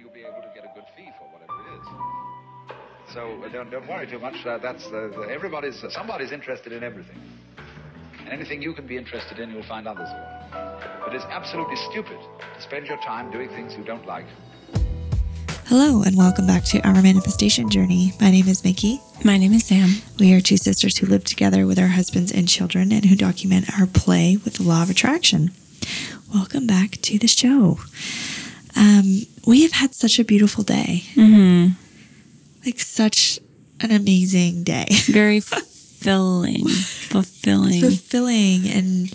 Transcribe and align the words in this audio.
you'll 0.00 0.10
be 0.10 0.20
able 0.20 0.40
to 0.40 0.48
get 0.54 0.64
a 0.64 0.72
good 0.74 0.84
fee 0.96 1.10
for 1.18 1.28
whatever 1.28 1.52
it 1.60 1.80
is. 1.80 3.12
So 3.12 3.42
uh, 3.44 3.48
don't, 3.52 3.70
don't 3.70 3.86
worry 3.86 4.06
too 4.06 4.18
much. 4.18 4.46
Uh, 4.46 4.56
that's 4.58 4.86
uh, 4.86 5.10
the, 5.14 5.26
everybody's 5.28 5.84
somebody's 5.90 6.32
interested 6.32 6.72
in 6.72 6.82
everything, 6.82 7.20
and 8.20 8.28
anything 8.30 8.62
you 8.62 8.72
can 8.72 8.86
be 8.86 8.96
interested 8.96 9.38
in, 9.38 9.50
you'll 9.50 9.62
find 9.64 9.86
others 9.86 10.08
will. 10.08 10.50
But 11.04 11.14
it's 11.14 11.24
absolutely 11.24 11.76
stupid 11.90 12.18
to 12.54 12.62
spend 12.62 12.86
your 12.86 12.96
time 12.98 13.30
doing 13.30 13.48
things 13.50 13.74
you 13.76 13.84
don't 13.84 14.06
like. 14.06 14.26
Hello, 15.66 16.02
and 16.02 16.16
welcome 16.16 16.46
back 16.46 16.64
to 16.64 16.80
our 16.86 17.02
manifestation 17.02 17.68
journey. 17.68 18.12
My 18.20 18.30
name 18.30 18.48
is 18.48 18.64
Mickey. 18.64 19.00
My 19.24 19.36
name 19.36 19.52
is 19.52 19.66
Sam. 19.66 19.90
We 20.18 20.32
are 20.34 20.40
two 20.40 20.56
sisters 20.56 20.96
who 20.96 21.06
live 21.06 21.24
together 21.24 21.66
with 21.66 21.78
our 21.78 21.88
husbands 21.88 22.32
and 22.32 22.48
children 22.48 22.90
and 22.90 23.04
who 23.04 23.16
document 23.16 23.78
our 23.78 23.86
play 23.86 24.36
with 24.36 24.54
the 24.54 24.62
law 24.62 24.82
of 24.82 24.90
attraction. 24.90 25.50
Welcome 26.32 26.66
back 26.66 26.92
to 27.02 27.18
the 27.18 27.28
show. 27.28 27.78
Um, 28.80 29.22
we 29.46 29.62
have 29.62 29.72
had 29.72 29.94
such 29.94 30.18
a 30.18 30.24
beautiful 30.24 30.64
day. 30.64 31.04
Mm-hmm. 31.14 31.74
Like, 32.64 32.80
such 32.80 33.38
an 33.80 33.90
amazing 33.90 34.64
day. 34.64 34.86
Very 35.06 35.40
fulfilling. 35.40 36.66
fulfilling. 36.66 37.80
Fulfilling 37.80 38.66
and 38.68 39.12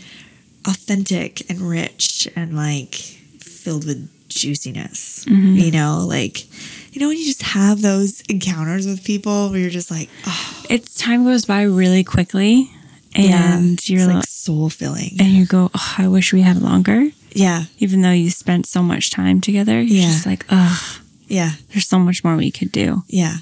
authentic 0.68 1.50
and 1.50 1.62
rich 1.62 2.28
and 2.36 2.56
like 2.56 2.96
filled 2.96 3.86
with 3.86 4.10
juiciness. 4.30 5.26
Mm-hmm. 5.26 5.56
You 5.56 5.72
know, 5.72 6.06
like, 6.08 6.46
you 6.94 7.02
know, 7.02 7.08
when 7.08 7.18
you 7.18 7.26
just 7.26 7.42
have 7.42 7.82
those 7.82 8.22
encounters 8.30 8.88
with 8.88 9.04
people 9.04 9.50
where 9.50 9.60
you're 9.60 9.70
just 9.70 9.92
like, 9.92 10.10
oh, 10.26 10.64
It's 10.70 10.96
time 10.96 11.24
goes 11.26 11.46
by 11.46 11.64
really 11.64 12.04
quickly, 12.04 12.70
and 13.16 13.74
it's 13.74 13.90
you're 13.90 14.06
like 14.06 14.16
like, 14.18 14.26
soul 14.28 14.70
filling. 14.70 15.12
and 15.20 15.30
you 15.30 15.46
go, 15.46 15.70
oh, 15.74 15.96
I 15.98 16.08
wish 16.08 16.34
we 16.34 16.42
had 16.42 16.62
longer. 16.62 17.10
Yeah, 17.36 17.66
Even 17.80 18.02
though 18.02 18.12
you 18.12 18.30
spent 18.32 18.66
so 18.66 18.82
much 18.82 19.12
time 19.12 19.42
together, 19.42 19.82
you're 19.82 20.02
Yeah. 20.04 20.08
just 20.08 20.26
like, 20.26 20.46
oh, 20.50 21.00
yeah, 21.28 21.52
there's 21.72 21.88
so 21.88 22.00
much 22.00 22.24
more 22.24 22.36
we 22.36 22.50
could 22.52 22.72
do. 22.72 23.04
yeah, 23.08 23.38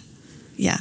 yeah. 0.58 0.80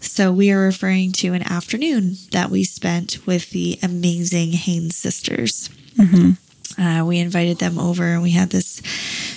So 0.00 0.30
we 0.32 0.50
are 0.50 0.60
referring 0.60 1.12
to 1.12 1.32
an 1.34 1.42
afternoon 1.42 2.16
that 2.32 2.50
we 2.50 2.62
spent 2.64 3.18
with 3.26 3.50
the 3.50 3.78
amazing 3.82 4.52
Haynes 4.52 4.96
sisters. 4.96 5.68
Uh, 6.78 7.02
we 7.06 7.18
invited 7.18 7.58
them 7.58 7.78
over 7.78 8.04
and 8.04 8.22
we 8.22 8.32
had 8.32 8.50
this 8.50 8.82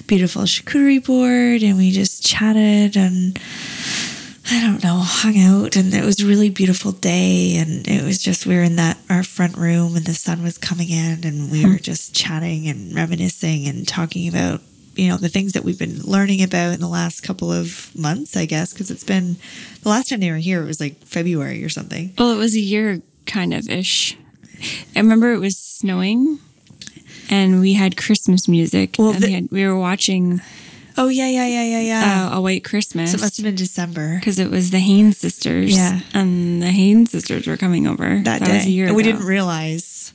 beautiful 0.08 0.42
charcuterie 0.44 1.04
board 1.04 1.64
and 1.64 1.78
we 1.78 1.90
just 1.92 2.26
chatted 2.26 2.98
and 2.98 3.40
I 4.52 4.62
don't 4.62 4.84
know, 4.84 4.98
hung 4.98 5.38
out 5.38 5.76
and 5.76 5.94
it 5.94 6.04
was 6.04 6.22
a 6.22 6.26
really 6.26 6.50
beautiful 6.50 6.92
day 6.92 7.58
and 7.58 7.88
it 7.88 8.04
was 8.04 8.22
just 8.22 8.46
we 8.46 8.56
were 8.56 8.64
in 8.64 8.78
that 8.78 8.98
our 9.10 9.24
front 9.24 9.58
room 9.58 9.96
and 9.96 10.06
the 10.06 10.14
sun 10.14 10.42
was 10.42 10.58
coming 10.58 10.90
in 10.90 11.24
and 11.24 11.52
we 11.52 11.64
were 11.64 11.74
mm-hmm. 11.74 11.84
just 11.84 12.16
chatting 12.16 12.68
and 12.68 12.96
reminiscing 12.96 13.68
and 13.68 13.88
talking 13.88 14.28
about 14.28 14.62
you 14.96 15.08
know 15.08 15.18
the 15.18 15.30
things 15.30 15.54
that 15.54 15.64
we've 15.64 15.78
been 15.78 16.02
learning 16.02 16.42
about 16.42 16.74
in 16.74 16.80
the 16.80 16.88
last 16.88 17.22
couple 17.22 17.52
of 17.52 17.92
months 17.96 18.36
I 18.36 18.46
guess 18.46 18.74
because 18.74 18.90
it's 18.90 19.04
been 19.04 19.38
the 19.84 19.90
last 19.90 20.10
time 20.10 20.20
they 20.20 20.32
were 20.32 20.38
here 20.38 20.64
it 20.64 20.66
was 20.66 20.80
like 20.80 20.98
February 21.06 21.64
or 21.64 21.70
something. 21.70 22.14
Well, 22.18 22.32
it 22.32 22.38
was 22.38 22.56
a 22.56 22.60
year 22.60 23.02
kind 23.26 23.54
of 23.54 23.70
ish. 23.70 24.18
I 24.96 25.00
remember 25.00 25.32
it 25.32 25.40
was 25.40 25.58
snowing, 25.58 26.40
and 27.30 27.62
we 27.62 27.74
had 27.74 27.96
Christmas 27.96 28.48
music. 28.48 28.96
Well, 29.00 29.12
and 29.12 29.24
the- 29.24 29.28
we, 29.28 29.34
had, 29.34 29.52
we 29.52 29.66
were 29.66 29.78
watching 29.78 30.42
Oh 31.02 31.08
yeah 31.08 31.30
yeah 31.30 31.48
yeah 31.48 31.64
yeah 31.64 31.80
yeah. 31.82 32.30
uh, 32.34 32.38
A 32.38 32.42
White 32.42 32.66
Christmas. 32.66 33.12
so 33.12 33.18
it 33.18 33.22
must 33.22 33.38
have 33.38 33.46
been 33.46 33.56
December. 33.56 34.18
because 34.20 34.38
it 34.38 34.52
was 34.52 34.72
the 34.72 34.80
Haynes 34.80 35.18
sisters. 35.18 35.76
Yeah. 35.76 36.02
and 36.14 36.62
the 36.62 36.72
Haynes 36.72 37.12
sisters 37.12 37.48
were 37.48 37.56
coming 37.58 37.88
over 37.88 38.22
that, 38.26 38.42
day. 38.44 38.58
was 38.58 38.66
a 38.66 38.70
year 38.70 38.88
and 38.88 38.96
we 38.98 39.04
ago. 39.04 39.14
didn't 39.14 39.26
realize 39.26 40.14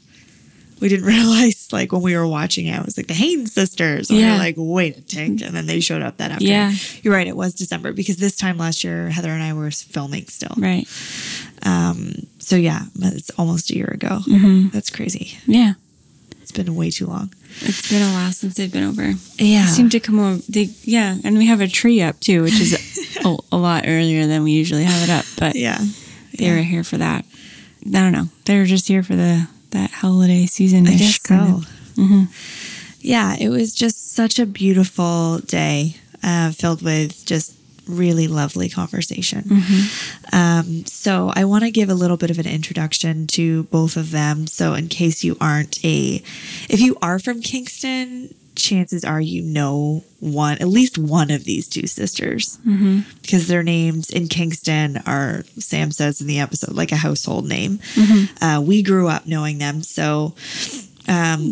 we 0.80 0.88
didn't 0.90 1.06
realize 1.16 1.72
like 1.72 1.90
when 1.92 2.02
we 2.02 2.14
were 2.14 2.26
watching 2.28 2.66
it, 2.66 2.78
it 2.78 2.84
was 2.84 2.98
like 2.98 3.06
the 3.06 3.14
Haynes 3.14 3.54
sisters. 3.54 4.10
And 4.10 4.18
we 4.18 4.24
Yeah. 4.24 4.32
were 4.32 4.38
like, 4.38 4.56
wait 4.58 4.98
a 4.98 5.00
tick. 5.00 5.40
And 5.40 5.54
then 5.56 5.64
they 5.66 5.80
showed 5.80 6.02
up 6.02 6.18
that 6.18 6.32
afternoon. 6.32 6.52
Yeah. 6.52 6.72
You're 7.02 7.14
right, 7.14 7.26
it 7.26 7.36
was 7.36 7.54
December 7.54 7.92
because 7.94 8.16
this 8.16 8.36
time 8.36 8.58
last 8.58 8.84
year 8.84 9.08
Heather 9.08 9.30
and 9.30 9.42
I 9.42 9.54
were 9.54 9.70
filming 9.70 10.26
still. 10.26 10.52
Right. 10.58 10.86
Um. 11.62 12.12
So 12.40 12.56
yeah, 12.56 12.82
it's 13.00 13.30
almost 13.38 13.70
a 13.70 13.76
year 13.76 13.86
ago. 13.86 14.20
Mm-hmm. 14.28 14.68
That's 14.68 14.90
crazy. 14.90 15.38
Yeah. 15.46 15.74
Been 16.54 16.74
way 16.76 16.90
too 16.90 17.06
long. 17.06 17.32
It's 17.62 17.90
been 17.90 18.00
a 18.02 18.12
while 18.12 18.30
since 18.32 18.54
they've 18.54 18.72
been 18.72 18.84
over. 18.84 19.02
Yeah. 19.38 19.62
They 19.66 19.72
seem 19.72 19.88
to 19.90 19.98
come 20.00 20.18
over. 20.20 20.40
They, 20.48 20.68
yeah. 20.82 21.16
And 21.24 21.36
we 21.36 21.46
have 21.46 21.60
a 21.60 21.66
tree 21.68 22.00
up 22.00 22.20
too, 22.20 22.42
which 22.44 22.60
is 22.60 23.18
a, 23.24 23.36
a 23.52 23.56
lot 23.56 23.84
earlier 23.86 24.26
than 24.26 24.44
we 24.44 24.52
usually 24.52 24.84
have 24.84 25.02
it 25.08 25.10
up. 25.12 25.24
But 25.38 25.56
Yeah. 25.56 25.78
they 26.38 26.50
were 26.50 26.58
here 26.62 26.84
for 26.84 26.96
that. 26.98 27.24
I 27.86 27.90
don't 27.90 28.12
know. 28.12 28.28
They 28.44 28.56
were 28.58 28.64
just 28.66 28.86
here 28.88 29.02
for 29.02 29.16
the 29.16 29.48
that 29.70 29.90
holiday 29.90 30.46
season. 30.46 30.86
I 30.86 30.96
guess 30.96 31.20
so. 31.20 31.62
Mhm. 31.96 32.28
Yeah, 33.00 33.36
it 33.38 33.48
was 33.48 33.74
just 33.74 34.12
such 34.14 34.38
a 34.38 34.46
beautiful 34.46 35.38
day, 35.40 35.96
uh, 36.22 36.52
filled 36.52 36.82
with 36.82 37.26
just 37.26 37.52
really 37.86 38.28
lovely 38.28 38.68
conversation. 38.68 39.44
Um, 40.32 40.86
so 40.86 41.32
I 41.34 41.44
want 41.44 41.64
to 41.64 41.70
give 41.70 41.88
a 41.90 41.94
little 41.94 42.16
bit 42.16 42.30
of 42.30 42.38
an 42.38 42.46
introduction 42.46 43.26
to 43.28 43.64
both 43.64 43.96
of 43.96 44.10
them. 44.10 44.46
So 44.46 44.74
in 44.74 44.88
case 44.88 45.22
you 45.24 45.36
aren't 45.40 45.84
a, 45.84 46.22
if 46.68 46.80
you 46.80 46.96
are 47.02 47.18
from 47.18 47.40
Kingston, 47.40 48.34
chances 48.56 49.04
are 49.04 49.20
you 49.20 49.42
know 49.42 50.04
one, 50.20 50.58
at 50.58 50.68
least 50.68 50.96
one 50.96 51.30
of 51.30 51.44
these 51.44 51.68
two 51.68 51.86
sisters, 51.86 52.56
because 53.20 53.48
their 53.48 53.62
names 53.64 54.10
in 54.10 54.28
Kingston 54.28 54.98
are, 55.06 55.44
Sam 55.58 55.90
says 55.90 56.20
in 56.20 56.26
the 56.26 56.38
episode, 56.38 56.74
like 56.74 56.92
a 56.92 56.96
household 56.96 57.48
name. 57.48 57.80
Uh, 58.40 58.62
we 58.64 58.82
grew 58.82 59.08
up 59.08 59.26
knowing 59.26 59.58
them, 59.58 59.82
so. 59.82 60.34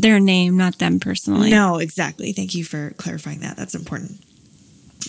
Their 0.00 0.19
name, 0.20 0.56
not 0.56 0.78
them 0.78 0.99
personally. 0.99 1.50
No, 1.50 1.78
exactly. 1.78 2.32
Thank 2.32 2.54
you 2.54 2.64
for 2.64 2.94
clarifying 2.97 3.41
that. 3.41 3.56
That's 3.56 3.75
important. 3.75 4.22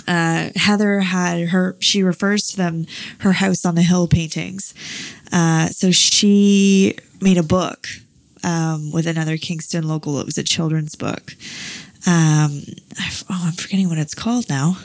Uh, 0.07 0.49
Heather 0.55 0.99
had 0.99 1.49
her, 1.49 1.75
she 1.79 2.03
refers 2.03 2.47
to 2.49 2.57
them, 2.57 2.85
her 3.19 3.33
house 3.33 3.65
on 3.65 3.75
the 3.75 3.81
hill 3.81 4.07
paintings. 4.07 4.73
Uh, 5.31 5.67
so 5.67 5.91
she 5.91 6.97
made 7.21 7.37
a 7.37 7.43
book 7.43 7.87
um, 8.43 8.91
with 8.91 9.07
another 9.07 9.37
Kingston 9.37 9.87
local. 9.87 10.19
It 10.19 10.25
was 10.25 10.37
a 10.37 10.43
children's 10.43 10.95
book. 10.95 11.35
Um, 12.05 12.63
oh, 13.29 13.43
I'm 13.47 13.53
forgetting 13.53 13.89
what 13.89 13.97
it's 13.97 14.13
called 14.13 14.49
now. 14.49 14.77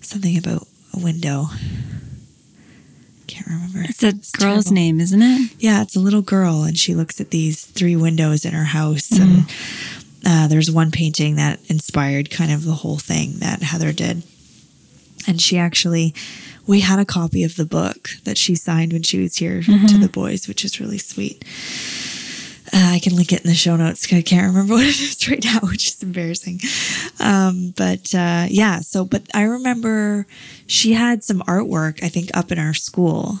Something 0.00 0.38
about 0.38 0.66
a 0.94 0.98
window. 0.98 1.46
Can't 3.26 3.46
remember. 3.46 3.82
It's 3.88 4.02
a 4.02 4.12
girl's 4.12 4.64
terrible. 4.66 4.72
name, 4.72 5.00
isn't 5.00 5.22
it? 5.22 5.50
Yeah, 5.58 5.82
it's 5.82 5.96
a 5.96 6.00
little 6.00 6.22
girl, 6.22 6.62
and 6.62 6.78
she 6.78 6.94
looks 6.94 7.20
at 7.20 7.30
these 7.30 7.64
three 7.64 7.96
windows 7.96 8.44
in 8.44 8.52
her 8.52 8.64
house. 8.64 9.10
And 9.12 9.46
uh, 10.26 10.48
there's 10.48 10.70
one 10.70 10.90
painting 10.90 11.36
that 11.36 11.60
inspired 11.68 12.30
kind 12.30 12.52
of 12.52 12.64
the 12.64 12.72
whole 12.72 12.98
thing 12.98 13.38
that 13.38 13.62
Heather 13.62 13.92
did. 13.92 14.22
And 15.26 15.40
she 15.40 15.58
actually, 15.58 16.14
we 16.66 16.80
had 16.80 16.98
a 16.98 17.04
copy 17.04 17.44
of 17.44 17.56
the 17.56 17.64
book 17.64 18.10
that 18.24 18.36
she 18.36 18.54
signed 18.54 18.92
when 18.92 19.02
she 19.02 19.20
was 19.20 19.36
here 19.36 19.62
to 19.62 19.98
the 19.98 20.08
boys, 20.08 20.46
which 20.48 20.64
is 20.64 20.80
really 20.80 20.98
sweet. 20.98 21.44
Uh, 22.74 22.90
I 22.94 22.98
can 22.98 23.14
link 23.14 23.32
it 23.32 23.42
in 23.42 23.46
the 23.46 23.54
show 23.54 23.76
notes. 23.76 24.12
I 24.12 24.20
can't 24.20 24.48
remember 24.48 24.74
what 24.74 24.82
it 24.84 25.00
is 25.00 25.28
right 25.28 25.42
now, 25.44 25.60
which 25.60 25.86
is 25.86 26.02
embarrassing. 26.02 26.58
Um, 27.20 27.72
but 27.76 28.12
uh, 28.14 28.46
yeah, 28.48 28.80
so, 28.80 29.04
but 29.04 29.22
I 29.32 29.42
remember 29.42 30.26
she 30.66 30.92
had 30.92 31.22
some 31.22 31.38
artwork, 31.42 32.02
I 32.02 32.08
think, 32.08 32.30
up 32.34 32.50
in 32.50 32.58
our 32.58 32.74
school 32.74 33.38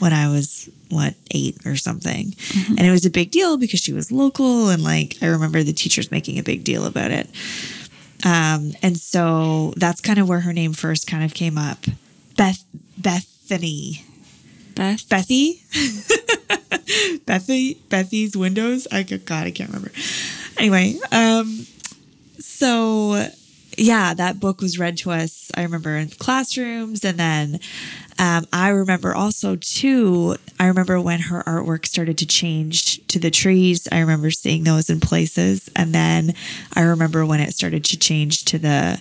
when 0.00 0.12
I 0.12 0.28
was, 0.28 0.68
what, 0.90 1.14
eight 1.30 1.64
or 1.64 1.76
something. 1.76 2.34
And 2.76 2.80
it 2.80 2.90
was 2.90 3.06
a 3.06 3.10
big 3.10 3.30
deal 3.30 3.56
because 3.58 3.78
she 3.80 3.92
was 3.92 4.10
local. 4.10 4.68
And 4.70 4.82
like, 4.82 5.16
I 5.22 5.26
remember 5.26 5.62
the 5.62 5.72
teachers 5.72 6.10
making 6.10 6.38
a 6.40 6.42
big 6.42 6.64
deal 6.64 6.84
about 6.84 7.12
it. 7.12 7.28
Um, 8.24 8.72
and 8.82 8.96
so 8.98 9.72
that's 9.76 10.00
kind 10.00 10.18
of 10.18 10.28
where 10.28 10.40
her 10.40 10.52
name 10.52 10.72
first 10.72 11.06
kind 11.06 11.22
of 11.22 11.32
came 11.34 11.58
up. 11.58 11.84
Beth, 12.36 12.64
Bethany. 12.98 14.04
Beth. 14.74 15.08
Bethy, 15.08 15.60
Bethy, 17.24 17.76
Bethy's 17.88 18.36
windows. 18.36 18.86
I 18.90 19.02
God, 19.02 19.46
I 19.46 19.50
can't 19.50 19.70
remember. 19.70 19.90
Anyway, 20.58 20.98
um, 21.12 21.66
so 22.38 23.28
yeah, 23.76 24.14
that 24.14 24.40
book 24.40 24.60
was 24.60 24.78
read 24.78 24.98
to 24.98 25.10
us. 25.10 25.50
I 25.54 25.62
remember 25.62 25.96
in 25.96 26.08
classrooms, 26.10 27.04
and 27.04 27.18
then 27.18 27.60
um, 28.18 28.46
I 28.52 28.68
remember 28.68 29.14
also 29.14 29.56
too. 29.56 30.36
I 30.58 30.66
remember 30.66 31.00
when 31.00 31.20
her 31.20 31.42
artwork 31.46 31.86
started 31.86 32.18
to 32.18 32.26
change 32.26 33.04
to 33.08 33.18
the 33.18 33.30
trees. 33.30 33.88
I 33.90 34.00
remember 34.00 34.30
seeing 34.30 34.64
those 34.64 34.90
in 34.90 35.00
places, 35.00 35.68
and 35.74 35.94
then 35.94 36.34
I 36.74 36.82
remember 36.82 37.26
when 37.26 37.40
it 37.40 37.54
started 37.54 37.84
to 37.86 37.98
change 37.98 38.44
to 38.46 38.58
the 38.58 39.00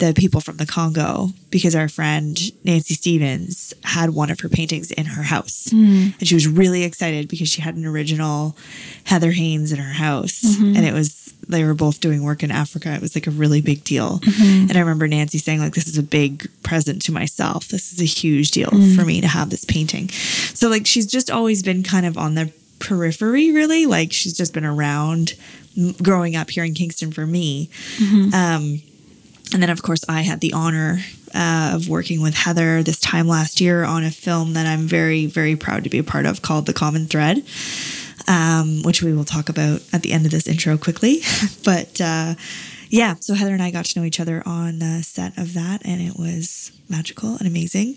the 0.00 0.14
people 0.14 0.40
from 0.40 0.56
the 0.56 0.66
Congo 0.66 1.28
because 1.50 1.76
our 1.76 1.88
friend 1.88 2.38
Nancy 2.64 2.94
Stevens 2.94 3.72
had 3.84 4.10
one 4.10 4.30
of 4.30 4.40
her 4.40 4.48
paintings 4.48 4.90
in 4.90 5.04
her 5.04 5.22
house. 5.22 5.68
Hmm. 5.70 6.08
And 6.18 6.26
she 6.26 6.34
was 6.34 6.48
really 6.48 6.84
excited 6.84 7.28
because 7.28 7.48
she 7.48 7.60
had 7.60 7.76
an 7.76 7.86
original 7.86 8.56
Heather 9.04 9.30
Haynes 9.32 9.72
in 9.72 9.78
her 9.78 9.92
house. 9.92 10.42
Mm-hmm. 10.42 10.76
And 10.76 10.86
it 10.86 10.94
was, 10.94 11.34
they 11.48 11.64
were 11.64 11.74
both 11.74 12.00
doing 12.00 12.24
work 12.24 12.42
in 12.42 12.50
Africa. 12.50 12.94
It 12.94 13.02
was 13.02 13.14
like 13.14 13.26
a 13.26 13.30
really 13.30 13.60
big 13.60 13.84
deal. 13.84 14.20
Mm-hmm. 14.20 14.70
And 14.70 14.76
I 14.76 14.80
remember 14.80 15.06
Nancy 15.06 15.38
saying, 15.38 15.60
like, 15.60 15.74
this 15.74 15.86
is 15.86 15.98
a 15.98 16.02
big 16.02 16.50
present 16.62 17.02
to 17.02 17.12
myself. 17.12 17.68
This 17.68 17.92
is 17.92 18.00
a 18.00 18.04
huge 18.04 18.52
deal 18.52 18.70
mm. 18.70 18.96
for 18.96 19.04
me 19.04 19.20
to 19.20 19.28
have 19.28 19.50
this 19.50 19.64
painting. 19.64 20.08
So, 20.08 20.68
like, 20.68 20.86
she's 20.86 21.06
just 21.06 21.30
always 21.30 21.62
been 21.62 21.82
kind 21.82 22.06
of 22.06 22.16
on 22.16 22.34
the 22.36 22.52
periphery, 22.78 23.52
really. 23.52 23.84
Like, 23.84 24.12
she's 24.12 24.36
just 24.36 24.54
been 24.54 24.64
around 24.64 25.34
growing 26.02 26.36
up 26.36 26.50
here 26.50 26.64
in 26.64 26.74
Kingston 26.74 27.12
for 27.12 27.26
me. 27.26 27.68
Mm-hmm. 27.96 28.34
Um, 28.34 28.82
and 29.52 29.62
then, 29.62 29.70
of 29.70 29.82
course, 29.82 30.04
I 30.08 30.22
had 30.22 30.40
the 30.40 30.52
honor 30.52 31.00
uh, 31.34 31.72
of 31.74 31.88
working 31.88 32.20
with 32.20 32.34
Heather 32.34 32.82
this 32.82 33.00
time 33.00 33.28
last 33.28 33.60
year 33.60 33.84
on 33.84 34.04
a 34.04 34.10
film 34.10 34.54
that 34.54 34.66
I'm 34.66 34.86
very, 34.86 35.26
very 35.26 35.56
proud 35.56 35.84
to 35.84 35.90
be 35.90 35.98
a 35.98 36.04
part 36.04 36.26
of 36.26 36.42
called 36.42 36.66
The 36.66 36.72
Common 36.72 37.06
Thread, 37.06 37.44
um, 38.28 38.82
which 38.82 39.02
we 39.02 39.12
will 39.12 39.24
talk 39.24 39.48
about 39.48 39.82
at 39.92 40.02
the 40.02 40.12
end 40.12 40.24
of 40.24 40.32
this 40.32 40.46
intro 40.46 40.76
quickly. 40.76 41.20
but 41.64 42.00
uh, 42.00 42.34
yeah, 42.90 43.14
so 43.20 43.34
Heather 43.34 43.52
and 43.52 43.62
I 43.62 43.70
got 43.70 43.84
to 43.86 44.00
know 44.00 44.04
each 44.04 44.20
other 44.20 44.42
on 44.44 44.80
the 44.80 45.02
set 45.02 45.38
of 45.38 45.54
that, 45.54 45.82
and 45.84 46.00
it 46.00 46.18
was 46.18 46.72
magical 46.88 47.36
and 47.36 47.46
amazing. 47.46 47.96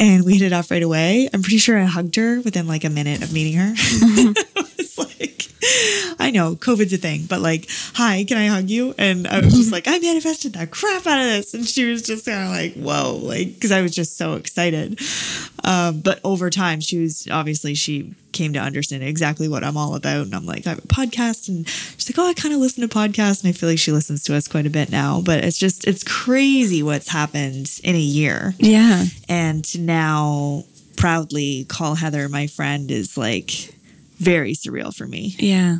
And 0.00 0.24
we 0.24 0.34
hit 0.34 0.42
it 0.42 0.52
off 0.52 0.70
right 0.70 0.82
away. 0.82 1.28
I'm 1.32 1.42
pretty 1.42 1.58
sure 1.58 1.78
I 1.78 1.84
hugged 1.84 2.16
her 2.16 2.40
within 2.40 2.66
like 2.66 2.84
a 2.84 2.90
minute 2.90 3.22
of 3.22 3.32
meeting 3.32 3.54
her. 3.54 3.72
it 3.76 4.76
was 4.76 4.98
like, 4.98 5.33
I 6.18 6.30
know 6.32 6.56
COVID's 6.56 6.92
a 6.92 6.96
thing, 6.98 7.26
but 7.28 7.40
like, 7.40 7.68
hi, 7.94 8.24
can 8.24 8.36
I 8.36 8.46
hug 8.46 8.68
you? 8.68 8.94
And 8.98 9.26
I 9.26 9.40
was 9.40 9.54
just 9.54 9.72
like, 9.72 9.86
I 9.86 9.98
manifested 9.98 10.52
the 10.54 10.66
crap 10.66 11.06
out 11.06 11.20
of 11.20 11.26
this. 11.26 11.54
And 11.54 11.66
she 11.66 11.84
was 11.84 12.02
just 12.02 12.26
kind 12.26 12.44
of 12.44 12.50
like, 12.50 12.74
whoa, 12.74 13.16
like, 13.22 13.54
because 13.54 13.72
I 13.72 13.82
was 13.82 13.94
just 13.94 14.16
so 14.16 14.34
excited. 14.34 15.00
Um, 15.64 16.00
but 16.00 16.20
over 16.24 16.50
time, 16.50 16.80
she 16.80 16.98
was 16.98 17.28
obviously, 17.30 17.74
she 17.74 18.14
came 18.32 18.52
to 18.52 18.58
understand 18.58 19.02
exactly 19.02 19.48
what 19.48 19.64
I'm 19.64 19.76
all 19.76 19.94
about. 19.94 20.26
And 20.26 20.34
I'm 20.34 20.46
like, 20.46 20.66
I 20.66 20.70
have 20.70 20.78
a 20.78 20.82
podcast. 20.82 21.48
And 21.48 21.68
she's 21.68 22.10
like, 22.10 22.24
oh, 22.24 22.28
I 22.28 22.34
kind 22.34 22.54
of 22.54 22.60
listen 22.60 22.86
to 22.86 22.94
podcasts. 22.94 23.42
And 23.42 23.48
I 23.48 23.52
feel 23.52 23.68
like 23.68 23.78
she 23.78 23.92
listens 23.92 24.24
to 24.24 24.34
us 24.34 24.48
quite 24.48 24.66
a 24.66 24.70
bit 24.70 24.90
now. 24.90 25.22
But 25.24 25.44
it's 25.44 25.58
just, 25.58 25.86
it's 25.86 26.04
crazy 26.04 26.82
what's 26.82 27.08
happened 27.08 27.80
in 27.82 27.94
a 27.94 27.98
year. 27.98 28.54
Yeah. 28.58 29.04
And 29.28 29.64
to 29.66 29.80
now 29.80 30.64
proudly 30.96 31.64
call 31.64 31.94
Heather 31.94 32.28
my 32.28 32.46
friend 32.46 32.90
is 32.90 33.16
like 33.16 33.73
very 34.24 34.54
surreal 34.54 34.94
for 34.94 35.06
me. 35.06 35.34
Yeah. 35.38 35.78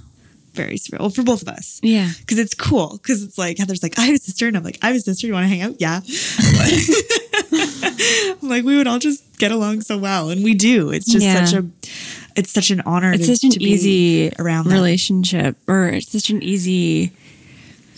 Very 0.52 0.76
surreal 0.76 1.00
well, 1.00 1.10
for 1.10 1.22
both 1.24 1.42
of 1.42 1.48
us. 1.48 1.80
Yeah. 1.82 2.10
Because 2.20 2.38
it's 2.38 2.54
cool. 2.54 2.98
Because 3.02 3.22
it's 3.24 3.36
like 3.38 3.58
Heather's 3.58 3.82
like, 3.82 3.98
I 3.98 4.02
have 4.02 4.14
a 4.14 4.18
sister, 4.18 4.46
and 4.46 4.56
I'm 4.56 4.62
like, 4.62 4.78
I 4.82 4.86
have 4.88 4.96
a 4.96 5.00
sister. 5.00 5.26
You 5.26 5.32
want 5.32 5.44
to 5.44 5.48
hang 5.48 5.62
out? 5.62 5.80
Yeah. 5.80 6.00
I'm 8.42 8.48
like 8.48 8.64
we 8.64 8.76
would 8.76 8.86
all 8.86 8.98
just 8.98 9.38
get 9.38 9.50
along 9.50 9.80
so 9.82 9.98
well, 9.98 10.30
and 10.30 10.44
we 10.44 10.54
do. 10.54 10.90
It's 10.90 11.06
just 11.10 11.24
Yeah. 11.24 11.44
such 11.44 11.58
a, 11.58 11.66
it's 12.36 12.50
such 12.50 12.70
an 12.70 12.82
honor. 12.82 13.12
It's 13.12 13.26
to, 13.26 13.36
such 13.36 13.44
an 13.44 13.50
to 13.52 13.62
easy 13.64 14.32
around 14.38 14.66
relationship, 14.66 15.56
or 15.66 15.88
it's 15.88 16.10
such 16.12 16.30
an 16.30 16.42
easy 16.42 17.12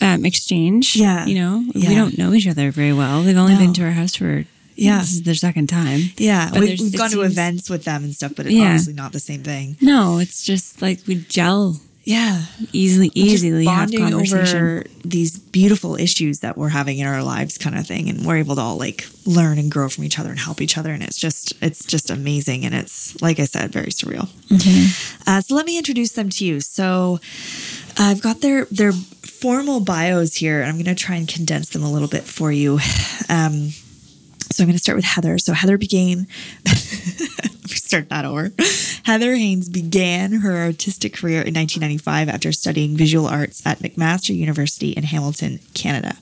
um, 0.00 0.24
exchange. 0.24 0.96
Yeah. 0.96 1.26
You 1.26 1.34
know, 1.36 1.64
Yeah. 1.74 1.88
we 1.88 1.94
don't 1.94 2.18
know 2.18 2.32
each 2.32 2.46
other 2.46 2.70
very 2.70 2.92
well. 2.92 3.22
They've 3.22 3.36
only 3.36 3.54
No. 3.54 3.60
been 3.60 3.72
to 3.74 3.84
our 3.84 3.92
house 3.92 4.14
for 4.16 4.44
Yeah. 4.76 4.98
this 5.00 5.12
is 5.12 5.22
their 5.22 5.34
second 5.34 5.68
time. 5.68 6.00
Yeah, 6.18 6.50
But 6.52 6.60
we, 6.60 6.66
we've 6.78 6.94
it 6.94 6.98
gone 6.98 7.10
to 7.10 7.16
seems- 7.16 7.32
events 7.32 7.70
with 7.70 7.84
them 7.84 8.04
and 8.04 8.14
stuff, 8.14 8.32
but 8.36 8.46
it's 8.46 8.54
Yeah. 8.54 8.64
obviously 8.66 8.92
not 8.94 9.12
the 9.12 9.20
same 9.20 9.42
thing. 9.42 9.76
No, 9.80 10.18
it's 10.18 10.44
just 10.44 10.80
like 10.82 11.00
we 11.06 11.16
gel 11.28 11.80
Yeah, 12.04 12.42
easily, 12.72 13.10
easily 13.14 13.64
have 13.64 13.90
bonding 13.90 14.10
conversation. 14.10 14.56
over 14.58 14.84
these 15.04 15.38
beautiful 15.38 15.96
issues 15.96 16.38
that 16.40 16.56
we're 16.56 16.68
having 16.68 16.98
in 16.98 17.06
our 17.06 17.22
lives 17.22 17.58
kind 17.58 17.76
of 17.76 17.84
thing 17.86 18.08
and 18.08 18.24
we're 18.24 18.36
able 18.36 18.54
to 18.54 18.60
all 18.60 18.76
like 18.76 19.08
learn 19.24 19.58
and 19.58 19.70
grow 19.72 19.88
from 19.88 20.04
each 20.04 20.18
other 20.18 20.30
and 20.30 20.38
help 20.38 20.60
each 20.60 20.78
other 20.78 20.92
and 20.92 21.02
it's 21.02 21.18
just 21.18 21.52
it's 21.62 21.84
just 21.84 22.08
amazing 22.10 22.64
and 22.64 22.74
it's 22.76 23.20
like 23.22 23.40
i 23.40 23.44
said 23.44 23.72
very 23.72 23.88
surreal 23.90 24.28
uh, 25.26 25.40
so 25.40 25.54
let 25.56 25.64
me 25.66 25.76
introduce 25.78 26.12
them 26.12 26.28
to 26.28 26.44
you 26.44 26.60
so 26.60 27.18
i've 27.98 28.20
got 28.22 28.40
their 28.40 28.66
their 28.66 28.92
formal 28.92 29.80
bios 29.80 30.34
here 30.36 30.60
and 30.60 30.68
i'm 30.68 30.74
going 30.76 30.84
to 30.84 30.94
try 30.94 31.16
and 31.16 31.26
condense 31.28 31.70
them 31.70 31.82
a 31.82 31.90
little 31.90 32.08
bit 32.08 32.22
for 32.24 32.52
you 32.52 32.78
um, 33.28 33.70
so 34.56 34.64
I'm 34.64 34.68
going 34.68 34.76
to 34.76 34.82
start 34.82 34.96
with 34.96 35.04
Heather. 35.04 35.36
So 35.36 35.52
Heather 35.52 35.76
began, 35.76 36.26
let 36.64 36.64
me 36.64 37.76
start 37.76 38.08
that 38.08 38.24
over. 38.24 38.52
Heather 39.04 39.36
Haynes 39.36 39.68
began 39.68 40.40
her 40.40 40.56
artistic 40.56 41.12
career 41.12 41.42
in 41.42 41.52
1995 41.52 42.30
after 42.30 42.52
studying 42.52 42.96
visual 42.96 43.26
arts 43.26 43.64
at 43.66 43.80
McMaster 43.80 44.34
University 44.34 44.92
in 44.92 45.02
Hamilton, 45.02 45.60
Canada. 45.74 46.14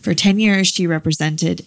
For 0.00 0.14
10 0.14 0.40
years, 0.40 0.68
she 0.68 0.86
represented, 0.86 1.66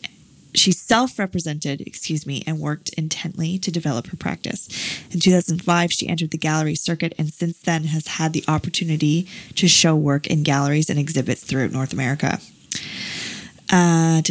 she 0.55 0.71
self 0.71 1.19
represented, 1.19 1.81
excuse 1.81 2.25
me, 2.25 2.43
and 2.47 2.59
worked 2.59 2.89
intently 2.97 3.59
to 3.59 3.69
develop 3.69 4.07
her 4.07 4.17
practice. 4.17 4.67
In 5.11 5.19
2005, 5.19 5.93
she 5.93 6.09
entered 6.09 6.31
the 6.31 6.39
gallery 6.39 6.73
circuit 6.73 7.13
and 7.19 7.31
since 7.31 7.59
then 7.59 7.83
has 7.83 8.07
had 8.07 8.33
the 8.33 8.43
opportunity 8.47 9.27
to 9.53 9.67
show 9.67 9.95
work 9.95 10.25
in 10.25 10.41
galleries 10.41 10.89
and 10.89 10.97
exhibits 10.97 11.43
throughout 11.43 11.71
North 11.71 11.93
America. 11.93 12.39
Uh. 13.71 14.23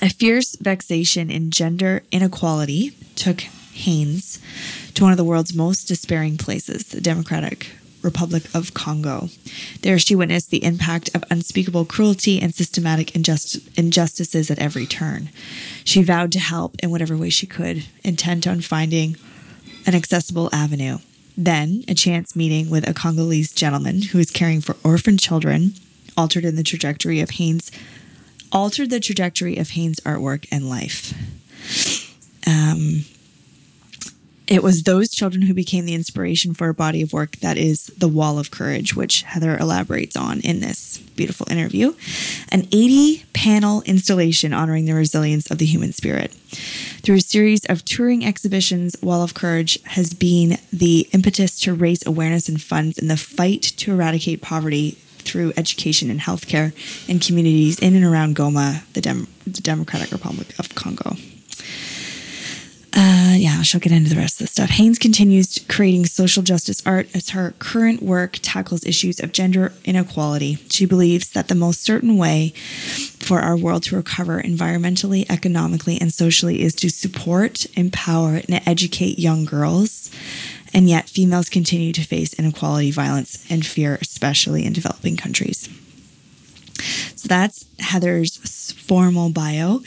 A 0.00 0.08
fierce 0.08 0.56
vexation 0.56 1.30
in 1.30 1.50
gender 1.50 2.02
inequality 2.10 2.96
took 3.14 3.42
Haynes 3.74 4.40
to 4.94 5.02
one 5.02 5.12
of 5.12 5.18
the 5.18 5.24
world's 5.24 5.54
most 5.54 5.84
despairing 5.84 6.36
places, 6.36 6.84
the 6.84 7.00
Democratic 7.00 7.70
Republic 8.02 8.44
of 8.54 8.74
Congo. 8.74 9.28
There 9.82 9.98
she 9.98 10.14
witnessed 10.14 10.50
the 10.50 10.64
impact 10.64 11.14
of 11.14 11.24
unspeakable 11.30 11.84
cruelty 11.84 12.40
and 12.40 12.54
systematic 12.54 13.08
injust- 13.12 13.78
injustices 13.78 14.50
at 14.50 14.58
every 14.58 14.86
turn. 14.86 15.30
She 15.84 16.02
vowed 16.02 16.32
to 16.32 16.40
help 16.40 16.76
in 16.82 16.90
whatever 16.90 17.16
way 17.16 17.30
she 17.30 17.46
could, 17.46 17.84
intent 18.02 18.46
on 18.46 18.60
finding 18.60 19.16
an 19.86 19.94
accessible 19.94 20.50
avenue. 20.52 20.98
Then, 21.36 21.84
a 21.88 21.94
chance 21.94 22.36
meeting 22.36 22.68
with 22.70 22.88
a 22.88 22.94
Congolese 22.94 23.52
gentleman 23.52 24.02
who 24.02 24.18
was 24.18 24.30
caring 24.30 24.60
for 24.60 24.76
orphan 24.84 25.16
children 25.16 25.74
altered 26.16 26.44
in 26.44 26.56
the 26.56 26.62
trajectory 26.62 27.20
of 27.20 27.30
Haynes 27.30 27.70
altered 28.52 28.90
the 28.90 29.00
trajectory 29.00 29.56
of 29.56 29.70
Haynes' 29.70 30.00
artwork 30.00 30.46
and 30.52 30.68
life. 30.68 31.14
Um, 32.46 33.04
it 34.52 34.62
was 34.62 34.82
those 34.82 35.10
children 35.10 35.42
who 35.42 35.54
became 35.54 35.86
the 35.86 35.94
inspiration 35.94 36.52
for 36.52 36.68
a 36.68 36.74
body 36.74 37.00
of 37.00 37.12
work 37.12 37.36
that 37.36 37.56
is 37.56 37.86
The 37.96 38.08
Wall 38.08 38.38
of 38.38 38.50
Courage, 38.50 38.94
which 38.94 39.22
Heather 39.22 39.56
elaborates 39.56 40.14
on 40.14 40.40
in 40.40 40.60
this 40.60 40.98
beautiful 40.98 41.46
interview. 41.50 41.94
An 42.50 42.68
80 42.72 43.24
panel 43.32 43.82
installation 43.82 44.52
honoring 44.52 44.84
the 44.84 44.94
resilience 44.94 45.50
of 45.50 45.58
the 45.58 45.64
human 45.64 45.92
spirit. 45.92 46.32
Through 47.02 47.16
a 47.16 47.20
series 47.20 47.64
of 47.66 47.84
touring 47.84 48.24
exhibitions, 48.24 48.96
Wall 49.00 49.22
of 49.22 49.32
Courage 49.32 49.80
has 49.84 50.12
been 50.12 50.58
the 50.72 51.08
impetus 51.12 51.58
to 51.60 51.72
raise 51.72 52.04
awareness 52.04 52.48
and 52.48 52.60
funds 52.60 52.98
in 52.98 53.08
the 53.08 53.16
fight 53.16 53.62
to 53.62 53.92
eradicate 53.92 54.42
poverty 54.42 54.98
through 55.22 55.52
education 55.56 56.10
and 56.10 56.20
healthcare 56.20 56.72
in 57.08 57.18
communities 57.18 57.78
in 57.78 57.94
and 57.94 58.04
around 58.04 58.36
Goma, 58.36 58.84
the, 58.92 59.00
Dem- 59.00 59.28
the 59.46 59.60
Democratic 59.60 60.10
Republic 60.12 60.58
of 60.58 60.74
Congo. 60.74 61.16
Uh, 62.94 63.34
yeah, 63.38 63.62
she'll 63.62 63.80
get 63.80 63.92
into 63.92 64.10
the 64.10 64.16
rest 64.16 64.38
of 64.38 64.46
the 64.46 64.52
stuff. 64.52 64.68
Haynes 64.68 64.98
continues 64.98 65.58
creating 65.68 66.04
social 66.04 66.42
justice 66.42 66.82
art 66.84 67.08
as 67.14 67.30
her 67.30 67.54
current 67.58 68.02
work 68.02 68.38
tackles 68.42 68.84
issues 68.84 69.18
of 69.18 69.32
gender 69.32 69.72
inequality. 69.86 70.56
She 70.68 70.84
believes 70.84 71.30
that 71.30 71.48
the 71.48 71.54
most 71.54 71.82
certain 71.82 72.18
way 72.18 72.50
for 72.50 73.40
our 73.40 73.56
world 73.56 73.84
to 73.84 73.96
recover 73.96 74.42
environmentally, 74.42 75.24
economically, 75.30 75.98
and 76.02 76.12
socially 76.12 76.60
is 76.60 76.74
to 76.76 76.90
support, 76.90 77.64
empower, 77.78 78.42
and 78.46 78.60
educate 78.66 79.18
young 79.18 79.46
girls. 79.46 80.10
And 80.74 80.88
yet, 80.88 81.08
females 81.08 81.48
continue 81.50 81.92
to 81.92 82.02
face 82.02 82.32
inequality, 82.34 82.90
violence, 82.90 83.44
and 83.50 83.64
fear, 83.64 83.98
especially 84.00 84.64
in 84.64 84.72
developing 84.72 85.16
countries. 85.16 85.68
So 87.16 87.28
that's 87.28 87.66
Heather's 87.78 88.72
formal 88.72 89.30
bio. 89.30 89.80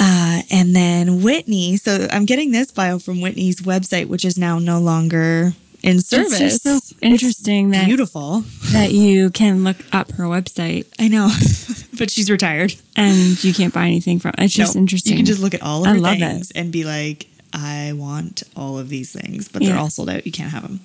Uh, 0.00 0.42
and 0.50 0.76
then 0.76 1.22
Whitney. 1.22 1.76
So 1.76 2.06
I'm 2.10 2.24
getting 2.24 2.52
this 2.52 2.70
bio 2.70 2.98
from 2.98 3.20
Whitney's 3.20 3.60
website, 3.62 4.06
which 4.06 4.24
is 4.24 4.36
now 4.38 4.58
no 4.58 4.78
longer 4.78 5.52
in 5.82 6.00
service. 6.00 6.40
It's 6.40 6.62
just 6.64 6.88
so 6.88 6.96
interesting 7.02 7.68
It's 7.70 7.78
that- 7.78 7.86
beautiful. 7.86 8.44
that 8.72 8.92
you 8.92 9.30
can 9.30 9.64
look 9.64 9.76
up 9.92 10.10
her 10.12 10.24
website 10.24 10.86
I 10.98 11.08
know, 11.08 11.30
but 11.98 12.10
she's 12.10 12.30
retired. 12.30 12.74
and 12.96 13.42
you 13.42 13.54
can't 13.54 13.72
buy 13.72 13.86
anything 13.86 14.18
from. 14.18 14.32
It's 14.38 14.54
just 14.54 14.74
No, 14.74 14.80
interesting. 14.80 15.12
You 15.12 15.18
can 15.18 15.26
just 15.26 15.40
look 15.40 15.54
at 15.54 15.62
all 15.62 15.82
of 15.82 15.88
I 15.88 15.94
her 15.94 16.16
things 16.18 16.50
it. 16.50 16.56
and 16.56 16.70
be 16.72 16.84
like, 16.84 17.28
I 17.60 17.92
want 17.92 18.44
all 18.54 18.78
of 18.78 18.88
these 18.88 19.12
things, 19.12 19.48
but 19.48 19.62
they're 19.62 19.76
all 19.76 19.90
sold 19.90 20.08
out. 20.08 20.24
You 20.24 20.32
can't 20.32 20.52
have 20.52 20.62
them. 20.62 20.80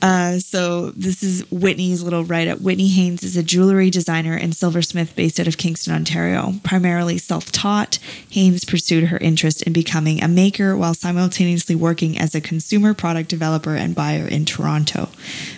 Uh, 0.00 0.38
so 0.38 0.90
this 0.92 1.22
is 1.22 1.42
Whitney's 1.50 2.02
little 2.02 2.24
write 2.24 2.48
up. 2.48 2.60
Whitney 2.60 2.88
Haynes 2.88 3.22
is 3.22 3.36
a 3.36 3.42
jewelry 3.42 3.90
designer 3.90 4.34
and 4.34 4.56
silversmith 4.56 5.14
based 5.14 5.38
out 5.38 5.46
of 5.46 5.58
Kingston, 5.58 5.92
Ontario. 5.92 6.54
Primarily 6.62 7.18
self 7.18 7.52
taught, 7.52 7.98
Haynes 8.30 8.64
pursued 8.64 9.04
her 9.04 9.18
interest 9.18 9.62
in 9.62 9.72
becoming 9.72 10.22
a 10.22 10.28
maker 10.28 10.76
while 10.76 10.94
simultaneously 10.94 11.74
working 11.74 12.18
as 12.18 12.34
a 12.34 12.40
consumer 12.40 12.94
product 12.94 13.28
developer 13.28 13.74
and 13.74 13.94
buyer 13.94 14.26
in 14.26 14.46
Toronto. 14.46 15.10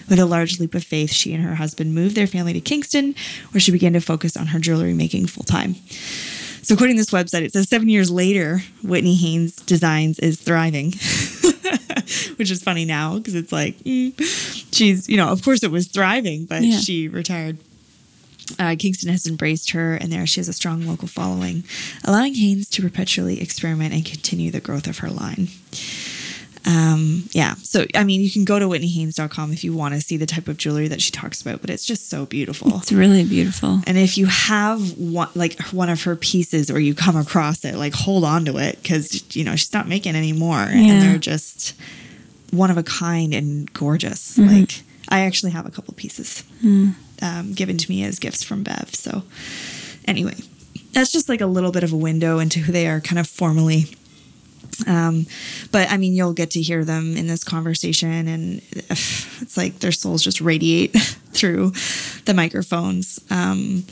With 0.09 0.19
a 0.19 0.27
large 0.27 0.59
leap 0.59 0.75
of 0.75 0.83
faith, 0.83 1.13
she 1.13 1.33
and 1.33 1.45
her 1.45 1.55
husband 1.55 1.95
moved 1.95 2.17
their 2.17 2.27
family 2.27 2.53
to 2.55 2.61
Kingston, 2.61 3.15
where 3.53 3.61
she 3.61 3.71
began 3.71 3.93
to 3.93 4.01
focus 4.01 4.37
on 4.37 4.49
her 4.49 4.59
jewelry 4.59 4.95
making 4.95 5.27
full 5.27 5.45
time. 5.45 5.77
So, 6.71 6.75
according 6.75 6.95
to 6.99 7.01
this 7.03 7.11
website, 7.11 7.43
it 7.43 7.53
says 7.53 7.69
seven 7.69 7.89
years 7.89 8.13
later, 8.13 8.63
Whitney 8.85 9.17
Haynes 9.17 9.57
Designs 9.57 10.21
is 10.21 10.41
thriving, 10.41 10.93
which 12.37 12.49
is 12.49 12.63
funny 12.63 12.85
now 12.85 13.19
because 13.19 13.35
it's 13.35 13.51
like 13.51 13.77
mm, 13.79 14.17
she's, 14.73 15.09
you 15.09 15.17
know, 15.17 15.31
of 15.31 15.43
course 15.43 15.65
it 15.65 15.73
was 15.73 15.89
thriving, 15.89 16.45
but 16.45 16.63
Yeah. 16.63 16.79
she 16.79 17.09
retired. 17.09 17.59
Uh, 18.57 18.77
Kingston 18.79 19.11
has 19.11 19.27
embraced 19.27 19.73
her, 19.73 19.95
and 19.97 20.13
there 20.13 20.25
she 20.29 20.39
has 20.39 20.47
a 20.47 20.53
strong 20.53 20.87
local 20.87 21.09
following, 21.09 21.65
allowing 22.05 22.35
Haynes 22.37 22.69
to 22.71 22.83
perpetually 22.83 23.41
experiment 23.43 23.93
and 23.93 24.05
continue 24.05 24.53
the 24.53 24.61
growth 24.61 24.87
of 24.87 24.99
her 24.99 25.11
line. 25.11 25.49
Um, 26.67 27.25
yeah. 27.31 27.55
So, 27.63 27.87
I 27.95 28.05
mean, 28.05 28.21
you 28.21 28.31
can 28.31 28.45
go 28.45 28.59
to 28.59 28.67
whitneyhaynes.com 28.67 29.53
if 29.53 29.65
you 29.65 29.75
want 29.75 29.95
to 29.95 30.01
see 30.01 30.17
the 30.17 30.27
type 30.27 30.47
of 30.47 30.57
jewelry 30.59 30.89
that 30.89 31.01
she 31.01 31.11
talks 31.11 31.41
about, 31.41 31.61
but 31.61 31.71
it's 31.71 31.87
just 31.87 32.09
so 32.09 32.27
beautiful. 32.27 32.77
It's 32.77 32.93
really 32.93 33.25
beautiful. 33.25 33.81
And 33.87 33.97
if 33.97 34.19
you 34.19 34.27
have 34.27 34.99
one, 34.99 35.29
like 35.35 35.59
one 35.69 35.89
of 35.89 36.03
her 36.03 36.17
pieces 36.17 36.71
or 36.71 36.79
you 36.79 36.95
come 36.95 37.17
across 37.17 37.65
it, 37.65 37.77
like 37.77 37.95
hold 37.95 38.25
on 38.25 38.45
to 38.45 38.59
it 38.59 38.83
because, 38.83 39.35
you 39.35 39.45
know, 39.45 39.57
she's 39.57 39.73
not 39.73 39.89
making 39.89 40.17
any 40.17 40.33
more. 40.33 40.59
Yeah. 40.59 40.93
And 40.93 41.03
they're 41.03 41.19
just 41.19 41.75
one 42.51 42.71
of 42.71 42.77
a 42.77 42.83
kind 42.83 43.33
and 43.33 43.73
gorgeous. 43.73 44.37
Like, 44.37 44.83
I 45.09 45.21
actually 45.21 45.53
have 45.53 45.67
a 45.67 45.71
couple 45.71 45.95
pieces 45.95 46.45
um, 47.23 47.53
given 47.53 47.79
to 47.79 47.91
me 47.91 48.05
as 48.05 48.19
gifts 48.19 48.43
from 48.45 48.63
Bev. 48.63 48.95
So, 48.95 49.23
anyway, 50.07 50.35
that's 50.93 51.13
just 51.13 51.29
like 51.29 51.41
a 51.41 51.47
little 51.47 51.73
bit 51.73 51.85
of 51.85 51.93
a 51.93 51.97
window 51.97 52.39
into 52.39 52.61
who 52.61 52.73
they 52.73 52.87
are 52.87 53.01
kind 53.01 53.19
of 53.19 53.27
formally. 53.27 53.95
Um, 54.87 55.27
but 55.71 55.91
I 55.91 55.97
mean, 55.97 56.15
you'll 56.15 56.33
get 56.33 56.51
to 56.53 56.63
hear 56.63 56.85
them 56.85 57.17
in 57.17 57.27
this 57.27 57.45
conversation, 57.45 58.29
and 58.29 58.63
it's 58.91 59.57
like 59.57 59.79
their 59.81 59.93
souls 59.93 60.23
just 60.23 60.41
radiate 60.41 60.93
through 61.33 61.73
the 62.25 62.35
microphones. 62.35 63.21
Um, 63.31 63.85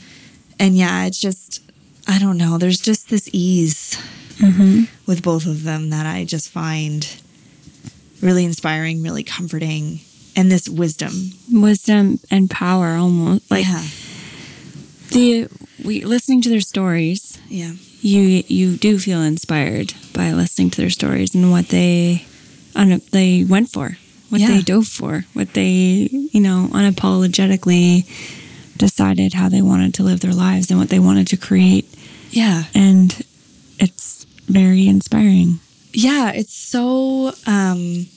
and 0.59 0.75
yeah, 0.77 1.05
it's 1.05 1.19
just, 1.19 1.61
I 2.07 2.19
don't 2.19 2.37
know, 2.37 2.57
there's 2.57 2.79
just 2.79 3.09
this 3.09 3.29
ease 3.31 3.97
with 5.05 5.21
both 5.21 5.45
of 5.45 5.63
them 5.63 5.89
that 5.89 6.05
I 6.05 6.23
just 6.23 6.49
find 6.49 7.05
really 8.21 8.45
inspiring, 8.45 9.03
really 9.03 9.23
comforting, 9.23 9.99
and 10.35 10.51
this 10.51 10.69
wisdom. 10.69 11.31
Wisdom 11.51 12.19
and 12.31 12.49
power 12.49 12.95
almost. 12.95 13.49
Like 13.51 13.65
yeah. 13.65 13.83
the 15.09 15.47
we 15.83 16.01
listening 16.03 16.41
to 16.43 16.49
their 16.49 16.61
stories, 16.61 17.37
Yeah. 17.49 17.73
you 18.01 18.43
you 18.47 18.77
do 18.77 18.99
feel 18.99 19.21
inspired 19.21 19.93
by 20.13 20.31
listening 20.33 20.69
to 20.71 20.77
their 20.81 20.89
stories 20.89 21.33
and 21.35 21.51
what 21.51 21.69
they 21.69 22.25
un, 22.75 23.01
they 23.11 23.43
went 23.43 23.69
for, 23.71 23.97
what 24.29 24.41
Yeah. 24.41 24.47
they 24.49 24.61
dove 24.61 24.87
for, 24.87 25.25
what 25.33 25.53
they 25.53 26.09
you 26.11 26.41
know 26.41 26.69
unapologetically 26.71 28.05
decided 28.77 29.33
how 29.33 29.49
they 29.49 29.61
wanted 29.61 29.93
to 29.95 30.03
live 30.03 30.19
their 30.21 30.33
lives 30.33 30.69
and 30.71 30.79
what 30.79 30.89
they 30.89 30.99
wanted 30.99 31.27
to 31.27 31.37
create, 31.37 31.85
Yeah. 32.31 32.65
and 32.73 33.15
it's 33.79 34.25
very 34.47 34.87
inspiring. 34.87 35.59
Yeah. 35.93 36.31
It's 36.31 36.53
so 36.53 37.33
um, 37.45 38.07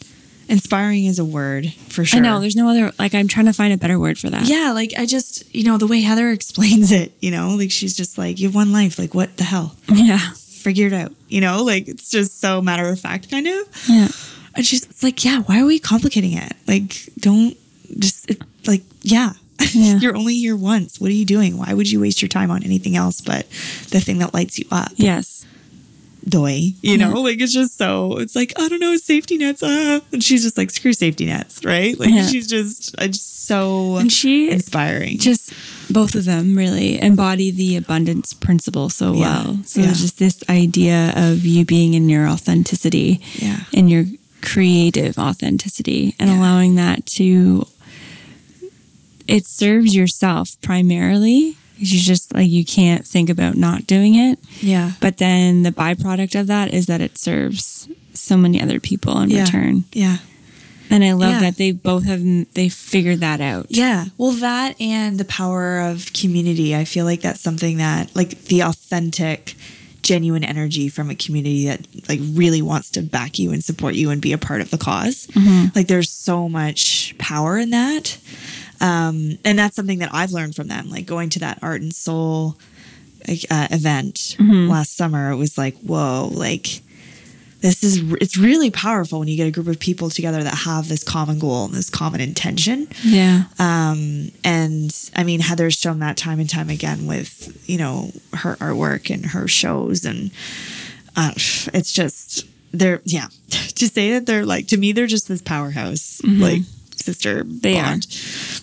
inspiring 0.52 1.06
is 1.06 1.18
a 1.18 1.24
word 1.24 1.72
for 1.88 2.04
sure. 2.04 2.20
I 2.20 2.22
know 2.22 2.38
there's 2.40 2.54
no 2.56 2.68
other 2.68 2.92
like 2.98 3.14
I'm 3.14 3.26
trying 3.26 3.46
to 3.46 3.52
find 3.52 3.72
a 3.72 3.76
better 3.76 3.98
word 3.98 4.18
for 4.18 4.30
that. 4.30 4.46
Yeah, 4.46 4.72
like 4.72 4.92
I 4.96 5.06
just, 5.06 5.52
you 5.54 5.64
know, 5.64 5.78
the 5.78 5.86
way 5.86 6.00
Heather 6.02 6.30
explains 6.38 6.92
it, 6.92 7.12
you 7.20 7.30
know, 7.30 7.56
like 7.56 7.70
she's 7.70 7.96
just 7.96 8.18
like, 8.18 8.38
you 8.38 8.46
have 8.48 8.54
one 8.54 8.72
life. 8.72 8.98
Like, 8.98 9.14
what 9.14 9.36
the 9.38 9.44
hell? 9.44 9.76
yeah, 9.88 10.18
Figure 10.36 10.86
it 10.86 10.92
out, 10.92 11.12
you 11.28 11.40
know, 11.40 11.62
like 11.64 11.88
it's 11.88 12.08
just 12.10 12.40
so 12.40 12.62
matter 12.62 12.88
of 12.88 13.00
fact 13.00 13.30
kind 13.30 13.48
of. 13.48 13.84
yeah. 13.88 14.08
And 14.54 14.66
she's 14.66 15.02
like, 15.02 15.24
yeah, 15.24 15.40
why 15.40 15.60
are 15.60 15.64
we 15.66 15.78
complicating 15.78 16.34
it? 16.34 16.52
Like, 16.68 17.08
don't 17.18 17.56
just, 17.98 18.30
it, 18.30 18.42
like, 18.66 18.82
yeah. 19.00 19.32
Yeah. 19.74 19.96
You're 19.98 20.16
only 20.16 20.34
here 20.36 20.56
once. 20.56 21.00
What 21.00 21.08
are 21.10 21.14
you 21.14 21.24
doing? 21.24 21.56
Why 21.56 21.72
would 21.72 21.90
you 21.90 22.00
waste 22.00 22.20
your 22.20 22.28
time 22.28 22.50
on 22.50 22.62
anything 22.64 22.94
else 22.96 23.20
but 23.22 23.48
the 23.88 24.00
thing 24.00 24.18
that 24.18 24.34
lights 24.34 24.58
you 24.58 24.66
up? 24.70 24.90
Yes. 24.96 25.46
Doy, 26.28 26.72
you 26.82 26.96
know, 26.98 27.20
like 27.20 27.40
it's 27.40 27.52
just 27.52 27.76
so, 27.76 28.16
it's 28.18 28.36
like, 28.36 28.52
I 28.56 28.68
don't 28.68 28.78
know, 28.78 28.96
safety 28.96 29.36
nets. 29.38 29.60
Uh, 29.62 29.98
and 30.12 30.22
she's 30.22 30.44
just 30.44 30.56
like, 30.56 30.70
screw 30.70 30.92
safety 30.92 31.26
nets, 31.26 31.64
right? 31.64 31.98
Like 31.98 32.10
Yeah. 32.10 32.26
she's 32.26 32.46
just, 32.46 32.94
uh, 32.98 33.08
just 33.08 33.46
so 33.46 33.96
And 33.96 34.12
she 34.12 34.48
inspiring. 34.50 35.18
just 35.18 35.52
both 35.90 36.14
of 36.14 36.24
them 36.24 36.54
really 36.56 37.00
embody 37.02 37.50
the 37.50 37.76
abundance 37.76 38.32
principle 38.34 38.88
so 38.88 39.14
Yeah. 39.14 39.20
well. 39.20 39.58
So 39.64 39.80
Yeah. 39.80 39.86
there's 39.86 40.00
just 40.00 40.18
this 40.18 40.44
idea 40.48 41.12
of 41.16 41.44
you 41.44 41.64
being 41.64 41.94
in 41.94 42.08
your 42.08 42.28
authenticity, 42.28 43.20
Yeah. 43.40 43.64
in 43.72 43.88
your 43.88 44.04
creative 44.42 45.18
authenticity, 45.18 46.14
and 46.20 46.30
Yeah. 46.30 46.38
allowing 46.38 46.76
that 46.76 47.04
to. 47.18 47.66
It 49.28 49.46
serves 49.46 49.94
yourself 49.94 50.56
primarily. 50.62 51.56
You 51.82 51.98
just 52.00 52.32
like 52.34 52.50
you 52.50 52.64
can't 52.64 53.06
think 53.06 53.28
about 53.30 53.56
not 53.56 53.86
doing 53.86 54.14
it, 54.14 54.38
Yeah. 54.60 54.92
but 55.00 55.18
then 55.18 55.62
the 55.62 55.72
byproduct 55.72 56.38
of 56.38 56.46
that 56.46 56.72
is 56.72 56.86
that 56.86 57.00
it 57.00 57.18
serves 57.18 57.88
so 58.14 58.36
many 58.36 58.60
other 58.60 58.78
people 58.80 59.18
in 59.20 59.30
Yeah. 59.30 59.44
return. 59.44 59.84
Yeah. 59.92 60.18
And 60.90 61.02
I 61.02 61.12
love 61.12 61.32
Yeah. 61.32 61.40
that 61.40 61.56
they 61.56 61.72
both 61.72 62.04
have 62.04 62.22
they 62.54 62.68
figured 62.68 63.20
that 63.20 63.40
out. 63.40 63.66
Yeah. 63.70 64.06
Well, 64.18 64.32
that 64.32 64.78
and 64.80 65.18
the 65.18 65.24
power 65.24 65.80
of 65.80 66.12
community. 66.12 66.76
I 66.76 66.84
feel 66.84 67.06
like 67.06 67.22
that's 67.22 67.40
something 67.40 67.78
that, 67.78 68.14
like, 68.14 68.44
the 68.44 68.62
authentic, 68.62 69.56
genuine 70.02 70.44
energy 70.44 70.88
from 70.88 71.08
a 71.08 71.14
community 71.14 71.66
that, 71.66 71.86
like, 72.08 72.20
really 72.34 72.60
wants 72.60 72.90
to 72.90 73.00
back 73.02 73.38
you 73.38 73.52
and 73.52 73.64
support 73.64 73.94
you 73.94 74.10
and 74.10 74.20
be 74.20 74.32
a 74.32 74.38
part 74.38 74.60
of 74.60 74.70
the 74.70 74.76
because 74.76 75.28
mm-hmm. 75.28 75.66
Like, 75.74 75.86
there's 75.86 76.10
so 76.10 76.48
much 76.48 77.14
power 77.18 77.56
in 77.56 77.70
that. 77.70 78.18
Um, 78.82 79.38
and 79.44 79.58
that's 79.58 79.76
something 79.76 80.00
that 80.00 80.10
I've 80.12 80.32
learned 80.32 80.54
from 80.56 80.68
them. 80.68 80.90
Like, 80.90 81.06
going 81.06 81.30
to 81.30 81.38
that 81.38 81.58
art 81.62 81.80
and 81.80 81.94
soul 81.94 82.56
uh, 83.28 83.68
event 83.70 84.36
last 84.68 84.96
summer, 84.96 85.30
it 85.30 85.36
was 85.36 85.56
like, 85.56 85.76
whoa, 85.78 86.28
like, 86.32 86.80
this 87.60 87.84
is 87.84 88.02
it's 88.20 88.36
really 88.36 88.72
powerful 88.72 89.20
when 89.20 89.28
you 89.28 89.36
get 89.36 89.46
a 89.46 89.52
group 89.52 89.68
of 89.68 89.78
people 89.78 90.10
together 90.10 90.42
that 90.42 90.52
have 90.64 90.88
this 90.88 91.04
common 91.04 91.38
goal 91.38 91.66
and 91.66 91.74
this 91.74 91.88
common 91.90 92.20
intention 92.20 92.88
Yeah. 93.04 93.44
um, 93.60 94.32
and 94.42 94.92
I 95.14 95.22
mean, 95.22 95.38
Heather's 95.38 95.74
shown 95.78 96.00
that 96.00 96.16
time 96.16 96.40
and 96.40 96.50
time 96.50 96.68
again 96.70 97.06
with, 97.06 97.62
you 97.70 97.78
know, 97.78 98.10
her 98.34 98.56
artwork 98.56 99.14
and 99.14 99.26
her 99.26 99.46
shows. 99.46 100.04
And 100.04 100.32
uh, 101.16 101.30
it's 101.72 101.92
just, 101.92 102.46
they're, 102.72 103.00
yeah, 103.04 103.28
to 103.50 103.86
say 103.86 104.10
that 104.14 104.26
they're 104.26 104.44
like, 104.44 104.66
to 104.68 104.76
me, 104.76 104.90
they're 104.90 105.06
just 105.06 105.28
this 105.28 105.40
powerhouse, 105.42 106.20
like 106.24 106.62
sister 106.96 107.44
They 107.44 107.78
are. 107.78 107.94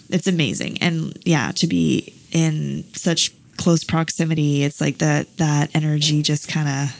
It's 0.09 0.27
amazing. 0.27 0.81
And 0.81 1.17
yeah, 1.25 1.51
to 1.53 1.67
be 1.67 2.13
in 2.31 2.83
such 2.93 3.31
close 3.57 3.83
proximity, 3.83 4.63
it's 4.63 4.79
like 4.81 4.99
that, 4.99 5.37
that 5.37 5.75
energy 5.75 6.21
just 6.21 6.47
kind 6.47 6.67
of, 6.67 6.95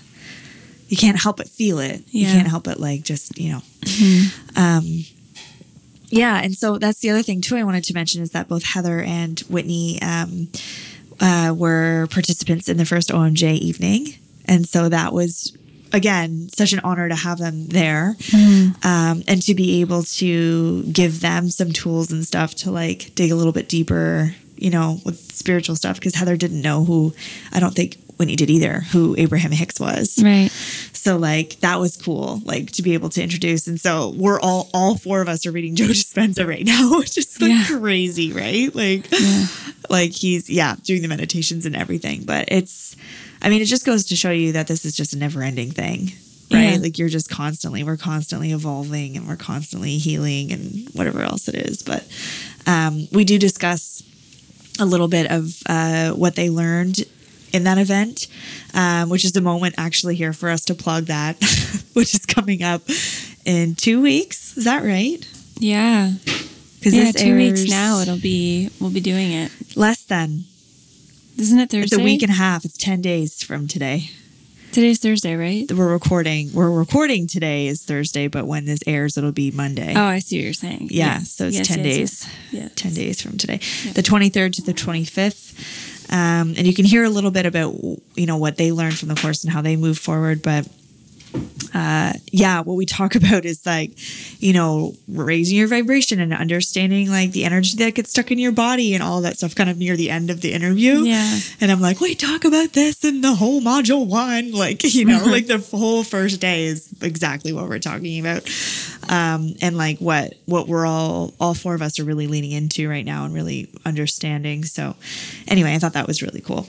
you 0.88 0.98
can't 0.98 1.21
help 1.21 1.38
but 1.38 1.48
feel 1.48 1.79
it. 1.79 2.01
You 2.07 2.25
can't 2.25 2.48
help 2.48 2.63
but 2.63 2.79
like 2.79 3.03
just, 3.03 3.38
you 3.38 3.51
know, 3.53 3.62
um, 4.55 5.03
yeah, 6.09 6.41
and 6.41 6.55
so 6.55 6.77
that's 6.77 7.00
the 7.00 7.12
other 7.12 7.21
thing 7.21 7.41
too. 7.41 7.55
I 7.55 7.63
wanted 7.63 7.83
to 7.86 7.93
mention 7.93 8.21
is 8.21 8.31
that 8.31 8.48
both 8.48 8.63
Heather 8.63 9.01
and 9.01 9.39
Whitney 9.41 10.01
um, 10.01 10.50
uh, 11.19 11.53
were 11.55 12.07
participants 12.09 12.67
in 12.67 12.77
the 12.77 12.86
first 12.86 13.09
OMJ 13.09 13.57
evening, 13.59 14.15
and 14.45 14.67
so 14.67 14.89
that 14.89 15.13
was 15.13 15.55
again 15.93 16.50
such 16.50 16.74
an 16.74 16.79
honor 16.84 17.10
to 17.10 17.15
have 17.15 17.38
them 17.39 17.67
there, 17.67 18.15
um, 18.84 19.24
and 19.27 19.41
to 19.43 19.53
be 19.55 19.81
able 19.81 20.03
to 20.03 20.84
give 20.84 21.22
them 21.22 21.50
some 21.50 21.72
tools 21.72 22.12
and 22.12 22.25
stuff 22.25 22.55
to 22.55 22.72
like 22.72 23.13
dig 23.15 23.31
a 23.31 23.36
little 23.36 23.53
bit 23.53 23.69
deeper, 23.69 24.34
you 24.55 24.69
know, 24.69 25.00
with 25.05 25.31
spiritual 25.34 25.75
stuff 25.75 25.96
because 25.96 26.15
Heather 26.15 26.38
didn't 26.38 26.62
know 26.62 26.84
who 26.86 27.13
I 27.51 27.60
don't 27.60 27.74
think 27.75 27.98
Whitney 28.17 28.36
did 28.36 28.50
either 28.50 28.81
who 28.91 29.15
Abraham 29.17 29.51
Hicks 29.51 29.79
was. 29.79 30.19
Right. 30.22 30.50
So 30.91 31.17
like 31.17 31.62
that 31.62 31.79
was 31.79 31.96
cool, 31.96 32.41
like 32.43 32.72
to 32.74 32.81
be 32.81 32.93
able 32.93 33.08
to 33.10 33.24
introduce. 33.24 33.65
And 33.67 33.79
so 33.79 34.13
we're 34.17 34.39
all 34.41 34.69
all 34.74 34.98
four 34.98 35.22
of 35.22 35.29
us 35.29 35.46
are 35.46 35.51
reading 35.51 35.75
Joe 35.77 35.86
Dispenza 35.86 36.46
right 36.46 36.65
now, 36.65 36.98
which 37.00 37.17
is 37.17 37.39
like 37.39 37.50
Yeah. 37.51 37.65
crazy, 37.65 38.34
right? 38.34 38.74
Like 38.75 39.08
like 39.89 40.12
he's 40.12 40.50
yeah, 40.50 40.75
doing 40.84 41.01
the 41.01 41.08
meditations 41.08 41.65
and 41.65 41.75
everything. 41.75 42.24
But 42.25 42.50
it's 42.51 42.98
I 43.41 43.50
mean, 43.50 43.62
it 43.62 43.65
just 43.65 43.86
goes 43.86 44.05
to 44.05 44.15
show 44.15 44.31
you 44.31 44.51
that 44.53 44.67
this 44.67 44.86
is 44.86 44.96
just 44.96 45.13
a 45.13 45.17
never 45.17 45.41
ending 45.41 45.72
thing. 45.72 46.12
Right. 46.51 46.74
Yeah. 46.74 46.77
Like 46.81 46.98
you're 46.98 47.10
just 47.10 47.29
constantly, 47.29 47.84
we're 47.84 47.98
constantly 47.98 48.51
evolving 48.51 49.15
and 49.15 49.27
we're 49.27 49.36
constantly 49.38 49.98
healing 49.98 50.51
and 50.51 50.89
whatever 50.93 51.22
else 51.22 51.48
it 51.48 51.55
is. 51.55 51.84
But 51.84 52.03
um, 52.65 53.08
we 53.12 53.24
do 53.24 53.38
discuss 53.38 54.03
a 54.79 54.86
little 54.86 55.08
bit 55.08 55.29
of 55.31 55.62
uh, 55.67 56.12
what 56.12 56.36
they 56.36 56.50
learned 56.50 57.05
in 57.53 57.63
that 57.65 57.77
event, 57.77 58.27
um, 58.74 59.10
which 59.10 59.25
is 59.25 59.31
the 59.31 59.41
moment 59.41 59.75
actually 59.77 60.15
here 60.15 60.34
for 60.34 60.50
us 60.50 60.65
to 60.65 60.75
plug 60.75 61.05
that, 61.05 61.36
which 61.93 62.13
is 62.13 62.25
coming 62.25 62.63
up 62.63 62.81
in 63.46 63.75
two 63.75 64.01
weeks. 64.01 64.58
Is 64.58 64.65
that 64.65 64.84
right? 64.84 65.25
Yeah. 65.60 66.12
Because 66.79 66.93
Yeah, 66.93 67.12
two 67.12 67.36
weeks 67.36 67.69
now 67.69 68.00
it'll 68.00 68.17
be 68.19 68.69
we'll 68.79 68.91
be 68.91 69.01
doing 69.01 69.31
it. 69.34 69.51
less 69.75 70.03
than 70.03 70.46
Isn't 71.39 71.60
it 71.60 71.69
Thursday? 71.69 71.96
it's 71.96 71.98
a 71.98 72.03
week 72.03 72.22
and 72.22 72.31
a 72.31 72.36
half. 72.36 72.65
It's 72.65 72.77
ten 72.77 73.01
days 73.01 73.41
from 73.41 73.67
today. 73.67 74.10
Today's 74.72 75.00
Thursday, 75.00 75.36
right? 75.36 75.72
We're 75.72 75.91
recording. 75.91 76.51
We're 76.53 76.69
recording 76.69 77.27
today 77.27 77.67
is 77.67 77.81
Thursday, 77.84 78.27
but 78.27 78.46
when 78.46 78.65
this 78.65 78.81
airs, 78.86 79.17
it'll 79.17 79.31
be 79.31 79.50
Monday. 79.50 79.93
Oh, 79.96 80.03
I 80.03 80.19
see 80.19 80.38
what 80.38 80.43
you're 80.43 80.53
saying. 80.53 80.89
Yeah, 80.91 81.19
Yes. 81.19 81.31
so 81.31 81.48
it's 81.48 81.58
Yes, 81.58 81.67
10 81.67 81.77
yes, 81.79 81.86
days. 81.86 82.27
yes. 82.51 82.63
Yeah. 82.63 82.69
10 82.75 82.93
days 82.93 83.22
from 83.22 83.38
today, 83.38 83.58
the 83.93 84.03
23rd 84.03 84.53
to 84.55 84.62
the 84.62 84.74
25th. 84.74 86.12
Um, 86.12 86.53
and 86.58 86.67
you 86.67 86.74
can 86.74 86.86
hear 86.86 87.03
a 87.03 87.10
little 87.10 87.31
bit 87.31 87.46
about, 87.48 87.74
you 88.15 88.25
know, 88.27 88.38
what 88.38 88.58
they 88.58 88.72
learned 88.72 88.98
from 89.00 89.10
the 89.10 89.15
course 89.15 89.43
and 89.43 89.51
how 89.53 89.62
they 89.62 89.75
move 89.75 89.98
forward. 89.98 90.43
But 90.43 90.67
uh, 91.74 92.13
yeah, 92.31 92.62
what 92.62 92.75
we 92.75 92.86
talk 92.86 93.15
about 93.19 93.45
is 93.45 93.65
like, 93.65 93.91
you 94.41 94.53
know, 94.53 94.93
raising 95.07 95.57
your 95.57 95.67
vibration 95.67 96.19
and 96.19 96.33
understanding 96.33 97.09
like 97.09 97.31
the 97.31 97.45
energy 97.45 97.77
that 97.77 97.95
gets 97.95 98.12
stuck 98.12 98.31
in 98.31 98.39
your 98.39 98.51
body 98.51 98.93
and 98.93 99.03
all 99.03 99.21
that 99.21 99.38
stuff 99.38 99.55
kind 99.55 99.69
of 99.69 99.77
near 99.77 99.95
the 99.95 100.09
end 100.09 100.29
of 100.29 100.41
the 100.41 100.53
interview. 100.53 101.00
Yeah. 101.00 101.39
And 101.62 101.71
I'm 101.71 101.81
like, 101.81 102.01
wait, 102.01 102.19
talk 102.19 102.45
about 102.45 102.74
this 102.74 103.03
in 103.03 103.21
the 103.21 103.36
whole 103.36 103.62
module 103.62 104.05
one. 104.05 104.39
Like, 104.59 104.83
you 104.93 105.05
know, 105.05 105.24
like 105.25 105.48
the 105.48 105.59
whole 105.59 106.03
first 106.03 106.41
day 106.41 106.65
is 106.65 106.93
exactly 107.01 107.53
what 107.53 107.69
we're 107.69 107.79
talking 107.79 108.19
about. 108.19 108.50
Um, 109.07 109.53
and 109.62 109.77
like 109.77 110.00
what, 110.00 110.33
what 110.45 110.67
we're 110.67 110.86
all, 110.86 111.33
all 111.39 111.53
four 111.53 111.75
of 111.75 111.81
us 111.81 111.98
are 111.98 112.03
really 112.03 112.27
leaning 112.27 112.51
into 112.51 112.89
right 112.89 113.05
now 113.05 113.24
and 113.24 113.33
really 113.33 113.69
understanding. 113.86 114.65
So 114.65 114.95
anyway, 115.48 115.75
I 115.75 115.79
thought 115.79 115.93
that 115.93 116.07
was 116.07 116.21
really 116.21 116.41
cool 116.41 116.67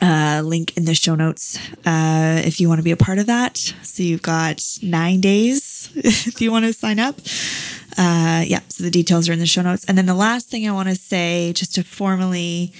uh, 0.00 0.42
link 0.44 0.76
in 0.76 0.84
the 0.84 0.94
show 0.94 1.14
notes 1.14 1.58
uh, 1.84 2.42
if 2.44 2.60
you 2.60 2.68
want 2.68 2.78
to 2.78 2.82
be 2.82 2.90
a 2.90 2.96
part 2.96 3.18
of 3.18 3.26
that. 3.26 3.56
So 3.82 4.02
you've 4.02 4.22
got 4.22 4.62
nine 4.82 5.20
days 5.20 5.90
if 5.96 6.40
you 6.40 6.50
want 6.52 6.64
to 6.64 6.72
sign 6.72 6.98
up. 6.98 7.16
Uh, 7.96 8.44
yeah, 8.46 8.60
so 8.68 8.84
the 8.84 8.90
details 8.90 9.28
are 9.28 9.32
in 9.32 9.40
the 9.40 9.46
show 9.46 9.62
notes. 9.62 9.84
And 9.86 9.98
then 9.98 10.06
the 10.06 10.14
last 10.14 10.48
thing 10.48 10.68
I 10.68 10.72
want 10.72 10.88
to 10.88 10.94
say, 10.94 11.52
just 11.52 11.74
to 11.74 11.82
formally 11.82 12.72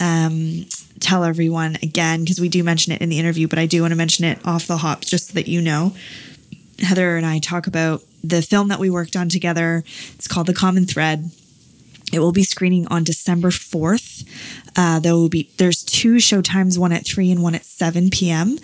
um, 0.00 0.66
tell 0.98 1.22
everyone 1.22 1.76
again, 1.82 2.22
because 2.22 2.40
we 2.40 2.48
do 2.48 2.64
mention 2.64 2.92
it 2.92 3.00
in 3.00 3.08
the 3.08 3.18
interview, 3.18 3.46
but 3.46 3.58
I 3.58 3.66
do 3.66 3.82
want 3.82 3.92
to 3.92 3.96
mention 3.96 4.24
it 4.24 4.44
off 4.44 4.66
the 4.66 4.78
hop 4.78 5.02
just 5.02 5.28
so 5.28 5.34
that 5.34 5.46
you 5.46 5.60
know. 5.60 5.94
Heather 6.80 7.16
and 7.16 7.24
I 7.24 7.38
talk 7.38 7.68
about 7.68 8.02
the 8.24 8.42
film 8.42 8.68
that 8.68 8.80
we 8.80 8.90
worked 8.90 9.14
on 9.14 9.28
together. 9.28 9.84
It's 10.14 10.26
called 10.26 10.48
The 10.48 10.54
Common 10.54 10.86
Thread. 10.86 11.30
It 12.14 12.20
will 12.20 12.32
be 12.32 12.44
screening 12.44 12.86
on 12.88 13.04
December 13.04 13.50
4th. 13.50 14.24
Uh, 14.76 15.00
there 15.00 15.14
will 15.14 15.28
be 15.28 15.50
there's 15.56 15.82
two 15.82 16.20
show 16.20 16.40
times, 16.40 16.78
one 16.78 16.92
at 16.92 17.04
3 17.04 17.30
and 17.32 17.42
one 17.42 17.54
at 17.54 17.64
7 17.64 18.10
p.m. 18.10 18.58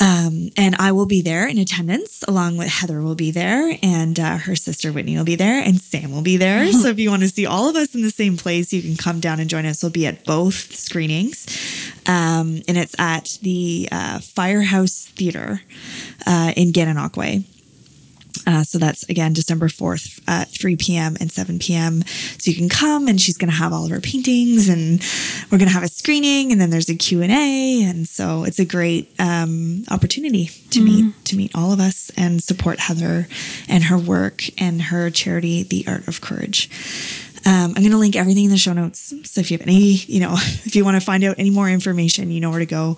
Um, 0.00 0.48
and 0.56 0.74
I 0.76 0.92
will 0.92 1.04
be 1.04 1.20
there 1.20 1.46
in 1.46 1.58
attendance 1.58 2.24
along 2.26 2.56
with 2.56 2.68
Heather 2.68 3.02
will 3.02 3.14
be 3.14 3.30
there 3.30 3.76
and 3.82 4.18
uh, 4.18 4.38
her 4.38 4.56
sister 4.56 4.92
Whitney 4.92 5.16
will 5.16 5.24
be 5.24 5.36
there 5.36 5.62
and 5.62 5.78
Sam 5.78 6.10
will 6.10 6.22
be 6.22 6.38
there. 6.38 6.72
so 6.72 6.88
if 6.88 6.98
you 6.98 7.10
want 7.10 7.22
to 7.22 7.28
see 7.28 7.44
all 7.44 7.68
of 7.68 7.76
us 7.76 7.94
in 7.94 8.00
the 8.00 8.10
same 8.10 8.38
place, 8.38 8.72
you 8.72 8.80
can 8.80 8.96
come 8.96 9.20
down 9.20 9.40
and 9.40 9.50
join 9.50 9.66
us. 9.66 9.82
We'll 9.82 9.92
be 9.92 10.06
at 10.06 10.24
both 10.24 10.74
screenings. 10.74 11.46
Um, 12.06 12.62
and 12.66 12.78
it's 12.78 12.98
at 12.98 13.38
the 13.42 13.90
uh, 13.92 14.20
Firehouse 14.20 15.06
Theater 15.14 15.60
uh, 16.26 16.54
in 16.56 16.72
Gananoque. 16.72 17.44
Uh, 18.46 18.62
so 18.62 18.78
that's 18.78 19.02
again 19.08 19.32
December 19.32 19.68
4th 19.68 20.20
at 20.26 20.48
3 20.48 20.76
p.m. 20.76 21.16
and 21.20 21.30
7 21.30 21.58
p.m. 21.58 22.02
So 22.38 22.50
you 22.50 22.56
can 22.56 22.68
come 22.68 23.08
and 23.08 23.20
she's 23.20 23.36
going 23.36 23.50
to 23.50 23.56
have 23.56 23.72
all 23.72 23.84
of 23.84 23.90
her 23.90 24.00
paintings 24.00 24.68
and 24.68 25.02
we're 25.50 25.58
going 25.58 25.68
to 25.68 25.74
have 25.74 25.82
a 25.82 25.88
screening 25.88 26.52
and 26.52 26.60
then 26.60 26.70
there's 26.70 26.88
a 26.88 26.94
Q&A. 26.94 27.82
And 27.82 28.08
so 28.08 28.44
it's 28.44 28.58
a 28.58 28.64
great 28.64 29.10
um, 29.18 29.84
opportunity 29.90 30.46
to 30.70 30.80
meet, 30.80 31.24
to 31.26 31.36
meet 31.36 31.50
all 31.54 31.72
of 31.72 31.80
us 31.80 32.10
and 32.16 32.42
support 32.42 32.78
Heather 32.78 33.28
and 33.68 33.84
her 33.84 33.98
work 33.98 34.44
and 34.60 34.82
her 34.82 35.10
charity, 35.10 35.62
The 35.62 35.84
Art 35.86 36.08
of 36.08 36.20
Courage. 36.20 36.70
Um, 37.46 37.72
I'm 37.74 37.82
going 37.82 37.90
to 37.90 37.96
link 37.96 38.16
everything 38.16 38.44
in 38.44 38.50
the 38.50 38.58
show 38.58 38.74
notes. 38.74 39.14
So 39.24 39.40
if 39.40 39.50
you 39.50 39.56
have 39.56 39.66
any, 39.66 39.94
you 39.94 40.20
know, 40.20 40.32
if 40.36 40.76
you 40.76 40.84
want 40.84 40.96
to 40.96 41.04
find 41.04 41.24
out 41.24 41.38
any 41.38 41.50
more 41.50 41.68
information, 41.68 42.30
you 42.30 42.40
know 42.40 42.50
where 42.50 42.58
to 42.58 42.66
go. 42.66 42.96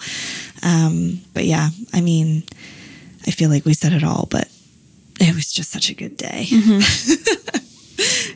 Um, 0.62 1.20
but 1.32 1.44
yeah, 1.44 1.68
I 1.92 2.00
mean, 2.00 2.42
I 3.26 3.30
feel 3.30 3.50
like 3.50 3.64
we 3.64 3.74
said 3.74 3.92
it 3.92 4.02
all, 4.02 4.26
but 4.30 4.48
it 5.28 5.34
was 5.34 5.52
just 5.52 5.70
such 5.70 5.90
a 5.90 5.94
good 5.94 6.16
day. 6.16 6.46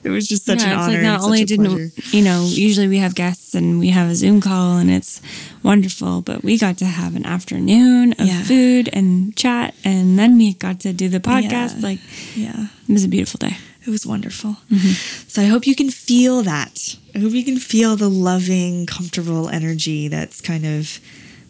it 0.04 0.10
was 0.10 0.26
just 0.28 0.44
such 0.44 0.58
Mm-hmm. 0.58 0.68
Yeah, 0.68 0.74
an 0.74 0.78
honor. 0.80 0.92
like 0.94 1.02
not 1.02 1.20
only 1.22 1.44
didn't 1.44 1.92
you 2.12 2.22
know, 2.22 2.46
usually 2.48 2.88
we 2.88 2.98
have 2.98 3.14
guests 3.14 3.54
and 3.54 3.78
we 3.78 3.88
have 3.90 4.08
a 4.10 4.14
Zoom 4.14 4.40
call 4.40 4.76
and 4.78 4.90
it's 4.90 5.20
wonderful, 5.62 6.22
but 6.22 6.42
we 6.42 6.58
got 6.58 6.78
to 6.78 6.84
have 6.86 7.16
an 7.16 7.26
afternoon 7.26 8.12
of 8.18 8.26
Yeah. 8.26 8.42
food 8.42 8.88
and 8.92 9.36
chat, 9.36 9.74
and 9.84 10.18
then 10.18 10.38
we 10.38 10.54
got 10.54 10.80
to 10.80 10.92
do 10.92 11.08
the 11.08 11.20
podcast. 11.20 11.76
Yeah. 11.80 11.88
Like 11.88 11.98
yeah, 12.36 12.66
it 12.88 12.92
was 12.92 13.04
a 13.04 13.08
beautiful 13.08 13.38
day. 13.38 13.56
it 13.86 13.90
was 13.90 14.06
wonderful. 14.06 14.56
Mm-hmm. 14.70 15.28
So 15.28 15.42
I 15.42 15.46
hope 15.46 15.66
you 15.66 15.74
can 15.74 15.90
feel 15.90 16.42
that. 16.42 16.96
I 17.14 17.18
hope 17.18 17.32
you 17.32 17.44
can 17.44 17.58
feel 17.58 17.96
the 17.96 18.08
loving, 18.10 18.86
comfortable 18.86 19.48
energy 19.48 20.08
that's 20.08 20.40
kind 20.40 20.66
of, 20.66 21.00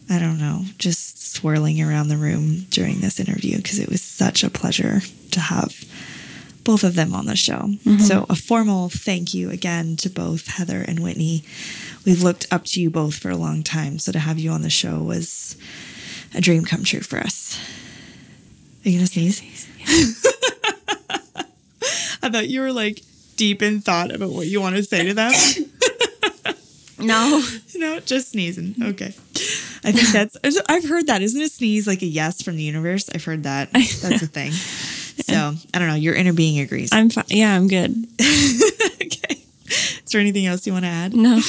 I 0.09 0.19
don't 0.19 0.39
know, 0.39 0.65
just 0.79 1.35
swirling 1.35 1.83
around 1.83 2.09
the 2.09 2.17
room 2.17 2.67
during 2.71 3.01
this 3.01 3.19
interview 3.19 3.57
because 3.57 3.79
it 3.79 3.89
was 3.89 4.03
such 4.03 4.45
a 4.45 4.51
pleasure 4.51 5.01
to 5.33 5.41
have 5.41 5.85
both 6.65 6.85
of 6.85 6.95
them 6.95 7.15
on 7.15 7.27
the 7.27 7.37
show. 7.37 7.59
Mm-hmm. 7.59 7.99
So, 7.99 8.27
a 8.29 8.35
formal 8.37 8.89
thank 8.89 9.35
you 9.35 9.51
again 9.51 9.97
to 9.97 10.11
both 10.11 10.47
Heather 10.49 10.83
and 10.87 11.01
Whitney. 11.01 11.45
We've 12.05 12.23
looked 12.23 12.47
up 12.51 12.65
to 12.67 12.81
you 12.81 12.91
both 12.91 13.15
for 13.15 13.31
a 13.31 13.37
long 13.37 13.63
time. 13.63 13.99
So, 13.99 14.13
to 14.13 14.19
have 14.19 14.39
you 14.39 14.51
on 14.51 14.63
the 14.63 14.71
show 14.71 14.99
was 15.03 15.57
a 16.35 16.41
dream 16.41 16.65
come 16.65 16.85
true 16.85 17.01
for 17.01 17.19
us. 17.19 17.59
Are 18.85 18.89
you 18.89 18.99
going 18.99 19.07
to 19.07 19.13
sneeze? 19.13 19.69
I 22.23 22.31
thought 22.31 22.49
you 22.49 22.61
were 22.61 22.73
like 22.73 23.03
deep 23.37 23.63
in 23.63 23.81
thought 23.81 24.13
about 24.13 24.31
what 24.31 24.47
you 24.47 24.61
want 24.61 24.77
to 24.77 24.83
say 24.83 25.05
to 25.05 25.15
them. 25.15 25.33
No, 26.99 27.43
no, 27.77 28.01
just 28.01 28.31
sneezing. 28.31 28.75
Okay. 28.81 29.15
I 29.87 29.93
think 29.93 30.09
that's, 30.09 30.37
I've 30.69 30.89
heard 30.89 31.07
that. 31.07 31.23
Isn't 31.23 31.41
a 31.41 31.49
sneeze 31.49 31.87
like 31.87 32.03
a 32.03 32.07
yes 32.07 32.43
from 32.43 32.57
the 32.57 32.63
universe? 32.63 33.09
I've 33.15 33.25
heard 33.25 33.45
that. 33.45 33.71
That's 33.73 34.23
a 34.23 34.27
thing. 34.27 34.51
So, 34.51 35.55
I 35.73 35.79
don't 35.79 35.89
know. 35.89 35.95
Your 35.95 36.15
inner 36.15 36.33
being 36.33 36.59
agrees. 36.61 36.91
I'm 36.93 37.09
fine. 37.09 37.25
Yeah, 37.29 37.55
I'm 37.55 37.69
good. 37.69 37.91
okay. 38.21 39.43
Is 39.69 40.13
there 40.13 40.21
anything 40.21 40.47
else 40.47 40.67
you 40.67 40.73
want 40.73 40.85
to 40.85 40.91
add? 40.91 41.15
No, 41.15 41.41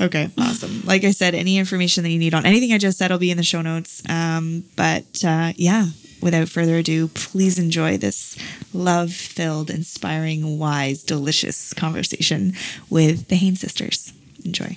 Okay, 0.00 0.28
awesome. 0.38 0.82
Like 0.84 1.04
I 1.04 1.10
said, 1.12 1.34
any 1.34 1.56
information 1.58 2.02
that 2.04 2.10
you 2.10 2.18
need 2.18 2.34
on 2.34 2.44
anything 2.46 2.72
I 2.72 2.78
just 2.78 2.98
said 2.98 3.10
will 3.10 3.18
be 3.18 3.30
in 3.30 3.36
the 3.36 3.42
show 3.42 3.62
notes. 3.62 4.02
Um, 4.08 4.64
but 4.76 5.24
uh, 5.24 5.52
yeah, 5.56 5.86
without 6.20 6.48
further 6.48 6.76
ado, 6.76 7.08
please 7.08 7.58
enjoy 7.58 7.96
this 7.96 8.36
love 8.72 9.12
filled, 9.12 9.70
inspiring, 9.70 10.58
wise, 10.58 11.02
delicious 11.02 11.72
conversation 11.74 12.54
with 12.90 13.28
the 13.28 13.36
Haynes 13.36 13.60
sisters. 13.60 14.12
Enjoy. 14.44 14.76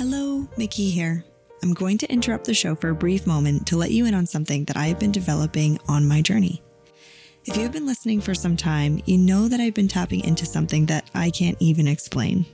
Hello, 0.00 0.48
Mickey 0.56 0.88
here. 0.88 1.22
I'm 1.62 1.74
going 1.74 1.98
to 1.98 2.10
interrupt 2.10 2.46
the 2.46 2.54
show 2.54 2.74
for 2.74 2.88
a 2.88 2.94
brief 2.94 3.26
moment 3.26 3.66
to 3.66 3.76
let 3.76 3.90
you 3.90 4.06
in 4.06 4.14
on 4.14 4.24
something 4.24 4.64
that 4.64 4.78
I 4.78 4.86
have 4.86 4.98
been 4.98 5.12
developing 5.12 5.78
on 5.88 6.08
my 6.08 6.22
journey. 6.22 6.62
If 7.44 7.58
you've 7.58 7.72
been 7.72 7.84
listening 7.84 8.22
for 8.22 8.34
some 8.34 8.56
time, 8.56 9.02
you 9.04 9.18
know 9.18 9.46
that 9.46 9.60
I've 9.60 9.74
been 9.74 9.88
tapping 9.88 10.24
into 10.24 10.46
something 10.46 10.86
that 10.86 11.10
I 11.14 11.28
can't 11.28 11.58
even 11.60 11.86
explain. 11.86 12.46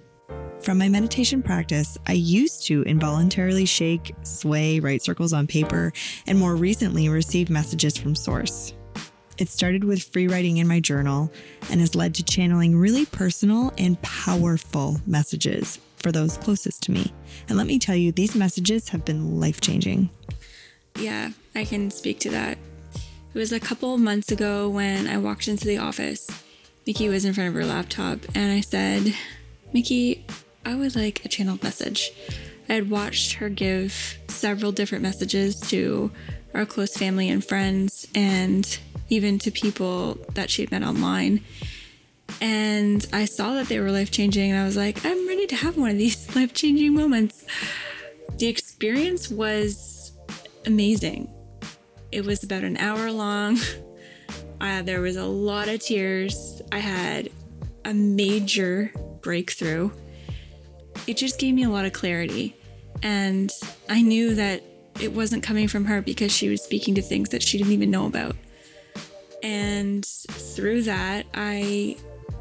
From 0.60 0.78
my 0.78 0.88
meditation 0.88 1.40
practice, 1.40 1.96
I 2.08 2.14
used 2.14 2.66
to 2.66 2.82
involuntarily 2.82 3.64
shake, 3.64 4.12
sway, 4.24 4.80
write 4.80 5.02
circles 5.02 5.32
on 5.32 5.46
paper, 5.46 5.92
and 6.26 6.40
more 6.40 6.56
recently 6.56 7.08
receive 7.08 7.48
messages 7.48 7.96
from 7.96 8.16
Source. 8.16 8.74
It 9.38 9.48
started 9.50 9.84
with 9.84 10.02
free 10.02 10.26
writing 10.26 10.56
in 10.56 10.66
my 10.66 10.80
journal 10.80 11.32
and 11.70 11.78
has 11.78 11.94
led 11.94 12.12
to 12.16 12.24
channeling 12.24 12.76
really 12.76 13.06
personal 13.06 13.72
and 13.78 14.02
powerful 14.02 15.00
messages 15.06 15.78
for 15.96 16.12
those 16.12 16.36
closest 16.38 16.82
to 16.84 16.92
me. 16.92 17.12
And 17.48 17.58
let 17.58 17.66
me 17.66 17.78
tell 17.78 17.96
you, 17.96 18.12
these 18.12 18.34
messages 18.34 18.90
have 18.90 19.04
been 19.04 19.40
life 19.40 19.60
changing. 19.60 20.10
yeah, 20.98 21.30
I 21.54 21.64
can 21.64 21.90
speak 21.90 22.20
to 22.20 22.30
that. 22.30 22.58
It 23.34 23.38
was 23.38 23.52
a 23.52 23.60
couple 23.60 23.98
months 23.98 24.32
ago 24.32 24.68
when 24.68 25.06
I 25.06 25.18
walked 25.18 25.46
into 25.48 25.66
the 25.66 25.78
office. 25.78 26.28
Mickey 26.86 27.08
was 27.08 27.24
in 27.24 27.34
front 27.34 27.48
of 27.48 27.54
her 27.54 27.64
laptop, 27.66 28.20
and 28.34 28.52
I 28.52 28.60
said, 28.60 29.14
Mickey, 29.72 30.24
I 30.64 30.74
would 30.74 30.96
like 30.96 31.24
a 31.24 31.28
channeled 31.28 31.62
message. 31.62 32.12
I 32.68 32.74
had 32.74 32.90
watched 32.90 33.34
her 33.34 33.48
give 33.48 34.18
several 34.28 34.72
different 34.72 35.02
messages 35.02 35.60
to 35.68 36.10
our 36.54 36.64
close 36.64 36.96
family 36.96 37.28
and 37.28 37.44
friends, 37.44 38.06
and 38.14 38.78
even 39.08 39.38
to 39.40 39.50
people 39.50 40.18
that 40.34 40.50
she 40.50 40.62
had 40.62 40.70
met 40.70 40.82
online. 40.82 41.44
And 42.40 43.06
I 43.12 43.24
saw 43.24 43.54
that 43.54 43.68
they 43.68 43.80
were 43.80 43.90
life 43.90 44.10
changing, 44.10 44.50
and 44.50 44.60
I 44.60 44.64
was 44.64 44.76
like, 44.76 45.04
I'm 45.04 45.26
ready 45.26 45.46
to 45.46 45.56
have 45.56 45.76
one 45.76 45.90
of 45.90 45.98
these 45.98 46.34
life 46.36 46.52
changing 46.52 46.94
moments. 46.94 47.44
The 48.38 48.46
experience 48.46 49.30
was 49.30 50.12
amazing. 50.66 51.30
It 52.12 52.24
was 52.24 52.42
about 52.42 52.64
an 52.64 52.76
hour 52.76 53.10
long. 53.10 53.58
Uh, 54.58 54.80
there 54.80 55.02
was 55.02 55.16
a 55.16 55.24
lot 55.24 55.68
of 55.68 55.80
tears. 55.80 56.62
I 56.72 56.78
had 56.78 57.28
a 57.84 57.92
major 57.92 58.90
breakthrough. 59.20 59.90
It 61.06 61.18
just 61.18 61.38
gave 61.38 61.54
me 61.54 61.64
a 61.64 61.68
lot 61.68 61.84
of 61.84 61.92
clarity. 61.92 62.56
And 63.02 63.52
I 63.88 64.00
knew 64.00 64.34
that 64.34 64.62
it 65.00 65.12
wasn't 65.12 65.42
coming 65.42 65.68
from 65.68 65.84
her 65.84 66.00
because 66.00 66.32
she 66.32 66.48
was 66.48 66.62
speaking 66.62 66.94
to 66.94 67.02
things 67.02 67.28
that 67.30 67.42
she 67.42 67.58
didn't 67.58 67.74
even 67.74 67.90
know 67.90 68.06
about. 68.06 68.34
And 69.42 70.04
through 70.04 70.82
that, 70.82 71.26
I 71.34 71.96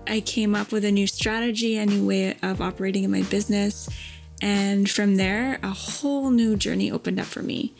I 0.07 0.21
came 0.21 0.55
up 0.55 0.71
with 0.71 0.85
a 0.85 0.91
new 0.91 1.07
strategy, 1.07 1.77
a 1.77 1.85
new 1.85 2.05
way 2.05 2.37
of 2.41 2.61
operating 2.61 3.03
in 3.03 3.11
my 3.11 3.23
business. 3.23 3.89
And 4.41 4.89
from 4.89 5.15
there, 5.15 5.59
a 5.63 5.69
whole 5.69 6.29
new 6.29 6.55
journey 6.55 6.91
opened 6.91 7.19
up 7.19 7.25
for 7.25 7.41
me. 7.41 7.73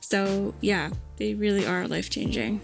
So, 0.00 0.54
yeah, 0.60 0.90
they 1.16 1.34
really 1.34 1.66
are 1.66 1.88
life 1.88 2.10
changing. 2.10 2.60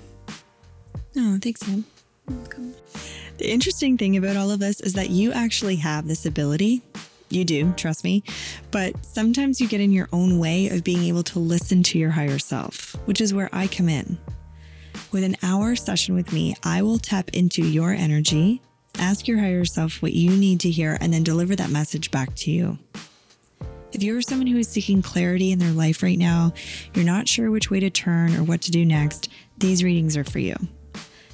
Oh, 1.16 1.38
thanks, 1.42 1.61
Sam. 1.61 1.85
Welcome. 2.29 2.75
The 3.38 3.51
interesting 3.51 3.98
thing 3.98 4.16
about 4.16 4.37
all 4.37 4.51
of 4.51 4.61
this 4.61 4.81
is 4.81 4.92
that 4.94 5.11
you 5.11 5.33
actually 5.33 5.77
have 5.77 6.07
this 6.07 6.25
ability. 6.25 6.83
You 7.29 7.44
do, 7.44 7.72
trust 7.72 8.05
me. 8.05 8.22
But 8.70 9.05
sometimes 9.05 9.61
you 9.61 9.66
get 9.66 9.81
in 9.81 9.92
your 9.92 10.09
own 10.12 10.38
way 10.38 10.68
of 10.68 10.85
being 10.85 11.05
able 11.05 11.22
to 11.25 11.38
listen 11.38 11.83
to 11.85 11.98
your 11.98 12.11
higher 12.11 12.38
self, 12.38 12.94
which 13.07 13.20
is 13.20 13.35
where 13.35 13.48
I 13.53 13.66
come 13.66 13.88
in. 13.88 14.18
With 15.11 15.25
an 15.25 15.37
hour 15.42 15.75
session 15.75 16.14
with 16.14 16.33
me, 16.33 16.55
I 16.62 16.83
will 16.83 16.98
tap 16.98 17.31
into 17.31 17.66
your 17.66 17.90
energy, 17.92 18.61
ask 18.98 19.26
your 19.26 19.38
higher 19.38 19.64
self 19.64 20.02
what 20.02 20.12
you 20.12 20.31
need 20.31 20.61
to 20.61 20.70
hear, 20.70 20.98
and 21.00 21.12
then 21.12 21.22
deliver 21.22 21.57
that 21.57 21.70
message 21.70 22.11
back 22.11 22.35
to 22.37 22.50
you. 22.50 22.78
If 23.92 24.02
you're 24.02 24.22
someone 24.22 24.46
who 24.46 24.59
is 24.59 24.68
seeking 24.68 25.02
clarity 25.02 25.52
in 25.52 25.59
their 25.59 25.72
life 25.72 26.02
right 26.02 26.18
now, 26.18 26.55
you're 26.94 27.05
not 27.05 27.28
sure 27.28 27.50
which 27.50 27.70
way 27.70 27.81
to 27.81 27.90
turn 27.90 28.35
or 28.35 28.42
what 28.42 28.62
to 28.62 28.70
do 28.70 28.87
next, 28.87 29.28
these 29.59 29.85
readings 29.85 30.16
are 30.16 30.24
for 30.24 30.38
you. 30.38 30.57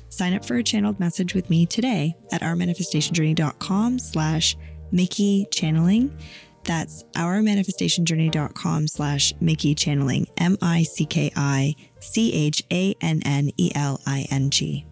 Sign 0.09 0.35
up 0.35 0.45
for 0.45 0.57
a 0.57 0.63
channeled 0.63 0.99
message 0.99 1.35
with 1.35 1.51
me 1.51 1.67
today 1.67 2.17
at 2.33 2.41
ourmanifestationjourney.com 2.43 3.99
slash 4.01 4.57
Mickey 4.91 5.47
channeling. 5.53 6.17
That's 6.65 7.05
ourmanifestationjourney.com 7.15 8.89
slash 8.89 9.33
Mickey 9.41 9.75
channeling, 9.75 10.27
M 10.39 10.59
I 10.61 10.83
C 10.83 11.07
K 11.07 11.31
I 11.37 11.77
C 12.01 12.33
H 12.33 12.65
A 12.73 12.95
N 13.01 13.23
N 13.25 13.51
E 13.57 13.71
L 13.75 14.01
I 14.07 14.27
N 14.31 14.51
G. 14.51 14.87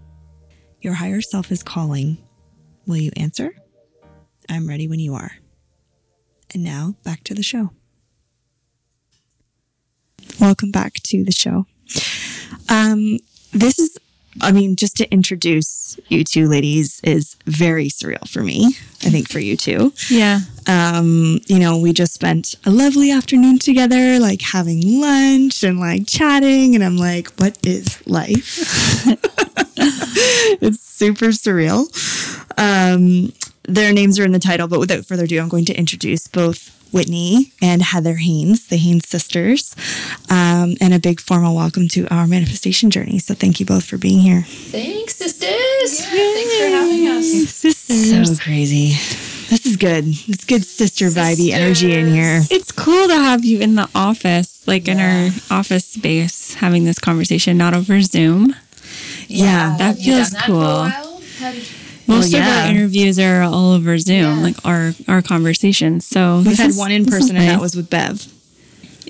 Your 0.81 0.95
higher 0.95 1.21
self 1.21 1.51
is 1.51 1.63
calling. 1.63 2.19
Will 2.87 2.97
you 2.99 3.11
answer? 3.17 3.51
I'm 4.49 4.69
ready 4.69 4.87
when 4.87 5.01
you 5.01 5.15
are. 5.15 5.33
And 6.55 6.63
now 6.63 6.95
back 7.05 7.25
to 7.25 7.35
the 7.35 7.43
show. 7.43 7.71
Welcome 10.41 10.71
back 10.71 10.95
to 11.05 11.25
the 11.25 11.33
show. 11.33 11.67
Um, 12.69 13.19
this 13.53 13.79
is, 13.79 13.99
I 14.41 14.53
mean, 14.53 14.77
just 14.77 14.97
to 14.99 15.11
introduce 15.13 15.99
you 16.09 16.23
two 16.23 16.47
ladies 16.47 17.01
is 17.03 17.37
very 17.47 17.89
surreal 17.89 18.29
for 18.29 18.43
me. 18.43 18.67
I 19.03 19.11
think 19.11 19.29
for 19.29 19.41
you 19.41 19.57
too. 19.57 19.93
Yeah. 20.09 20.41
Um, 20.69 21.41
you 21.47 21.59
know, 21.59 21.79
we 21.79 21.93
just 21.93 22.13
spent 22.13 22.55
a 22.65 22.71
lovely 22.71 23.11
afternoon 23.11 23.59
together, 23.59 24.21
like 24.21 24.43
having 24.43 25.01
lunch 25.01 25.65
and 25.65 25.81
like 25.81 26.07
chatting. 26.07 26.75
And 26.75 26.85
I'm 26.85 26.97
like, 26.97 27.33
what 27.37 27.59
is 27.67 28.07
life? 28.07 29.07
it's 30.61 30.81
super 30.81 31.27
surreal. 31.27 31.87
Um, 32.59 33.33
their 33.65 33.93
names 33.93 34.19
are 34.19 34.25
in 34.25 34.33
the 34.33 34.39
title, 34.39 34.69
but 34.69 34.81
without 34.81 35.05
further 35.05 35.25
ado, 35.25 35.41
I'm 35.41 35.49
going 35.49 35.67
to 35.67 35.75
introduce 35.75 36.27
both 36.29 36.73
Whitney 36.93 37.53
and 37.61 37.83
Heather 37.83 38.15
Haynes, 38.15 38.69
the 38.69 38.77
Haynes 38.77 39.07
sisters, 39.09 39.75
um, 40.31 40.75
and 40.81 40.95
a 40.95 40.99
big 40.99 41.21
formal 41.21 41.55
welcome 41.55 41.89
to 41.89 42.07
our 42.09 42.27
manifestation 42.27 42.91
journey. 42.91 43.19
So 43.19 43.35
thank 43.35 43.61
you 43.61 43.67
both 43.67 43.85
for 43.85 43.99
being 43.99 44.21
here. 44.21 44.43
Thanks, 44.43 45.17
sisters. 45.17 46.07
Thanks 46.07 46.57
for 46.57 46.69
having 46.69 47.09
us. 47.09 47.61
This 47.61 47.91
is 47.91 48.37
so 48.37 48.43
crazy. 48.43 48.91
This 49.51 49.67
is 49.67 49.77
good. 49.77 50.05
It's 50.07 50.45
good 50.45 50.65
sister 50.65 51.07
vibey 51.07 51.51
energy 51.51 51.95
in 51.95 52.09
here. 52.09 52.41
It's 52.51 52.73
cool 52.73 53.09
to 53.09 53.15
have 53.15 53.45
you 53.45 53.61
in 53.61 53.75
the 53.75 53.89
office, 53.95 54.67
like 54.67 54.89
in 54.89 54.99
our 54.99 55.31
office 55.51 55.87
space, 55.87 56.55
having 56.55 56.85
this 56.85 56.99
conversation, 56.99 57.59
not 57.59 57.75
over 57.75 58.01
Zoom. 58.01 58.55
Yeah. 59.29 59.77
That 59.79 59.97
feels 59.99 60.31
that 60.31 60.45
cool. 60.47 60.61
For 60.61 60.65
a 60.65 60.91
while? 60.91 61.21
Have 61.41 61.55
you- 61.55 61.63
Most 62.09 62.33
Well, 62.33 62.43
of 62.43 62.49
our 62.65 62.71
interviews 62.71 63.19
are 63.19 63.43
all 63.43 63.73
over 63.73 63.99
Zoom, 63.99 64.17
Yeah. 64.39 64.43
like 64.43 64.57
our 64.65 64.95
our 65.09 65.23
conversations. 65.23 66.07
So 66.07 66.43
We've 66.47 66.57
had 66.57 66.71
is- 66.71 66.77
one 66.77 66.93
in 66.93 67.03
this 67.03 67.13
is 67.15 67.21
person, 67.21 67.37
and 67.37 67.49
that 67.49 67.61
was 67.61 67.75
with 67.75 67.91
Bev. 67.91 68.27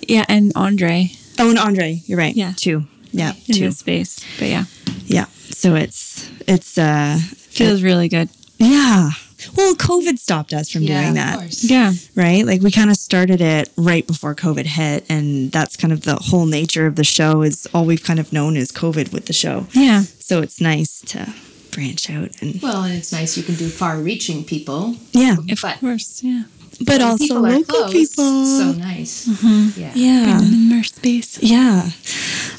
yeah, 0.08 0.24
and 0.28 0.50
Andre 0.56 1.10
Oh, 1.38 1.50
and 1.50 1.58
Andre. 1.58 2.00
You're 2.06 2.16
right. 2.18 2.34
Yeah. 2.34 2.52
Two. 2.56 2.86
Yeah. 3.12 3.34
in 3.48 3.54
Two. 3.54 3.70
space. 3.72 4.18
But 4.38 4.48
yeah, 4.48 4.64
Yeah. 5.06 5.26
So 5.50 5.74
it's, 5.74 6.24
it's, 6.48 6.78
uh, 6.78 7.18
feels 7.50 7.82
really 7.82 8.08
good. 8.08 8.30
yeah. 8.58 9.10
Well, 9.54 9.74
COVID 9.74 10.18
stopped 10.18 10.52
us 10.52 10.70
from 10.70 10.82
Yeah, 10.82 11.00
doing 11.02 11.08
of 11.10 11.14
that. 11.16 11.38
course. 11.38 11.64
Yeah, 11.64 11.92
right? 12.14 12.44
Like 12.44 12.62
we 12.62 12.70
kind 12.70 12.90
of 12.90 12.96
started 12.96 13.40
it 13.40 13.70
right 13.76 14.06
before 14.06 14.34
COVID 14.34 14.66
hit, 14.66 15.04
and 15.08 15.52
that's 15.52 15.76
kind 15.76 15.92
of 15.92 16.02
the 16.02 16.16
whole 16.16 16.46
nature 16.46 16.86
of 16.86 16.96
the 16.96 17.04
show. 17.04 17.42
Is 17.42 17.66
all 17.74 17.84
we've 17.84 18.02
kind 18.04 18.18
of 18.18 18.32
known 18.32 18.56
is 18.56 18.72
COVID 18.72 19.12
with 19.12 19.26
the 19.26 19.32
show. 19.32 19.66
yeah, 19.72 20.02
So 20.02 20.40
it's 20.42 20.60
nice 20.60 21.00
to 21.12 21.32
branch 21.72 22.08
out 22.10 22.30
and 22.40 22.60
Well, 22.62 22.84
and 22.84 22.94
it's 22.94 23.12
nice 23.12 23.36
you 23.36 23.42
can 23.42 23.54
do 23.54 23.68
far-reaching 23.68 24.44
people, 24.44 24.96
yeah, 25.12 25.36
of 25.50 25.60
but 25.60 25.78
course, 25.80 26.22
yeah. 26.22 26.44
but 26.80 27.02
also 27.02 27.24
people 27.26 27.40
local 27.42 27.64
close, 27.64 27.92
people. 27.92 28.46
So 28.46 28.72
nice. 28.72 29.28
Yeah. 29.76 29.92
yeah, 29.94 30.38
in 30.40 30.72
our 30.72 30.84
space. 30.84 31.38
yeah. 31.42 31.90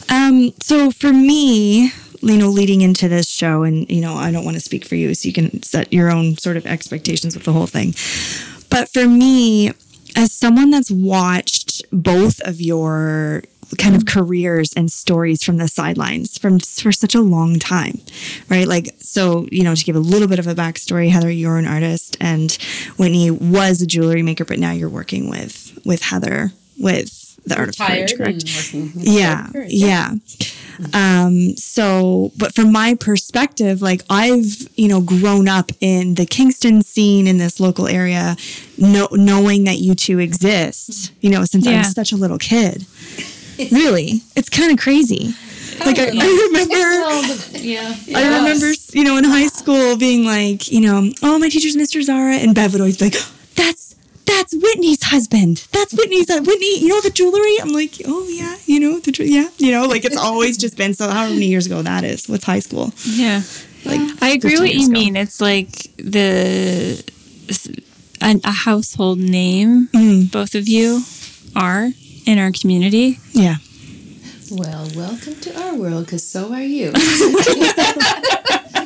Um. 0.10 0.54
So 0.62 0.92
for 0.92 1.12
me. 1.14 1.92
You 2.22 2.38
know, 2.38 2.50
leading 2.50 2.82
into 2.82 3.08
this 3.08 3.28
show, 3.28 3.64
and 3.64 3.90
you 3.90 4.02
know, 4.02 4.16
I 4.16 4.32
don't 4.32 4.46
want 4.46 4.56
to 4.56 4.62
speak 4.62 4.86
for 4.86 4.96
you, 4.96 5.14
so 5.14 5.28
you 5.28 5.34
can 5.34 5.62
set 5.64 5.94
your 5.94 6.12
own 6.12 6.38
sort 6.38 6.58
of 6.58 6.66
expectations 6.66 7.36
with 7.36 7.46
the 7.46 7.54
whole 7.54 7.68
thing. 7.68 7.94
But 8.70 8.90
for 8.90 9.08
me, 9.08 9.72
as 10.16 10.32
someone 10.32 10.72
that's 10.72 10.92
watched 10.92 11.84
both 11.92 12.42
of 12.42 12.60
your 12.60 13.44
kind 13.78 13.96
of 13.96 14.06
careers 14.06 14.72
and 14.74 14.92
stories 14.92 15.44
from 15.44 15.58
the 15.58 15.68
sidelines 15.68 16.38
from 16.38 16.60
for 16.60 16.92
such 16.92 17.14
a 17.14 17.22
long 17.22 17.60
time, 17.60 18.00
right? 18.50 18.68
Like, 18.68 18.96
so 19.00 19.48
you 19.52 19.64
know, 19.64 19.76
to 19.76 19.84
give 19.84 19.96
a 19.96 20.00
little 20.00 20.28
bit 20.28 20.40
of 20.40 20.48
a 20.48 20.56
backstory, 20.56 21.10
Heather, 21.10 21.30
you're 21.32 21.58
an 21.58 21.68
artist, 21.68 22.18
and 22.20 22.52
Whitney 22.98 23.30
was 23.32 23.82
a 23.82 23.88
jewelry 23.88 24.24
maker, 24.24 24.46
but 24.46 24.60
now 24.60 24.72
you're 24.72 24.90
working 24.90 25.30
with 25.30 25.78
with 25.86 26.02
Heather 26.02 26.52
with 26.80 27.27
the 27.48 27.58
art 27.58 27.70
of 27.70 27.78
courage, 27.78 28.16
correct? 28.16 28.44
and 28.44 28.84
working. 28.84 29.00
with 29.00 29.08
yeah 29.08 29.48
courage. 29.52 29.72
yeah 29.72 30.12
um 30.94 31.56
so 31.56 32.32
but 32.38 32.54
from 32.54 32.72
my 32.72 32.96
perspective 32.96 33.82
like 33.82 34.02
i've 34.10 34.68
you 34.76 34.88
know 34.88 35.02
grown 35.02 35.48
up 35.48 35.72
in 35.82 36.16
the 36.16 36.26
kingston 36.26 36.82
scene 36.82 37.26
in 37.28 37.38
this 37.38 37.60
local 37.60 37.88
area 37.88 38.36
no, 38.78 39.08
knowing 39.12 39.64
that 39.64 39.78
you 39.80 39.96
two 39.96 40.20
exist 40.20 41.12
you 41.22 41.30
know 41.30 41.44
since 41.46 41.66
i 41.66 41.78
was 41.78 41.92
such 41.94 42.12
a 42.12 42.16
little 42.16 42.38
kid 42.38 42.86
really 43.58 44.22
it's 44.36 44.50
kind 44.50 44.72
of 44.72 44.78
crazy 44.78 45.34
like 45.86 46.00
I, 46.00 46.08
I 46.08 46.48
remember 46.48 46.74
Well, 46.74 47.38
yeah. 47.52 47.96
I 48.16 48.38
remember, 48.40 48.72
you 48.94 49.04
know, 49.04 49.18
in 49.18 49.24
high 49.24 49.48
school 49.48 49.96
being 49.96 50.26
like, 50.26 50.72
you 50.72 50.82
know, 50.82 51.12
oh, 51.22 51.38
my 51.38 51.50
teacher's 51.50 51.76
Mr. 51.76 52.02
Zara, 52.02 52.36
and 52.36 52.56
Bev 52.56 52.72
would 52.74 52.82
always 52.82 52.98
be 52.98 53.06
like, 53.06 53.18
that's 53.56 53.87
that's 54.28 54.54
Whitney's 54.56 55.02
husband. 55.04 55.68
That's 55.72 55.94
Whitney's 55.94 56.30
uh, 56.30 56.42
Whitney. 56.46 56.80
You 56.82 56.90
know 56.90 57.02
the 57.02 57.10
jewelry? 57.10 57.56
I'm 57.62 57.70
like, 57.74 57.94
oh 58.06 58.28
yeah, 58.30 58.56
you 58.66 58.80
know 58.80 59.00
the 59.00 59.12
jewelry. 59.12 59.32
Yeah, 59.34 59.50
you 59.58 59.72
know, 59.72 59.86
like 59.88 60.06
it's 60.06 60.18
always 60.18 60.58
just 60.58 60.78
been 60.78 60.94
so. 60.94 61.10
However 61.10 61.34
many 61.34 61.48
years 61.48 61.66
ago 61.66 61.82
that 61.82 62.04
is. 62.04 62.28
What's 62.30 62.44
high 62.46 62.60
school? 62.60 62.92
Yeah. 63.06 63.42
Like 63.86 64.02
I 64.22 64.30
agree 64.32 64.58
what 64.60 64.74
you 64.74 64.84
ago. 64.84 64.92
mean. 64.92 65.16
It's 65.16 65.40
like 65.40 65.72
the 65.98 67.02
a, 68.22 68.40
a 68.44 68.52
household 68.52 69.20
name. 69.20 69.88
Mm. 69.94 70.32
Both 70.32 70.56
of 70.56 70.68
you 70.68 71.02
are 71.56 71.90
in 72.26 72.38
our 72.40 72.52
community. 72.52 73.20
Yeah, 73.32 73.56
Well, 74.52 74.90
welcome 74.96 75.36
to 75.36 75.62
our 75.64 75.76
world, 75.76 76.06
because 76.06 76.24
so 76.28 76.52
are 76.54 76.62
you. 76.62 76.92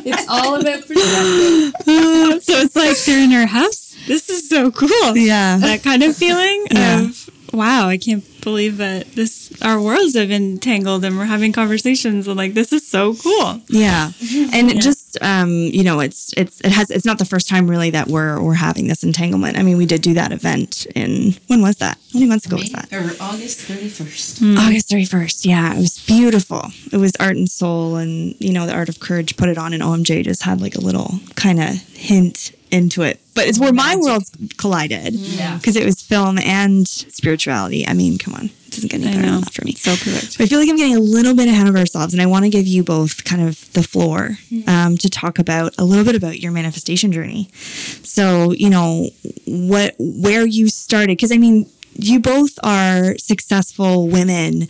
it's 0.05 0.27
all 0.29 0.59
about 0.61 0.81
perspective. 0.87 2.43
so 2.43 2.53
it's 2.61 2.75
like 2.75 2.97
they're 3.05 3.23
in 3.23 3.33
our 3.33 3.47
house. 3.47 3.80
This 4.11 4.29
is 4.29 4.49
so 4.49 4.71
cool. 4.71 5.15
yeah, 5.15 5.57
That 5.57 5.83
kind 5.83 6.03
of 6.03 6.15
feeling 6.17 6.59
Yeah. 6.71 7.01
of 7.03 7.29
wow, 7.53 7.87
I 7.87 7.97
can't 7.97 8.23
believe 8.41 8.77
that 8.77 9.13
this 9.15 9.51
our 9.61 9.79
worlds 9.79 10.15
have 10.15 10.31
entangled 10.31 11.05
and 11.05 11.17
we're 11.17 11.25
having 11.35 11.53
conversations 11.53 12.27
and 12.27 12.35
like 12.37 12.53
this 12.53 12.71
is 12.73 12.85
so 12.85 13.13
cool. 13.15 13.61
yeah. 13.69 14.11
And 14.55 14.69
it 14.71 14.81
just 14.81 15.00
um, 15.21 15.51
you 15.51 15.83
know, 15.83 15.99
it's 15.99 16.33
it's 16.37 16.61
it 16.61 16.71
has 16.71 16.89
it's 16.89 17.05
not 17.05 17.17
the 17.19 17.25
first 17.25 17.47
time 17.47 17.69
really 17.69 17.89
that 17.91 18.07
we're 18.07 18.41
we're 18.41 18.53
having 18.53 18.87
this 18.87 19.03
entanglement. 19.03 19.57
I 19.57 19.63
mean, 19.63 19.77
we 19.77 19.85
did 19.85 20.01
do 20.01 20.13
that 20.13 20.31
event 20.31 20.85
in 20.95 21.35
when 21.47 21.61
was 21.61 21.77
that? 21.77 21.97
How 22.13 22.19
many 22.19 22.29
months 22.29 22.45
ago 22.45 22.57
was 22.57 22.71
that? 22.71 22.91
Or 22.91 23.11
August 23.21 23.59
31st. 23.69 24.39
Mm. 24.41 24.57
August 24.57 24.89
31st. 24.89 25.45
Yeah, 25.45 25.73
it 25.73 25.77
was 25.77 26.05
beautiful. 26.05 26.71
It 26.91 26.97
was 26.97 27.13
Art 27.19 27.37
and 27.37 27.49
Soul 27.49 27.95
and, 27.95 28.35
you 28.39 28.51
know, 28.51 28.65
the 28.65 28.73
Art 28.73 28.89
of 28.89 28.99
Courage 28.99 29.37
put 29.37 29.47
it 29.47 29.57
on 29.57 29.71
and 29.71 29.81
OMJ 29.81 30.25
just 30.25 30.43
had 30.43 30.59
like 30.59 30.75
a 30.75 30.81
little 30.81 31.19
kind 31.35 31.61
of 31.61 31.69
hint 31.93 32.51
into 32.69 33.03
it. 33.03 33.21
But 33.33 33.47
it's 33.47 33.59
where 33.59 33.71
my 33.71 33.95
worlds 33.95 34.31
collided. 34.57 35.13
Yeah. 35.13 35.55
Because 35.55 35.77
it 35.77 35.85
was 35.85 36.01
film 36.01 36.37
and 36.39 36.87
spirituality. 36.87 37.87
I 37.87 37.93
mean, 37.93 38.17
come 38.17 38.33
on. 38.33 38.49
Doesn't 38.71 38.89
get 38.89 39.01
any 39.01 39.11
better 39.11 39.25
than 39.29 39.41
that 39.41 39.53
for 39.53 39.65
me. 39.65 39.73
So 39.73 39.91
perfect. 39.91 40.37
But 40.37 40.45
I 40.45 40.47
feel 40.47 40.59
like 40.59 40.69
I'm 40.69 40.77
getting 40.77 40.95
a 40.95 40.99
little 40.99 41.35
bit 41.35 41.49
ahead 41.49 41.67
of 41.67 41.75
ourselves, 41.75 42.13
and 42.13 42.21
I 42.21 42.25
want 42.25 42.45
to 42.45 42.49
give 42.49 42.65
you 42.65 42.83
both 42.83 43.23
kind 43.25 43.41
of 43.41 43.71
the 43.73 43.83
floor 43.83 44.37
um, 44.65 44.97
to 44.97 45.09
talk 45.09 45.39
about 45.39 45.73
a 45.77 45.83
little 45.83 46.05
bit 46.05 46.15
about 46.15 46.39
your 46.39 46.53
manifestation 46.53 47.11
journey. 47.11 47.49
So, 47.53 48.53
you 48.53 48.69
know, 48.69 49.09
what, 49.45 49.95
where 49.99 50.45
you 50.45 50.69
started, 50.69 51.17
because 51.17 51.33
I 51.33 51.37
mean, 51.37 51.69
you 51.95 52.19
both 52.21 52.57
are 52.63 53.17
successful 53.17 54.07
women 54.07 54.69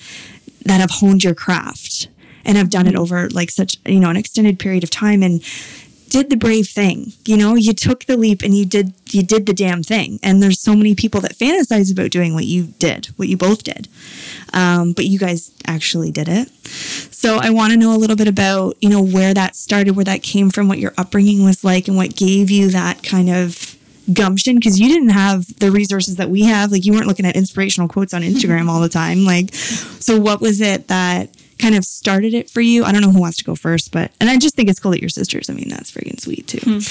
that 0.65 0.81
have 0.81 0.89
honed 0.89 1.23
your 1.23 1.35
craft 1.35 2.07
and 2.43 2.57
have 2.57 2.71
done 2.71 2.87
it 2.87 2.95
over 2.95 3.29
like 3.29 3.51
such, 3.51 3.77
you 3.85 3.99
know, 3.99 4.09
an 4.09 4.17
extended 4.17 4.57
period 4.57 4.83
of 4.83 4.89
time 4.89 5.21
and 5.21 5.43
did 6.11 6.29
the 6.29 6.35
brave 6.35 6.67
thing. 6.67 7.13
You 7.25 7.37
know, 7.37 7.55
you 7.55 7.73
took 7.73 8.03
the 8.03 8.17
leap 8.17 8.41
and 8.43 8.55
you 8.55 8.65
did 8.65 8.93
you 9.09 9.23
did 9.23 9.45
the 9.45 9.53
damn 9.53 9.81
thing. 9.81 10.19
And 10.21 10.43
there's 10.43 10.59
so 10.59 10.75
many 10.75 10.93
people 10.93 11.21
that 11.21 11.35
fantasize 11.35 11.91
about 11.91 12.11
doing 12.11 12.33
what 12.33 12.45
you 12.45 12.65
did, 12.79 13.07
what 13.15 13.29
you 13.29 13.37
both 13.37 13.63
did. 13.63 13.87
Um, 14.53 14.91
but 14.91 15.05
you 15.05 15.17
guys 15.17 15.51
actually 15.65 16.11
did 16.11 16.27
it. 16.27 16.49
So 17.13 17.37
I 17.41 17.49
want 17.49 17.71
to 17.71 17.79
know 17.79 17.95
a 17.95 17.97
little 17.97 18.17
bit 18.17 18.27
about, 18.27 18.75
you 18.81 18.89
know, 18.89 19.01
where 19.01 19.33
that 19.33 19.55
started, 19.55 19.95
where 19.95 20.05
that 20.05 20.21
came 20.21 20.49
from, 20.49 20.67
what 20.67 20.79
your 20.79 20.93
upbringing 20.97 21.45
was 21.45 21.63
like, 21.63 21.87
and 21.87 21.95
what 21.95 22.15
gave 22.15 22.51
you 22.51 22.69
that 22.71 23.03
kind 23.03 23.29
of 23.29 23.77
gumption 24.13 24.55
because 24.55 24.79
you 24.79 24.89
didn't 24.89 25.09
have 25.09 25.59
the 25.59 25.71
resources 25.71 26.17
that 26.17 26.29
we 26.29 26.43
have. 26.43 26.71
Like 26.71 26.85
you 26.85 26.91
weren't 26.91 27.07
looking 27.07 27.25
at 27.25 27.37
inspirational 27.37 27.87
quotes 27.87 28.13
on 28.13 28.21
Instagram 28.21 28.67
all 28.67 28.81
the 28.81 28.89
time. 28.89 29.23
Like, 29.23 29.53
so 29.53 30.19
what 30.19 30.41
was 30.41 30.59
it 30.59 30.89
that 30.89 31.29
kind 31.61 31.75
of 31.75 31.85
started 31.85 32.33
it 32.33 32.49
for 32.49 32.61
you? 32.61 32.83
I 32.83 32.91
don't 32.91 33.01
know 33.01 33.11
who 33.11 33.19
wants 33.21 33.37
to 33.37 33.43
go 33.43 33.55
first, 33.55 33.91
but 33.91 34.11
and 34.19 34.29
I 34.29 34.37
just 34.37 34.55
think 34.55 34.69
it's 34.69 34.79
cool 34.79 34.91
that 34.91 34.99
you're 35.01 35.09
sisters. 35.09 35.49
I 35.49 35.53
mean, 35.53 35.69
that's 35.69 35.91
freaking 35.91 36.19
sweet 36.19 36.47
too. 36.47 36.81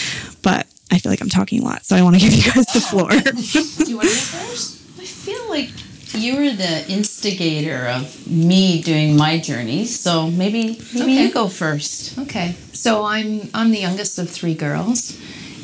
But 0.42 0.66
I 0.92 0.98
feel 0.98 1.11
like 1.12 1.20
I'm 1.20 1.28
talking 1.28 1.61
a 1.62 1.64
lot, 1.64 1.85
so 1.85 1.96
I 1.96 2.02
want 2.02 2.16
to 2.16 2.20
give 2.20 2.33
you 2.33 2.42
guys 2.52 2.66
the 2.66 2.80
floor. 2.80 3.11
Do 3.85 3.90
you 3.90 3.96
want 3.96 4.09
to 4.09 4.14
go 4.14 4.20
first? 4.46 4.80
I 4.98 5.04
feel 5.04 5.48
like 5.48 5.70
you 6.14 6.37
were 6.37 6.50
the 6.56 6.85
instigator 6.90 7.87
of 7.87 8.26
me 8.26 8.83
doing 8.83 9.16
my 9.16 9.38
journey, 9.38 9.85
so 9.87 10.28
maybe 10.30 10.78
maybe 10.94 11.12
Okay. 11.12 11.26
you 11.26 11.33
go 11.33 11.48
first. 11.48 12.18
Okay, 12.18 12.56
so 12.72 13.04
I'm 13.04 13.48
I'm 13.54 13.70
the 13.70 13.78
youngest 13.78 14.18
of 14.18 14.28
three 14.30 14.54
girls, 14.54 15.16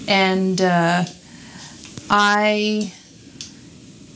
and 0.07 0.61
uh, 0.61 1.05
I 2.11 2.93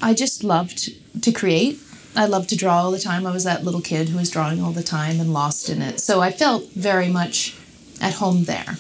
I 0.03 0.15
just 0.15 0.45
loved 0.45 0.91
to 1.23 1.33
create. 1.33 1.79
I 2.17 2.27
loved 2.27 2.49
to 2.51 2.57
draw 2.57 2.83
all 2.83 2.91
the 2.91 2.99
time. 2.99 3.27
I 3.27 3.33
was 3.33 3.45
that 3.45 3.65
little 3.65 3.81
kid 3.81 4.09
who 4.09 4.19
was 4.19 4.31
drawing 4.31 4.61
all 4.61 4.73
the 4.73 4.83
time 4.83 5.21
and 5.21 5.33
lost 5.33 5.69
in 5.69 5.81
it. 5.81 6.01
So 6.01 6.21
I 6.21 6.31
felt 6.31 6.71
very 6.73 7.09
much 7.09 7.57
at 8.01 8.15
home 8.15 8.45
there. 8.45 8.77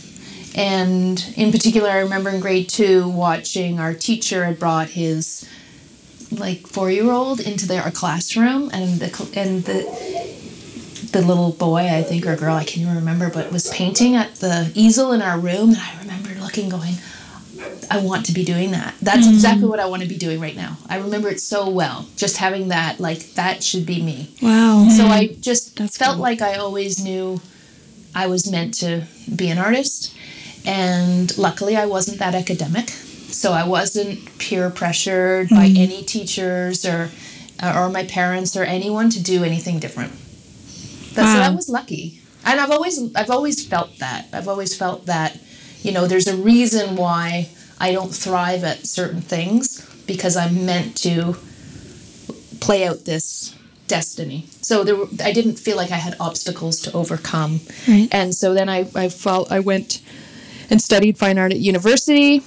And 0.55 1.33
in 1.37 1.53
particular, 1.53 1.88
I 1.88 1.99
remember 1.99 2.31
in 2.31 2.40
grade 2.40 2.69
two 2.69 3.09
watching 3.09 3.79
our 3.79 3.95
teacher 3.95 4.45
had 4.45 4.59
brought 4.59 4.88
his 4.88 5.49
like 6.33 6.66
four 6.66 6.90
year 6.90 7.11
old 7.11 7.40
into 7.40 7.66
their 7.66 7.83
our 7.83 7.90
classroom, 7.90 8.71
and 8.73 9.01
the 9.01 9.31
and 9.35 9.64
the 9.64 9.83
the 11.12 11.23
little 11.23 11.53
boy, 11.53 11.88
I 11.88 12.03
think, 12.03 12.27
or 12.27 12.37
girl, 12.37 12.55
I 12.55 12.64
can't 12.64 12.83
even 12.83 12.97
remember, 12.97 13.31
but 13.31 13.53
was 13.53 13.69
painting 13.71 14.16
at 14.16 14.37
the 14.37 14.71
easel 14.75 15.12
in 15.12 15.23
our 15.23 15.38
room. 15.38 15.71
And 15.71 15.79
I 15.79 15.99
remember 16.01 16.31
looking, 16.40 16.69
going, 16.69 16.95
I 17.90 18.01
want 18.01 18.27
to 18.27 18.33
be 18.33 18.44
doing 18.44 18.70
that. 18.73 18.94
That's 19.03 19.27
exactly 19.29 19.66
what 19.66 19.81
I 19.81 19.87
want 19.87 20.03
to 20.03 20.09
be 20.09 20.16
doing 20.16 20.40
right 20.40 20.55
now. 20.57 20.77
I 20.88 20.99
remember 20.99 21.29
it 21.29 21.40
so 21.40 21.68
well. 21.68 22.07
Just 22.16 22.37
having 22.37 22.68
that, 22.68 23.01
like, 23.01 23.20
that 23.35 23.62
should 23.64 23.85
be 23.87 24.01
me. 24.03 24.35
wow. 24.42 24.88
So 24.96 25.07
I 25.07 25.29
just 25.40 25.77
That's 25.77 25.96
felt 25.96 26.14
cool. 26.14 26.23
like 26.23 26.40
I 26.40 26.55
always 26.55 27.03
knew 27.03 27.40
I 28.14 28.27
was 28.29 28.51
meant 28.51 28.75
to 28.75 29.07
be 29.35 29.49
an 29.49 29.59
artist. 29.59 30.14
And 30.64 31.37
luckily, 31.38 31.77
I 31.77 31.87
wasn't 31.87 32.18
that 32.18 32.35
academic. 32.35 32.88
So 32.90 33.53
I 33.53 33.64
wasn't 33.66 34.38
peer 34.38 34.70
pressured 34.70 35.49
by 35.49 35.68
Mm. 35.68 35.79
any 35.79 36.03
teachers 36.03 36.85
or, 36.85 37.11
or 37.62 37.88
my 37.88 38.05
parents 38.05 38.57
or 38.57 38.62
anyone 38.64 39.09
to 39.11 39.20
do 39.23 39.42
anything 39.44 39.79
different. 39.81 40.12
That's 41.14 41.33
so 41.33 41.40
I 41.40 41.51
was 41.51 41.68
lucky. 41.68 42.20
And 42.44 42.61
I've 42.61 42.70
always 42.70 43.14
I've 43.14 43.31
always 43.31 43.64
felt 43.66 43.99
that. 43.99 44.27
I've 44.33 44.49
always 44.49 44.77
felt 44.77 45.07
that, 45.07 45.38
you 45.83 45.93
know, 45.93 46.07
there's 46.07 46.27
a 46.27 46.37
reason 46.37 46.97
why 46.97 47.51
I 47.79 47.93
don't 47.93 48.14
thrive 48.14 48.64
at 48.64 48.87
certain 48.87 49.21
things 49.21 49.87
because 50.07 50.37
I'm 50.37 50.66
meant 50.66 50.97
to 50.99 51.37
play 52.61 52.87
out 52.87 53.05
this 53.05 53.57
destiny. 53.87 54.47
So 54.61 54.85
there, 54.85 54.97
were, 54.97 55.07
I 55.23 55.33
didn't 55.33 55.57
feel 55.59 55.77
like 55.77 55.90
I 55.90 55.97
had 55.97 56.16
obstacles 56.21 56.81
to 56.83 56.93
overcome. 56.93 57.61
Right. 57.88 58.09
And 58.12 58.35
so 58.35 58.55
then 58.55 58.69
I 58.69 58.88
I 58.95 59.09
felt 59.09 59.51
I 59.51 59.61
went 59.61 60.01
and 60.71 60.81
studied 60.81 61.19
fine 61.19 61.38
art 61.38 61.53
at 61.53 61.59
university. 61.59 62.43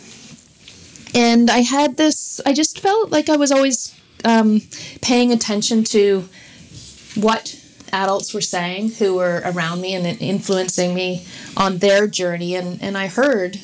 And 1.15 1.49
I 1.49 1.59
had 1.59 1.97
this. 1.97 2.41
I 2.45 2.53
just 2.53 2.79
felt 2.79 3.11
like 3.11 3.29
I 3.29 3.35
was 3.37 3.51
always 3.51 3.93
um, 4.25 4.61
paying 5.01 5.31
attention 5.31 5.83
to 5.85 6.27
what 7.15 7.59
adults 7.93 8.33
were 8.33 8.41
saying 8.41 8.89
who 8.93 9.15
were 9.15 9.41
around 9.45 9.79
me 9.79 9.93
and 9.93 10.05
influencing 10.21 10.93
me 10.93 11.25
on 11.55 11.77
their 11.77 12.07
journey 12.07 12.55
and, 12.55 12.81
and 12.81 12.97
I 12.97 13.07
heard 13.07 13.59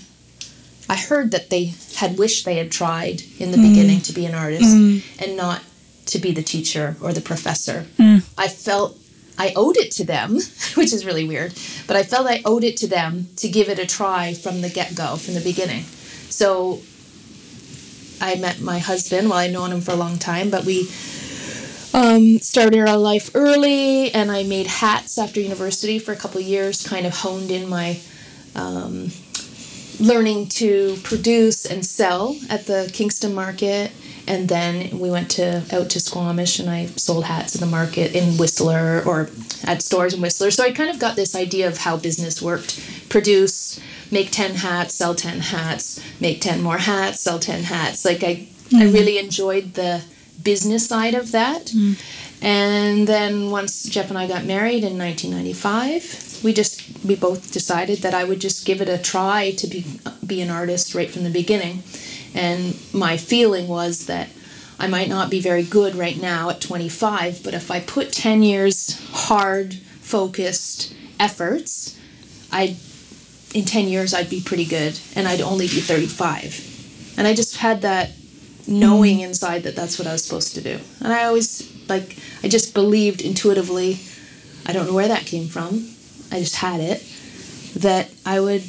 I 0.88 0.96
heard 0.96 1.32
that 1.32 1.50
they 1.50 1.74
had 1.96 2.18
wished 2.18 2.46
they 2.46 2.56
had 2.56 2.72
tried 2.72 3.22
in 3.38 3.52
the 3.52 3.58
mm. 3.58 3.70
beginning 3.70 4.02
to 4.02 4.14
be 4.14 4.26
an 4.26 4.34
artist 4.34 4.76
mm. 4.76 5.04
and 5.24 5.38
not 5.38 5.62
to 6.08 6.18
be 6.18 6.32
the 6.32 6.42
teacher 6.42 6.96
or 7.00 7.14
the 7.14 7.22
professor. 7.22 7.86
Mm. 8.00 8.28
I 8.38 8.48
felt 8.48 8.98
I 9.38 9.54
owed 9.56 9.78
it 9.78 9.92
to 9.94 10.04
them, 10.04 10.40
which 10.74 10.92
is 10.92 11.06
really 11.06 11.26
weird, 11.26 11.54
but 11.86 11.96
I 11.96 12.02
felt 12.02 12.26
I 12.28 12.42
owed 12.44 12.64
it 12.64 12.76
to 12.78 12.88
them 12.88 13.28
to 13.38 13.48
give 13.48 13.70
it 13.70 13.78
a 13.78 13.86
try 13.86 14.34
from 14.34 14.62
the 14.62 14.70
get 14.70 14.96
go, 14.96 15.16
from 15.16 15.36
the 15.36 15.42
beginning. 15.42 15.84
So 15.84 16.82
I 18.20 18.36
met 18.36 18.60
my 18.60 18.80
husband. 18.80 19.30
Well, 19.30 19.38
I'd 19.38 19.54
known 19.54 19.72
him 19.72 19.82
for 19.82 19.92
a 19.92 19.96
long 19.96 20.18
time, 20.18 20.50
but 20.50 20.66
we 20.66 20.90
um, 22.00 22.40
started 22.40 22.88
our 22.88 22.98
life 22.98 23.30
early, 23.36 24.12
and 24.14 24.32
I 24.32 24.44
made 24.44 24.68
hats 24.68 25.18
after 25.18 25.42
university 25.42 26.00
for 26.00 26.14
a 26.14 26.16
couple 26.16 26.40
of 26.40 26.48
years. 26.48 26.88
Kind 26.88 27.06
of 27.06 27.14
honed 27.14 27.52
in 27.52 27.68
my 27.68 28.00
um, 28.56 29.12
learning 30.00 30.48
to 30.48 30.96
produce 31.04 31.66
and 31.66 31.86
sell 31.86 32.40
at 32.50 32.68
the 32.68 32.90
Kingston 32.94 33.34
market, 33.34 33.92
and 34.28 34.48
then 34.48 34.98
we 34.98 35.12
went 35.12 35.30
to 35.32 35.62
out 35.74 35.90
to 35.90 36.00
Squamish, 36.00 36.60
and 36.60 36.70
I 36.70 36.86
sold 36.86 37.26
hats 37.26 37.56
at 37.56 37.60
the 37.60 37.68
market 37.68 38.16
in 38.16 38.38
Whistler 38.38 39.04
or 39.06 39.30
at 39.66 39.82
stores 39.82 40.14
in 40.14 40.22
Whistler. 40.22 40.52
So 40.52 40.64
I 40.64 40.72
kind 40.72 40.90
of 40.90 41.00
got 41.00 41.18
this 41.18 41.36
idea 41.36 41.68
of 41.68 41.80
how 41.80 41.98
business 41.98 42.42
worked: 42.42 42.82
produce, 43.10 43.78
make 44.10 44.32
ten 44.32 44.56
hats, 44.56 44.96
sell 44.96 45.16
ten 45.16 45.40
hats, 45.40 46.02
make 46.22 46.40
ten 46.40 46.62
more 46.62 46.78
hats, 46.78 47.20
sell 47.20 47.40
ten 47.40 47.64
hats. 47.64 48.06
Like 48.06 48.24
I, 48.24 48.48
I 48.74 48.86
really 48.86 49.18
enjoyed 49.18 49.74
the 49.74 50.02
business 50.44 50.88
side 50.88 51.14
of 51.14 51.32
that. 51.32 51.70
Hmm. 51.70 51.94
And 52.42 53.08
then 53.08 53.52
once 53.52 53.84
Jeff 53.84 54.10
and 54.10 54.18
I 54.18 54.28
got 54.28 54.46
married 54.46 54.84
in 54.84 54.98
1995, 54.98 56.40
we 56.44 56.54
just 56.54 57.04
we 57.04 57.16
both 57.16 57.52
decided 57.52 58.00
that 58.00 58.14
I 58.14 58.24
would 58.24 58.40
just 58.40 58.66
give 58.66 58.82
it 58.82 58.88
a 58.88 58.98
try 58.98 59.52
to 59.52 59.68
be 59.68 59.86
be 60.26 60.42
an 60.42 60.50
artist 60.50 60.96
right 60.96 61.10
from 61.10 61.24
the 61.24 61.30
beginning. 61.30 61.84
And 62.34 62.78
my 62.94 63.18
feeling 63.18 63.68
was 63.68 64.06
that 64.06 64.30
I 64.80 64.88
might 64.88 65.10
not 65.10 65.30
be 65.30 65.42
very 65.42 65.64
good 65.64 65.96
right 65.96 66.20
now 66.20 66.50
at 66.50 66.62
25, 66.62 67.44
but 67.44 67.54
if 67.54 67.70
I 67.70 67.82
put 67.82 68.14
10 68.14 68.44
years 68.44 68.98
hard 69.12 69.74
focused 69.74 70.94
efforts, 71.20 72.00
I 72.52 72.78
in 73.54 73.66
10 73.66 73.88
years 73.88 74.14
I'd 74.14 74.30
be 74.30 74.42
pretty 74.42 74.66
good 74.66 74.98
and 75.16 75.28
I'd 75.28 75.42
only 75.42 75.68
be 75.68 75.82
35. 75.82 77.16
And 77.18 77.28
I 77.28 77.34
just 77.34 77.58
had 77.58 77.82
that 77.82 78.12
knowing 78.70 79.18
mm-hmm. 79.18 79.30
inside 79.30 79.64
that 79.64 79.76
that's 79.76 79.98
what 80.00 80.08
I 80.08 80.14
was 80.14 80.24
supposed 80.24 80.54
to 80.56 80.62
do. 80.62 80.80
And 81.02 81.12
I 81.12 81.26
always 81.26 81.76
like 81.90 82.18
I 82.44 82.48
just 82.48 82.74
believed 82.74 83.22
intuitively. 83.22 84.00
I 84.66 84.74
don't 84.74 84.86
know 84.86 84.94
where 84.94 85.08
that 85.08 85.26
came 85.26 85.48
from. 85.48 85.90
I 86.32 86.40
just 86.40 86.56
had 86.56 86.80
it 86.80 87.04
that 87.82 88.12
I 88.26 88.40
would 88.40 88.62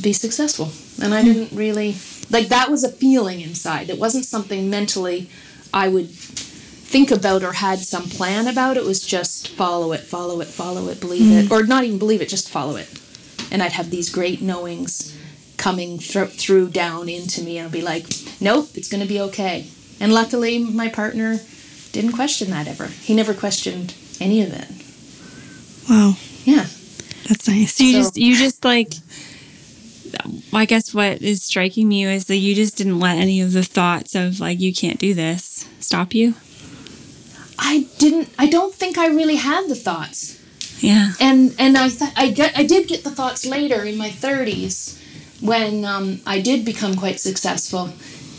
be 0.00 0.12
successful. 0.12 0.70
And 1.02 1.12
I 1.12 1.22
mm-hmm. 1.22 1.32
didn't 1.32 1.56
really 1.56 1.96
like 2.30 2.48
that 2.48 2.70
was 2.70 2.84
a 2.84 2.92
feeling 2.92 3.40
inside. 3.40 3.90
It 3.90 3.98
wasn't 3.98 4.24
something 4.24 4.70
mentally 4.70 5.28
I 5.74 5.88
would 5.88 6.08
think 6.08 7.10
about 7.10 7.42
or 7.42 7.54
had 7.54 7.80
some 7.80 8.04
plan 8.04 8.46
about. 8.46 8.76
It 8.76 8.84
was 8.84 9.04
just 9.04 9.48
follow 9.48 9.92
it, 9.92 10.00
follow 10.00 10.40
it, 10.40 10.48
follow 10.48 10.88
it, 10.88 11.00
believe 11.00 11.30
it, 11.30 11.44
mm-hmm. 11.46 11.52
or 11.52 11.64
not 11.64 11.84
even 11.84 11.98
believe 11.98 12.22
it, 12.22 12.28
just 12.28 12.50
follow 12.50 12.76
it. 12.76 12.88
And 13.50 13.62
I'd 13.62 13.72
have 13.72 13.90
these 13.90 14.10
great 14.10 14.40
knowings 14.40 15.16
coming 15.62 15.98
thr 16.00 16.24
through 16.24 16.68
down 16.68 17.08
into 17.08 17.40
me, 17.42 17.56
and 17.58 17.66
I'll 17.66 17.72
be 17.72 17.82
like, 17.82 18.04
nope, 18.40 18.70
it's 18.74 18.88
going 18.88 19.02
to 19.02 19.08
be 19.08 19.20
okay. 19.28 19.66
And 20.00 20.12
luckily, 20.12 20.58
my 20.58 20.88
partner 20.88 21.38
didn't 21.92 22.12
question 22.12 22.50
that 22.50 22.66
ever. 22.66 22.86
He 22.88 23.14
never 23.14 23.32
questioned 23.32 23.94
any 24.20 24.42
of 24.42 24.52
it. 24.52 24.68
Wow. 25.88 26.14
Yeah. 26.44 26.66
That's 27.28 27.46
nice. 27.48 27.74
So 27.76 27.84
you 27.84 27.92
So- 27.92 27.98
just 28.00 28.16
you 28.16 28.36
just 28.36 28.64
like 28.64 28.92
um, 30.24 30.42
I 30.52 30.64
guess 30.66 30.92
what 30.92 31.22
is 31.22 31.42
striking 31.44 31.88
me 31.88 32.04
is 32.04 32.24
that 32.26 32.36
you 32.36 32.54
just 32.54 32.76
didn't 32.76 32.98
let 32.98 33.16
any 33.18 33.40
of 33.40 33.52
the 33.52 33.62
thoughts 33.62 34.14
of 34.16 34.40
like 34.40 34.58
you 34.60 34.74
can't 34.74 34.98
do 34.98 35.14
this 35.14 35.66
stop 35.78 36.12
you. 36.14 36.34
I 37.58 37.86
didn't. 37.98 38.28
I 38.38 38.46
don't 38.48 38.74
think 38.74 38.98
I 38.98 39.06
really 39.06 39.36
had 39.36 39.68
the 39.68 39.76
thoughts. 39.76 40.38
Yeah. 40.80 41.12
and 41.20 41.54
and 41.60 41.78
I 41.78 41.88
th- 41.88 42.10
I 42.16 42.30
get 42.32 42.58
I 42.58 42.64
did 42.66 42.88
get 42.88 43.04
the 43.04 43.10
thoughts 43.10 43.46
later 43.46 43.84
in 43.84 43.96
my 43.96 44.10
30s 44.10 44.98
when 45.42 45.84
um, 45.84 46.20
I 46.26 46.40
did 46.40 46.64
become 46.64 46.94
quite 46.94 47.20
successful 47.20 47.90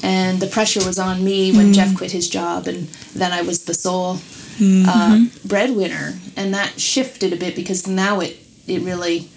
and 0.01 0.39
the 0.39 0.47
pressure 0.47 0.85
was 0.85 0.99
on 0.99 1.23
me 1.23 1.51
when 1.55 1.73
Jeff 1.73 1.95
quit 1.95 2.11
his 2.11 2.29
job 2.29 2.67
and 2.67 2.87
then 3.15 3.31
I 3.31 3.41
was 3.41 3.65
the 3.65 3.73
sole 3.73 4.19
uh, 4.61 5.25
breadwinner. 5.45 6.13
And 6.35 6.53
that 6.53 6.79
shifted 6.79 7.33
a 7.33 7.35
bit 7.35 7.55
because 7.55 7.87
now 7.87 8.19
it 8.19 8.37
it 8.67 8.81
really 8.81 9.29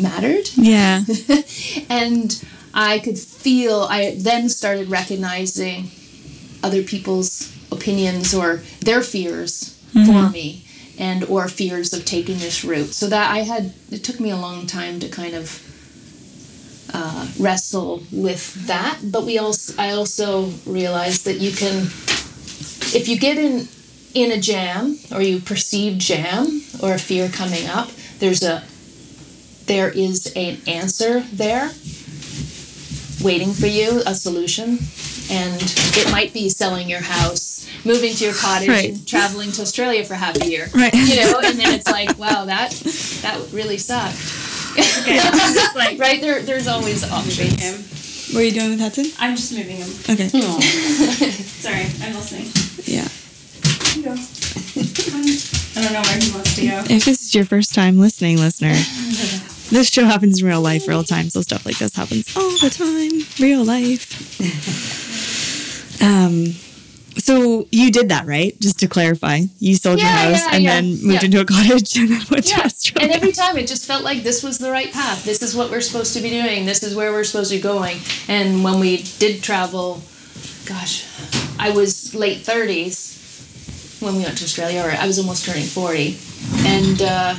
mattered. 0.00 0.48
Yeah. 0.54 1.02
and 1.88 2.44
I 2.74 2.98
could 2.98 3.18
feel 3.18 3.82
I 3.82 4.16
then 4.18 4.48
started 4.48 4.88
recognizing 4.88 5.90
other 6.62 6.82
people's 6.82 7.52
opinions 7.70 8.34
or 8.34 8.62
their 8.80 9.02
fears 9.02 9.78
for 10.06 10.30
me 10.30 10.64
and 10.98 11.24
or 11.24 11.48
fears 11.48 11.92
of 11.92 12.04
taking 12.04 12.38
this 12.38 12.64
route. 12.64 12.92
So 12.92 13.08
that 13.08 13.30
I 13.30 13.38
had 13.38 13.72
it 13.90 14.04
took 14.04 14.20
me 14.20 14.30
a 14.30 14.36
long 14.36 14.66
time 14.66 15.00
to 15.00 15.08
kind 15.08 15.34
of 15.34 15.68
uh, 16.94 17.26
wrestle 17.38 18.02
with 18.12 18.54
that 18.66 18.98
but 19.04 19.24
we 19.24 19.38
also 19.38 19.74
I 19.78 19.90
also 19.90 20.50
realized 20.66 21.24
that 21.24 21.38
you 21.38 21.52
can 21.52 21.86
if 22.94 23.08
you 23.08 23.18
get 23.18 23.38
in 23.38 23.68
in 24.14 24.30
a 24.32 24.40
jam 24.40 24.98
or 25.10 25.22
you 25.22 25.40
perceive 25.40 25.96
jam 25.98 26.62
or 26.82 26.92
a 26.94 26.98
fear 26.98 27.28
coming 27.28 27.66
up 27.66 27.88
there's 28.18 28.42
a 28.42 28.62
there 29.66 29.90
is 29.90 30.32
an 30.36 30.58
answer 30.66 31.20
there 31.32 31.70
waiting 33.22 33.52
for 33.52 33.66
you, 33.66 34.02
a 34.06 34.14
solution, 34.14 34.78
and 35.30 35.62
it 35.96 36.10
might 36.10 36.32
be 36.32 36.48
selling 36.48 36.90
your 36.90 37.00
house, 37.00 37.68
moving 37.84 38.12
to 38.14 38.24
your 38.24 38.34
cottage, 38.34 38.68
Right. 38.68 38.88
and 38.90 39.06
traveling 39.06 39.52
to 39.52 39.62
Australia 39.62 40.04
for 40.04 40.14
half 40.14 40.36
a 40.40 40.50
year. 40.50 40.68
Right. 40.74 40.92
You 40.92 41.16
know, 41.16 41.40
and 41.44 41.58
then 41.58 41.72
it's 41.72 41.88
like, 41.88 42.18
wow, 42.18 42.46
that 42.46 42.72
that 43.22 43.40
really 43.52 43.78
sucked. 43.78 44.16
Like, 45.74 45.98
Right 45.98 46.20
there, 46.20 46.42
there's 46.42 46.66
always 46.68 47.04
options. 47.10 48.30
What 48.32 48.40
are 48.40 48.44
you 48.44 48.52
doing 48.52 48.70
with 48.70 48.80
Hudson? 48.80 49.06
I'm 49.18 49.36
just 49.36 49.52
moving 49.52 49.76
him. 49.76 49.88
Okay. 50.08 50.28
Sorry, 50.28 51.86
I'm 52.00 52.14
listening. 52.14 52.48
Yeah. 52.84 53.08
Go. 54.02 54.16
I 55.74 55.82
don't 55.82 55.92
know 55.92 56.00
where 56.02 56.18
he 56.18 56.32
wants 56.32 56.54
to 56.56 56.66
go. 56.66 56.80
If 56.94 57.04
this 57.04 57.22
is 57.22 57.34
your 57.34 57.44
first 57.44 57.74
time 57.74 57.98
listening, 57.98 58.38
listener, 58.38 58.72
this 59.70 59.90
show 59.90 60.04
happens 60.04 60.40
in 60.40 60.46
real 60.46 60.62
life, 60.62 60.88
real 60.88 61.04
time. 61.04 61.28
So 61.28 61.42
stuff 61.42 61.66
like 61.66 61.78
this 61.78 61.94
happens 61.94 62.34
all 62.36 62.50
the 62.58 62.70
time, 62.70 63.26
real 63.38 63.64
life. 63.64 64.40
um, 66.02 66.54
so 67.22 67.66
you 67.70 67.92
did 67.92 68.08
that, 68.08 68.26
right? 68.26 68.58
Just 68.60 68.80
to 68.80 68.88
clarify, 68.88 69.42
you 69.60 69.76
sold 69.76 70.00
your 70.00 70.08
house 70.08 70.40
yeah, 70.44 70.54
and 70.54 70.64
yeah. 70.64 70.74
then 70.74 70.84
moved 70.90 71.04
Yeah. 71.22 71.24
into 71.24 71.40
a 71.40 71.44
cottage 71.44 71.96
and 72.00 72.08
then 72.10 72.22
went 72.30 72.44
to 72.46 72.56
Yeah. 72.56 72.64
Australia. 72.64 73.06
And 73.06 73.16
every 73.16 73.32
time 73.32 73.56
it 73.56 73.68
just 73.68 73.86
felt 73.86 74.02
like 74.02 74.22
this 74.24 74.42
was 74.42 74.58
the 74.58 74.70
right 74.72 74.92
path. 74.92 75.24
This 75.24 75.40
is 75.42 75.54
what 75.54 75.70
we're 75.70 75.80
supposed 75.80 76.14
to 76.16 76.20
be 76.20 76.30
doing. 76.30 76.66
This 76.66 76.82
is 76.82 76.96
where 76.96 77.12
we're 77.12 77.24
supposed 77.24 77.50
to 77.50 77.56
be 77.58 77.62
going. 77.62 77.98
And 78.28 78.64
when 78.64 78.80
we 78.80 79.02
did 79.18 79.42
travel, 79.42 80.02
gosh, 80.66 81.04
I 81.60 81.70
was 81.70 82.12
late 82.14 82.38
30s 82.38 84.00
when 84.02 84.16
we 84.16 84.22
went 84.24 84.36
to 84.38 84.44
Australia, 84.44 84.82
or 84.82 84.90
I 84.90 85.06
was 85.06 85.18
almost 85.20 85.44
turning 85.46 85.62
40. 85.64 86.18
And, 86.66 87.02
uh, 87.02 87.34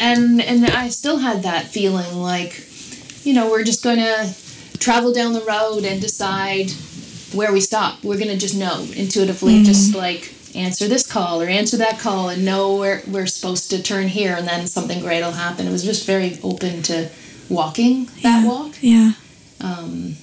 and, 0.00 0.40
and 0.40 0.64
I 0.70 0.88
still 0.88 1.18
had 1.18 1.42
that 1.42 1.66
feeling 1.66 2.16
like, 2.16 2.64
you 3.24 3.34
know, 3.34 3.50
we're 3.50 3.64
just 3.64 3.84
going 3.84 3.98
to 3.98 4.34
travel 4.78 5.12
down 5.12 5.32
the 5.34 5.42
road 5.42 5.84
and 5.84 6.00
decide 6.00 6.70
where 7.32 7.52
we 7.52 7.60
stop. 7.60 8.02
We're 8.04 8.18
gonna 8.18 8.36
just 8.36 8.56
know 8.56 8.86
intuitively, 8.96 9.62
just 9.62 9.94
like 9.94 10.34
answer 10.54 10.88
this 10.88 11.06
call 11.06 11.42
or 11.42 11.46
answer 11.46 11.76
that 11.78 11.98
call, 11.98 12.28
and 12.30 12.44
know 12.44 12.76
where 12.76 13.02
we're 13.06 13.26
supposed 13.26 13.70
to 13.70 13.82
turn 13.82 14.08
here, 14.08 14.34
and 14.36 14.46
then 14.48 14.66
something 14.66 15.00
great 15.00 15.22
will 15.22 15.32
happen. 15.32 15.66
It 15.66 15.70
was 15.70 15.84
just 15.84 16.06
very 16.06 16.38
open 16.42 16.82
to 16.84 17.10
walking 17.48 18.08
that 18.22 18.46
walk, 18.46 18.76
yeah. 18.80 19.12
um, 19.60 20.14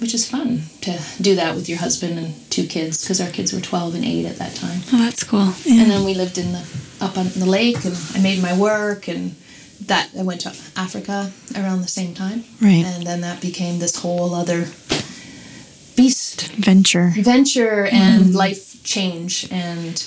which 0.00 0.14
is 0.14 0.28
fun 0.28 0.62
to 0.82 0.98
do 1.20 1.34
that 1.36 1.54
with 1.54 1.68
your 1.68 1.78
husband 1.78 2.18
and 2.18 2.34
two 2.50 2.66
kids 2.66 3.02
because 3.02 3.20
our 3.20 3.30
kids 3.30 3.52
were 3.52 3.60
twelve 3.60 3.94
and 3.94 4.04
eight 4.04 4.26
at 4.26 4.36
that 4.38 4.54
time. 4.54 4.80
Oh, 4.92 4.98
that's 4.98 5.24
cool. 5.24 5.52
And 5.68 5.90
then 5.90 6.04
we 6.04 6.14
lived 6.14 6.38
in 6.38 6.52
the 6.52 6.64
up 7.00 7.18
on 7.18 7.28
the 7.36 7.46
lake, 7.46 7.84
and 7.84 7.96
I 8.14 8.20
made 8.22 8.42
my 8.42 8.56
work, 8.58 9.08
and 9.08 9.34
that 9.86 10.08
I 10.18 10.22
went 10.22 10.40
to 10.42 10.54
Africa 10.76 11.30
around 11.56 11.82
the 11.82 11.88
same 11.88 12.14
time, 12.14 12.44
Right. 12.60 12.84
and 12.86 13.06
then 13.06 13.20
that 13.20 13.42
became 13.42 13.80
this 13.80 13.96
whole 13.96 14.32
other 14.34 14.66
beast 15.96 16.48
Venture. 16.52 17.12
venture 17.16 17.86
mm-hmm. 17.86 17.96
and 17.96 18.34
life 18.34 18.82
change 18.84 19.48
and 19.50 20.06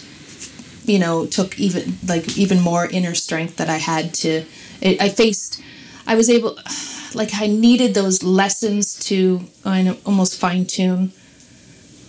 you 0.86 1.00
know 1.00 1.26
took 1.26 1.60
even 1.60 1.98
like 2.08 2.38
even 2.38 2.60
more 2.62 2.86
inner 2.88 3.16
strength 3.16 3.58
that 3.58 3.70
i 3.70 3.78
had 3.78 4.14
to 4.14 4.46
it, 4.82 5.02
i 5.02 5.10
faced 5.10 5.62
i 6.06 6.16
was 6.16 6.30
able 6.30 6.58
like 7.14 7.32
i 7.36 7.48
needed 7.48 7.94
those 7.94 8.24
lessons 8.24 8.96
to 9.00 9.42
kind 9.64 9.88
of 9.88 10.08
almost 10.08 10.40
fine 10.40 10.66
tune 10.66 11.12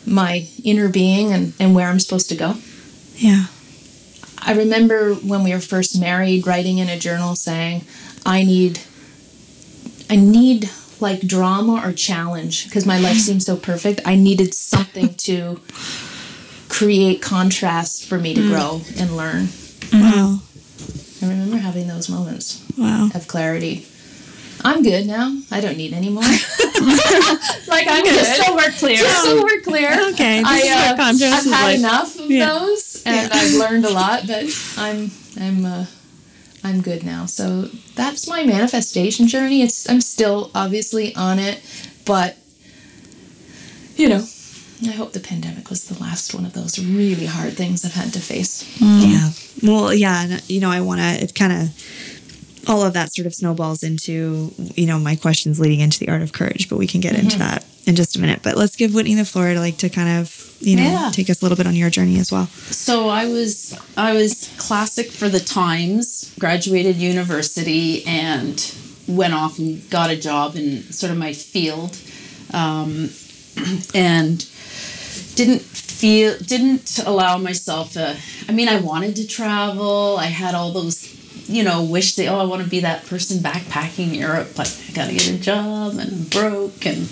my 0.06 0.46
inner 0.64 0.88
being 0.88 1.32
and, 1.32 1.52
and 1.60 1.74
where 1.74 1.88
i'm 1.88 2.00
supposed 2.00 2.28
to 2.28 2.36
go 2.36 2.54
Yeah. 3.16 3.46
I 4.40 4.52
remember 4.54 5.14
when 5.14 5.42
we 5.42 5.52
were 5.52 5.60
first 5.60 5.98
married, 6.00 6.46
writing 6.46 6.78
in 6.78 6.88
a 6.88 6.96
journal 6.98 7.34
saying, 7.34 7.82
"I 8.24 8.44
need, 8.44 8.80
I 10.08 10.16
need 10.16 10.70
like 11.00 11.20
drama 11.26 11.82
or 11.84 11.92
challenge 11.92 12.64
because 12.64 12.84
my 12.86 12.98
life 12.98 13.16
seemed 13.18 13.42
so 13.42 13.56
perfect. 13.56 14.00
I 14.04 14.14
needed 14.16 14.54
something 14.54 15.14
to 15.14 15.60
create 16.68 17.22
contrast 17.22 18.06
for 18.06 18.18
me 18.18 18.34
to 18.34 18.48
grow 18.48 18.82
and 18.98 19.16
learn." 19.16 19.48
Wow. 19.92 20.40
I 21.22 21.26
remember 21.26 21.56
having 21.56 21.88
those 21.88 22.08
moments 22.08 22.62
Wow. 22.76 23.10
of 23.14 23.26
clarity. 23.26 23.86
I'm 24.64 24.82
good 24.82 25.06
now. 25.06 25.36
I 25.50 25.60
don't 25.60 25.76
need 25.76 25.92
any 25.92 26.08
more. 26.10 26.22
like 26.22 27.86
I'm 27.88 28.02
good. 28.04 28.14
Just 28.24 28.44
so 28.44 28.54
we're 28.56 28.70
clear. 28.72 28.96
Just 28.96 29.24
so 29.24 29.42
we're 29.42 29.60
clear. 29.62 29.90
Okay, 30.10 30.42
I, 30.44 30.58
is 30.58 30.70
uh, 30.70 31.02
I've 31.02 31.52
had 31.52 31.66
like. 31.66 31.78
enough 31.78 32.18
of 32.18 32.30
Yeah. 32.30 32.48
those, 32.58 33.02
and 33.06 33.32
I've 33.32 33.54
learned 33.54 33.84
a 33.84 33.90
lot. 33.90 34.26
But 34.26 34.44
I'm 34.76 35.10
I'm 35.40 35.64
uh, 35.64 35.86
I'm 36.64 36.80
good 36.82 37.04
now. 37.04 37.26
So 37.26 37.68
that's 37.94 38.28
my 38.28 38.44
manifestation 38.44 39.28
journey. 39.28 39.62
It's 39.62 39.88
I'm 39.88 40.00
still 40.00 40.50
obviously 40.54 41.14
on 41.14 41.38
it, 41.38 41.62
but 42.04 42.36
you 43.96 44.08
know, 44.08 44.24
I 44.86 44.92
hope 44.92 45.12
the 45.12 45.20
pandemic 45.20 45.70
was 45.70 45.88
the 45.88 46.00
last 46.00 46.34
one 46.34 46.46
of 46.46 46.52
those 46.52 46.78
really 46.78 47.26
hard 47.26 47.56
things 47.56 47.84
I've 47.84 47.94
had 47.94 48.12
to 48.12 48.20
face. 48.20 48.62
Mm. 48.78 49.12
Yeah. 49.12 49.70
Well, 49.70 49.92
yeah, 49.92 50.22
and 50.22 50.50
you 50.50 50.60
know, 50.60 50.70
I 50.70 50.80
want 50.80 51.00
to. 51.00 51.24
It 51.24 51.34
kind 51.34 51.52
of 51.52 52.68
all 52.68 52.82
of 52.82 52.92
that 52.92 53.12
sort 53.14 53.26
of 53.26 53.34
snowballs 53.34 53.82
into 53.82 54.52
you 54.74 54.86
know 54.86 54.98
my 54.98 55.16
questions 55.16 55.58
leading 55.58 55.80
into 55.80 55.98
the 55.98 56.08
art 56.08 56.22
of 56.22 56.32
courage, 56.32 56.68
but 56.68 56.78
we 56.78 56.86
can 56.86 57.00
get 57.00 57.14
into 57.14 57.36
mm-hmm. 57.36 57.40
that 57.40 57.64
in 57.86 57.96
just 57.96 58.16
a 58.16 58.20
minute. 58.20 58.40
But 58.42 58.56
let's 58.56 58.76
give 58.76 58.94
Whitney 58.94 59.14
the 59.14 59.24
floor 59.24 59.52
to 59.52 59.58
like 59.58 59.78
to 59.78 59.88
kind 59.88 60.20
of 60.20 60.37
you 60.60 60.76
know 60.76 60.82
Yeah. 60.82 61.10
take 61.12 61.30
us 61.30 61.40
a 61.40 61.44
little 61.44 61.56
bit 61.56 61.66
on 61.66 61.74
your 61.76 61.90
journey 61.90 62.18
as 62.18 62.30
well. 62.32 62.46
So 62.70 63.08
I 63.08 63.26
was 63.26 63.74
I 63.96 64.12
was 64.14 64.50
classic 64.58 65.10
for 65.12 65.28
the 65.28 65.40
Times, 65.40 66.32
graduated 66.38 66.96
university, 66.96 68.04
and 68.06 68.74
went 69.06 69.34
off 69.34 69.58
and 69.58 69.88
got 69.90 70.10
a 70.10 70.16
job 70.16 70.56
in 70.56 70.92
sort 70.92 71.10
of 71.12 71.18
my 71.18 71.32
field, 71.32 71.96
um, 72.52 73.10
and 73.94 74.46
didn't 75.34 75.62
feel 75.62 76.36
didn't 76.38 76.98
allow 77.06 77.38
myself 77.38 77.96
a. 77.96 78.16
I 78.48 78.52
mean, 78.52 78.68
I 78.68 78.80
wanted 78.80 79.16
to 79.16 79.26
travel. 79.26 80.16
I 80.18 80.26
had 80.26 80.54
all 80.54 80.72
those. 80.72 81.14
You 81.50 81.64
know, 81.64 81.82
wish 81.82 82.16
that 82.16 82.26
oh, 82.26 82.38
I 82.38 82.44
want 82.44 82.62
to 82.62 82.68
be 82.68 82.80
that 82.80 83.06
person 83.06 83.38
backpacking 83.38 84.14
Europe, 84.14 84.48
but 84.54 84.68
I 84.90 84.92
got 84.92 85.06
to 85.08 85.14
get 85.14 85.30
a 85.30 85.38
job 85.38 85.92
and 85.96 86.12
I'm 86.12 86.24
broke 86.24 86.84
and 86.84 87.08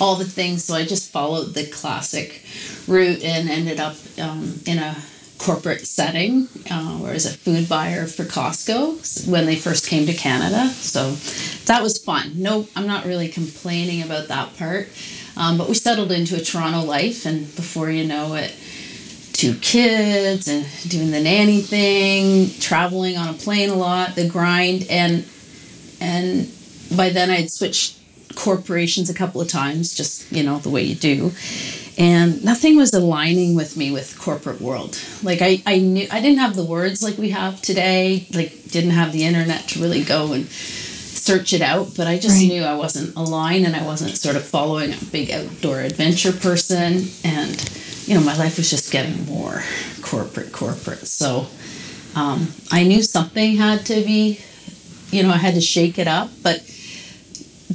all 0.00 0.16
the 0.16 0.24
things. 0.24 0.64
So 0.64 0.74
I 0.74 0.84
just 0.84 1.10
followed 1.10 1.54
the 1.54 1.66
classic 1.66 2.42
route 2.86 3.22
and 3.22 3.48
ended 3.48 3.80
up 3.80 3.96
um, 4.20 4.60
in 4.66 4.78
a 4.78 4.96
corporate 5.38 5.86
setting 5.86 6.48
uh, 6.70 6.98
I 7.04 7.12
was 7.12 7.26
a 7.26 7.36
food 7.36 7.68
buyer 7.68 8.06
for 8.06 8.24
Costco 8.24 9.28
when 9.28 9.46
they 9.46 9.56
first 9.56 9.86
came 9.86 10.06
to 10.06 10.14
Canada. 10.14 10.68
So 10.68 11.12
that 11.66 11.82
was 11.82 11.98
fun. 11.98 12.32
No, 12.36 12.66
I'm 12.74 12.86
not 12.86 13.04
really 13.04 13.28
complaining 13.28 14.02
about 14.02 14.28
that 14.28 14.56
part. 14.56 14.88
Um, 15.36 15.58
but 15.58 15.68
we 15.68 15.74
settled 15.74 16.10
into 16.10 16.36
a 16.36 16.40
Toronto 16.40 16.80
life, 16.80 17.26
and 17.26 17.54
before 17.56 17.90
you 17.90 18.06
know 18.06 18.34
it, 18.34 18.54
two 19.32 19.54
kids 19.56 20.48
and 20.48 20.66
doing 20.88 21.10
the 21.10 21.20
nanny 21.20 21.60
thing, 21.60 22.50
traveling 22.58 23.18
on 23.18 23.28
a 23.28 23.34
plane 23.34 23.68
a 23.68 23.74
lot, 23.74 24.14
the 24.14 24.26
grind, 24.28 24.86
and 24.88 25.26
and 26.00 26.50
by 26.96 27.10
then 27.10 27.30
I'd 27.30 27.50
switched 27.50 27.98
corporations 28.36 29.10
a 29.10 29.14
couple 29.14 29.40
of 29.40 29.48
times, 29.48 29.94
just 29.94 30.30
you 30.30 30.42
know 30.44 30.58
the 30.58 30.70
way 30.70 30.82
you 30.82 30.94
do, 30.94 31.32
and 31.98 32.44
nothing 32.44 32.76
was 32.76 32.92
aligning 32.92 33.56
with 33.56 33.76
me 33.76 33.90
with 33.90 34.18
corporate 34.18 34.60
world. 34.60 34.98
Like 35.22 35.40
I 35.42 35.62
I 35.66 35.78
knew 35.78 36.06
I 36.10 36.20
didn't 36.20 36.38
have 36.38 36.54
the 36.54 36.64
words 36.64 37.02
like 37.02 37.18
we 37.18 37.30
have 37.30 37.60
today, 37.62 38.26
like 38.32 38.52
didn't 38.70 38.90
have 38.92 39.12
the 39.12 39.24
internet 39.24 39.68
to 39.70 39.80
really 39.80 40.02
go 40.04 40.32
and 40.32 40.46
search 40.48 41.52
it 41.52 41.62
out, 41.62 41.88
but 41.96 42.06
I 42.06 42.18
just 42.18 42.36
Right. 42.38 42.48
knew 42.48 42.62
I 42.62 42.74
wasn't 42.76 43.16
aligned 43.16 43.66
and 43.66 43.74
I 43.74 43.82
wasn't 43.84 44.16
sort 44.16 44.36
of 44.36 44.44
following 44.44 44.92
a 44.92 45.04
big 45.10 45.30
outdoor 45.32 45.80
adventure 45.80 46.30
person 46.32 47.08
and 47.24 47.56
you 48.06 48.14
know 48.14 48.20
my 48.20 48.36
life 48.36 48.58
was 48.58 48.70
just 48.70 48.92
getting 48.92 49.26
more 49.26 49.62
corporate 50.02 50.52
corporate. 50.52 51.06
So 51.08 51.48
um, 52.14 52.52
I 52.70 52.84
knew 52.84 53.02
something 53.02 53.56
had 53.56 53.84
to 53.86 53.94
be 54.04 54.40
you 55.10 55.22
know 55.22 55.30
I 55.30 55.38
had 55.38 55.54
to 55.54 55.60
shake 55.60 55.98
it 55.98 56.06
up, 56.06 56.30
but 56.42 56.60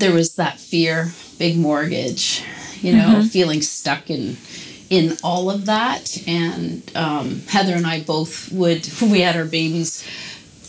there 0.01 0.11
was 0.13 0.35
that 0.35 0.59
fear, 0.59 1.11
big 1.39 1.57
mortgage, 1.57 2.43
you 2.81 2.91
know, 2.93 3.23
feeling 3.23 3.61
stuck 3.61 4.09
in 4.09 4.35
in 4.89 5.15
all 5.23 5.49
of 5.49 5.67
that. 5.67 6.21
And 6.27 6.83
um, 6.95 7.41
Heather 7.47 7.73
and 7.75 7.87
I 7.87 8.01
both 8.01 8.51
would 8.51 8.85
we 9.01 9.21
had 9.21 9.37
our 9.37 9.45
babies. 9.45 10.03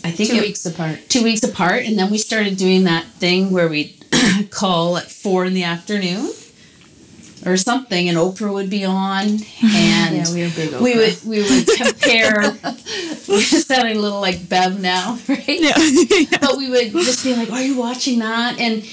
I 0.05 0.11
think 0.11 0.29
Two 0.29 0.37
it- 0.37 0.41
weeks 0.41 0.65
apart. 0.65 0.99
two 1.09 1.23
weeks 1.23 1.43
apart, 1.43 1.83
and 1.85 1.97
then 1.99 2.09
we 2.11 2.17
started 2.17 2.55
doing 2.57 2.85
that 2.85 3.05
thing 3.19 3.51
where 3.51 3.67
we'd 3.67 3.93
call 4.49 4.97
at 4.97 5.11
four 5.11 5.43
in 5.45 5.53
the 5.53 5.63
afternoon 5.63 6.31
or 7.45 7.57
something, 7.57 8.07
and 8.07 8.17
Oprah 8.17 8.53
would 8.53 8.69
be 8.69 8.85
on, 8.85 9.25
and 9.27 9.41
Yeah, 9.63 10.33
we 10.33 10.81
we 10.81 10.95
would 10.97 11.17
we 11.25 11.41
would 11.41 11.67
compare. 11.77 12.41
we're 13.27 13.41
sounding 13.41 13.97
a 13.97 13.99
little 13.99 14.21
like 14.21 14.47
Bev 14.49 14.79
now, 14.81 15.17
right? 15.27 15.47
Yeah. 15.47 15.73
but 16.41 16.57
we 16.57 16.69
would 16.69 16.91
just 16.91 17.23
be 17.23 17.35
like, 17.35 17.51
"Are 17.51 17.61
you 17.63 17.77
watching 17.77 18.19
that?" 18.19 18.59
And 18.59 18.83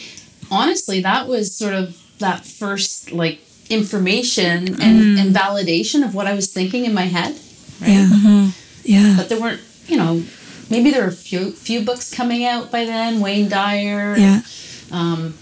honestly, 0.50 1.00
that 1.02 1.28
was 1.28 1.54
sort 1.54 1.74
of 1.74 1.96
that 2.18 2.44
first 2.44 3.12
like 3.12 3.40
information 3.70 4.80
and, 4.80 5.18
and 5.18 5.34
validation 5.34 6.04
of 6.04 6.14
what 6.14 6.26
I 6.26 6.34
was 6.34 6.52
thinking 6.52 6.84
in 6.84 6.92
my 6.94 7.04
head. 7.06 7.36
Yeah. 7.80 8.50
Yeah. 8.84 9.14
But 9.16 9.28
there 9.28 9.40
weren't, 9.40 9.60
you 9.86 9.96
know, 9.96 10.22
maybe 10.70 10.90
there 10.90 11.02
were 11.02 11.08
a 11.08 11.12
few 11.12 11.52
few 11.52 11.82
books 11.84 12.12
coming 12.14 12.44
out 12.44 12.70
by 12.70 12.84
then. 12.84 13.20
Wayne 13.20 13.48
Dyer, 13.48 14.16
Yeah. 14.18 14.42
um, 14.90 15.34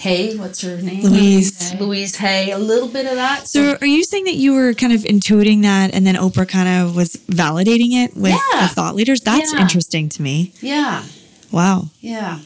Hay. 0.00 0.36
What's 0.36 0.60
her 0.60 0.76
name? 0.82 1.02
Louise. 1.02 1.74
Louise 1.80 2.16
Hay. 2.16 2.50
A 2.50 2.58
little 2.58 2.88
bit 2.88 3.06
of 3.06 3.14
that. 3.14 3.48
So 3.48 3.78
are 3.80 3.86
you 3.86 4.04
saying 4.04 4.24
that 4.24 4.34
you 4.34 4.52
were 4.52 4.74
kind 4.74 4.92
of 4.92 5.00
intuiting 5.00 5.62
that 5.62 5.94
and 5.94 6.06
then 6.06 6.14
Oprah 6.16 6.46
kind 6.46 6.68
of 6.68 6.94
was 6.94 7.16
validating 7.30 7.92
it 8.04 8.14
with 8.14 8.32
Yeah. 8.32 8.66
the 8.68 8.74
thought 8.74 8.94
leaders? 8.96 9.20
That's 9.22 9.52
Yeah. 9.54 9.60
interesting 9.62 10.08
to 10.10 10.20
me. 10.22 10.52
yeah, 10.60 11.04
Wow. 11.50 11.88
yeah. 12.00 12.40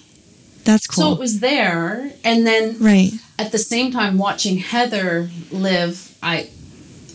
That's 0.68 0.86
cool. 0.86 1.04
So 1.04 1.12
it 1.14 1.18
was 1.18 1.40
there, 1.40 2.12
and 2.24 2.46
then 2.46 2.76
right. 2.78 3.12
at 3.38 3.52
the 3.52 3.58
same 3.58 3.90
time 3.90 4.18
watching 4.18 4.58
Heather 4.58 5.30
live, 5.50 6.14
I 6.22 6.50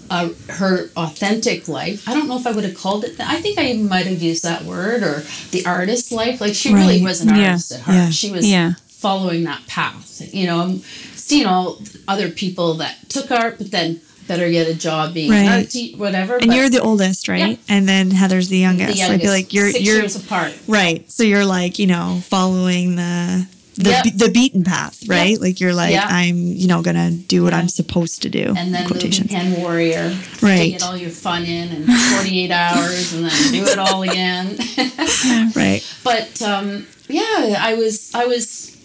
uh, 0.10 0.30
her 0.50 0.90
authentic 0.98 1.68
life. 1.68 2.10
I 2.10 2.16
don't 2.16 2.28
know 2.28 2.36
if 2.38 2.48
I 2.48 2.52
would 2.52 2.64
have 2.64 2.74
called 2.74 3.04
it 3.04 3.18
that. 3.20 3.30
I 3.30 3.42
think 3.42 3.60
I 3.60 3.66
even 3.68 3.88
might 3.88 4.08
have 4.08 4.24
used 4.24 4.42
that 4.44 4.64
word 4.64 5.04
or 5.04 5.22
the 5.52 5.68
artist 5.68 6.12
life. 6.12 6.42
Like 6.42 6.56
she 6.56 6.74
really 6.74 6.98
Right. 6.98 7.04
was 7.10 7.22
an 7.22 7.30
Yeah. 7.30 7.50
artist 7.50 7.72
at 7.74 7.82
heart. 7.82 7.96
Yeah. 7.98 8.10
She 8.10 8.32
was 8.32 8.46
Yeah. 8.48 8.74
following 8.88 9.44
that 9.44 9.66
path. 9.68 10.22
You 10.34 10.48
know, 10.48 10.60
I'm 10.60 10.82
seeing 11.16 11.46
all 11.46 11.80
other 12.08 12.30
people 12.30 12.74
that 12.76 13.08
took 13.08 13.30
art, 13.30 13.60
but 13.60 13.70
then 13.70 14.02
better 14.28 14.50
get 14.50 14.68
a 14.68 14.74
job 14.76 15.14
being 15.14 15.32
Right. 15.32 15.68
whatever. 15.98 16.38
And 16.38 16.48
but 16.48 16.56
you're 16.56 16.70
the 16.70 16.82
oldest, 16.82 17.28
right? 17.28 17.58
Yeah. 17.60 17.76
And 17.76 17.88
then 17.88 18.12
Heather's 18.12 18.50
the 18.50 18.58
youngest. 18.58 18.94
the 18.94 18.98
So 19.00 19.04
I 19.04 19.08
youngest, 19.08 19.24
feel 19.24 19.32
like 19.34 19.54
you're 19.54 19.72
6 19.72 19.84
you're 19.84 19.96
years 19.98 20.16
apart. 20.16 20.54
right. 20.68 21.10
So 21.12 21.24
you're 21.24 21.46
like, 21.46 21.80
you 21.80 21.88
know, 21.88 22.22
following 22.28 22.96
the 22.96 23.46
the 23.76 23.90
Yep. 23.90 24.04
be- 24.04 24.10
the 24.12 24.30
beaten 24.30 24.64
path, 24.64 25.02
right? 25.08 25.32
Yep. 25.32 25.40
Like 25.42 25.60
you're 25.60 25.74
like 25.74 25.94
Yeah. 25.94 26.06
I'm, 26.08 26.38
you 26.54 26.68
know, 26.68 26.84
going 26.84 26.96
to 26.96 27.10
do 27.10 27.44
what. 27.44 27.56
I'm 27.56 27.68
supposed 27.68 28.22
to 28.22 28.30
do. 28.30 28.54
and 28.56 28.72
then 28.72 28.84
the 28.84 28.88
quotations. 28.88 29.32
weekend 29.32 29.58
warrior 29.58 30.16
to 30.38 30.46
Right. 30.46 30.72
get 30.74 30.84
all 30.84 30.96
your 30.96 31.10
fun 31.10 31.44
in 31.44 31.70
in 31.72 31.88
48 31.88 32.52
hours 32.52 33.14
and 33.14 33.26
then 33.26 33.52
do 33.52 33.66
it 33.66 33.80
all 33.80 34.04
again 34.04 34.56
Right. 35.56 35.82
but 36.04 36.40
um, 36.44 36.86
yeah 37.10 37.58
i 37.60 37.74
was 37.74 38.12
i 38.14 38.26
was 38.26 38.78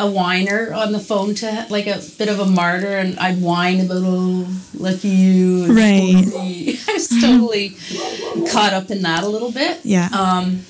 a 0.00 0.10
whiner 0.10 0.72
on 0.72 0.92
the 0.92 0.98
phone 0.98 1.34
to 1.34 1.66
like 1.70 1.86
a 1.86 2.00
bit 2.18 2.28
of 2.28 2.38
a 2.40 2.46
martyr 2.46 2.96
and 3.02 3.18
i'd 3.20 3.40
whine 3.40 3.80
about 3.80 4.02
oh 4.02 4.46
lucky 4.74 5.08
you 5.08 5.66
Right. 5.74 6.24
i 6.88 6.92
was 6.92 7.08
totally 7.20 7.76
caught 8.52 8.72
up 8.72 8.90
in 8.90 9.02
that 9.02 9.22
a 9.24 9.28
little 9.28 9.52
bit 9.52 9.80
Yeah. 9.84 10.08
um, 10.12 10.64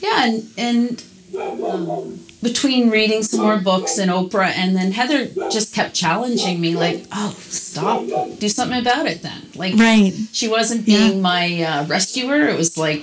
yeah 0.00 0.24
and 0.26 0.48
and 0.56 1.04
um, 1.36 2.20
between 2.42 2.90
reading 2.90 3.22
some 3.24 3.40
more 3.40 3.56
books 3.58 3.98
and 3.98 4.10
Oprah, 4.10 4.52
and 4.54 4.76
then 4.76 4.92
Heather 4.92 5.26
just 5.50 5.74
kept 5.74 5.94
challenging 5.94 6.60
me, 6.60 6.76
like, 6.76 7.06
"Oh, 7.10 7.34
stop! 7.40 8.04
Do 8.38 8.48
something 8.48 8.78
about 8.78 9.06
it." 9.06 9.22
Then, 9.22 9.42
like, 9.56 9.74
right. 9.74 10.12
she 10.32 10.46
wasn't 10.46 10.84
being 10.86 11.20
my 11.22 11.62
uh, 11.62 11.86
rescuer. 11.86 12.46
It 12.46 12.56
was 12.56 12.76
like, 12.78 13.02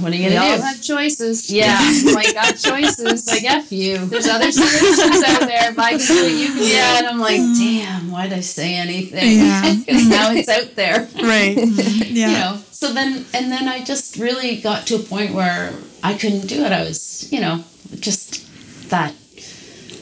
"What 0.00 0.12
are 0.12 0.16
you 0.16 0.28
gonna 0.30 0.40
do?" 0.40 0.62
All 0.62 0.62
have 0.62 0.82
choices. 0.82 1.50
Yeah. 1.50 1.78
like 2.14 2.32
got 2.34 2.56
choices. 2.56 3.26
like 3.32 3.44
f 3.44 3.70
you. 3.72 3.98
There's 4.06 4.26
other 4.26 4.50
solutions 4.52 5.22
out 5.24 5.40
there. 5.40 5.70
If 5.70 5.78
I 5.78 5.90
can 5.98 6.06
do 6.06 6.24
it, 6.24 6.32
you 6.40 6.46
can 6.48 6.56
do 6.58 6.66
Yeah, 6.66 6.94
it. 6.94 6.98
and 6.98 7.06
I'm 7.08 7.18
like, 7.20 7.40
damn, 7.40 8.10
why'd 8.10 8.32
I 8.32 8.40
say 8.40 8.74
anything? 8.74 9.38
Yeah. 9.38 9.62
'Cause 9.88 10.06
now 10.08 10.32
it's 10.32 10.48
out 10.48 10.74
there. 10.76 11.08
Right. 11.22 11.56
Yeah. 11.56 12.28
You 12.30 12.38
know. 12.38 12.58
So 12.72 12.92
then, 12.92 13.24
and 13.34 13.50
then 13.50 13.68
I 13.68 13.82
just 13.84 14.16
really 14.16 14.56
got 14.60 14.86
to 14.88 14.96
a 14.96 14.98
point 14.98 15.32
where 15.34 15.72
I 16.02 16.14
couldn't 16.14 16.46
do 16.46 16.64
it. 16.64 16.72
I 16.72 16.82
was, 16.82 17.28
you 17.32 17.40
know, 17.40 17.64
just 18.00 18.44
that 18.90 19.14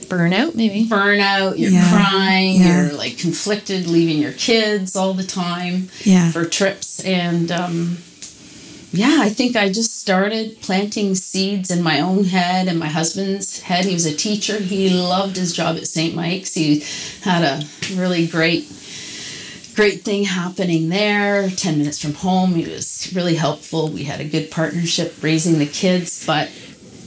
Burnout, 0.09 0.55
maybe. 0.55 0.87
burnout. 0.87 1.59
You're 1.59 1.71
Yeah. 1.71 1.89
crying. 1.91 2.61
Yeah. 2.61 2.83
You're 2.87 2.93
like 2.93 3.17
conflicted, 3.19 3.87
leaving 3.87 4.19
your 4.19 4.33
kids 4.33 4.95
all 4.97 5.15
the 5.15 5.25
time 5.25 5.89
Yeah. 6.05 6.31
for 6.31 6.45
trips, 6.45 7.01
and 7.01 7.51
um, 7.51 7.99
yeah, 8.95 9.19
I 9.21 9.29
think 9.29 9.57
I 9.57 9.73
just 9.73 10.01
started 10.01 10.61
planting 10.61 11.17
seeds 11.17 11.73
in 11.73 11.83
my 11.83 12.01
own 12.01 12.25
head 12.25 12.69
and 12.69 12.79
my 12.79 12.87
husband's 12.87 13.61
head. 13.61 13.85
He 13.85 13.93
was 13.93 14.07
a 14.07 14.15
teacher. 14.15 14.57
He 14.59 14.89
loved 14.91 15.37
his 15.37 15.53
job 15.53 15.77
at 15.77 15.89
St. 15.89 16.15
Mike's. 16.15 16.55
He 16.55 16.85
had 17.23 17.43
a 17.43 17.67
really 17.97 18.27
great 18.27 18.71
great 19.75 20.03
thing 20.03 20.23
happening 20.23 20.89
there 20.89 21.51
10 21.51 21.79
minutes 21.79 22.01
from 22.01 22.15
home 22.15 22.55
he 22.55 22.65
was 22.71 23.13
really 23.13 23.35
helpful 23.35 23.89
we 23.89 24.05
had 24.05 24.21
a 24.21 24.25
good 24.25 24.49
partnership 24.49 25.13
raising 25.21 25.59
the 25.59 25.67
kids 25.67 26.25
but 26.25 26.49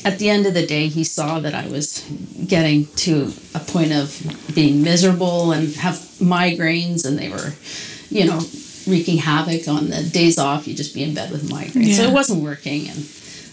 at 0.03 0.19
the 0.19 0.29
end 0.29 0.45
of 0.45 0.53
the 0.53 0.67
day 0.67 0.87
he 0.87 1.01
saw 1.01 1.39
that 1.39 1.55
i 1.55 1.65
was 1.69 2.01
getting 2.45 2.85
to 2.87 3.31
a 3.55 3.59
point 3.59 3.93
of 3.93 4.21
being 4.53 4.83
miserable 4.83 5.53
and 5.53 5.75
have 5.75 5.95
migraines 6.19 7.05
and 7.05 7.17
they 7.17 7.29
were 7.29 7.53
you 8.09 8.25
know 8.25 8.41
wreaking 8.87 9.17
havoc 9.17 9.67
on 9.67 9.89
the 9.89 10.03
days 10.03 10.37
off 10.37 10.67
you 10.67 10.73
just 10.73 10.93
be 10.93 11.03
in 11.03 11.13
bed 11.13 11.31
with 11.31 11.49
migraines 11.49 11.95
so 11.95 12.03
it 12.03 12.13
wasn't 12.13 12.41
working 12.41 12.87
and 12.87 13.05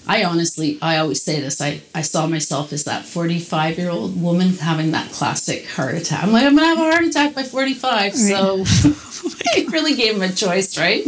I 0.06 0.24
honestly, 0.24 0.78
I 0.82 0.98
always 0.98 1.22
say 1.22 1.40
this. 1.40 1.62
I, 1.62 1.80
I 1.94 2.02
saw 2.02 2.26
myself 2.26 2.74
as 2.74 2.84
that 2.84 3.06
45 3.06 3.78
year 3.78 3.88
old 3.88 4.20
woman 4.20 4.50
having 4.50 4.90
that 4.90 5.10
classic 5.12 5.66
heart 5.66 5.94
attack. 5.94 6.22
I'm 6.22 6.30
like, 6.30 6.44
I'm 6.44 6.54
going 6.54 6.68
to 6.68 6.76
have 6.76 6.78
a 6.78 6.92
heart 6.92 7.04
attack 7.04 7.34
by 7.34 7.42
45. 7.42 8.14
So 8.14 8.64
it 9.56 9.72
really 9.72 9.94
gave 9.94 10.16
him 10.16 10.22
a 10.22 10.30
choice, 10.30 10.76
right? 10.76 11.04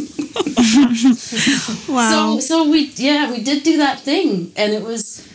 Wow. 1.89 2.39
So, 2.39 2.41
so 2.41 2.71
we, 2.71 2.87
yeah, 2.95 3.31
we 3.31 3.43
did 3.43 3.63
do 3.63 3.79
that 3.79 4.01
thing. 4.01 4.53
And 4.57 4.73
it 4.73 4.83
was, 4.83 5.27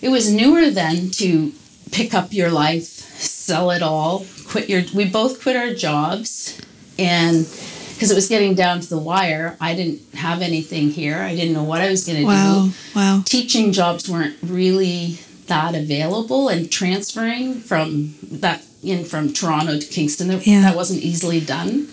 it 0.00 0.08
was 0.08 0.32
newer 0.32 0.70
then 0.70 1.10
to 1.12 1.52
pick 1.92 2.14
up 2.14 2.32
your 2.32 2.50
life, 2.50 2.84
sell 2.84 3.70
it 3.70 3.82
all, 3.82 4.24
quit 4.46 4.68
your, 4.68 4.82
we 4.94 5.04
both 5.04 5.42
quit 5.42 5.56
our 5.56 5.74
jobs. 5.74 6.58
And 6.98 7.46
because 7.94 8.10
it 8.10 8.14
was 8.14 8.28
getting 8.28 8.54
down 8.54 8.80
to 8.80 8.88
the 8.88 8.98
wire, 8.98 9.56
I 9.60 9.74
didn't 9.74 10.00
have 10.14 10.42
anything 10.42 10.90
here. 10.90 11.18
I 11.18 11.34
didn't 11.34 11.54
know 11.54 11.62
what 11.64 11.80
I 11.80 11.88
was 11.90 12.04
going 12.06 12.18
to 12.20 12.24
wow. 12.26 12.66
do 12.68 12.72
Wow. 12.94 13.22
teaching 13.24 13.72
jobs 13.72 14.08
weren't 14.08 14.36
really 14.42 15.18
that 15.46 15.74
available 15.74 16.48
and 16.48 16.70
transferring 16.70 17.54
from 17.60 18.14
that 18.22 18.62
in 18.82 19.04
from 19.04 19.32
Toronto 19.32 19.78
to 19.78 19.86
Kingston 19.86 20.28
that, 20.28 20.46
Yeah. 20.46 20.62
that 20.62 20.76
wasn't 20.76 21.02
easily 21.02 21.40
done 21.40 21.88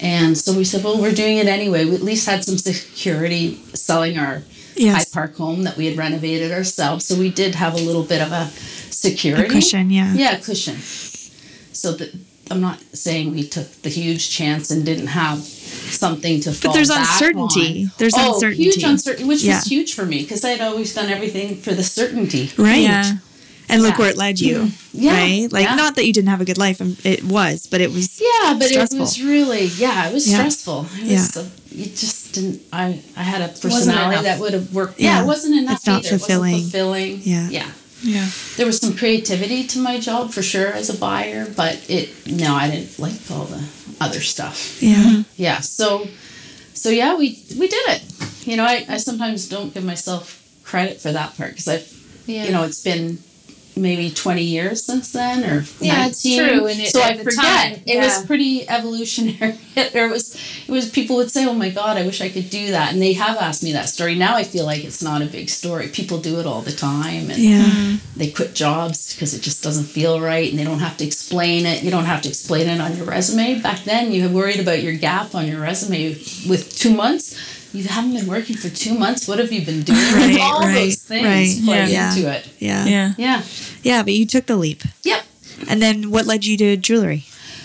and 0.00 0.36
so 0.36 0.52
we 0.52 0.64
said 0.64 0.82
well 0.82 1.00
we're 1.00 1.12
doing 1.14 1.38
it 1.38 1.46
anyway 1.46 1.84
we 1.84 1.94
at 1.94 2.02
least 2.02 2.26
had 2.26 2.44
some 2.44 2.58
security 2.58 3.56
selling 3.74 4.18
our 4.18 4.42
Yes. 4.76 4.96
High 4.96 5.20
Park 5.20 5.36
home 5.36 5.62
that 5.64 5.76
we 5.76 5.86
had 5.86 5.96
renovated 5.96 6.50
ourselves 6.52 7.04
so 7.04 7.16
we 7.16 7.30
did 7.30 7.54
have 7.54 7.74
a 7.74 7.78
little 7.78 8.02
bit 8.02 8.20
of 8.20 8.32
a 8.32 8.48
security 8.90 9.44
A 9.46 9.48
cushion, 9.48 9.90
yeah. 9.90 10.12
yeah 10.14 10.38
cushion 10.38 10.76
so 11.72 11.92
that 11.92 12.12
I'm 12.50 12.60
not 12.60 12.78
saying 12.92 13.32
we 13.32 13.46
took 13.48 13.70
the 13.82 13.88
huge 13.88 14.30
chance 14.30 14.70
and 14.70 14.84
didn't 14.84 15.08
have 15.08 15.38
something 15.38 16.40
to 16.42 16.52
fall 16.52 16.70
But 16.70 16.74
there's 16.76 16.88
back 16.90 17.00
uncertainty. 17.00 17.84
on. 17.84 17.92
There's 17.98 18.14
oh, 18.16 18.34
uncertainty. 18.34 18.62
huge 18.64 18.82
uncertainty, 18.84 19.24
which 19.28 19.42
Yeah. 19.42 19.56
was 19.56 19.64
huge 19.64 19.94
for 19.94 20.04
me 20.04 20.22
because 20.22 20.44
I'd 20.44 20.60
always 20.60 20.94
done 20.94 21.08
everything 21.10 21.56
for 21.56 21.72
the 21.72 21.82
certainty. 21.84 22.50
Right. 22.58 22.82
Yeah. 22.82 23.12
And 23.70 23.82
look 23.82 23.92
Yeah. 23.94 23.98
where 23.98 24.10
it 24.10 24.18
led 24.18 24.40
you. 24.40 24.70
Yeah. 24.92 25.14
Right? 25.16 25.50
Like, 25.50 25.64
Yeah. 25.64 25.74
not 25.76 25.96
that 25.96 26.04
you 26.06 26.12
didn't 26.12 26.28
have 26.28 26.42
a 26.42 26.44
good 26.44 26.58
life. 26.58 26.82
um, 26.82 26.96
It 27.02 27.24
was, 27.24 27.66
but 27.66 27.80
it 27.80 27.90
was. 27.92 28.20
Yeah, 28.20 28.54
but 28.58 28.68
Stressful. 28.68 28.98
it 28.98 29.00
was 29.00 29.22
really 29.22 29.64
yeah, 29.78 30.08
it 30.08 30.12
was 30.12 30.28
Yeah. 30.28 30.36
stressful. 30.36 30.86
It 31.00 31.06
Yeah. 31.06 31.22
was, 31.22 31.36
uh, 31.38 31.44
you 31.74 31.86
just 31.86 32.32
didn't. 32.34 32.60
I 32.72 33.00
I 33.16 33.22
had 33.22 33.40
a 33.40 33.48
personality 33.48 34.22
that 34.24 34.38
would 34.38 34.52
have 34.52 34.70
worked. 34.74 35.00
Yeah. 35.00 35.16
Yeah, 35.16 35.22
it 35.22 35.26
wasn't 35.26 35.56
enough. 35.56 35.78
It's 35.78 35.86
not 35.86 36.04
either. 36.04 36.18
fulfilling. 36.18 36.52
It 36.52 36.56
wasn't 36.56 36.72
fulfilling. 36.72 37.20
Yeah. 37.24 37.48
yeah. 37.50 37.66
Yeah. 38.04 38.28
There 38.56 38.66
was 38.66 38.78
some 38.78 38.94
creativity 38.96 39.66
to 39.68 39.78
my 39.78 39.98
job 39.98 40.30
for 40.30 40.42
sure 40.42 40.68
as 40.68 40.90
a 40.90 40.98
buyer, 40.98 41.46
but 41.56 41.84
it 41.88 42.10
no, 42.26 42.54
I 42.54 42.70
didn't 42.70 42.98
like 42.98 43.14
all 43.30 43.46
the 43.46 43.64
other 44.00 44.20
stuff. 44.20 44.82
Yeah. 44.82 44.96
Mm-hmm. 44.96 45.20
yeah 45.36 45.60
so 45.60 46.06
so 46.74 46.90
yeah 46.90 47.16
we 47.16 47.38
we 47.58 47.66
did 47.68 47.84
it 47.96 48.02
you 48.46 48.56
know 48.56 48.64
i, 48.64 48.84
I 48.88 48.98
sometimes 48.98 49.48
don't 49.48 49.72
give 49.72 49.84
myself 49.84 50.42
credit 50.64 51.00
for 51.00 51.12
that 51.12 51.36
part 51.36 51.50
because 51.52 51.68
i've 51.68 51.88
Yeah. 52.26 52.44
you 52.44 52.52
know 52.52 52.64
it's 52.64 52.82
been 52.82 53.18
maybe 53.76 54.10
20 54.10 54.42
years 54.42 54.84
since 54.84 55.12
then 55.12 55.42
or 55.44 55.64
Yeah, 55.80 56.06
it's 56.06 56.22
true, 56.22 56.66
and 56.66 56.78
it- 56.80 56.90
so 56.90 57.00
i 57.00 57.08
at 57.10 57.18
the 57.18 57.24
forget 57.24 57.42
time, 57.44 57.72
it 57.86 57.94
yeah. 57.96 58.04
was 58.04 58.24
pretty 58.24 58.68
evolutionary 58.68 59.58
there 59.92 60.08
was 60.08 60.36
it 60.68 60.70
was 60.70 60.88
people 60.90 61.16
would 61.16 61.30
say 61.30 61.44
oh 61.46 61.54
my 61.54 61.70
god 61.70 61.96
i 61.96 62.04
wish 62.06 62.20
i 62.20 62.28
could 62.28 62.50
do 62.50 62.70
that 62.70 62.92
and 62.92 63.02
they 63.02 63.12
have 63.14 63.36
asked 63.38 63.62
me 63.64 63.72
that 63.72 63.88
story 63.88 64.14
now 64.14 64.36
i 64.36 64.44
feel 64.44 64.64
like 64.64 64.84
it's 64.84 65.02
not 65.02 65.22
a 65.22 65.26
big 65.26 65.48
story 65.48 65.88
people 65.88 66.18
do 66.18 66.38
it 66.40 66.46
all 66.46 66.62
the 66.62 66.72
time 66.72 67.30
and 67.30 67.38
Yeah. 67.38 67.64
Mm-hmm. 67.64 68.18
they 68.18 68.30
quit 68.30 68.54
jobs 68.54 69.14
because 69.14 69.34
it 69.34 69.42
just 69.42 69.62
doesn't 69.62 69.84
feel 69.86 70.20
right 70.20 70.48
and 70.50 70.58
they 70.58 70.64
don't 70.64 70.78
have 70.80 70.96
to 70.98 71.04
explain 71.04 71.66
it. 71.66 71.82
You 71.82 71.90
don't 71.90 72.04
have 72.04 72.22
to 72.22 72.28
explain 72.28 72.68
it 72.68 72.80
on 72.80 72.96
your 72.96 73.06
resume. 73.06 73.60
Back 73.60 73.84
then, 73.84 74.12
you 74.12 74.22
had 74.22 74.32
worried 74.32 74.60
about 74.60 74.82
your 74.82 74.92
gap 74.94 75.34
on 75.34 75.46
your 75.46 75.60
resume 75.60 76.10
with 76.48 76.74
two 76.78 76.94
months. 76.94 77.34
You 77.74 77.84
haven't 77.84 78.14
been 78.14 78.26
working 78.28 78.56
for 78.56 78.68
two 78.68 78.94
months. 78.96 79.26
What 79.26 79.40
have 79.40 79.50
you 79.52 79.64
been 79.66 79.82
doing? 79.82 79.98
Right, 79.98 80.38
All 80.40 80.60
right, 80.60 80.74
those 80.74 81.02
things 81.02 81.24
right. 81.26 81.60
play 81.64 81.92
Yeah. 81.92 82.14
into 82.14 82.30
it. 82.32 82.48
Yeah. 82.60 82.84
Yeah. 82.86 83.12
Yeah. 83.18 83.42
Yeah. 83.82 84.02
But 84.04 84.12
you 84.14 84.26
took 84.26 84.46
the 84.46 84.56
leap. 84.56 84.82
Yep. 85.02 85.24
And 85.68 85.82
then 85.82 86.10
what 86.10 86.24
led 86.26 86.44
you 86.44 86.56
to 86.58 86.76
jewelry? 86.76 87.24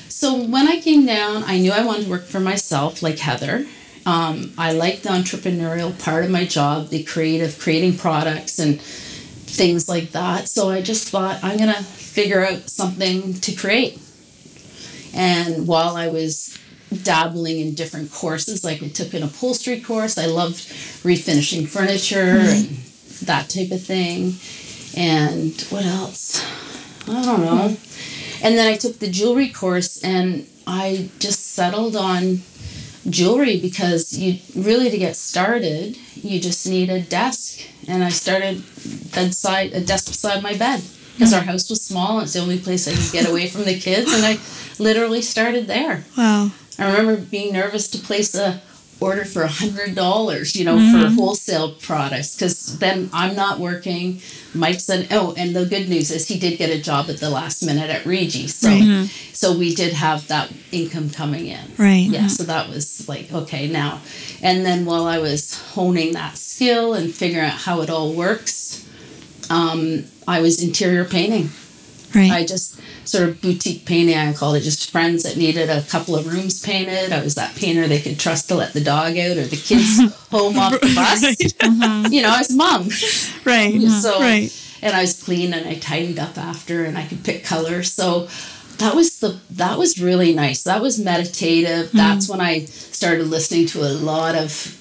So 0.09 0.35
when 0.35 0.67
I 0.67 0.79
came 0.81 1.05
down, 1.05 1.43
I 1.45 1.59
knew 1.59 1.71
I 1.71 1.85
wanted 1.85 2.05
to 2.05 2.09
work 2.09 2.25
for 2.25 2.39
myself, 2.39 3.03
like 3.03 3.19
Heather. 3.19 3.67
Um, 4.05 4.51
I 4.57 4.73
like 4.73 5.03
the 5.03 5.09
entrepreneurial 5.09 5.97
part 6.03 6.25
of 6.25 6.31
my 6.31 6.45
job, 6.45 6.89
the 6.89 7.03
creative, 7.03 7.59
creating 7.59 7.97
products 7.97 8.57
and 8.57 8.81
things 8.81 9.87
like 9.87 10.11
that. 10.11 10.49
So 10.49 10.69
I 10.69 10.81
just 10.81 11.09
thought 11.09 11.39
I'm 11.43 11.57
gonna 11.57 11.83
figure 11.83 12.43
out 12.45 12.69
something 12.69 13.33
to 13.41 13.51
create. 13.53 13.99
And 15.13 15.67
while 15.67 15.95
I 15.95 16.07
was 16.07 16.57
dabbling 17.03 17.59
in 17.59 17.75
different 17.75 18.11
courses, 18.11 18.63
like 18.63 18.81
I 18.81 18.89
took 18.89 19.13
an 19.13 19.23
upholstery 19.23 19.81
course, 19.81 20.17
I 20.17 20.25
loved 20.25 20.57
refinishing 21.03 21.67
furniture 21.67 22.39
hmm. 22.39 22.47
and 22.47 22.67
that 23.23 23.49
type 23.49 23.71
of 23.71 23.81
thing. 23.81 24.35
And 24.97 25.59
what 25.69 25.85
else? 25.85 26.43
I 27.07 27.23
don't 27.23 27.41
know. 27.41 27.69
Hmm. 27.69 28.45
And 28.45 28.57
then 28.57 28.71
I 28.71 28.77
took 28.77 28.99
the 28.99 29.09
jewelry 29.09 29.49
course 29.49 30.03
and 30.03 30.47
I 30.65 31.09
just 31.19 31.53
settled 31.53 31.95
on 31.95 32.41
jewelry 33.09 33.59
because 33.59 34.17
you 34.17 34.39
really 34.55 34.89
to 34.89 34.97
get 34.97 35.15
started, 35.15 35.97
you 36.15 36.39
just 36.39 36.67
need 36.67 36.89
a 36.89 37.01
desk. 37.01 37.61
And 37.87 38.03
I 38.03 38.09
started 38.09 38.63
bedside 39.13 39.73
a 39.73 39.81
desk 39.81 40.07
beside 40.07 40.43
my 40.43 40.55
bed 40.55 40.81
because 41.19 41.33
our 41.33 41.41
house 41.41 41.69
was 41.69 41.81
small. 41.81 42.21
It's 42.21 42.33
the 42.33 42.39
only 42.39 42.59
place 42.59 42.87
I 42.87 42.93
could 42.93 43.11
get 43.11 43.29
away 43.29 43.47
from 43.47 43.65
the 43.65 43.77
kids, 43.77 44.13
and 44.13 44.25
I 44.25 44.39
literally 44.81 45.21
started 45.21 45.67
there. 45.67 46.05
Wow. 46.17 46.51
I 46.79 46.97
remember 46.97 47.21
being 47.21 47.53
nervous 47.53 47.87
to 47.89 47.97
place 47.99 48.35
a 48.35 48.61
order 48.99 49.23
for 49.23 49.43
a 49.43 49.47
hundred 49.47 49.95
dollars, 49.95 50.55
you 50.55 50.65
know, 50.65 50.75
for 50.75 50.97
mm-hmm. 50.97 51.15
wholesale 51.15 51.73
products 51.75 52.35
because 52.35 52.77
then 52.79 53.09
I'm 53.13 53.35
not 53.35 53.59
working. 53.59 54.21
Mike 54.53 54.79
said, 54.79 55.07
"Oh, 55.11 55.33
and 55.37 55.55
the 55.55 55.65
good 55.65 55.89
news 55.89 56.11
is 56.11 56.27
he 56.27 56.39
did 56.39 56.57
get 56.57 56.69
a 56.69 56.81
job 56.81 57.09
at 57.09 57.17
the 57.17 57.29
last 57.29 57.63
minute 57.63 57.89
at 57.89 58.05
Regi, 58.05 58.47
so 58.47 58.69
mm-hmm. 58.69 59.05
so 59.33 59.57
we 59.57 59.73
did 59.73 59.93
have 59.93 60.27
that 60.27 60.51
income 60.71 61.09
coming 61.09 61.47
in. 61.47 61.65
Right. 61.77 62.07
Yeah, 62.07 62.19
mm-hmm. 62.21 62.27
so 62.27 62.43
that 62.43 62.69
was 62.69 63.07
like 63.07 63.31
okay 63.31 63.67
now, 63.67 64.01
and 64.41 64.65
then 64.65 64.85
while 64.85 65.05
I 65.05 65.19
was 65.19 65.59
honing 65.71 66.13
that 66.13 66.37
skill 66.37 66.93
and 66.93 67.13
figuring 67.13 67.45
out 67.45 67.57
how 67.57 67.81
it 67.81 67.89
all 67.89 68.13
works, 68.13 68.85
um, 69.49 70.05
I 70.27 70.41
was 70.41 70.61
interior 70.61 71.05
painting. 71.05 71.49
Right. 72.13 72.31
I 72.31 72.45
just 72.45 72.79
sort 73.07 73.29
of 73.29 73.41
boutique 73.41 73.85
painting. 73.85 74.15
I 74.15 74.33
called 74.33 74.55
it 74.55 74.61
just 74.61 74.89
friends 74.89 75.23
that 75.23 75.37
needed 75.37 75.69
a 75.69 75.81
couple 75.83 76.15
of 76.15 76.31
rooms 76.31 76.61
painted. 76.61 77.11
I 77.11 77.23
was 77.23 77.35
that 77.35 77.55
painter 77.55 77.87
they 77.87 78.01
could 78.01 78.19
trust 78.19 78.47
to 78.49 78.55
let 78.55 78.73
the 78.73 78.81
dog 78.81 79.17
out 79.17 79.37
or 79.37 79.45
the 79.45 79.55
kids 79.55 79.99
home 80.31 80.57
off 80.57 80.79
the 80.79 80.93
bus. 80.95 81.53
Uh-huh. 81.61 82.07
You 82.09 82.21
know, 82.21 82.29
I 82.29 82.39
was 82.39 82.51
mom. 82.51 82.89
right. 83.45 83.75
Uh-huh. 83.75 83.99
So 84.01 84.19
right. 84.19 84.77
and 84.81 84.95
I 84.95 85.01
was 85.01 85.21
clean 85.21 85.53
and 85.53 85.67
I 85.67 85.75
tidied 85.75 86.19
up 86.19 86.37
after 86.37 86.85
and 86.85 86.97
I 86.97 87.05
could 87.05 87.23
pick 87.23 87.43
colors. 87.43 87.91
So 87.91 88.27
that 88.77 88.95
was 88.95 89.19
the 89.19 89.39
that 89.51 89.77
was 89.77 90.01
really 90.01 90.33
nice. 90.33 90.63
That 90.63 90.81
was 90.81 90.99
meditative. 90.99 91.91
Hmm. 91.91 91.97
That's 91.97 92.29
when 92.29 92.41
I 92.41 92.65
started 92.65 93.27
listening 93.27 93.67
to 93.67 93.81
a 93.81 93.91
lot 93.93 94.35
of 94.35 94.78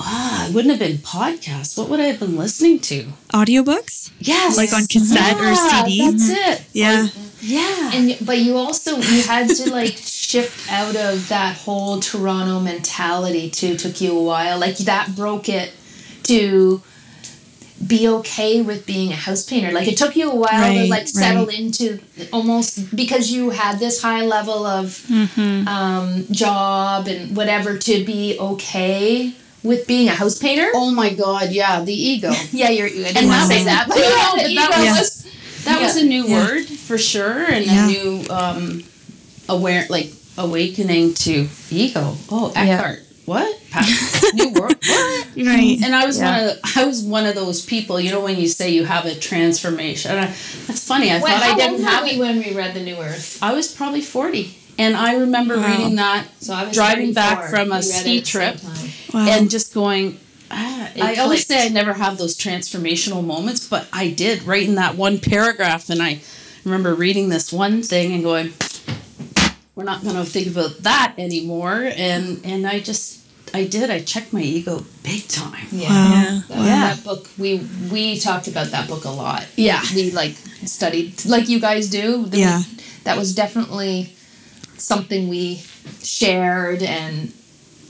ah, 0.00 0.48
it 0.48 0.54
wouldn't 0.54 0.70
have 0.70 0.80
been 0.80 0.98
podcasts. 0.98 1.76
What 1.78 1.88
would 1.88 2.00
I 2.00 2.04
have 2.04 2.20
been 2.20 2.36
listening 2.36 2.78
to? 2.80 3.06
Audiobooks? 3.32 4.10
Yes. 4.20 4.56
Like 4.56 4.72
on 4.72 4.86
cassette 4.86 5.36
or 5.38 5.44
Yeah, 5.44 5.84
CD? 5.84 6.10
That's 6.10 6.28
it. 6.30 6.66
Yeah. 6.72 7.08
Yeah. 7.40 7.90
And 7.94 8.16
but 8.26 8.38
you 8.38 8.56
also 8.56 8.96
you 8.96 9.22
had 9.22 9.48
to 9.48 9.70
like 9.70 9.96
shift 9.96 10.70
out 10.72 10.96
of 10.96 11.28
that 11.28 11.56
whole 11.56 12.00
Toronto 12.00 12.60
mentality 12.60 13.50
too. 13.50 13.76
Took 13.76 14.00
you 14.00 14.18
a 14.18 14.22
while. 14.22 14.58
Like 14.58 14.76
that 14.78 15.14
broke 15.14 15.48
it 15.48 15.72
to 16.24 16.82
be 17.86 18.08
okay 18.08 18.60
with 18.60 18.84
being 18.86 19.12
a 19.12 19.16
house 19.16 19.44
painter. 19.44 19.70
Like 19.70 19.86
it 19.86 19.96
took 19.96 20.16
you 20.16 20.30
a 20.32 20.34
while 20.34 20.72
to 20.74 20.88
like 20.90 21.06
settle 21.06 21.46
right. 21.46 21.58
into 21.60 22.00
almost 22.32 22.94
because 22.94 23.30
you 23.30 23.50
had 23.50 23.78
this 23.78 24.02
high 24.02 24.22
level 24.22 24.66
of 24.66 24.86
Mm-hmm. 25.08 25.68
um, 25.68 26.24
job 26.30 27.06
and 27.06 27.36
whatever 27.36 27.78
to 27.78 28.04
be 28.04 28.36
okay 28.38 29.32
with 29.62 29.86
being 29.86 30.08
a 30.08 30.12
house 30.14 30.38
painter. 30.38 30.68
Oh 30.74 30.90
my 30.90 31.12
God! 31.12 31.50
Yeah, 31.50 31.82
the 31.82 31.92
ego. 31.94 32.32
Yeah, 32.52 32.70
you're. 32.70 32.86
I 32.86 32.90
didn't 32.90 33.16
and 33.16 33.26
want 33.28 33.28
that 33.28 33.42
to 33.42 33.46
say 33.48 33.56
was 33.56 33.64
that, 33.66 33.84
but 33.88 33.94
No, 33.96 34.48
yeah, 34.48 34.68
that 34.68 34.80
ego. 34.80 35.00
was 35.00 35.64
that 35.64 35.82
was 35.82 35.96
a 35.96 36.04
new 36.04 36.26
word 36.30 36.64
for 36.66 36.96
sure, 36.98 37.42
and 37.44 37.64
Yeah. 37.66 37.84
a 37.84 37.86
new 37.88 38.24
um, 38.30 38.84
aware 39.48 39.86
like 39.90 40.10
awakening 40.36 41.14
to 41.14 41.48
ego. 41.70 42.14
Oh, 42.30 42.52
Eckhart. 42.54 43.00
What? 43.26 43.60
New 44.34 44.48
world. 44.54 44.74
What? 44.82 45.26
Right. 45.36 45.78
And 45.84 45.94
I 45.94 46.06
was 46.06 46.18
Yeah. 46.18 46.30
one 46.40 46.48
of 46.50 46.58
I 46.76 46.84
was 46.86 47.02
one 47.02 47.26
of 47.26 47.34
those 47.34 47.60
people. 47.66 48.00
You 48.00 48.10
know 48.12 48.20
when 48.20 48.38
you 48.40 48.48
say 48.48 48.70
you 48.70 48.84
have 48.86 49.04
a 49.04 49.14
transformation. 49.14 50.12
I, 50.12 50.26
that's 50.66 50.86
funny. 50.86 51.10
I 51.10 51.18
Well, 51.20 51.38
thought 51.38 51.42
I 51.42 51.54
didn't 51.54 51.74
old 51.74 51.84
have 51.84 52.02
were 52.04 52.08
it. 52.08 52.14
we 52.14 52.20
when 52.20 52.38
we 52.38 52.54
read 52.54 52.72
the 52.72 52.80
New 52.82 52.96
Earth? 52.96 53.38
I 53.42 53.52
was 53.52 53.70
probably 53.70 54.00
forty, 54.00 54.56
and 54.78 54.96
I 54.96 55.14
remember 55.16 55.56
Wow. 55.56 55.66
reading 55.68 55.96
that 55.96 56.26
So 56.40 56.54
I 56.54 56.64
was 56.64 56.74
driving 56.74 57.12
back 57.12 57.50
from 57.50 57.72
a 57.72 57.82
ski 57.82 58.18
at 58.18 58.24
the 58.24 58.30
same 58.30 58.52
trip. 58.60 58.60
Wow. 59.14 59.26
and 59.28 59.50
just 59.50 59.74
going. 59.74 60.18
Ah, 60.50 60.88
I 61.02 61.12
It 61.12 61.18
always 61.18 61.46
say 61.46 61.66
I 61.66 61.68
never 61.68 61.92
have 61.92 62.16
those 62.16 62.36
transformational 62.36 63.22
moments, 63.24 63.66
but 63.66 63.86
I 63.92 64.08
did 64.08 64.44
right 64.44 64.66
in 64.66 64.76
that 64.76 64.96
one 64.96 65.18
paragraph, 65.18 65.90
and 65.90 66.00
I 66.02 66.20
remember 66.64 66.94
reading 66.94 67.28
this 67.28 67.52
one 67.52 67.82
thing 67.82 68.12
and 68.14 68.22
going, 68.22 68.52
"We're 69.74 69.84
not 69.84 70.02
going 70.02 70.16
to 70.16 70.24
think 70.24 70.46
about 70.48 70.82
that 70.84 71.14
anymore," 71.18 71.90
and 71.96 72.40
and 72.44 72.66
I 72.66 72.80
just 72.80 73.18
I 73.54 73.64
did. 73.64 73.90
I 73.90 74.00
checked 74.00 74.32
my 74.32 74.42
ego 74.42 74.84
big 75.02 75.26
time. 75.28 75.66
Yeah. 75.70 75.88
Wow. 75.88 76.42
That, 76.48 76.58
Yeah. 76.58 76.94
that 76.94 77.04
book 77.04 77.28
we 77.38 77.60
we 77.90 78.18
talked 78.18 78.48
about 78.48 78.70
that 78.70 78.88
book 78.88 79.04
a 79.04 79.10
lot. 79.10 79.44
Yeah. 79.56 79.82
We 79.94 80.10
like 80.10 80.34
studied 80.64 81.24
like 81.26 81.48
you 81.48 81.60
guys 81.60 81.88
do. 81.88 82.26
The- 82.26 82.38
Yeah. 82.38 82.62
That 83.04 83.16
was 83.18 83.34
definitely 83.34 84.12
something 84.80 85.28
we 85.28 85.62
shared 86.02 86.82
and 86.82 87.32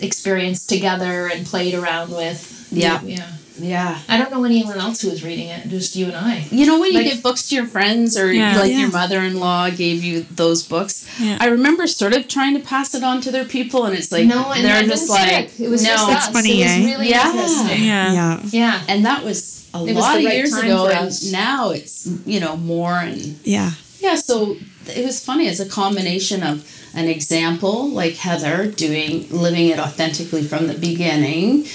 experienced 0.00 0.68
together 0.68 1.28
and 1.32 1.46
played 1.46 1.74
around 1.74 2.10
with. 2.12 2.68
Yeah. 2.70 3.00
Yeah. 3.02 3.26
Yeah. 3.60 3.98
I 4.08 4.18
don't 4.18 4.30
know 4.30 4.44
anyone 4.44 4.78
else 4.78 5.00
who 5.00 5.10
was 5.10 5.24
reading 5.24 5.48
it, 5.48 5.66
just 5.68 5.96
you 5.96 6.06
and 6.06 6.16
I. 6.16 6.46
You 6.52 6.64
know 6.64 6.78
when 6.78 6.92
you 6.92 7.02
give 7.02 7.22
books 7.24 7.48
to 7.48 7.56
your 7.56 7.66
friends 7.66 8.16
or 8.16 8.32
Yeah. 8.32 8.56
like 8.56 8.70
Yeah. 8.70 8.80
your 8.82 8.90
mother-in-law 8.92 9.70
gave 9.70 10.04
you 10.04 10.26
those 10.30 10.62
books. 10.62 11.06
Yeah. 11.20 11.38
I 11.40 11.46
remember 11.46 11.88
sort 11.88 12.14
of 12.14 12.28
trying 12.28 12.54
to 12.54 12.60
pass 12.60 12.94
it 12.94 13.02
on 13.02 13.20
to 13.22 13.32
their 13.32 13.44
people 13.44 13.84
and 13.84 13.98
it's 13.98 14.12
like 14.12 14.26
no, 14.26 14.52
and 14.52 14.64
they're 14.64 14.84
just 14.84 15.08
like 15.10 15.50
stick. 15.50 15.60
it 15.60 15.68
was 15.68 15.82
no. 15.82 15.88
just 15.90 16.28
us. 16.28 16.32
funny, 16.32 16.62
it 16.62 16.64
was 16.64 16.72
eh? 16.72 16.84
really 16.92 17.10
Yeah. 17.10 17.30
interesting. 17.32 17.84
Yeah. 17.84 18.12
Yeah. 18.12 18.40
Yeah. 18.52 18.80
and 18.86 19.04
that 19.04 19.24
was 19.24 19.66
a 19.74 19.78
It 19.84 19.94
lot 19.96 20.12
the 20.14 20.18
of 20.20 20.24
right 20.26 20.36
years 20.36 20.56
ago 20.56 20.86
and 20.86 21.32
now 21.32 21.70
it's 21.70 22.08
you 22.24 22.38
know 22.38 22.56
more 22.56 22.94
and 22.94 23.38
Yeah. 23.44 23.72
yeah 24.00 24.14
so 24.14 24.56
it 24.86 25.04
was 25.04 25.18
funny 25.22 25.48
it's 25.48 25.60
a 25.60 25.68
combination 25.68 26.42
of 26.44 26.64
an 26.94 27.06
example 27.08 27.88
like 27.88 28.14
heather 28.14 28.70
doing 28.70 29.28
living 29.30 29.68
it 29.68 29.78
authentically 29.78 30.42
from 30.42 30.66
the 30.66 30.74
beginning 30.74 31.66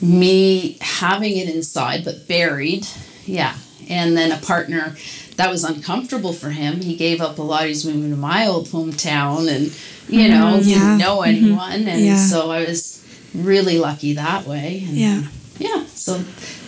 me 0.00 0.78
having 0.80 1.36
it 1.36 1.48
inside 1.48 2.04
but 2.04 2.26
buried 2.26 2.86
yeah 3.24 3.56
and 3.88 4.16
then 4.16 4.32
a 4.32 4.38
partner 4.38 4.96
that 5.36 5.50
was 5.50 5.64
uncomfortable 5.64 6.32
for 6.32 6.50
him 6.50 6.80
he 6.80 6.96
gave 6.96 7.20
up 7.20 7.38
a 7.38 7.42
lot 7.42 7.66
he's 7.66 7.84
moving 7.84 8.10
to 8.10 8.16
my 8.16 8.46
old 8.46 8.68
hometown 8.68 9.48
and 9.52 9.74
you 10.08 10.28
know 10.28 10.58
mm-hmm. 10.58 10.68
Yeah. 10.68 10.74
didn't 10.78 10.98
know 10.98 11.18
mm-hmm. 11.18 11.44
anyone 11.44 11.88
and 11.88 12.00
Yeah. 12.04 12.16
so 12.16 12.50
i 12.50 12.64
was 12.64 13.04
really 13.34 13.78
lucky 13.78 14.14
that 14.14 14.46
way 14.46 14.84
and 14.86 14.96
Yeah. 14.96 15.22
yeah 15.58 15.84
so 15.86 16.22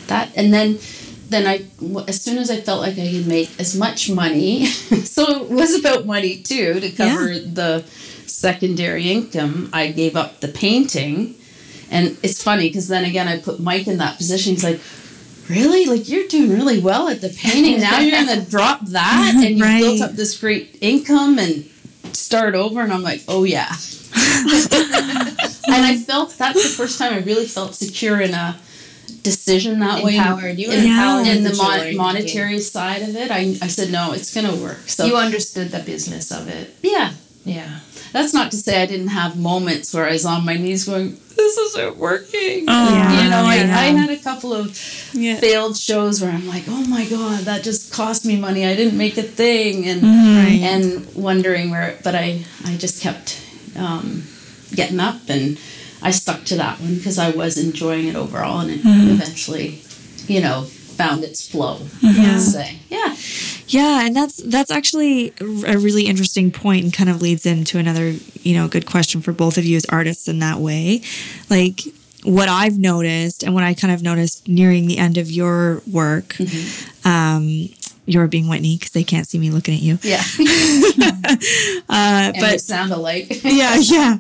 that 0.07 0.31
and 0.37 0.53
then 0.53 0.79
then 1.33 1.47
i 1.47 1.65
as 2.09 2.21
soon 2.21 2.39
as 2.39 2.51
i 2.51 2.61
felt 2.61 2.81
like 2.81 2.99
i 2.99 3.11
could 3.11 3.27
make 3.27 3.51
as 3.59 3.77
much 3.77 4.11
money 4.11 4.67
so 4.67 5.45
it 5.45 5.51
was 5.51 5.75
about 5.75 6.07
money 6.07 6.43
too 6.43 6.81
to 6.81 6.91
cover 6.91 7.39
the 7.39 7.85
secondary 8.27 9.11
income 9.11 9.71
i 9.73 9.91
gave 9.91 10.17
up 10.17 10.41
the 10.41 10.49
painting. 10.49 11.35
And 11.91 12.17
it's 12.23 12.43
funny 12.43 12.69
because 12.69 12.89
then 12.89 13.05
again 13.05 13.29
i 13.29 13.39
put 13.39 13.61
mike 13.61 13.87
in 13.87 13.99
that 13.99 14.17
position. 14.17 14.55
He's 14.55 14.65
like 14.65 14.81
really? 15.49 15.85
Like 15.85 16.09
you're 16.09 16.27
doing 16.29 16.51
really 16.51 16.79
well 16.81 17.09
at 17.09 17.21
the 17.21 17.29
painting. 17.29 17.81
Now 17.81 18.01
you're 18.01 18.13
gonna 18.13 18.45
drop 18.55 18.81
that? 18.87 19.35
And 19.37 19.59
you 19.59 19.65
built 19.65 20.01
up 20.01 20.13
this 20.13 20.39
great 20.39 20.79
income 20.81 21.39
and 21.39 21.69
start 22.15 22.55
over? 22.55 22.81
And 22.81 22.93
i'm 22.93 23.03
like 23.03 23.23
oh 23.29 23.45
yeah. 23.45 23.71
And 25.73 25.87
I 25.87 25.97
felt 25.97 26.37
that's 26.37 26.63
the 26.63 26.69
first 26.69 26.99
time 26.99 27.15
I 27.15 27.19
really 27.21 27.47
felt 27.47 27.75
secure 27.75 28.21
in 28.21 28.35
a 28.35 28.59
decision 29.23 29.79
that 29.81 30.03
way. 30.03 30.17
Empowered. 30.17 30.59
You 30.59 30.69
were 30.69 30.75
in, 30.75 30.85
empowered 30.85 31.27
in 31.27 31.43
with 31.43 31.45
the 31.45 31.51
the 31.51 31.63
mon- 31.63 31.79
jewelry 31.79 31.95
monetary 31.97 32.59
side 32.61 33.03
of 33.03 33.15
it. 33.17 33.31
I, 33.31 33.41
I 33.63 33.69
said 33.69 33.91
no, 33.91 34.13
it's 34.13 34.35
gonna 34.35 34.55
work. 34.57 34.89
So 34.89 35.05
You 35.07 35.17
understood 35.17 35.71
the 35.71 35.81
business 35.81 36.31
of 36.31 36.49
it. 36.49 36.75
yeah, 36.83 37.13
Yeah. 37.45 37.81
that's 38.13 38.35
not 38.35 38.51
to 38.51 38.57
say 38.57 38.83
I 38.83 38.87
didn't 38.87 39.09
have 39.09 39.39
moments 39.39 39.95
where 39.95 40.07
I 40.07 40.13
was 40.13 40.27
on 40.27 40.45
my 40.45 40.57
knees 40.57 40.85
going, 40.85 41.19
"This 41.37 41.57
isn't 41.67 41.97
working." 41.97 42.65
Oh, 42.69 42.89
yeah, 42.95 43.23
you 43.25 43.31
know, 43.31 43.45
I, 43.45 43.57
yeah. 43.57 43.79
I 43.79 43.85
had 44.01 44.11
a 44.11 44.17
couple 44.29 44.53
of 44.53 44.65
Yeah. 45.15 45.37
failed 45.37 45.77
shows 45.77 46.21
where 46.21 46.31
I'm 46.31 46.47
like, 46.47 46.65
"Oh 46.69 46.85
my 46.97 47.05
god, 47.07 47.45
that 47.45 47.63
just 47.65 47.93
cost 47.93 48.25
me 48.27 48.37
money. 48.37 48.67
I 48.67 48.75
didn't 48.77 48.99
make 48.99 49.17
a 49.19 49.23
thing," 49.23 49.87
and 49.89 50.03
Right. 50.03 50.61
and 50.73 50.85
wondering 51.15 51.71
where. 51.71 51.97
But 52.05 52.15
I 52.15 52.45
I 52.65 52.77
just 52.77 53.01
kept 53.01 53.39
um, 53.77 54.25
getting 54.75 55.01
up 55.01 55.21
and 55.29 55.57
I 56.03 56.11
stuck 56.11 56.45
to 56.45 56.57
that 56.57 56.81
one 56.81 56.97
because 56.97 57.19
I 57.19 57.31
was 57.31 57.57
enjoying 57.57 58.09
it 58.09 58.17
overall, 58.17 58.61
and 58.61 58.71
it 58.71 58.83
mm-hmm. 58.83 59.11
eventually, 59.11 59.81
you 60.27 60.41
know, 60.41 60.63
found 60.63 61.25
its 61.25 61.49
flow. 61.49 61.79
Yeah. 62.01 62.13
Mm-hmm. 62.13 62.23
Let's 62.23 62.53
say, 62.53 62.79
yeah, 62.89 63.17
Yeah, 63.69 64.07
and 64.07 64.15
that's 64.15 64.37
that's 64.37 64.71
actually 64.71 65.33
a 65.41 65.79
really 65.79 66.07
interesting 66.07 66.51
point 66.51 66.85
and 66.85 66.93
kind 66.93 67.09
of 67.09 67.23
leads 67.23 67.47
into 67.47 67.79
another, 67.79 68.15
you 68.43 68.55
know, 68.55 68.69
good 68.69 68.87
question 68.87 69.23
for 69.23 69.33
both 69.33 69.59
of 69.59 69.65
you 69.65 69.77
as 69.77 69.87
artists 69.87 70.29
in 70.29 70.41
that 70.41 70.59
way. 70.59 71.03
Like 71.49 71.81
what 72.25 72.49
I've 72.49 72.79
noticed 72.79 73.43
and 73.43 73.55
what 73.55 73.65
I 73.65 73.75
kind 73.75 73.93
of 73.93 74.03
noticed 74.03 74.47
nearing 74.49 74.87
the 74.87 74.99
end 74.99 75.19
of 75.19 75.31
your 75.31 75.83
work, 75.91 76.35
mm-hmm. 76.35 77.09
um, 77.09 77.69
your 78.05 78.27
being 78.27 78.49
Whitney 78.49 78.77
because 78.77 78.91
they 78.91 79.05
can't 79.05 79.27
see 79.27 79.39
me 79.39 79.51
looking 79.51 79.75
at 79.75 79.81
you. 79.81 79.99
yeah. 80.03 80.23
Uh, 81.89 82.33
but 82.41 82.61
sound 82.61 82.93
alike. 82.93 83.27
yeah, 83.45 83.77
yeah. 83.77 84.19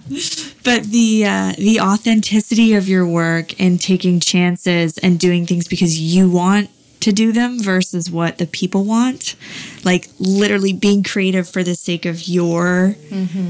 But 0.64 0.84
the 0.84 1.24
uh, 1.26 1.52
the 1.56 1.80
authenticity 1.80 2.74
of 2.74 2.88
your 2.88 3.06
work 3.06 3.58
and 3.60 3.80
taking 3.80 4.20
chances 4.20 4.98
and 4.98 5.18
doing 5.18 5.46
things 5.46 5.68
because 5.68 5.98
you 5.98 6.28
want 6.28 6.70
to 7.00 7.12
do 7.12 7.32
them 7.32 7.62
versus 7.62 8.10
what 8.10 8.38
the 8.38 8.46
people 8.46 8.84
want. 8.84 9.36
Like 9.84 10.08
literally 10.18 10.72
being 10.72 11.02
creative 11.02 11.48
for 11.48 11.62
the 11.62 11.74
sake 11.74 12.06
of 12.06 12.28
your 12.28 12.94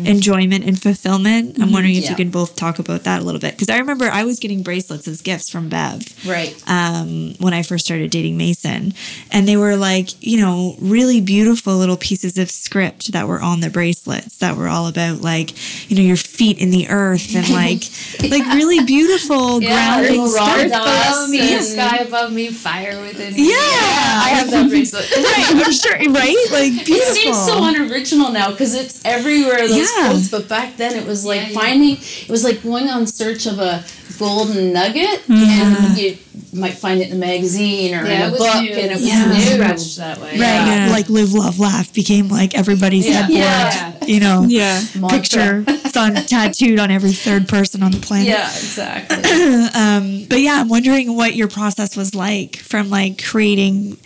enjoyment 0.05 0.65
and 0.65 0.81
fulfillment. 0.81 1.59
I'm 1.61 1.73
wondering 1.73 1.97
if 1.97 2.05
Yeah. 2.05 2.11
you 2.11 2.17
can 2.17 2.31
both 2.31 2.57
talk 2.57 2.79
about 2.79 3.05
that 3.05 3.21
a 3.21 3.25
little 3.25 3.41
bit 3.41 3.53
because 3.55 3.69
I 3.69 3.79
remember 3.79 4.07
I 4.11 4.25
was 4.25 4.39
getting 4.39 4.63
bracelets 4.63 5.07
as 5.09 5.21
gifts 5.23 5.51
from 5.51 5.69
Bev 5.69 6.03
Right. 6.27 6.55
um, 6.67 7.35
when 7.39 7.53
I 7.55 7.63
first 7.63 7.85
started 7.85 8.11
dating 8.11 8.37
Mason. 8.37 8.95
And 9.31 9.47
they 9.47 9.57
were 9.57 9.77
like, 9.77 10.09
you 10.25 10.39
know, 10.41 10.77
really 10.81 11.21
beautiful 11.21 11.77
little 11.77 11.97
pieces 11.97 12.39
of 12.39 12.51
script 12.51 13.13
that 13.13 13.29
were 13.29 13.41
on 13.41 13.61
the 13.61 13.71
bracelets 13.71 14.37
that 14.39 14.57
were 14.57 14.69
all 14.69 14.87
about 14.87 15.21
like, 15.21 15.53
you 15.91 15.97
know, 15.97 16.03
your 16.03 16.17
feet 16.17 16.59
in 16.59 16.71
the 16.71 16.89
earth 16.89 17.35
and 17.37 17.49
like, 17.63 17.83
like 18.31 18.47
really 18.55 18.83
beautiful 18.85 19.61
grounding 19.61 20.13
little 20.23 20.29
stuff. 20.29 20.67
above 20.67 21.31
me, 21.31 21.59
sky 21.61 21.97
above 21.99 22.33
me, 22.33 22.49
fire 22.49 23.01
within 23.03 23.35
me. 23.35 23.51
Yeah. 23.51 23.57
I 23.59 24.29
have 24.35 24.51
that 24.51 24.69
bracelet. 24.71 25.11
right, 25.17 25.67
I'm 25.67 25.73
sure, 25.73 25.93
right? 26.13 26.22
Like 26.53 26.89
It 26.89 27.15
seems 27.17 27.37
so 27.47 27.65
unoriginal 27.65 28.31
now 28.33 28.51
because 28.51 28.75
it's 28.75 29.01
everywhere 29.05 29.67
those 29.69 29.77
Yeah. 29.79 30.09
quotes. 30.11 30.29
But 30.31 30.49
back 30.49 30.77
then 30.77 30.95
it 30.97 31.07
was 31.07 31.25
like 31.25 31.41
Yeah, 31.43 31.49
yeah. 31.49 31.59
finding 31.61 31.97
it 31.97 32.29
was 32.29 32.45
like 32.45 32.63
going 32.63 32.89
on 32.89 33.07
search 33.07 33.47
of 33.47 33.59
a 33.59 33.85
golden 34.19 34.73
nugget, 34.73 35.21
Mm-hmm. 35.27 35.85
and 35.87 35.99
you 35.99 36.19
might 36.53 36.75
find 36.75 37.01
it 37.01 37.09
in 37.09 37.17
a 37.17 37.19
magazine 37.19 37.95
or 37.95 38.05
Yeah, 38.07 38.29
in 38.29 38.35
a 38.35 38.37
book, 38.37 38.63
new. 38.63 38.71
and 38.73 38.91
it 38.93 38.95
was 38.95 39.03
Yeah. 39.05 39.25
new. 39.27 39.41
Stretched 39.41 39.97
that 39.97 40.21
way. 40.21 40.31
Right, 40.33 40.39
Yeah. 40.39 40.89
like 40.91 41.09
live, 41.09 41.33
love, 41.33 41.59
laugh 41.59 41.93
became 41.93 42.29
like 42.29 42.55
everybody's 42.55 43.07
Yeah. 43.09 43.23
headboard. 43.23 43.39
Yeah. 43.39 43.93
You 44.07 44.21
know, 44.21 44.45
Yeah. 44.49 44.81
Picture 45.09 45.65
it's 45.67 45.97
on 46.05 46.15
tattooed 46.15 46.79
on 46.79 46.91
every 46.91 47.13
third 47.13 47.49
person 47.49 47.83
on 47.83 47.91
the 47.93 47.99
planet. 47.99 48.29
Yeah, 48.29 48.49
exactly. 48.55 49.17
um, 49.75 50.27
but 50.29 50.41
yeah, 50.41 50.61
I'm 50.61 50.69
wondering 50.69 51.17
what 51.17 51.35
your 51.35 51.49
process 51.49 51.97
was 51.97 52.15
like 52.15 52.57
from 52.57 52.91
like 52.91 53.23
creating 53.25 53.97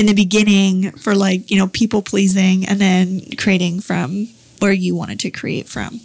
in 0.00 0.06
the 0.06 0.14
beginning 0.14 0.90
for 0.92 1.14
like, 1.14 1.50
you 1.50 1.58
know, 1.58 1.68
people 1.68 2.00
pleasing 2.00 2.66
and 2.66 2.80
then 2.80 3.20
creating 3.36 3.80
from 3.80 4.26
where 4.58 4.72
you 4.72 4.96
wanted 4.96 5.20
to 5.20 5.30
create 5.30 5.68
from. 5.68 6.00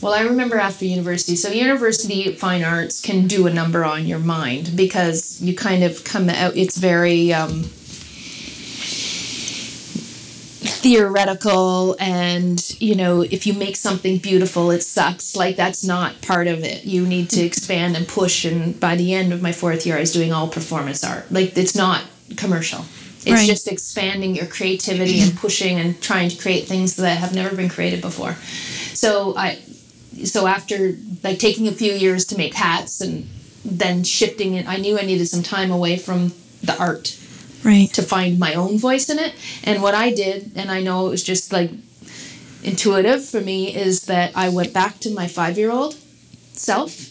Well, 0.00 0.14
I 0.14 0.22
remember 0.22 0.56
after 0.56 0.86
university. 0.86 1.36
So, 1.36 1.50
university 1.50 2.32
fine 2.34 2.64
arts 2.64 3.02
can 3.02 3.28
do 3.28 3.46
a 3.46 3.52
number 3.52 3.84
on 3.84 4.06
your 4.06 4.18
mind 4.18 4.72
because 4.74 5.40
you 5.40 5.54
kind 5.54 5.84
of 5.84 6.02
come 6.02 6.28
out. 6.28 6.56
It's 6.56 6.78
very 6.78 7.32
um, 7.32 7.62
theoretical, 10.82 11.94
and 12.00 12.74
you 12.80 12.96
know, 12.96 13.20
if 13.20 13.46
you 13.46 13.52
make 13.52 13.76
something 13.76 14.18
beautiful, 14.18 14.72
it 14.72 14.82
sucks. 14.82 15.36
Like 15.36 15.54
that's 15.54 15.84
not 15.84 16.20
part 16.20 16.48
of 16.48 16.64
it. 16.64 16.84
You 16.84 17.06
need 17.06 17.30
to 17.30 17.42
expand 17.42 17.96
and 17.96 18.08
push. 18.08 18.44
And 18.44 18.80
by 18.80 18.96
the 18.96 19.14
end 19.14 19.32
of 19.32 19.40
my 19.40 19.52
fourth 19.52 19.86
year, 19.86 19.98
I 19.98 20.00
was 20.00 20.12
doing 20.12 20.32
all 20.32 20.48
performance 20.48 21.04
art. 21.04 21.30
Like 21.30 21.56
it's 21.56 21.76
not 21.76 22.02
commercial. 22.36 22.84
It's 23.24 23.30
Right. 23.30 23.46
just 23.46 23.68
expanding 23.68 24.34
your 24.34 24.46
creativity 24.46 25.20
and 25.20 25.36
pushing 25.36 25.78
and 25.78 26.00
trying 26.00 26.28
to 26.28 26.36
create 26.36 26.66
things 26.66 26.96
that 26.96 27.18
have 27.18 27.34
never 27.34 27.54
been 27.54 27.68
created 27.68 28.00
before. 28.00 28.36
So 28.94 29.34
I 29.36 29.58
so 30.24 30.46
after 30.46 30.96
like 31.24 31.38
taking 31.38 31.68
a 31.68 31.72
few 31.72 31.92
years 31.92 32.24
to 32.26 32.36
make 32.36 32.54
hats 32.54 33.00
and 33.00 33.28
then 33.64 34.04
shifting 34.04 34.54
it 34.54 34.68
i 34.68 34.76
knew 34.76 34.98
i 34.98 35.02
needed 35.02 35.26
some 35.26 35.42
time 35.42 35.70
away 35.70 35.96
from 35.96 36.32
the 36.62 36.76
art 36.78 37.16
Right. 37.64 37.90
to 37.94 38.02
find 38.02 38.38
my 38.38 38.52
own 38.54 38.76
voice 38.78 39.08
in 39.08 39.18
it 39.18 39.32
and 39.64 39.82
what 39.82 39.94
i 39.94 40.12
did 40.12 40.52
and 40.54 40.70
i 40.70 40.82
know 40.82 41.06
it 41.06 41.10
was 41.10 41.22
just 41.22 41.50
like 41.52 41.70
intuitive 42.62 43.24
for 43.24 43.40
me 43.40 43.74
is 43.74 44.02
that 44.02 44.32
i 44.36 44.48
went 44.48 44.72
back 44.72 44.98
to 45.00 45.10
my 45.10 45.26
five 45.26 45.56
year 45.58 45.70
old 45.70 45.96
self 46.52 47.08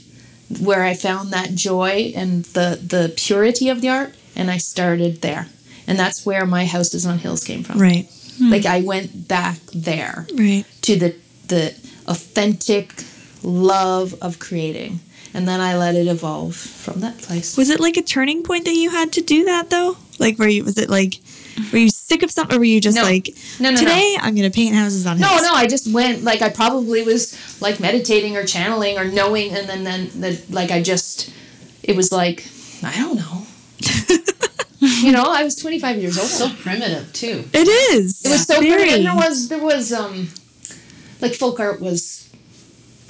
where 0.60 0.84
i 0.84 0.94
found 0.94 1.32
that 1.32 1.56
joy 1.56 2.12
and 2.16 2.46
the 2.54 2.80
the 2.86 3.14
purity 3.18 3.70
of 3.70 3.82
the 3.82 3.90
art 3.90 4.14
and 4.36 4.50
i 4.52 4.58
started 4.58 5.22
there 5.22 5.48
and 5.88 5.98
that's 6.00 6.26
where 6.26 6.46
my 6.46 6.66
houses 6.66 7.06
on 7.06 7.18
hills 7.20 7.44
came 7.44 7.64
from 7.64 7.80
Right. 7.80 8.08
Hmm. 8.38 8.50
like 8.52 8.66
i 8.66 8.82
went 8.82 9.28
back 9.28 9.58
there 9.74 10.28
Right. 10.34 10.66
to 10.84 10.96
the 10.98 11.16
the 11.48 11.76
authentic 12.08 13.04
love 13.44 14.14
of 14.22 14.40
creating 14.40 15.00
and 15.34 15.48
then 15.48 15.60
i 15.60 15.76
let 15.78 15.96
it 15.96 16.08
evolve 16.08 16.56
from 16.56 17.00
that 17.02 17.18
place 17.18 17.58
Was 17.58 17.70
it 17.70 17.80
like 17.80 17.98
a 17.98 18.02
turning 18.04 18.44
point 18.44 18.66
that 18.66 18.74
you 18.76 18.90
had 18.90 19.12
to 19.14 19.22
do 19.22 19.46
that 19.46 19.70
though? 19.70 19.98
Like 20.20 20.38
were 20.38 20.48
you 20.48 20.64
was 20.64 20.78
it 20.78 20.90
like 20.90 21.20
were 21.72 21.80
you 21.80 21.90
sick 21.90 22.22
of 22.24 22.30
something 22.32 22.56
or 22.56 22.60
were 22.60 22.66
you 22.66 22.80
just 22.80 22.96
No. 22.98 23.04
like 23.04 23.30
No, 23.60 23.70
no, 23.70 23.76
no. 23.76 23.78
today 23.82 24.16
I'm 24.22 24.36
gonna 24.36 24.52
paint 24.52 24.76
houses 24.76 25.06
on 25.08 25.18
hills? 25.18 25.32
no 25.42 25.48
no 25.48 25.54
i 25.56 25.66
just 25.68 25.92
went 25.92 26.24
like 26.24 26.42
i 26.42 26.50
probably 26.50 27.02
was 27.02 27.36
like 27.62 27.80
meditating 27.80 28.38
or 28.38 28.46
channeling 28.46 28.98
or 28.98 29.06
knowing 29.06 29.52
and 29.54 29.68
then 29.68 29.84
then 29.84 30.10
the, 30.20 30.40
like 30.50 30.70
i 30.72 30.82
just 30.82 31.32
it 31.84 31.96
was 31.96 32.12
like 32.12 32.46
i 32.84 32.96
don't 32.98 33.16
know 33.18 33.46
you 34.80 35.12
know 35.12 35.24
i 35.28 35.44
was 35.44 35.56
25 35.56 35.98
years 35.98 36.18
old 36.18 36.28
so 36.28 36.50
primitive 36.62 37.12
too. 37.14 37.44
It 37.54 37.68
is. 37.68 38.24
it 38.26 38.30
was 38.30 38.44
so 38.44 38.60
very. 38.60 38.74
pretty 38.76 38.92
and 38.94 39.06
there 39.06 39.16
was 39.16 39.48
there 39.50 39.62
was 39.64 39.92
um 39.94 40.28
like 41.22 41.34
folk 41.34 41.60
art 41.60 41.80
was 41.82 42.30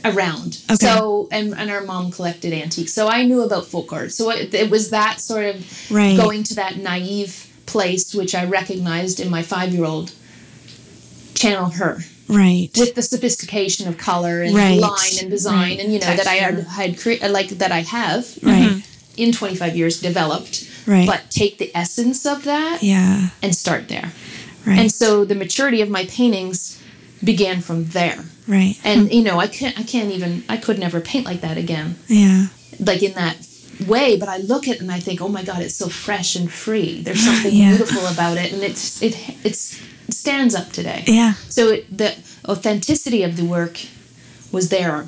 around 0.03 0.59
Okay. 0.69 0.75
so 0.87 1.27
and, 1.31 1.53
and 1.53 1.69
our 1.69 1.81
mom 1.83 2.11
collected 2.11 2.51
antiques 2.53 2.91
so 2.93 3.07
i 3.07 3.23
knew 3.23 3.41
about 3.41 3.65
folk 3.67 3.93
art 3.93 4.11
so 4.11 4.29
it, 4.31 4.53
it 4.53 4.69
was 4.71 4.89
that 4.89 5.19
sort 5.21 5.45
of 5.45 5.91
Right. 5.91 6.17
going 6.17 6.43
to 6.43 6.55
that 6.55 6.77
naive 6.77 7.47
place 7.67 8.13
which 8.13 8.33
i 8.35 8.43
recognized 8.45 9.19
in 9.19 9.29
my 9.29 9.43
five 9.43 9.71
year 9.73 9.85
old 9.85 10.11
channel 11.35 11.69
her 11.69 11.99
right. 12.27 12.69
with 12.77 12.95
the 12.95 13.01
sophistication 13.01 13.87
of 13.87 13.97
color 13.97 14.41
and 14.41 14.55
Right. 14.55 14.79
line 14.79 15.17
and 15.21 15.29
design 15.29 15.55
Right. 15.69 15.79
and 15.79 15.93
you 15.93 15.99
know 15.99 16.15
that 16.15 16.27
i 16.27 16.35
had, 16.35 16.59
had 16.65 16.99
cre- 16.99 17.25
like 17.29 17.49
that 17.49 17.71
i 17.71 17.79
have 17.81 18.27
right. 18.43 18.81
In 19.17 19.31
25 19.31 19.75
years 19.75 19.99
developed 20.01 20.67
Right. 20.87 21.05
but 21.07 21.29
take 21.29 21.57
the 21.59 21.69
essence 21.75 22.25
of 22.25 22.43
that 22.45 22.81
yeah. 22.81 23.29
and 23.43 23.55
start 23.55 23.87
there 23.87 24.11
Right. 24.65 24.79
and 24.79 24.91
so 24.91 25.25
the 25.25 25.35
maturity 25.35 25.81
of 25.81 25.89
my 25.89 26.05
paintings 26.05 26.77
began 27.23 27.61
from 27.61 27.85
there. 27.89 28.23
right. 28.47 28.75
And 28.83 29.11
you 29.13 29.23
know, 29.23 29.39
I 29.39 29.47
can't 29.47 29.77
I 29.79 29.83
can't 29.83 30.11
even 30.11 30.43
I 30.49 30.57
could 30.57 30.79
never 30.79 30.99
paint 31.01 31.25
like 31.25 31.41
that 31.41 31.57
again. 31.57 31.95
Yeah. 32.07 32.47
Like 32.79 33.03
in 33.03 33.13
that 33.13 33.37
way, 33.87 34.17
but 34.17 34.27
I 34.29 34.37
look 34.37 34.67
at 34.67 34.75
it 34.75 34.81
and 34.81 34.91
I 34.91 34.99
think, 34.99 35.21
"Oh 35.21 35.27
my 35.27 35.43
god, 35.43 35.61
it's 35.61 35.75
so 35.75 35.87
fresh 35.87 36.35
and 36.35 36.51
free. 36.51 37.01
There's 37.03 37.23
something 37.23 37.53
Yeah. 37.53 37.69
beautiful 37.77 38.05
about 38.07 38.37
it 38.37 38.51
and 38.53 38.63
it's 38.63 39.01
it 39.03 39.15
it's 39.43 39.77
it 40.07 40.13
stands 40.15 40.55
up 40.55 40.71
today." 40.71 41.03
Yeah. 41.07 41.33
So 41.49 41.69
it, 41.75 41.95
the 41.95 42.15
authenticity 42.47 43.21
of 43.23 43.35
the 43.37 43.45
work 43.45 43.79
was 44.51 44.69
there, 44.69 45.05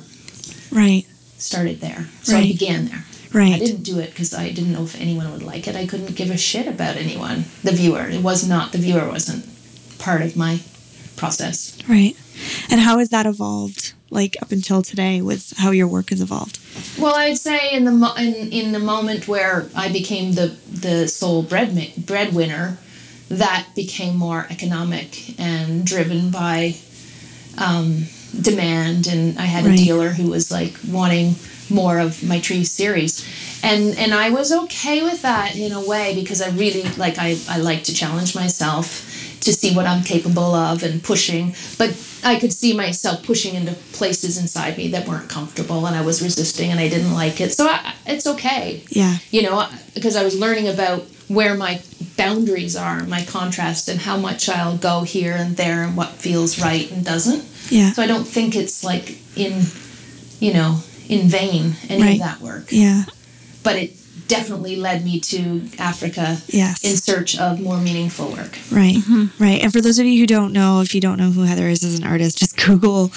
Right. 0.70 1.04
started 1.38 1.80
there. 1.80 2.06
So 2.22 2.36
I 2.36 2.42
began 2.42 2.86
there. 2.86 3.04
I 3.34 3.38
Right. 3.38 3.58
didn't 3.58 3.82
do 3.82 3.98
it 3.98 4.10
because 4.10 4.32
I 4.32 4.50
didn't 4.50 4.72
know 4.72 4.84
if 4.84 5.00
anyone 5.00 5.30
would 5.32 5.42
like 5.42 5.66
it. 5.66 5.74
I 5.76 5.86
couldn't 5.86 6.14
give 6.14 6.30
a 6.30 6.36
shit 6.36 6.66
about 6.68 6.96
anyone. 6.96 7.46
The 7.64 7.72
viewer. 7.72 8.08
It 8.08 8.22
was 8.22 8.46
not 8.46 8.72
the 8.72 8.78
viewer 8.78 9.08
wasn't 9.08 9.44
part 9.98 10.22
of 10.22 10.36
my 10.36 10.60
process. 11.16 11.76
Right. 11.88 12.16
And 12.70 12.80
how 12.80 12.98
has 12.98 13.08
that 13.10 13.26
evolved 13.26 13.92
like 14.10 14.36
up 14.40 14.52
until 14.52 14.82
today 14.82 15.20
with 15.20 15.52
how 15.56 15.70
your 15.72 15.88
work 15.88 16.10
has 16.10 16.20
evolved? 16.20 16.58
Well, 16.98 17.14
I'd 17.16 17.38
say 17.38 17.72
in 17.72 17.84
the 17.84 17.90
mo- 17.90 18.14
in, 18.14 18.34
in 18.52 18.72
the 18.72 18.78
moment 18.78 19.26
where 19.26 19.66
I 19.74 19.88
became 19.90 20.32
the 20.34 20.54
the 20.70 21.08
sole 21.08 21.42
bread 21.42 21.92
breadwinner, 21.96 22.78
that 23.30 23.66
became 23.74 24.16
more 24.16 24.46
economic 24.50 25.38
and 25.40 25.84
driven 25.84 26.30
by 26.30 26.76
um, 27.58 28.06
demand, 28.40 29.06
and 29.06 29.38
I 29.38 29.42
had 29.46 29.64
Right. 29.64 29.78
a 29.78 29.82
dealer 29.82 30.10
who 30.10 30.28
was 30.30 30.50
like 30.50 30.74
wanting 30.88 31.36
more 31.70 31.98
of 31.98 32.22
my 32.22 32.40
tree 32.40 32.64
series, 32.64 33.24
and 33.62 33.96
and 33.98 34.12
I 34.14 34.30
was 34.30 34.52
okay 34.52 35.02
with 35.02 35.22
that 35.22 35.56
in 35.56 35.72
a 35.72 35.80
way 35.80 36.14
because 36.14 36.40
I 36.42 36.50
really 36.50 36.82
like 36.96 37.16
I 37.18 37.36
I 37.48 37.58
like 37.58 37.84
to 37.84 37.94
challenge 37.94 38.34
myself 38.34 39.10
to 39.40 39.52
see 39.52 39.74
what 39.74 39.84
I'm 39.86 40.02
capable 40.02 40.54
of 40.54 40.82
and 40.82 41.02
pushing, 41.02 41.54
but 41.76 41.90
I 42.24 42.38
could 42.40 42.52
see 42.52 42.74
myself 42.74 43.22
pushing 43.26 43.54
into 43.54 43.74
places 43.92 44.38
inside 44.38 44.78
me 44.78 44.88
that 44.88 45.06
weren't 45.06 45.28
comfortable, 45.28 45.86
and 45.86 45.94
I 45.94 46.00
was 46.00 46.22
resisting, 46.22 46.70
and 46.70 46.80
I 46.80 46.88
didn't 46.88 47.12
like 47.12 47.40
it. 47.42 47.52
So 47.52 47.66
I, 47.66 47.94
it's 48.06 48.26
okay 48.26 48.82
Yeah. 48.88 49.18
you 49.30 49.42
know, 49.42 49.68
because 49.94 50.16
I 50.16 50.24
was 50.24 50.38
learning 50.38 50.68
about 50.68 51.02
where 51.28 51.54
my 51.56 51.80
boundaries 52.16 52.74
are, 52.76 53.02
my 53.04 53.22
contrast, 53.24 53.88
and 53.90 54.00
how 54.00 54.16
much 54.16 54.48
I'll 54.48 54.78
go 54.78 55.02
here 55.02 55.34
and 55.34 55.56
there, 55.58 55.82
and 55.84 55.94
what 55.96 56.08
feels 56.12 56.58
right 56.62 56.90
and 56.90 57.04
doesn't. 57.04 57.44
Yeah. 57.70 57.92
So 57.92 58.02
I 58.02 58.06
don't 58.06 58.26
think 58.26 58.56
it's 58.56 58.82
like 58.84 59.18
in, 59.36 59.62
you 60.40 60.54
know, 60.54 60.78
in 61.08 61.28
vain 61.28 61.74
any 61.88 62.02
Right. 62.02 62.12
of 62.14 62.18
that 62.20 62.40
work. 62.40 62.66
Yeah. 62.70 63.04
But 63.62 63.76
it 63.76 63.96
definitely 64.28 64.76
led 64.76 65.04
me 65.04 65.20
to 65.20 65.62
Africa 65.78 66.38
Yes. 66.48 66.82
in 66.84 66.96
search 66.96 67.36
of 67.38 67.60
more 67.60 67.78
meaningful 67.78 68.28
work. 68.28 68.58
Right, 68.70 68.96
mm-hmm. 68.96 69.42
right. 69.42 69.60
And 69.62 69.72
for 69.72 69.80
those 69.80 69.98
of 69.98 70.06
you 70.06 70.18
who 70.20 70.26
don't 70.26 70.52
know, 70.52 70.80
if 70.80 70.94
you 70.94 71.00
don't 71.00 71.18
know 71.18 71.30
who 71.30 71.42
Heather 71.42 71.68
is 71.68 71.84
as 71.84 71.98
an 71.98 72.04
artist, 72.06 72.38
just 72.38 72.56
Google 72.56 73.12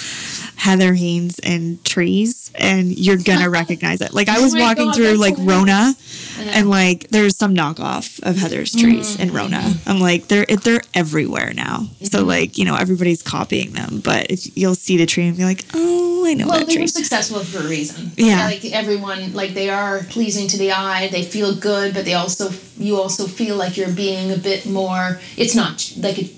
Heather 0.56 0.94
Haynes 0.94 1.38
and 1.38 1.82
trees, 1.84 2.50
and 2.56 2.96
you're 2.96 3.16
gonna 3.16 3.48
recognize 3.60 4.00
it. 4.00 4.12
Like 4.12 4.28
I 4.28 4.38
oh 4.38 4.42
was 4.42 4.54
my 4.54 4.60
walking 4.60 4.86
God, 4.86 4.96
through 4.96 5.14
like 5.14 5.36
hilarious. 5.36 5.94
And 6.40 6.70
like, 6.70 7.08
there's 7.08 7.36
some 7.36 7.54
knockoff 7.54 8.20
of 8.22 8.36
Heather's 8.36 8.72
trees 8.72 9.12
mm-hmm. 9.16 9.22
in 9.22 9.32
Rona. 9.32 9.74
I'm 9.86 10.00
like, 10.00 10.28
they're 10.28 10.46
they're 10.46 10.80
everywhere 10.94 11.52
now. 11.54 11.88
So 12.02 12.18
mm-hmm. 12.18 12.28
like, 12.28 12.58
you 12.58 12.64
know, 12.64 12.76
everybody's 12.76 13.22
copying 13.22 13.72
them. 13.72 14.00
But 14.04 14.30
if 14.30 14.56
you'll 14.56 14.74
see 14.74 14.96
the 14.96 15.06
tree 15.06 15.26
and 15.26 15.36
be 15.36 15.44
like, 15.44 15.64
oh, 15.74 16.24
I 16.26 16.34
know 16.34 16.46
Well, 16.48 16.58
that 16.58 16.66
they 16.66 16.74
tree. 16.74 16.82
were 16.82 16.88
successful 16.88 17.40
for 17.40 17.58
a 17.64 17.68
reason. 17.68 18.12
Yeah. 18.16 18.44
like 18.46 18.64
everyone, 18.66 19.32
like 19.34 19.54
they 19.54 19.70
are 19.70 20.00
pleasing 20.10 20.48
to 20.48 20.56
the 20.58 20.72
eye. 20.72 21.08
They 21.08 21.22
feel 21.24 21.54
good, 21.54 21.94
but 21.94 22.04
they 22.04 22.14
also 22.14 22.50
you 22.78 22.96
also 22.96 23.26
feel 23.26 23.56
like 23.56 23.76
you're 23.76 23.92
being 23.92 24.30
a 24.32 24.36
bit 24.36 24.66
more. 24.66 25.20
It's 25.36 25.54
not 25.54 25.92
like 25.98 26.18
it, 26.18 26.30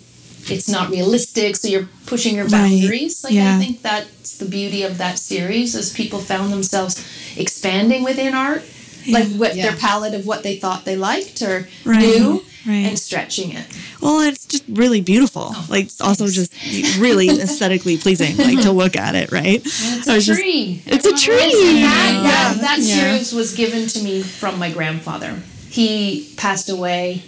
it's 0.48 0.68
not 0.68 0.88
realistic, 0.90 1.54
so 1.56 1.68
you're 1.68 1.88
pushing 2.06 2.34
your 2.36 2.44
Right. 2.46 2.70
boundaries. 2.70 3.22
Like 3.24 3.34
Yeah. 3.34 3.56
I 3.56 3.58
think 3.58 3.82
that's 3.82 4.38
the 4.38 4.46
beauty 4.46 4.82
of 4.84 4.96
that 4.98 5.18
series, 5.18 5.74
is 5.74 5.92
people 5.92 6.18
found 6.20 6.52
themselves 6.52 7.04
expanding 7.36 8.02
within 8.02 8.34
art, 8.34 8.62
like 9.08 9.28
what 9.32 9.54
Yeah. 9.56 9.70
their 9.70 9.76
palette 9.76 10.14
of 10.14 10.26
what 10.26 10.42
they 10.42 10.56
thought 10.56 10.84
they 10.84 10.96
liked 10.96 11.42
or 11.42 11.68
Right. 11.84 12.00
knew, 12.00 12.44
Right. 12.66 12.86
and 12.86 12.98
stretching 12.98 13.52
it. 13.52 13.64
Well, 14.02 14.20
it's 14.20 14.44
just 14.46 14.64
really 14.68 15.00
beautiful. 15.00 15.54
like, 15.68 15.86
it's 15.86 16.00
also 16.00 16.28
just 16.28 16.52
really 16.98 17.28
aesthetically 17.40 17.96
pleasing, 17.96 18.36
like 18.36 18.60
to 18.62 18.72
look 18.72 18.96
at 18.96 19.14
it, 19.14 19.32
right? 19.32 19.62
It's 19.64 20.08
I 20.08 20.12
a 20.12 20.16
was 20.16 20.26
just- 20.26 20.40
tree. 20.40 20.82
it's 20.86 21.06
a 21.06 21.10
And 21.10 21.18
tree. 21.18 21.82
that, 21.82 22.20
that, 22.22 22.60
that 22.60 22.78
Yeah. 22.80 23.00
series 23.14 23.32
was 23.32 23.54
given 23.54 23.86
to 23.88 24.02
me 24.02 24.22
from 24.22 24.58
my 24.58 24.70
grandfather. 24.70 25.40
He 25.70 26.32
passed 26.36 26.68
away 26.68 27.22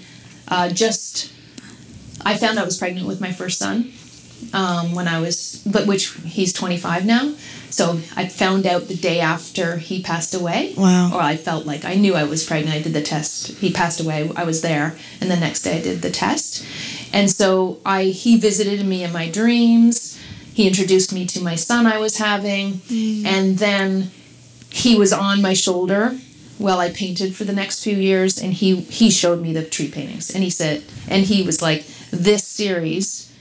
uh, 0.49 0.69
just. 0.69 1.31
I 2.25 2.37
found 2.37 2.59
I 2.59 2.65
was 2.65 2.77
pregnant 2.77 3.07
with 3.07 3.21
my 3.21 3.33
first 3.33 3.59
son 3.59 3.93
um, 4.53 4.95
when 4.95 5.09
I 5.09 5.21
was, 5.21 5.63
but 5.67 5.87
which 5.87 6.11
he's 6.25 6.53
25 6.53 7.07
now. 7.07 7.35
So 7.71 8.01
I 8.17 8.29
found 8.29 8.67
out 8.67 8.89
the 8.89 8.95
day 8.97 9.19
after 9.21 9.79
he 9.79 10.03
passed 10.03 10.35
away. 10.35 10.75
Wow. 10.77 11.11
Or 11.15 11.21
I 11.21 11.37
felt 11.37 11.65
like 11.65 11.87
I 11.87 11.95
knew 11.95 12.15
I 12.15 12.25
was 12.25 12.45
pregnant. 12.45 12.77
I 12.77 12.83
did 12.83 12.93
the 12.93 13.03
test. 13.03 13.53
He 13.59 13.73
passed 13.73 13.99
away. 14.01 14.31
I 14.37 14.45
was 14.45 14.61
there, 14.61 14.95
and 15.21 15.31
the 15.31 15.37
next 15.37 15.63
day 15.63 15.79
I 15.79 15.83
did 15.83 16.03
the 16.03 16.11
test. 16.11 16.65
And 17.13 17.31
so 17.31 17.79
I 17.85 18.05
he 18.05 18.39
visited 18.39 18.85
me 18.85 19.03
in 19.03 19.13
my 19.13 19.31
dreams. 19.31 20.19
He 20.53 20.67
introduced 20.69 21.15
me 21.15 21.25
to 21.27 21.41
my 21.43 21.55
son 21.55 21.87
I 21.87 21.97
was 21.99 22.19
having, 22.19 22.83
and 23.27 23.59
then 23.59 24.11
he 24.69 24.99
was 24.99 25.13
on 25.13 25.41
my 25.41 25.55
shoulder 25.55 26.19
while 26.59 26.79
I 26.79 26.91
painted 26.91 27.35
for 27.35 27.45
the 27.45 27.55
next 27.55 27.83
few 27.83 27.97
years, 27.97 28.39
and 28.39 28.53
he 28.53 28.81
he 28.83 29.11
showed 29.11 29.41
me 29.41 29.55
the 29.55 29.65
tree 29.65 29.91
paintings, 29.91 30.31
and 30.35 30.45
he 30.45 30.51
said, 30.51 30.83
and 31.09 31.25
he 31.25 31.43
was 31.43 31.63
like, 31.63 31.87
"This 32.11 32.45
series, 32.45 33.32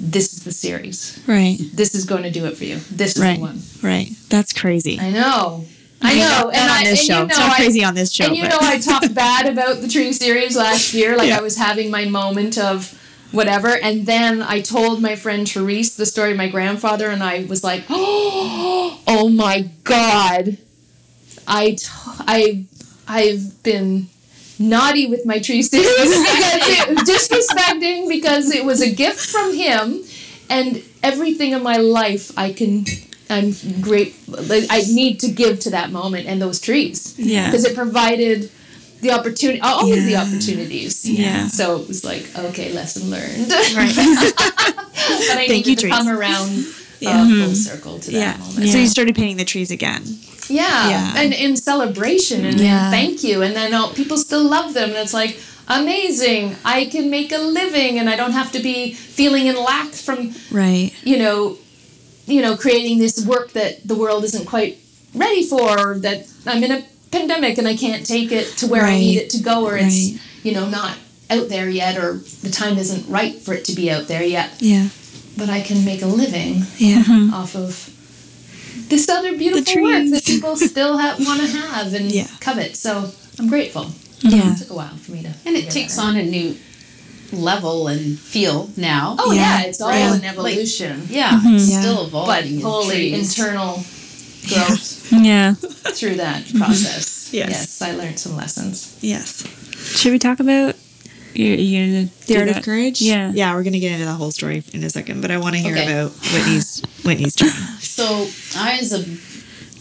this 0.00 0.32
is 0.32 0.44
the 0.44 0.52
series. 0.52 1.20
Right, 1.26 1.58
This 1.74 1.94
is 1.94 2.04
going 2.04 2.22
to 2.22 2.30
do 2.30 2.46
it 2.46 2.56
for 2.56 2.64
you. 2.64 2.76
This 2.90 3.16
is 3.16 3.22
right, 3.22 3.36
the 3.36 3.40
one." 3.42 3.62
right. 3.82 4.08
That's 4.28 4.52
crazy. 4.52 4.98
I 5.00 5.10
know. 5.10 5.64
I 6.00 6.10
mean, 6.14 6.18
know, 6.20 6.50
and 6.50 6.70
on 6.70 6.76
I, 6.78 6.84
this 6.84 7.00
and 7.00 7.08
show. 7.08 7.18
You 7.18 7.24
It's 7.26 7.36
know, 7.38 7.44
not 7.46 7.52
I- 7.52 7.56
crazy 7.56 7.82
on 7.84 7.94
this 7.94 8.12
show, 8.12 8.24
And 8.26 8.36
you 8.36 8.42
but- 8.44 8.50
know, 8.50 8.58
I 8.60 8.78
talked 8.78 9.12
bad 9.26 9.46
about 9.52 9.80
the 9.80 9.88
Tree 9.88 10.12
series 10.12 10.56
last 10.56 10.94
year. 10.94 11.16
Like 11.16 11.28
Yeah. 11.30 11.38
I 11.38 11.40
was 11.40 11.56
having 11.56 11.90
my 11.90 12.04
moment 12.04 12.56
of 12.56 12.94
whatever, 13.32 13.68
and 13.68 14.06
then 14.06 14.40
I 14.40 14.60
told 14.60 15.02
my 15.02 15.16
friend 15.16 15.48
Therese 15.48 15.96
the 15.96 16.06
story 16.06 16.30
of 16.30 16.36
my 16.36 16.48
grandfather, 16.48 17.10
and 17.10 17.22
I 17.22 17.44
was 17.44 17.64
like, 17.64 17.84
"Oh 17.90 19.28
my 19.32 19.68
god, 19.84 20.56
I, 21.46 21.70
t- 21.72 21.86
I, 22.20 22.64
I've 23.08 23.62
been." 23.64 24.08
Naughty 24.58 25.06
with 25.06 25.24
my 25.24 25.38
tree 25.38 25.58
because 25.62 25.72
it 25.72 26.98
disrespecting 26.98 28.08
because 28.08 28.50
it 28.50 28.64
was 28.64 28.80
a 28.80 28.90
gift 28.92 29.20
from 29.30 29.54
him, 29.54 30.02
and 30.50 30.82
everything 31.02 31.52
in 31.52 31.62
my 31.62 31.76
life 31.76 32.36
I 32.36 32.52
can 32.52 32.84
I'm 33.30 33.52
great. 33.80 34.14
I 34.70 34.82
need 34.88 35.20
to 35.20 35.30
give 35.30 35.60
to 35.60 35.70
that 35.70 35.90
moment 35.90 36.26
and 36.26 36.40
those 36.40 36.60
trees. 36.60 37.14
Yeah. 37.18 37.46
Because 37.46 37.64
it 37.64 37.74
provided 37.76 38.50
the 39.00 39.12
opportunity, 39.12 39.60
all 39.60 39.92
of 39.92 40.04
the 40.04 40.16
opportunities. 40.16 41.08
Yeah. 41.08 41.46
So 41.46 41.80
it 41.80 41.88
was 41.88 42.04
like, 42.04 42.26
okay, 42.36 42.72
lesson 42.72 43.10
learned. 43.10 43.50
Right. 43.76 43.94
but 44.34 45.38
I 45.38 45.46
Thank 45.46 45.66
you, 45.66 45.76
to 45.76 45.82
trees. 45.82 45.92
come 45.92 46.08
around 46.08 46.66
Yeah. 47.00 47.22
uh, 47.22 47.44
full 47.46 47.54
circle 47.54 47.98
to 48.00 48.10
that 48.12 48.18
yeah. 48.18 48.44
moment. 48.44 48.70
So 48.70 48.78
you 48.78 48.86
started 48.88 49.14
painting 49.14 49.36
the 49.36 49.44
trees 49.44 49.70
again. 49.70 50.02
Yeah. 50.50 50.88
Yeah. 50.90 51.14
And 51.16 51.32
in 51.32 51.56
celebration 51.56 52.44
and 52.44 52.58
Yeah. 52.60 52.90
thank 52.90 53.22
you. 53.24 53.42
And 53.42 53.54
then 53.54 53.74
oh, 53.74 53.92
people 53.94 54.16
still 54.18 54.42
love 54.44 54.74
them. 54.74 54.90
And 54.90 54.98
it's 54.98 55.14
like, 55.14 55.38
amazing. 55.68 56.56
I 56.64 56.86
can 56.86 57.10
make 57.10 57.30
a 57.32 57.38
living 57.38 57.98
and 57.98 58.08
I 58.08 58.16
don't 58.16 58.32
have 58.32 58.52
to 58.52 58.60
be 58.60 58.92
feeling 58.94 59.46
in 59.46 59.56
lack 59.56 59.88
from 59.92 60.34
Right. 60.50 60.92
you 61.04 61.18
know, 61.18 61.58
you 62.26 62.40
know, 62.42 62.56
creating 62.56 62.98
this 62.98 63.24
work 63.24 63.52
that 63.52 63.86
the 63.86 63.94
world 63.94 64.24
isn't 64.24 64.46
quite 64.46 64.78
ready 65.14 65.44
for, 65.46 65.78
or 65.78 65.98
that 66.00 66.26
I'm 66.46 66.62
in 66.62 66.72
a 66.72 66.82
pandemic 67.10 67.56
and 67.58 67.66
I 67.66 67.76
can't 67.76 68.04
take 68.06 68.32
it 68.32 68.46
to 68.58 68.66
where 68.66 68.84
I 68.84 68.98
need 68.98 69.16
it 69.18 69.30
to 69.30 69.42
go, 69.42 69.64
or 69.66 69.76
it's, 69.78 70.18
you 70.44 70.52
know, 70.52 70.68
not 70.68 70.96
out 71.30 71.48
there 71.48 71.68
yet, 71.68 71.96
or 71.96 72.20
the 72.42 72.50
time 72.50 72.76
isn't 72.78 73.08
right 73.10 73.34
for 73.34 73.54
it 73.54 73.64
to 73.66 73.72
be 73.74 73.90
out 73.90 74.08
there 74.08 74.22
yet. 74.22 74.50
Yeah. 74.60 74.88
But 75.36 75.48
I 75.48 75.60
can 75.62 75.84
make 75.84 76.02
a 76.02 76.06
living 76.06 76.64
Yeah. 76.78 77.02
off 77.32 77.54
of 77.56 77.90
this 78.88 79.08
other 79.08 79.36
beautiful 79.36 79.82
work 79.82 80.08
that 80.10 80.24
people 80.24 80.56
still 80.72 80.96
have, 80.98 81.18
want 81.26 81.40
to 81.40 81.46
have 81.46 81.92
and 81.94 82.10
Yeah. 82.12 82.26
covet. 82.40 82.76
So 82.76 83.10
I'm 83.38 83.48
grateful. 83.48 83.86
Yeah. 84.20 84.52
It 84.54 84.58
took 84.58 84.70
a 84.70 84.74
while 84.74 84.96
for 84.96 85.12
me 85.12 85.22
to. 85.22 85.32
And 85.46 85.56
it 85.56 85.70
takes 85.70 85.98
on 85.98 86.16
a 86.16 86.22
new 86.24 86.56
level 87.32 87.88
and 87.88 88.18
feel 88.18 88.70
now. 88.76 89.16
Oh 89.18 89.32
Yeah. 89.32 89.60
yeah, 89.60 89.66
it's 89.66 89.80
all 89.80 89.90
an 89.90 90.24
evolution, 90.24 91.06
Yeah, 91.08 91.30
mm-hmm. 91.32 91.56
it's 91.56 91.70
Yeah. 91.70 91.80
still 91.80 92.06
evolving. 92.06 92.56
in 92.56 92.60
wholly 92.62 93.10
trees. 93.10 93.38
internal 93.38 93.84
growth. 94.48 95.12
Yeah. 95.12 95.54
through 95.54 96.16
that 96.16 96.44
mm-hmm. 96.44 96.58
process. 96.58 97.28
Yes. 97.32 97.50
yes, 97.50 97.82
I 97.82 97.92
learned 97.92 98.18
some 98.18 98.36
lessons. 98.36 98.96
Yes. 99.02 99.44
Should 99.98 100.12
we 100.12 100.18
talk 100.18 100.40
about 100.40 100.74
you 101.34 101.46
you 101.46 101.86
gonna 101.86 102.04
The 102.26 102.34
do 102.34 102.38
art 102.38 102.48
that? 102.48 102.58
of 102.58 102.64
courage. 102.64 103.00
Yeah. 103.02 103.32
Yeah, 103.34 103.54
we're 103.54 103.62
gonna 103.64 103.78
get 103.78 103.92
into 103.92 104.04
that 104.06 104.14
whole 104.14 104.30
story 104.30 104.62
in 104.72 104.82
a 104.84 104.90
second, 104.90 105.20
but 105.22 105.30
I 105.30 105.36
want 105.38 105.54
to 105.56 105.60
hear 105.60 105.74
Okay. 105.76 105.84
about 105.92 106.12
Whitney's 106.32 106.82
Whitney's 107.04 107.34
journey. 107.34 107.52
So 107.80 108.28
I 108.56 108.78
was 108.80 108.92
a 108.92 109.04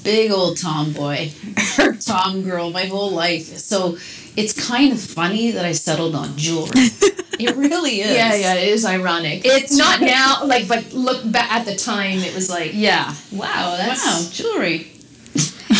big 0.04 0.32
old 0.32 0.58
tomboy 0.58 1.30
or 1.80 1.94
tom 1.96 2.42
girl 2.42 2.72
my 2.72 2.86
whole 2.86 3.12
life. 3.12 3.44
So 3.58 3.98
it's 4.36 4.54
kind 4.54 4.92
of 4.92 5.00
funny 5.00 5.52
that 5.52 5.66
I 5.66 5.74
settled 5.74 6.16
on 6.16 6.36
jewelry. 6.38 6.70
it 7.40 7.56
really 7.56 8.02
is. 8.02 8.12
Yeah, 8.16 8.34
yeah, 8.36 8.54
it 8.56 8.70
is 8.70 8.86
ironic. 8.86 9.46
It's- 9.46 9.72
not 9.78 10.02
now, 10.02 10.44
like, 10.46 10.68
but 10.68 10.94
look 10.94 11.30
back 11.32 11.52
at 11.52 11.66
the 11.66 11.76
time, 11.76 12.20
it 12.20 12.34
was 12.34 12.50
like, 12.50 12.72
Yeah. 12.74 13.14
wow, 13.32 13.76
that's 13.78 14.04
Wow, 14.06 14.28
jewelry. 14.32 14.88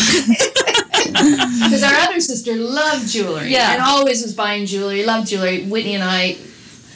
because 1.04 1.82
our 1.82 1.94
other 2.08 2.20
sister 2.20 2.54
loved 2.56 3.08
jewelry, 3.08 3.50
Yeah. 3.50 3.72
and 3.74 3.82
always 3.82 4.22
was 4.22 4.34
buying 4.34 4.66
jewelry, 4.66 5.04
loved 5.04 5.28
jewelry. 5.28 5.64
Whitney 5.64 5.94
and 5.94 6.04
I 6.04 6.36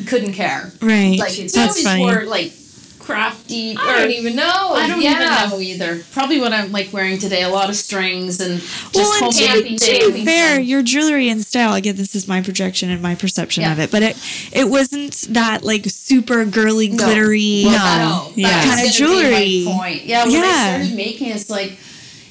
couldn't 0.06 0.32
care. 0.32 0.72
Right. 0.80 1.18
Like 1.18 1.38
it's 1.38 1.54
That's 1.54 1.70
always 1.70 1.84
funny. 1.84 2.00
wore 2.02 2.24
like 2.24 2.52
crafty 2.98 3.76
I 3.76 3.98
don't 4.00 4.12
even 4.12 4.36
know. 4.36 4.44
I 4.74 4.86
don't 4.86 5.00
yeah. 5.02 5.44
even 5.46 5.50
know 5.50 5.60
either. 5.60 6.04
Probably 6.12 6.38
what 6.40 6.52
I'm 6.52 6.70
like 6.70 6.92
wearing 6.92 7.18
today, 7.18 7.42
a 7.42 7.48
lot 7.48 7.68
of 7.68 7.74
strings 7.74 8.40
and 8.40 8.60
just 8.60 8.94
well, 8.94 9.12
and 9.14 9.34
hoping 9.34 9.48
to, 9.48 9.62
things 9.62 9.82
to 10.08 10.12
be 10.12 10.24
fair, 10.24 10.60
your 10.60 10.82
jewelry 10.82 11.28
and 11.28 11.44
style. 11.44 11.74
Again, 11.74 11.96
this 11.96 12.14
is 12.14 12.28
my 12.28 12.42
projection 12.42 12.90
and 12.90 13.02
my 13.02 13.16
perception 13.16 13.62
Yeah. 13.64 13.72
of 13.72 13.80
it, 13.80 13.90
but 13.90 14.02
it 14.04 14.16
it 14.52 14.68
wasn't 14.68 15.14
that 15.30 15.64
like 15.64 15.84
super 15.86 16.44
girly, 16.44 16.88
glittery, 16.88 17.62
Well, 17.66 18.28
no. 18.28 18.32
that 18.34 18.36
yeah, 18.36 18.64
kind 18.64 18.88
of 18.88 18.98
gonna 18.98 19.10
be 19.10 19.64
my 19.64 19.64
jewelry. 19.64 19.64
point. 19.66 20.04
Yeah, 20.04 20.24
when 20.24 20.34
I 20.34 20.38
Yeah. 20.38 20.74
started 20.76 20.96
making 20.96 21.30
it's 21.30 21.50
like, 21.50 21.72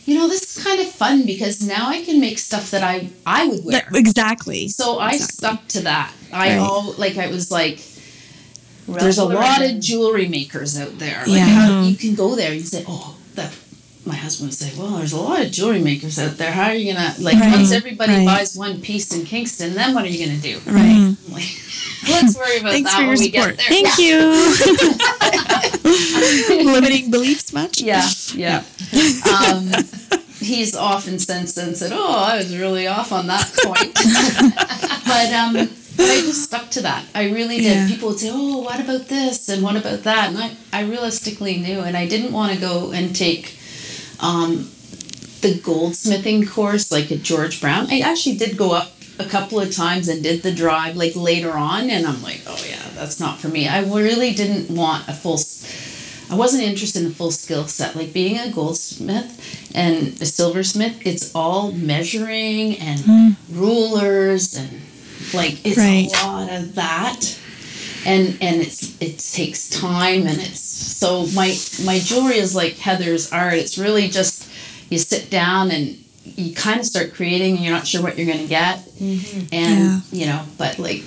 you 0.05 0.15
know, 0.15 0.27
this 0.27 0.57
is 0.57 0.63
kind 0.63 0.79
of 0.79 0.87
fun 0.87 1.25
because 1.25 1.61
now 1.61 1.87
I 1.89 2.03
can 2.03 2.19
make 2.19 2.39
stuff 2.39 2.71
that 2.71 2.83
I 2.83 3.09
I 3.25 3.47
would 3.47 3.63
wear. 3.63 3.81
That- 3.89 3.95
exactly. 3.95 4.67
So 4.69 4.97
I 4.99 5.13
Exactly. 5.13 5.35
stuck 5.35 5.67
to 5.69 5.79
that. 5.81 6.11
I 6.33 6.49
Right. 6.49 6.57
all 6.59 6.93
like 6.97 7.17
I 7.17 7.27
was 7.27 7.51
like 7.51 7.79
there's 8.87 9.19
a 9.19 9.25
lot 9.25 9.61
of 9.61 9.79
jewelry 9.79 10.27
makers 10.27 10.77
out 10.79 10.97
there. 10.99 11.19
Like 11.19 11.27
Yeah. 11.37 11.45
how 11.45 11.71
uh-huh. 11.71 11.87
you 11.87 11.95
can 11.95 12.15
go 12.15 12.35
there 12.35 12.51
and 12.51 12.65
say, 12.65 12.83
Oh, 12.87 13.15
my 14.05 14.15
husband 14.15 14.49
would 14.49 14.57
say, 14.57 14.71
Well, 14.77 14.97
there's 14.97 15.13
a 15.13 15.17
lot 15.17 15.41
of 15.45 15.51
jewelry 15.51 15.79
makers 15.81 16.17
out 16.17 16.37
there. 16.37 16.51
How 16.51 16.69
are 16.69 16.73
you 16.73 16.93
gonna 16.93 17.13
like 17.19 17.35
Right. 17.39 17.51
once 17.51 17.71
everybody 17.71 18.13
Right. 18.13 18.25
buys 18.25 18.55
one 18.55 18.81
piece 18.81 19.11
in 19.13 19.25
Kingston, 19.25 19.75
then 19.75 19.93
what 19.93 20.05
are 20.05 20.09
you 20.09 20.25
gonna 20.25 20.39
do? 20.39 20.59
Right. 20.65 21.15
Like, 21.29 21.49
Let's 22.09 22.35
worry 22.35 22.57
about 22.57 22.71
Thanks 22.71 22.89
that 22.91 22.97
for 22.97 23.03
your 23.03 23.11
when 23.11 23.19
we 23.19 23.25
support. 23.31 23.57
get 23.57 23.69
there. 23.69 23.69
Thank 23.69 23.97
you. 23.99 24.17
Limiting 26.71 27.11
beliefs 27.11 27.53
much? 27.53 27.79
Yeah, 27.81 28.07
yeah. 28.33 28.63
um, 29.47 29.71
he's 30.39 30.75
often 30.75 31.19
since 31.19 31.53
then 31.53 31.75
said, 31.75 31.91
"Oh, 31.93 32.13
I 32.13 32.37
was 32.37 32.55
really 32.57 32.87
off 32.87 33.11
on 33.11 33.27
that 33.27 33.51
point," 33.63 33.93
but 35.05 35.31
um, 35.33 35.53
but 35.97 36.09
I 36.09 36.21
just 36.21 36.43
stuck 36.43 36.69
to 36.71 36.81
that. 36.81 37.05
I 37.13 37.29
really 37.29 37.57
did. 37.57 37.65
Yeah. 37.75 37.87
People 37.87 38.09
would 38.09 38.19
say, 38.19 38.29
"Oh, 38.31 38.57
what 38.59 38.79
about 38.79 39.07
this 39.07 39.47
and 39.49 39.61
what 39.61 39.75
about 39.75 40.01
that?" 40.03 40.29
And 40.29 40.37
I, 40.39 40.51
I 40.73 40.83
realistically 40.83 41.57
knew, 41.57 41.81
and 41.81 41.95
I 41.95 42.07
didn't 42.07 42.31
want 42.31 42.53
to 42.53 42.59
go 42.59 42.91
and 42.91 43.15
take 43.15 43.57
um, 44.21 44.69
the 45.41 45.59
goldsmithing 45.63 46.47
course 46.49 46.91
like 46.91 47.11
at 47.11 47.23
George 47.23 47.59
Brown. 47.61 47.87
I 47.89 47.99
actually 48.01 48.37
did 48.37 48.57
go 48.57 48.71
up 48.73 48.91
a 49.19 49.25
couple 49.25 49.59
of 49.59 49.73
times 49.75 50.07
and 50.07 50.23
did 50.23 50.41
the 50.43 50.53
drive 50.53 50.95
like 50.95 51.15
later 51.15 51.51
on, 51.51 51.89
and 51.89 52.05
I'm 52.05 52.21
like, 52.23 52.41
"Oh 52.47 52.63
yeah, 52.69 52.81
that's 52.95 53.19
not 53.19 53.39
for 53.39 53.47
me." 53.49 53.67
I 53.67 53.81
really 53.83 54.33
didn't 54.33 54.69
want 54.75 55.07
a 55.07 55.13
full. 55.13 55.39
I 56.29 56.35
wasn't 56.35 56.63
interested 56.63 57.01
in 57.03 57.09
the 57.09 57.15
full 57.15 57.31
skill 57.31 57.67
set. 57.67 57.95
Like 57.95 58.13
being 58.13 58.37
a 58.39 58.51
goldsmith 58.51 59.69
and 59.75 60.07
a 60.21 60.25
silversmith, 60.25 61.05
it's 61.05 61.33
all 61.35 61.71
measuring 61.73 62.77
and 62.77 63.35
rulers 63.51 64.55
and 64.55 64.81
like 65.33 65.65
it's 65.65 65.77
Right. 65.77 66.07
a 66.11 66.25
lot 66.25 66.51
of 66.51 66.75
that. 66.75 67.37
And 68.05 68.37
and 68.41 68.61
it's 68.61 68.99
it 69.01 69.19
takes 69.19 69.69
time 69.69 70.25
and 70.27 70.39
it's 70.39 70.59
so 70.59 71.25
my 71.35 71.55
my 71.85 71.99
jewelry 71.99 72.37
is 72.37 72.55
like 72.55 72.77
Heather's 72.77 73.31
art. 73.31 73.53
It's 73.55 73.77
really 73.77 74.07
just 74.09 74.47
you 74.89 74.97
sit 74.97 75.29
down 75.29 75.71
and 75.71 75.97
you 76.23 76.53
kind 76.53 76.79
of 76.79 76.85
start 76.85 77.13
creating 77.13 77.55
and 77.55 77.63
you're 77.65 77.73
not 77.73 77.85
sure 77.87 78.01
what 78.01 78.17
you're 78.17 78.27
going 78.27 78.39
to 78.39 78.47
get. 78.47 78.79
And 78.99 79.51
Yeah. 79.51 79.99
you 80.11 80.25
know, 80.27 80.41
but 80.57 80.79
like 80.79 81.05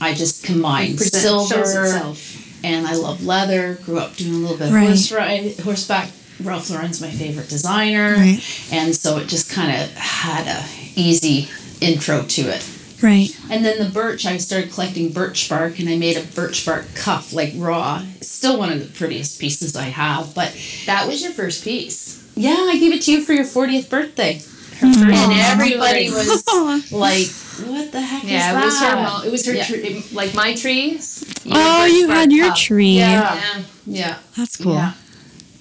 I 0.00 0.14
just 0.14 0.44
combined 0.44 0.98
silver 1.00 1.60
itself. 1.60 2.36
and 2.64 2.86
I 2.86 2.94
love 2.94 3.24
leather. 3.24 3.78
Grew 3.84 3.98
up 3.98 4.16
doing 4.16 4.34
a 4.34 4.38
little 4.38 4.56
bit 4.56 4.68
of 4.68 4.74
Right. 4.74 4.86
horse 4.88 5.12
ride, 5.12 5.54
horseback. 5.60 6.10
Ralph 6.42 6.68
Lauren's 6.68 7.00
my 7.00 7.10
favorite 7.10 7.48
designer, 7.48 8.16
Right. 8.16 8.40
and 8.72 8.94
so 8.94 9.18
it 9.18 9.28
just 9.28 9.50
kind 9.50 9.70
of 9.80 9.88
had 9.94 10.48
a 10.48 10.64
easy 10.96 11.48
intro 11.80 12.22
to 12.24 12.42
it. 12.42 12.62
Right. 13.04 13.28
And 13.50 13.64
then 13.64 13.78
the 13.78 13.90
birch, 13.90 14.24
I 14.24 14.38
started 14.38 14.72
collecting 14.72 15.12
birch 15.12 15.48
bark, 15.48 15.78
and 15.78 15.88
I 15.90 15.96
made 15.98 16.16
a 16.16 16.22
birch 16.22 16.64
bark 16.64 16.86
cuff, 16.94 17.32
like 17.34 17.52
raw. 17.56 18.02
It's 18.16 18.28
still 18.30 18.58
one 18.58 18.72
of 18.72 18.78
the 18.80 18.86
prettiest 18.98 19.38
pieces 19.38 19.76
I 19.76 19.84
have, 19.84 20.34
but 20.34 20.56
That 20.86 21.06
was 21.06 21.22
your 21.22 21.32
first 21.32 21.62
piece. 21.64 22.22
yeah, 22.34 22.56
I 22.72 22.78
gave 22.78 22.92
it 22.94 23.02
to 23.02 23.12
you 23.12 23.20
for 23.22 23.34
your 23.34 23.44
40th 23.44 23.90
birthday. 23.90 24.40
And 24.80 24.96
And 24.96 25.12
everybody 25.32 26.06
everybody 26.06 26.10
was 26.10 26.44
like, 26.92 27.28
"What 27.70 27.92
the 27.92 28.00
heck 28.00 28.24
Yeah, 28.24 28.58
is 28.58 28.62
it 28.62 28.64
was 28.66 28.80
her. 28.80 29.26
It 29.28 29.30
was 29.32 29.46
her. 29.46 29.52
Yeah. 29.54 29.64
Tree, 29.66 30.04
like 30.12 30.34
my 30.34 30.54
trees. 30.54 31.24
Oh, 31.50 31.84
you 31.84 32.08
had 32.08 32.32
your 32.32 32.52
tree. 32.54 32.98
Yeah, 32.98 33.34
Yeah. 33.34 33.62
yeah. 33.86 34.16
That's 34.36 34.56
cool. 34.56 34.74
Yeah. 34.74 34.94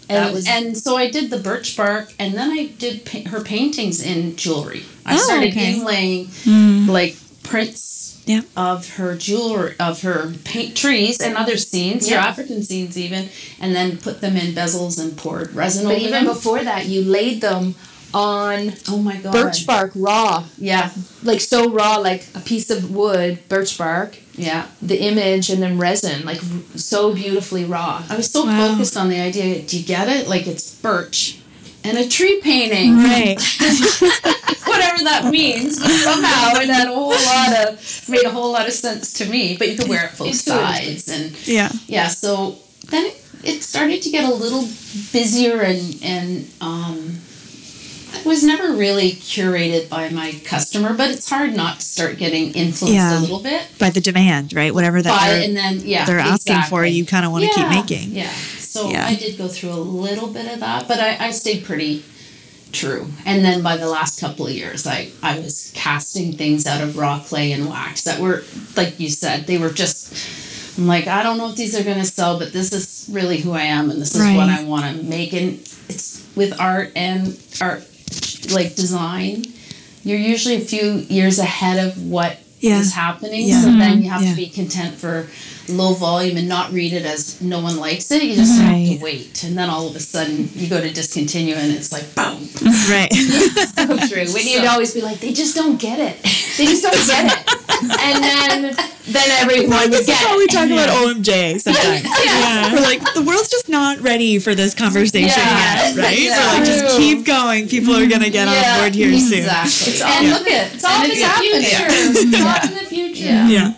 And, 0.10 0.18
That 0.18 0.34
was- 0.34 0.48
and 0.48 0.78
so 0.78 0.98
I 0.98 1.10
did 1.12 1.30
the 1.30 1.38
birch 1.38 1.78
bark, 1.78 2.14
and 2.20 2.34
then 2.34 2.50
I 2.52 2.66
did 2.68 3.06
pa- 3.06 3.30
her 3.30 3.42
paintings 3.42 4.02
in 4.02 4.36
jewelry. 4.36 4.84
I 5.06 5.14
Oh, 5.16 5.18
started 5.18 5.52
okay. 5.54 5.74
inlaying 5.76 6.28
hmm. 6.44 6.90
like 6.90 7.16
prints 7.44 8.18
Yeah. 8.26 8.42
of 8.56 8.90
her 8.96 9.16
jewelry, 9.16 9.76
of 9.80 10.02
her 10.04 10.34
paint 10.46 10.76
trees 10.78 11.20
and 11.20 11.36
other 11.36 11.58
scenes, 11.58 12.10
her 12.10 12.16
African 12.18 12.64
scenes 12.64 12.98
even, 12.98 13.30
and 13.60 13.76
then 13.76 13.98
put 13.98 14.22
them 14.22 14.36
in 14.38 14.54
bezels 14.54 15.00
and 15.00 15.16
poured 15.18 15.54
resin 15.54 15.84
But 15.86 15.96
over 15.96 16.00
even 16.02 16.26
them. 16.26 16.34
before 16.34 16.64
that, 16.64 16.86
you 16.88 17.04
laid 17.04 17.42
them 17.42 17.76
on 18.14 18.72
oh 18.90 19.00
my 19.00 19.18
god! 19.18 19.34
birch 19.34 19.66
bark 19.66 19.92
raw, 19.96 20.44
Yeah, 20.60 20.92
like 21.24 21.42
so 21.42 21.70
raw, 21.70 21.98
like 21.98 22.28
a 22.36 22.40
piece 22.40 22.70
of 22.70 22.92
wood, 22.92 23.40
birch 23.50 23.76
bark. 23.78 24.18
yeah. 24.36 24.68
The 24.84 25.02
image 25.02 25.50
and 25.50 25.62
then 25.64 25.78
resin, 25.80 26.24
like 26.24 26.38
r- 26.38 26.78
so 26.78 27.14
beautifully 27.14 27.66
raw. 27.66 28.04
I 28.10 28.16
was 28.16 28.30
so 28.32 28.46
Wow. 28.46 28.70
focused 28.70 28.96
on 28.98 29.10
the 29.10 29.20
idea. 29.20 29.64
Do 29.64 29.78
you 29.78 29.84
get 29.84 30.08
it? 30.10 30.28
Like 30.30 30.46
it's 30.48 30.70
birch 30.76 31.40
and 31.84 31.98
a 31.98 32.08
tree 32.08 32.40
painting. 32.42 32.98
Right. 32.98 33.38
whatever 34.66 35.04
that 35.04 35.30
means. 35.32 35.80
But 35.80 35.90
somehow 35.92 36.60
it 36.62 36.70
had 36.70 36.88
a 36.88 36.94
whole 36.94 37.10
lot 37.10 37.68
of 37.68 38.10
made 38.10 38.24
a 38.24 38.30
whole 38.30 38.52
lot 38.52 38.68
of 38.68 38.74
sense 38.74 39.14
to 39.16 39.26
me. 39.26 39.58
But 39.58 39.70
you 39.70 39.78
could 39.78 39.90
wear 39.90 40.06
it 40.06 40.18
both 40.18 40.36
sides, 40.36 41.08
and 41.10 41.32
Yeah. 41.48 41.72
yeah. 41.88 42.08
So 42.08 42.58
then 42.90 43.06
it, 43.08 43.26
it 43.44 43.62
started 43.64 44.02
to 44.04 44.10
get 44.10 44.24
a 44.30 44.34
little 44.34 44.68
busier, 45.12 45.62
and 45.62 46.00
and 46.04 46.50
um, 46.62 47.20
it 48.16 48.26
was 48.26 48.44
never 48.44 48.74
really 48.74 49.12
curated 49.12 49.90
by 49.90 50.10
my 50.10 50.34
customer. 50.46 50.94
But 50.94 51.12
it's 51.12 51.30
hard 51.30 51.56
not 51.56 51.80
to 51.80 51.86
start 51.86 52.18
getting 52.18 52.54
influenced 52.54 52.94
Yeah. 52.96 53.20
a 53.20 53.22
little 53.22 53.40
bit 53.42 53.68
By 53.80 53.90
the 53.90 54.02
demand, 54.02 54.54
right? 54.54 54.74
Whatever 54.74 55.02
that 55.02 55.20
by, 55.20 55.30
they're, 55.30 55.44
and 55.44 55.56
then 55.58 55.82
yeah, 55.84 56.06
they're 56.06 56.20
asking 56.20 56.62
for, 56.70 56.86
you 56.86 57.06
kind 57.06 57.26
of 57.26 57.32
want 57.32 57.44
to 57.46 57.52
keep 57.52 57.68
making. 57.70 58.12
Yeah. 58.12 58.32
So 58.74 58.90
Yeah. 58.90 59.06
I 59.06 59.14
did 59.14 59.38
go 59.38 59.48
through 59.48 59.70
a 59.70 59.86
little 60.04 60.28
bit 60.28 60.52
of 60.52 60.60
that, 60.62 60.88
but 60.88 61.00
I, 61.00 61.28
I 61.28 61.30
stayed 61.32 61.64
pretty 61.64 62.04
true. 62.72 63.06
And 63.24 63.46
then 63.46 63.62
by 63.62 63.78
the 63.78 63.88
last 63.88 64.20
couple 64.20 64.48
of 64.48 64.52
years, 64.52 64.88
I, 64.88 65.10
I 65.22 65.38
was 65.38 65.72
casting 65.76 66.34
things 66.34 66.66
out 66.66 66.82
of 66.82 66.98
raw 66.98 67.20
clay 67.20 67.52
and 67.52 67.70
wax 67.70 68.02
that 68.06 68.20
were, 68.20 68.44
like 68.76 69.00
you 69.00 69.10
said, 69.10 69.46
they 69.46 69.60
were 69.60 69.70
just, 69.70 70.78
I'm 70.80 70.88
like, 70.88 71.06
I 71.06 71.22
don't 71.22 71.38
know 71.38 71.52
if 71.52 71.56
these 71.56 71.80
are 71.80 71.84
going 71.84 72.00
to 72.00 72.04
sell, 72.06 72.40
but 72.40 72.52
this 72.52 72.74
is 72.74 73.08
really 73.14 73.38
who 73.38 73.52
I 73.52 73.62
am 73.62 73.92
and 73.92 74.02
this 74.02 74.16
is 74.16 74.36
what 74.36 74.50
I 74.50 74.64
want 74.64 74.98
to 74.98 75.04
make. 75.04 75.34
And 75.34 75.60
it's 75.88 76.28
with 76.36 76.60
art 76.60 76.92
and 76.96 77.40
art, 77.62 77.88
like 78.52 78.74
design, 78.74 79.46
you're 80.04 80.18
usually 80.18 80.56
a 80.56 80.62
few 80.66 80.94
years 80.94 81.38
ahead 81.38 81.78
of 81.88 82.02
what 82.10 82.40
is 82.64 82.94
happening. 82.94 83.48
Yeah. 83.48 83.62
So 83.62 83.68
then 83.68 83.80
mm-hmm. 83.80 84.02
you 84.02 84.10
have 84.10 84.24
Yeah. 84.24 84.30
to 84.32 84.36
be 84.36 84.48
content 84.48 84.96
for 84.96 85.28
low 85.70 85.94
volume 85.94 86.38
and 86.38 86.48
not 86.48 86.72
read 86.74 86.94
it 86.94 87.06
as 87.06 87.42
no 87.42 87.62
one 87.62 87.78
likes 87.78 88.12
it. 88.12 88.24
You 88.24 88.36
just 88.36 88.60
have 88.60 88.76
to 88.76 89.04
wait. 89.04 89.44
And 89.44 89.58
then 89.58 89.70
all 89.70 89.88
of 89.88 89.96
a 89.96 90.00
sudden 90.00 90.50
you 90.54 90.68
go 90.68 90.82
to 90.82 90.92
discontinue 90.92 91.56
and 91.56 91.72
it's 91.74 91.92
like 91.92 92.14
boom. 92.16 92.50
Right. 92.90 93.12
so 93.76 93.86
true. 94.08 94.26
Whitney 94.34 94.58
would 94.58 94.68
always 94.68 94.94
be 94.94 95.02
like, 95.02 95.20
"They 95.20 95.32
just 95.32 95.56
don't 95.56 95.80
get 95.80 96.00
it. 96.00 96.43
They 96.58 96.66
just 96.66 96.84
don't 96.84 96.94
get 97.08 97.26
it." 97.34 97.50
and 97.84 98.24
then, 98.24 98.76
then 99.08 99.30
everyone 99.42 99.90
would 99.90 99.92
This 99.92 100.00
is 100.02 100.06
get 100.08 100.18
how 100.18 100.38
we 100.38 100.44
it. 100.44 100.52
talk 100.52 100.66
about 100.70 100.90
OMJ 100.90 101.60
sometimes. 101.60 102.04
yeah. 102.26 102.74
We're 102.74 102.82
like, 102.82 103.02
the 103.14 103.22
world's 103.22 103.50
just 103.50 103.68
not 103.70 104.00
ready 104.00 104.40
for 104.40 104.56
this 104.56 104.74
conversation 104.74 105.28
Yeah. 105.30 105.88
yet, 105.90 105.98
right? 105.98 106.20
Yeah. 106.20 106.38
We're 106.54 106.58
like, 106.60 106.66
just 106.66 106.98
keep 106.98 107.26
going. 107.26 107.68
People 107.68 107.94
are 107.96 108.08
going 108.08 108.22
to 108.22 108.30
get 108.30 108.48
on 108.48 108.80
board 108.80 108.96
here 108.96 109.12
soon. 109.20 109.40
Exactly. 109.40 109.94
It's 109.94 110.02
all- 110.02 110.10
and 110.12 110.30
look 110.30 110.48
at 110.48 110.74
It's 110.76 110.84
all 110.86 111.04
in 111.04 111.12
and 111.12 111.20
the 111.20 111.26
happening. 111.26 111.52
future. 111.64 111.88
It's 111.90 112.64
all 112.64 112.70
in 112.70 112.84
the 112.84 112.90
future. 112.90 113.24
Yeah. 113.24 113.48
Yeah. 113.50 113.74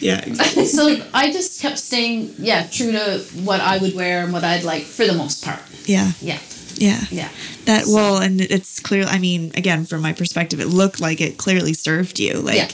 Yeah. 0.00 0.24
Exactly. 0.24 0.66
so 0.66 0.96
I 1.12 1.30
just 1.32 1.60
kept 1.60 1.78
staying, 1.78 2.34
yeah, 2.38 2.66
true 2.70 2.92
to 2.92 3.18
what 3.42 3.60
I 3.60 3.78
would 3.78 3.94
wear 3.94 4.24
and 4.24 4.32
what 4.32 4.44
I'd 4.44 4.64
like 4.64 4.84
for 4.84 5.06
the 5.06 5.12
most 5.14 5.44
part. 5.44 5.60
Yeah. 5.84 6.12
Yeah. 6.22 6.38
Yeah. 6.76 7.00
Yeah. 7.10 7.28
That 7.66 7.84
well, 7.86 8.18
and 8.18 8.40
it's 8.40 8.80
clear. 8.80 9.04
I 9.04 9.18
mean, 9.18 9.52
again, 9.54 9.84
from 9.84 10.00
my 10.02 10.12
perspective, 10.12 10.60
it 10.60 10.66
looked 10.68 11.00
like 11.00 11.20
it 11.20 11.36
clearly 11.38 11.74
served 11.74 12.18
you. 12.18 12.34
Like, 12.34 12.56
Yeah. 12.56 12.68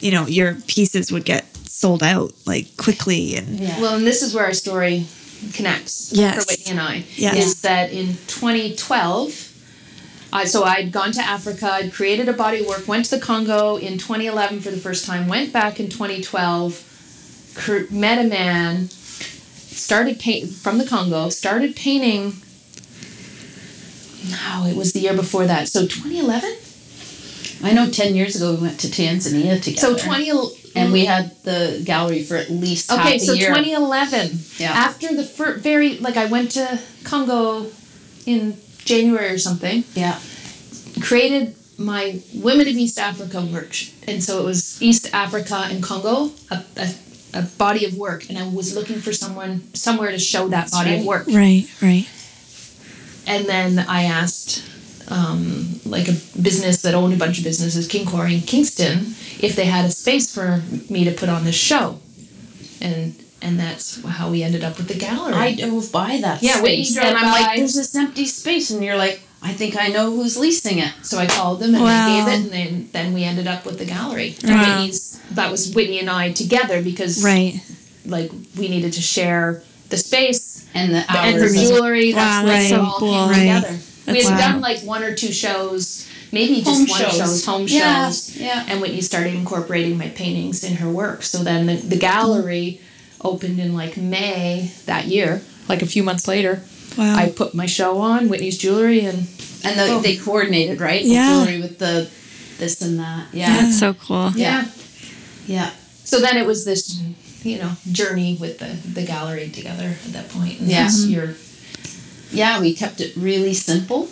you 0.00 0.10
know, 0.10 0.26
your 0.26 0.54
pieces 0.66 1.12
would 1.12 1.24
get 1.24 1.44
sold 1.68 2.02
out 2.02 2.32
like 2.46 2.76
quickly, 2.76 3.36
and 3.36 3.58
Yeah. 3.60 3.80
Well, 3.80 3.94
and 3.96 4.06
this 4.06 4.22
is 4.22 4.34
where 4.34 4.44
our 4.44 4.52
story 4.54 5.06
connects 5.54 6.10
Yes. 6.12 6.34
for 6.44 6.50
Whitney 6.52 6.70
and 6.72 6.80
I. 6.80 7.04
Yes. 7.16 7.36
Is 7.46 7.54
that 7.62 7.92
in 7.92 8.16
2012, 8.26 9.48
I, 10.32 10.44
so 10.44 10.64
I'd 10.64 10.92
gone 10.92 11.12
to 11.12 11.20
Africa, 11.20 11.70
I'd 11.72 11.92
created 11.92 12.28
a 12.28 12.32
body 12.32 12.60
of 12.60 12.66
work, 12.66 12.86
went 12.88 13.04
to 13.06 13.10
the 13.16 13.20
Congo 13.20 13.76
in 13.76 13.98
2011 13.98 14.60
for 14.60 14.70
the 14.70 14.76
first 14.78 15.04
time, 15.04 15.28
went 15.28 15.52
back 15.52 15.78
in 15.80 15.88
2012, 15.88 17.52
cr- 17.54 17.80
met 17.90 18.24
a 18.24 18.28
man, 18.28 18.88
started 18.88 20.18
paint 20.18 20.50
from 20.50 20.78
the 20.78 20.84
Congo, 20.84 21.28
started 21.28 21.74
painting. 21.76 22.36
No, 24.30 24.66
it 24.66 24.76
was 24.76 24.92
the 24.92 25.00
year 25.00 25.14
before 25.14 25.46
that. 25.46 25.68
So 25.68 25.82
2011. 25.82 26.56
I 27.64 27.72
know 27.72 27.88
10 27.88 28.14
years 28.14 28.36
ago 28.36 28.54
we 28.54 28.62
went 28.62 28.80
to 28.80 28.88
Tanzania 28.88 29.62
together. 29.62 29.96
So 29.98 30.04
20. 30.04 30.30
and 30.74 30.92
we 30.92 31.04
mm. 31.04 31.06
had 31.06 31.42
the 31.44 31.80
gallery 31.84 32.22
for 32.24 32.36
at 32.36 32.50
least 32.50 32.90
half 32.90 33.06
Okay, 33.06 33.16
a 33.16 33.20
so 33.20 33.32
year. 33.32 33.48
2011. 33.48 34.38
Yeah. 34.58 34.72
After 34.72 35.14
the 35.14 35.24
fir- 35.24 35.58
very 35.58 35.98
like 35.98 36.16
I 36.16 36.26
went 36.26 36.52
to 36.52 36.80
Congo 37.04 37.66
in 38.26 38.56
January 38.84 39.32
or 39.32 39.38
something. 39.38 39.84
yeah. 39.94 40.18
Created 41.00 41.54
my 41.78 42.20
Women 42.34 42.68
of 42.68 42.74
East 42.74 42.98
Africa 42.98 43.40
work, 43.40 43.74
and 44.06 44.22
so 44.22 44.40
it 44.40 44.44
was 44.44 44.80
East 44.82 45.12
Africa 45.12 45.66
and 45.70 45.82
Congo, 45.82 46.30
a, 46.50 46.62
a, 46.76 46.94
a 47.34 47.42
body 47.42 47.84
of 47.86 47.96
work, 47.96 48.28
and 48.28 48.38
I 48.38 48.46
was 48.46 48.74
looking 48.74 49.00
for 49.00 49.12
someone 49.12 49.74
somewhere 49.74 50.10
to 50.10 50.18
show 50.18 50.48
that 50.48 50.70
body 50.70 50.90
right. 50.90 51.00
of 51.00 51.06
work. 51.06 51.26
right, 51.28 51.66
right, 51.80 52.08
And 53.26 53.46
then 53.46 53.78
I 53.78 54.04
asked, 54.04 54.64
um, 55.08 55.80
like 55.84 56.08
a 56.08 56.12
business 56.40 56.82
that 56.82 56.94
owned 56.94 57.14
a 57.14 57.16
bunch 57.16 57.38
of 57.38 57.44
businesses, 57.44 57.86
King 57.86 58.06
Quarry 58.06 58.34
in 58.34 58.40
Kingston, 58.40 59.14
if 59.40 59.54
they 59.56 59.66
had 59.66 59.84
a 59.84 59.90
space 59.90 60.32
for 60.34 60.62
me 60.90 61.04
to 61.04 61.12
put 61.12 61.28
on 61.28 61.44
this 61.44 61.54
show, 61.56 61.98
and 62.80 63.14
and 63.40 63.58
that's 63.58 64.02
how 64.04 64.30
we 64.30 64.42
ended 64.44 64.62
up 64.62 64.76
with 64.76 64.86
the 64.88 64.94
gallery. 64.94 65.34
I 65.34 65.54
drove 65.56 65.90
by 65.90 66.18
that 66.20 66.42
Yeah, 66.42 66.62
Whitney 66.62 66.84
space 66.84 66.94
drove 66.94 67.06
and 67.08 67.18
I'm 67.18 67.24
by. 67.24 67.40
like, 67.40 67.56
there's 67.58 67.74
this 67.74 67.94
empty 67.96 68.26
space, 68.26 68.70
and 68.70 68.82
you're 68.84 68.96
like, 68.96 69.20
I 69.42 69.52
think 69.52 69.76
I 69.76 69.88
know 69.88 70.10
who's 70.10 70.36
leasing 70.38 70.78
it. 70.78 70.92
So 71.02 71.18
I 71.18 71.26
called 71.26 71.58
them 71.60 71.74
and 71.74 71.82
Wow. 71.82 72.06
they 72.06 72.32
gave 72.32 72.40
it, 72.40 72.44
and 72.44 72.52
then 72.52 72.88
then 72.92 73.12
we 73.12 73.24
ended 73.24 73.46
up 73.48 73.66
with 73.66 73.78
the 73.78 73.84
gallery. 73.84 74.36
And 74.42 74.50
Wow. 74.52 74.76
Whitney's 74.78 75.18
that 75.32 75.50
was 75.50 75.72
Whitney 75.74 75.98
and 76.00 76.08
I 76.10 76.32
together 76.32 76.82
because 76.82 77.22
right. 77.24 77.60
like 78.06 78.30
we 78.56 78.68
needed 78.68 78.92
to 78.94 79.02
share 79.02 79.62
the 79.88 79.96
space 79.96 80.51
And 80.74 80.94
the 80.94 81.04
and 81.10 81.36
her 81.36 81.48
jewelry. 81.48 82.12
Wow, 82.14 82.44
That's 82.44 82.46
that's 82.46 82.62
like 82.62 82.68
so 82.70 82.74
it 82.74 82.80
all 82.80 82.98
cool. 82.98 83.12
came 83.12 83.28
Right. 83.28 83.60
together. 83.62 83.78
we 84.08 84.22
had 84.22 84.30
wow. 84.32 84.38
done 84.52 84.60
like 84.60 84.80
one 84.80 85.02
or 85.02 85.14
two 85.14 85.32
shows, 85.32 86.08
maybe 86.32 86.56
just 86.62 86.66
Home 86.68 86.86
one 86.86 87.00
shows. 87.00 87.16
shows, 87.16 87.44
home 87.44 87.66
Yeah, 87.68 88.06
shows. 88.06 88.36
yeah. 88.36 88.64
And 88.68 88.80
Whitney 88.80 89.00
started 89.02 89.34
incorporating 89.34 89.98
my 89.98 90.08
paintings 90.08 90.64
in 90.64 90.76
her 90.76 90.88
work. 90.90 91.22
So 91.22 91.38
then 91.44 91.66
the, 91.66 91.76
the 91.76 91.96
gallery 91.96 92.80
opened 93.20 93.58
in 93.60 93.74
like 93.74 93.96
May 93.96 94.70
that 94.86 95.06
year. 95.06 95.42
Like 95.68 95.82
a 95.82 95.86
few 95.86 96.02
months 96.02 96.26
later, 96.26 96.62
Wow. 96.98 97.14
I 97.16 97.30
put 97.30 97.54
my 97.54 97.66
show 97.66 97.98
on 97.98 98.28
Whitney's 98.28 98.58
jewelry 98.58 99.00
and 99.04 99.28
and 99.64 99.78
the, 99.78 100.00
they 100.02 100.18
oh. 100.18 100.24
coordinated, 100.24 100.80
right? 100.80 101.02
Yeah. 101.02 101.38
The 101.38 101.44
jewelry 101.44 101.60
with 101.62 101.78
the 101.78 102.10
this 102.58 102.82
and 102.82 102.98
that. 102.98 103.26
Yeah. 103.32 103.46
That's 103.56 103.78
so 103.78 103.94
cool. 103.94 104.30
Yeah. 104.34 104.66
Yeah. 105.46 105.70
So 106.04 106.20
then 106.20 106.36
it 106.36 106.46
was 106.46 106.64
this 106.64 106.96
mm-hmm. 106.96 107.12
You 107.44 107.58
know 107.58 107.72
journey 107.90 108.36
with 108.40 108.58
the 108.58 108.66
the 108.88 109.04
gallery 109.06 109.50
together 109.50 109.96
at 110.04 110.12
that 110.12 110.28
point. 110.30 110.60
And 110.60 110.68
Yeah. 110.68 110.82
that's 110.82 111.02
mm-hmm. 111.02 111.12
your 111.12 111.34
yeah, 112.32 112.60
we 112.60 112.74
kept 112.74 113.00
it 113.00 113.14
really 113.16 113.54
simple. 113.54 114.08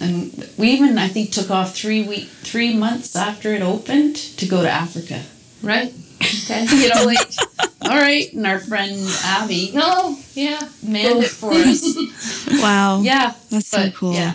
And 0.00 0.48
we 0.58 0.70
even, 0.72 0.98
I 0.98 1.08
think, 1.08 1.30
took 1.32 1.50
off 1.50 1.74
three 1.74 2.02
week, 2.02 2.28
three 2.28 2.76
months 2.76 3.16
after 3.16 3.54
it 3.54 3.62
opened 3.62 4.16
to 4.16 4.46
go 4.46 4.62
to 4.62 4.68
Africa. 4.70 5.22
right. 5.62 5.92
Okay. 6.20 6.66
You 6.70 6.88
know, 6.88 7.04
like, 7.04 7.18
all 7.82 7.96
right. 7.96 8.30
And 8.32 8.46
our 8.46 8.58
friend 8.58 8.94
Abby 9.24 9.70
No. 9.74 10.16
Yeah. 10.34 10.60
manned 10.82 11.22
it 11.24 11.30
for 11.30 11.52
us. 11.52 11.96
Wow. 12.60 13.00
Yeah. 13.00 13.32
That's 13.50 13.68
so 13.68 13.90
cool. 13.90 14.14
Yeah. 14.14 14.34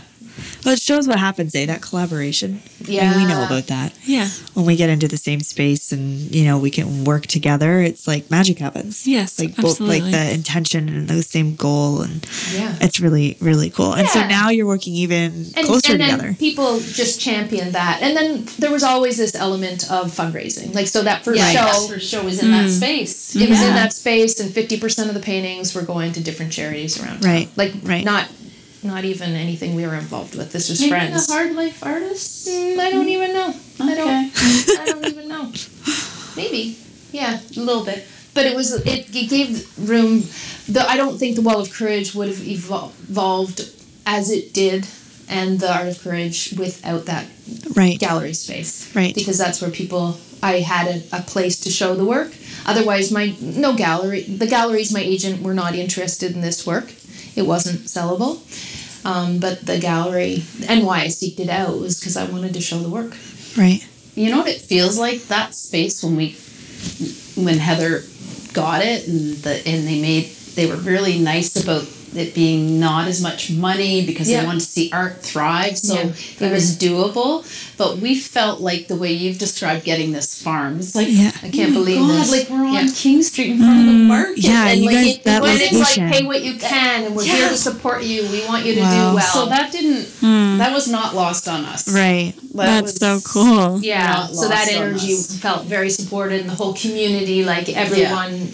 Well, 0.65 0.73
it 0.73 0.79
shows 0.81 1.07
what 1.07 1.19
happens, 1.19 1.55
eh? 1.55 1.65
That 1.65 1.81
collaboration. 1.81 2.61
Yeah. 2.81 3.11
And 3.13 3.21
we 3.21 3.27
know 3.27 3.43
about 3.45 3.67
that. 3.67 3.93
Yeah. 4.03 4.27
When 4.53 4.65
we 4.65 4.75
get 4.75 4.89
into 4.89 5.07
the 5.07 5.17
same 5.17 5.39
space 5.41 5.91
and, 5.91 6.33
you 6.33 6.43
know, 6.45 6.57
we 6.57 6.69
can 6.69 7.05
work 7.05 7.27
together, 7.27 7.79
it's 7.79 8.07
like 8.07 8.29
magic 8.29 8.59
happens. 8.59 9.07
Yes, 9.07 9.39
Like 9.39 9.55
both 9.55 9.79
like 9.79 10.03
the 10.03 10.31
intention 10.33 10.89
and 10.89 11.07
the 11.07 11.23
same 11.23 11.55
goal 11.55 12.01
and 12.01 12.25
Yeah. 12.53 12.75
it's 12.81 12.99
really, 12.99 13.37
really 13.39 13.69
cool. 13.69 13.93
And 13.93 14.07
so 14.09 14.25
now 14.27 14.49
you're 14.49 14.67
working 14.67 14.93
even 14.95 15.45
and, 15.55 15.65
closer 15.65 15.93
and 15.93 16.01
then 16.01 16.11
together. 16.17 16.35
people 16.37 16.79
just 16.79 17.19
champion 17.21 17.71
that 17.71 18.01
and 18.01 18.15
then 18.17 18.45
there 18.59 18.71
was 18.71 18.83
always 18.83 19.17
this 19.17 19.35
element 19.35 19.89
of 19.91 20.07
fundraising 20.11 20.73
like 20.73 20.87
so 20.87 21.03
that 21.03 21.23
first 21.23 21.39
Yeah, 21.39 21.51
show 21.51 21.81
that 21.81 21.89
first 21.93 22.09
show 22.09 22.23
was 22.23 22.41
in 22.43 22.51
that 22.51 22.69
space. 22.69 23.35
it 23.35 23.49
was 23.49 23.61
in 23.61 23.73
that 23.75 23.93
space 23.93 24.39
and 24.39 24.49
50% 24.51 25.07
of 25.07 25.13
the 25.13 25.19
paintings 25.19 25.73
were 25.75 25.81
going 25.83 26.11
to 26.13 26.21
different 26.23 26.51
charities 26.51 27.01
around 27.01 27.21
town. 27.21 27.31
Right, 27.31 27.49
like 27.55 27.73
right. 27.83 28.03
not 28.05 28.27
not 28.83 29.03
even 29.05 29.31
anything 29.35 29.75
we 29.75 29.85
were 29.85 29.95
involved 29.95 30.35
with. 30.35 30.51
This 30.51 30.69
was 30.69 30.79
Maybe 30.79 30.89
friends. 30.91 31.27
the 31.27 31.33
hard 31.33 31.53
life 31.55 31.83
artists. 31.83 32.47
Mm, 32.47 32.79
i 32.79 32.89
don't 32.91 33.09
even 33.09 33.33
know. 33.33 33.53
I 33.79 33.95
don't 33.95 34.79
i 34.79 34.85
don't 34.85 35.05
even 35.05 35.27
know. 35.27 35.51
Maybe. 36.35 36.77
Yeah 37.11 37.39
a 37.57 37.59
little 37.59 37.83
bit. 37.85 38.05
But 38.33 38.45
it 38.45 38.55
was 38.55 38.73
it, 38.85 39.13
it 39.15 39.29
gave 39.29 39.67
room 39.89 40.23
the 40.67 40.85
i 40.87 40.95
don't 40.95 41.17
think 41.17 41.35
the 41.35 41.41
wall 41.41 41.59
of 41.59 41.71
courage 41.73 42.13
would 42.15 42.27
have 42.29 42.37
evol- 42.37 42.91
evolved 43.09 43.59
as 44.05 44.29
it 44.31 44.53
did 44.53 44.87
and 45.27 45.59
the 45.59 45.71
art 45.71 45.87
of 45.87 46.01
courage 46.01 46.53
without 46.57 47.05
that 47.05 47.25
Right. 47.75 47.99
gallery 47.99 48.33
space. 48.33 48.95
Right. 48.95 49.13
because 49.13 49.37
that's 49.37 49.61
where 49.61 49.71
people 49.71 50.17
i 50.41 50.59
had 50.59 50.87
a, 50.87 51.17
a 51.17 51.21
place 51.21 51.59
to 51.61 51.69
show 51.69 51.95
the 51.95 52.05
work. 52.05 52.31
Otherwise 52.65 53.11
my 53.11 53.35
no 53.41 53.75
gallery 53.75 54.21
the 54.21 54.47
galleries 54.47 54.93
my 54.93 55.01
agent 55.01 55.41
were 55.41 55.53
not 55.55 55.73
interested 55.75 56.31
in 56.33 56.41
this 56.41 56.65
work. 56.65 56.93
It 57.35 57.45
wasn't 57.47 57.81
sellable 57.95 58.39
um, 59.05 59.39
but 59.39 59.65
the 59.65 59.77
gallery 59.79 60.43
and 60.67 60.85
why 60.85 61.01
i 61.01 61.07
seeked 61.07 61.39
it 61.39 61.49
out 61.49 61.79
was 61.79 61.99
because 61.99 62.17
i 62.17 62.25
wanted 62.25 62.53
to 62.53 62.61
show 62.61 62.79
the 62.79 62.89
work 62.89 63.15
Right. 63.57 63.85
You 64.15 64.29
know 64.31 64.39
what 64.39 64.47
it 64.47 64.61
feels 64.61 64.99
like? 64.99 65.23
That 65.23 65.55
space 65.55 66.03
when 66.03 66.15
we, 66.15 66.31
when 67.35 67.57
Heather 67.57 68.03
got 68.53 68.81
it 68.83 69.07
and 69.07 69.35
the 69.37 69.55
and 69.67 69.87
they 69.87 69.99
made 70.01 70.25
they 70.55 70.65
were 70.67 70.75
really 70.75 71.19
nice 71.19 71.55
about 71.61 71.83
it 72.15 72.33
being 72.33 72.79
not 72.79 73.07
as 73.07 73.21
much 73.21 73.51
money 73.51 74.05
because 74.05 74.29
Yeah. 74.29 74.41
they 74.41 74.45
wanted 74.47 74.61
to 74.61 74.65
see 74.67 74.89
art 74.91 75.21
thrive. 75.21 75.77
So 75.77 75.93
Yeah. 75.95 76.47
it 76.47 76.51
was 76.51 76.75
doable. 76.77 77.45
But 77.77 77.99
we 77.99 78.15
felt 78.19 78.59
like 78.61 78.87
the 78.87 78.95
way 78.95 79.13
you've 79.13 79.37
described 79.37 79.85
getting 79.85 80.11
this 80.11 80.35
farm. 80.41 80.79
It's 80.79 80.95
like 80.95 81.07
Yeah. 81.09 81.31
i 81.43 81.49
can't 81.49 81.71
oh 81.71 81.73
believe 81.73 81.99
God, 81.99 82.19
this 82.21 82.31
like 82.31 82.49
we're 82.49 82.65
on 82.65 82.73
Yeah. 82.73 82.87
King 82.95 83.23
Street 83.23 83.51
in 83.51 83.59
front 83.59 83.79
of 83.81 83.85
the 83.85 83.91
mm, 83.91 84.07
market. 84.07 84.37
yeah, 84.39 84.67
and 84.69 84.81
you 84.81 84.87
like 84.87 84.95
guys- 84.95 85.15
it, 85.15 85.23
that 85.23 85.41
when 85.41 85.51
was 85.53 85.61
it's 85.61 85.97
like 85.97 86.11
pay 86.11 86.23
what 86.25 86.43
you 86.43 86.55
can 86.55 87.03
and 87.05 87.15
we're 87.15 87.23
here 87.23 87.49
to 87.49 87.57
support 87.57 88.03
you 88.03 88.27
we 88.29 88.45
want 88.45 88.65
you 88.65 88.75
to 88.75 88.81
Wow. 88.81 89.09
do 89.11 89.15
well 89.15 89.33
so 89.33 89.45
that 89.47 89.71
didn't 89.71 90.05
hmm. 90.19 90.57
that 90.57 90.73
was 90.73 90.87
not 90.87 91.15
lost 91.15 91.47
on 91.47 91.63
us. 91.65 91.87
Right. 91.87 92.33
That 92.55 92.65
That's 92.81 92.93
was- 92.93 92.97
so 92.99 93.21
cool. 93.23 93.79
yeah 93.81 94.27
so 94.27 94.47
that 94.49 94.67
energy 94.71 95.15
felt 95.15 95.65
very 95.65 95.89
supported 95.89 96.41
and 96.41 96.49
the 96.49 96.55
whole 96.55 96.73
community 96.73 97.43
like 97.45 97.69
everyone 97.69 98.51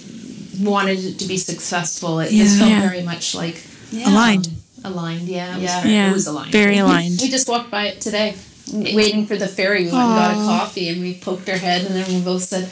wanted 0.60 1.00
it 1.00 1.20
to 1.20 1.26
be 1.28 1.38
successful 1.38 2.20
it, 2.20 2.32
it 2.32 2.48
felt 2.58 2.70
Yeah. 2.70 2.82
very 2.90 3.04
much 3.04 3.36
like 3.36 3.58
Yeah. 3.92 4.10
Aligned. 4.10 4.50
aligned 4.84 5.28
yeah 5.28 5.52
it 5.58 5.62
was, 5.62 5.64
Yeah. 5.64 5.82
very- 5.82 5.94
Yeah. 5.96 6.10
it 6.10 6.14
was 6.14 6.28
aligned 6.28 6.52
Very 6.52 6.78
aligned. 6.84 7.22
We 7.22 7.30
just 7.30 7.48
walked 7.48 7.72
by 7.72 7.88
it 7.88 8.02
today, 8.02 8.36
waiting 8.72 9.26
for 9.28 9.36
the 9.38 9.48
ferry. 9.48 9.86
We 9.86 9.92
went 9.92 10.04
and 10.04 10.16
got 10.16 10.32
a 10.32 10.36
coffee, 10.36 10.90
and 10.90 11.02
we 11.02 11.14
poked 11.16 11.48
our 11.50 11.58
head, 11.58 11.86
and 11.86 11.94
then 11.96 12.06
we 12.14 12.20
both 12.22 12.44
said, 12.44 12.70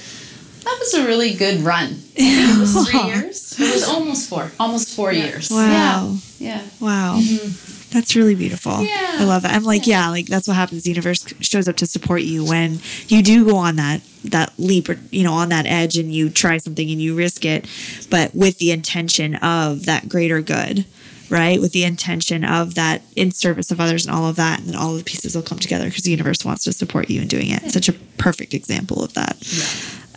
"That 0.65 0.75
was 0.79 0.93
a 0.95 1.05
really 1.05 1.33
good 1.33 1.61
run." 1.61 2.01
It 2.15 2.57
was 2.59 2.73
three 2.87 3.03
years. 3.11 3.55
it 3.59 3.73
was 3.73 3.83
almost 3.83 4.29
four 4.29 4.51
almost 4.59 4.89
four 4.89 5.11
years. 5.13 5.49
Wow. 5.49 6.17
Yeah. 6.39 6.61
Wow. 6.79 7.19
Mm-hmm. 7.19 7.62
That's 7.93 8.15
really 8.15 8.35
beautiful. 8.35 8.81
Yeah. 8.81 9.17
I 9.19 9.23
love 9.23 9.43
that. 9.43 9.53
I'm 9.53 9.63
like, 9.63 9.85
yeah, 9.85 10.09
like 10.09 10.25
that's 10.25 10.47
what 10.47 10.55
happens. 10.55 10.83
The 10.83 10.89
universe 10.89 11.31
shows 11.41 11.67
up 11.67 11.75
to 11.77 11.85
support 11.85 12.23
you 12.23 12.43
when 12.43 12.79
you 13.07 13.21
do 13.21 13.45
go 13.45 13.55
on 13.55 13.75
that 13.75 14.01
that 14.25 14.53
leap 14.57 14.89
or 14.89 14.97
you 15.11 15.23
know, 15.23 15.33
on 15.33 15.49
that 15.49 15.65
edge 15.65 15.97
and 15.97 16.11
you 16.11 16.29
try 16.29 16.57
something 16.57 16.89
and 16.89 16.99
you 16.99 17.15
risk 17.15 17.45
it, 17.45 17.67
but 18.09 18.33
with 18.33 18.57
the 18.57 18.71
intention 18.71 19.35
of 19.35 19.85
that 19.85 20.09
greater 20.09 20.41
good. 20.41 20.85
Right, 21.29 21.59
with 21.59 21.71
the 21.71 21.83
intention 21.83 22.45
of 22.45 22.75
that 22.75 23.01
in 23.15 23.31
service 23.31 23.71
of 23.71 23.81
others 23.81 24.05
and 24.05 24.13
all 24.13 24.27
of 24.29 24.35
that, 24.35 24.59
and 24.59 24.67
then 24.67 24.75
all 24.75 24.93
the 24.93 25.03
pieces 25.03 25.33
will 25.35 25.41
come 25.41 25.57
together 25.57 25.85
because 25.85 26.03
the 26.03 26.11
universe 26.11 26.45
wants 26.45 26.63
to 26.65 26.73
support 26.73 27.09
you 27.09 27.21
in 27.21 27.27
doing 27.27 27.49
it. 27.49 27.71
Such 27.71 27.89
a 27.89 27.93
perfect 28.19 28.53
example 28.53 29.03
of 29.03 29.15
that. 29.15 29.37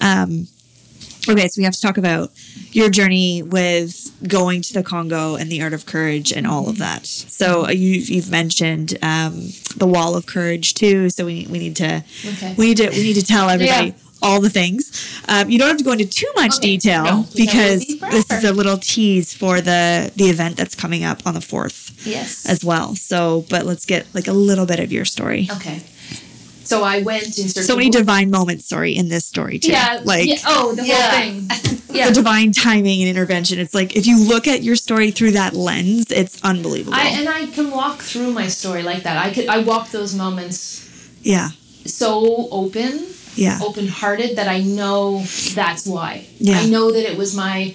Um, 0.02 0.46
okay, 1.28 1.48
so 1.48 1.58
we 1.58 1.64
have 1.64 1.74
to 1.74 1.80
talk 1.80 1.98
about 1.98 2.30
your 2.72 2.90
journey 2.90 3.42
with 3.42 4.12
going 4.28 4.62
to 4.62 4.72
the 4.72 4.82
Congo 4.82 5.36
and 5.36 5.50
the 5.50 5.62
art 5.62 5.72
of 5.72 5.86
courage 5.86 6.32
and 6.32 6.46
all 6.46 6.68
of 6.68 6.78
that. 6.78 7.06
So 7.06 7.66
uh, 7.66 7.70
you, 7.70 7.90
you've 8.00 8.30
mentioned 8.30 8.98
um, 9.02 9.48
the 9.76 9.86
wall 9.86 10.16
of 10.16 10.26
courage 10.26 10.74
too. 10.74 11.10
So 11.10 11.24
we, 11.26 11.46
we 11.48 11.58
need 11.58 11.76
to 11.76 12.04
Okay. 12.26 12.54
we 12.56 12.66
need 12.68 12.76
to 12.78 12.90
we 12.90 13.02
need 13.02 13.14
to 13.16 13.24
tell 13.24 13.48
everybody 13.50 13.88
Yeah. 13.88 13.92
all 14.22 14.40
the 14.40 14.50
things. 14.50 14.90
Um, 15.28 15.50
you 15.50 15.58
don't 15.58 15.68
have 15.68 15.78
to 15.78 15.84
go 15.84 15.92
into 15.92 16.06
too 16.06 16.30
much 16.36 16.56
Okay, 16.58 16.76
detail 16.76 17.04
no, 17.04 17.26
because 17.36 17.84
be 17.84 17.98
this 18.10 18.30
is 18.30 18.44
a 18.44 18.52
little 18.52 18.78
tease 18.78 19.32
for 19.34 19.60
the 19.60 20.10
the 20.16 20.24
event 20.24 20.56
that's 20.56 20.74
coming 20.74 21.04
up 21.04 21.26
on 21.26 21.34
the 21.34 21.40
fourth 21.40 21.92
yes 22.06 22.46
as 22.48 22.64
well. 22.64 22.94
So, 22.94 23.44
but 23.50 23.64
let's 23.66 23.84
get 23.86 24.06
like 24.14 24.28
a 24.28 24.32
little 24.32 24.66
bit 24.66 24.80
of 24.80 24.92
your 24.92 25.04
story. 25.04 25.48
okay 25.50 25.82
so 26.66 26.82
i 26.84 27.02
went 27.02 27.26
in 27.38 27.48
search 27.48 27.64
So 27.64 27.72
of 27.74 27.78
many 27.78 27.90
divine 27.90 28.30
moments, 28.30 28.68
sorry, 28.68 28.92
in 28.96 29.08
this 29.08 29.24
story 29.24 29.58
too. 29.58 29.72
yeah 29.72 30.00
like 30.04 30.26
yeah, 30.28 30.36
oh 30.46 30.74
the 30.74 30.84
Yeah. 30.86 31.10
whole 31.10 31.20
thing 31.20 31.48
yeah 31.96 32.08
the 32.08 32.14
divine 32.14 32.52
timing 32.52 33.00
and 33.02 33.08
intervention. 33.08 33.58
It's 33.58 33.74
like 33.74 33.96
if 33.96 34.06
you 34.06 34.16
look 34.22 34.46
at 34.46 34.62
your 34.62 34.76
story 34.76 35.10
through 35.10 35.32
that 35.32 35.54
lens, 35.54 36.10
it's 36.10 36.38
unbelievable. 36.42 36.94
I, 36.96 37.08
and 37.18 37.28
I 37.28 37.46
can 37.46 37.70
walk 37.70 37.98
through 38.00 38.32
my 38.32 38.48
story 38.48 38.82
like 38.82 39.02
that. 39.04 39.16
I 39.16 39.32
could 39.32 39.46
I 39.48 39.58
walk 39.60 39.90
those 39.90 40.14
moments 40.14 40.82
yeah, 41.22 41.48
so 41.86 42.48
open, 42.50 43.06
yeah, 43.34 43.58
open 43.62 43.88
hearted 43.88 44.36
that 44.36 44.48
I 44.48 44.60
know 44.62 45.22
that's 45.54 45.86
why. 45.86 46.26
Yeah. 46.38 46.60
I 46.60 46.66
know 46.66 46.92
that 46.92 47.10
it 47.10 47.16
was 47.16 47.34
my 47.34 47.74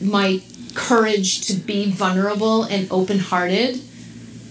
my 0.00 0.42
courage 0.74 1.46
to 1.46 1.54
be 1.54 1.90
vulnerable 1.90 2.64
and 2.64 2.90
open 2.90 3.18
hearted. 3.18 3.80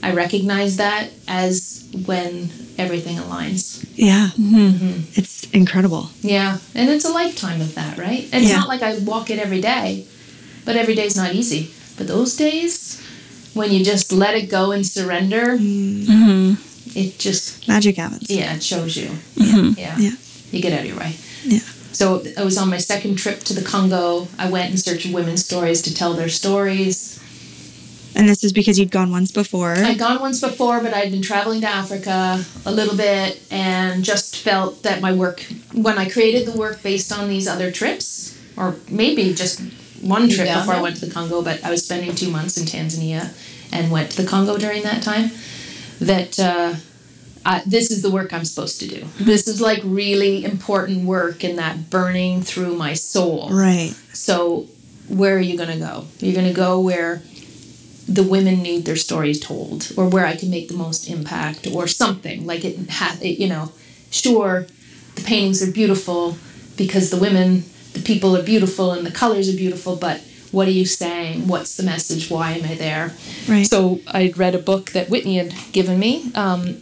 I 0.02 0.14
recognize 0.14 0.78
that 0.78 1.10
as 1.28 1.88
when 2.06 2.50
everything 2.78 3.17
aligns. 3.17 3.86
yeah. 3.95 4.30
Mm-hmm. 4.38 4.55
mm-hmm. 4.55 4.99
It's 5.19 5.43
incredible. 5.51 6.09
Yeah. 6.21 6.57
And 6.76 6.89
it's 6.89 7.05
a 7.05 7.11
lifetime 7.11 7.61
of 7.61 7.76
that, 7.76 7.97
right? 7.97 8.24
And 8.32 8.43
it's 8.43 8.49
Yeah. 8.51 8.59
not 8.59 8.67
like 8.67 8.82
I 8.82 8.97
walk 8.99 9.30
it 9.30 9.39
every 9.39 9.61
day, 9.61 10.05
but 10.65 10.76
every 10.76 10.95
day's 10.95 11.15
not 11.15 11.34
easy. 11.34 11.71
But 11.97 12.07
those 12.07 12.36
days 12.36 12.99
when 13.53 13.71
you 13.71 13.84
just 13.84 14.11
let 14.11 14.36
it 14.36 14.49
go 14.49 14.71
and 14.71 14.86
surrender, 14.86 15.57
mm-hmm. 15.57 16.53
it 16.97 17.19
just 17.19 17.67
Magic 17.67 17.97
happens. 17.97 18.30
yeah, 18.30 18.55
it 18.55 18.63
shows 18.63 18.95
you. 18.97 19.09
Mm-hmm. 19.36 19.80
Yeah. 19.80 19.97
Yeah. 19.97 20.11
You 20.51 20.61
get 20.61 20.74
out 20.74 20.80
of 20.82 20.86
your 20.86 20.97
way. 20.97 21.15
Yeah. 21.43 21.59
So 21.91 22.24
I 22.38 22.43
was 22.43 22.57
on 22.57 22.69
my 22.69 22.78
second 22.80 23.15
trip 23.17 23.39
to 23.41 23.53
the 23.53 23.61
Congo. 23.61 24.28
I 24.39 24.49
went 24.49 24.71
in 24.71 24.78
search 24.78 25.05
of 25.05 25.13
women's 25.13 25.45
stories 25.45 25.82
to 25.84 25.93
tell 25.93 26.13
their 26.13 26.30
stories. 26.30 27.19
And 28.16 28.30
this 28.30 28.43
is 28.43 28.53
because 28.53 28.78
you'd 28.78 28.91
gone 28.91 29.11
once 29.11 29.32
before. 29.32 29.74
I'd 29.74 29.97
gone 29.97 30.20
once 30.20 30.39
before, 30.39 30.82
but 30.82 30.93
I'd 30.93 31.11
been 31.11 31.22
traveling 31.22 31.61
to 31.61 31.68
Africa 31.68 32.43
a 32.66 32.72
little 32.72 32.95
bit 32.95 33.41
and 33.49 34.03
just 34.03 34.38
felt 34.38 34.84
that 34.84 35.01
my 35.01 35.14
work, 35.14 35.41
when 35.74 35.97
I 35.97 36.09
created 36.09 36.47
the 36.47 36.57
work 36.57 36.84
based 36.84 37.11
on 37.11 37.28
these 37.28 37.47
other 37.47 37.72
trips, 37.72 38.39
or 38.55 38.76
maybe 38.89 39.34
just 39.34 39.61
one 40.01 40.28
trip 40.28 40.47
Uganda? 40.47 40.59
before 40.59 40.74
I 40.76 40.82
went 40.82 40.97
to 40.97 41.05
the 41.05 41.11
Congo, 41.11 41.41
but 41.41 41.64
I 41.64 41.72
was 41.72 41.84
spending 41.84 42.14
two 42.14 42.30
months 42.30 42.57
in 42.57 42.66
Tanzania 42.66 43.34
and 43.72 43.91
went 43.91 44.11
to 44.11 44.22
the 44.22 44.28
Congo 44.28 44.57
during 44.57 44.84
that 44.84 45.01
time, 45.01 45.32
that 45.99 46.39
uh, 46.39 46.76
I, 47.45 47.64
this 47.66 47.91
is 47.91 48.01
the 48.01 48.11
work 48.11 48.34
I'm 48.34 48.45
supposed 48.45 48.80
to 48.82 48.88
do. 48.88 49.05
This 49.20 49.47
is 49.47 49.61
like 49.61 49.82
really 49.84 50.45
important 50.45 51.05
work 51.05 51.43
and 51.43 51.57
that 51.57 51.89
burning 51.89 52.41
through 52.41 52.76
my 52.76 52.93
soul. 52.93 53.49
right. 53.49 53.93
So, 54.14 54.68
where 55.09 55.36
are 55.36 55.41
you 55.41 55.57
going 55.57 55.70
to 55.70 55.78
go? 55.78 56.05
You're 56.20 56.34
going 56.34 56.47
to 56.47 56.53
go 56.53 56.80
where 56.80 57.22
the 58.08 58.24
women 58.24 58.62
need 58.62 58.86
their 58.86 58.95
stories 58.95 59.39
told, 59.39 59.91
or 59.97 60.08
where 60.08 60.26
I 60.26 60.36
can 60.36 60.49
make 60.49 60.68
the 60.68 60.74
most 60.76 61.10
impact, 61.10 61.68
or 61.68 61.88
something 61.88 62.45
like 62.45 62.66
it. 62.66 62.89
Ha- 62.89 63.18
it 63.22 63.39
you 63.39 63.47
know, 63.47 63.72
sure, 64.12 64.68
the 65.16 65.22
paintings 65.24 65.62
are 65.68 65.72
beautiful 65.72 66.38
because 66.78 67.10
the 67.10 67.18
women, 67.18 67.64
the 67.93 68.01
people 68.01 68.36
are 68.36 68.43
beautiful, 68.43 68.91
and 68.91 69.06
the 69.06 69.12
colors 69.12 69.54
are 69.54 69.58
beautiful. 69.58 69.95
But 69.95 70.22
what 70.51 70.68
are 70.68 70.72
you 70.72 70.86
saying? 70.86 71.47
What's 71.47 71.78
the 71.78 71.84
message? 71.84 72.30
Why 72.30 72.51
am 72.51 72.66
I 72.70 72.76
there? 72.76 73.14
Right. 73.47 73.66
So 73.66 74.01
I'd 74.08 74.38
read 74.38 74.56
a 74.56 74.60
book 74.60 74.91
that 74.91 75.10
Whitney 75.10 75.38
had 75.38 75.54
given 75.72 75.97
me, 75.97 76.32
um, 76.36 76.82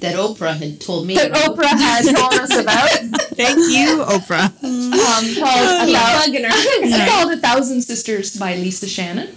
that 0.00 0.14
Oprah 0.16 0.56
had 0.56 0.80
told 0.80 1.06
me. 1.06 1.14
that 1.14 1.30
about. 1.30 1.56
Oprah 1.56 1.78
had 1.78 2.04
told 2.14 2.34
us 2.34 2.58
about. 2.58 2.90
Thank 3.36 3.58
you, 3.58 4.04
Oprah. 4.04 4.44
um, 4.62 4.92
called, 4.92 5.88
about, 5.88 6.28
it's 6.28 7.10
called 7.10 7.32
A 7.32 7.36
Thousand 7.38 7.82
Sisters 7.82 8.36
by 8.36 8.56
Lisa 8.56 8.86
Shannon. 8.86 9.34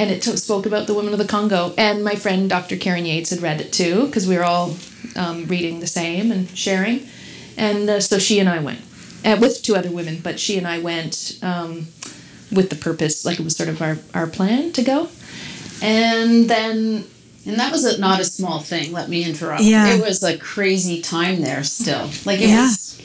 And 0.00 0.10
it 0.10 0.22
t- 0.22 0.36
spoke 0.36 0.64
about 0.66 0.86
the 0.86 0.94
women 0.94 1.12
of 1.12 1.18
the 1.18 1.26
Congo. 1.26 1.74
And 1.76 2.02
my 2.02 2.14
friend 2.14 2.48
Dr. 2.48 2.76
Karen 2.76 3.04
Yates 3.04 3.30
had 3.30 3.42
read 3.42 3.60
it 3.60 3.70
too, 3.72 4.06
because 4.06 4.26
we 4.26 4.36
were 4.38 4.44
all 4.44 4.76
um, 5.16 5.44
reading 5.46 5.80
the 5.80 5.86
same 5.86 6.32
and 6.32 6.48
sharing. 6.56 7.06
And 7.56 7.88
uh, 7.90 8.00
so 8.00 8.18
she 8.18 8.38
and 8.40 8.48
I 8.48 8.60
went 8.60 8.80
uh, 9.24 9.36
with 9.40 9.62
two 9.62 9.76
other 9.76 9.90
women, 9.90 10.20
but 10.22 10.40
she 10.40 10.56
and 10.56 10.66
I 10.66 10.78
went 10.78 11.38
um, 11.42 11.88
with 12.50 12.70
the 12.70 12.76
purpose, 12.76 13.24
like 13.26 13.38
it 13.38 13.44
was 13.44 13.56
sort 13.56 13.68
of 13.68 13.82
our, 13.82 13.98
our 14.14 14.26
plan 14.26 14.72
to 14.72 14.82
go. 14.82 15.08
And 15.82 16.48
then 16.48 17.04
And 17.46 17.58
that 17.58 17.72
was 17.72 17.84
a, 17.84 17.98
not 17.98 18.20
a 18.20 18.24
small 18.24 18.60
thing. 18.60 18.92
Let 18.92 19.08
me 19.08 19.24
interrupt. 19.24 19.62
Yeah. 19.62 19.94
It 19.94 20.00
was 20.00 20.22
a 20.22 20.36
crazy 20.38 21.00
time 21.02 21.42
there 21.42 21.62
still. 21.64 22.08
Like 22.24 22.40
it 22.40 22.48
Yeah. 22.48 22.62
was. 22.62 23.00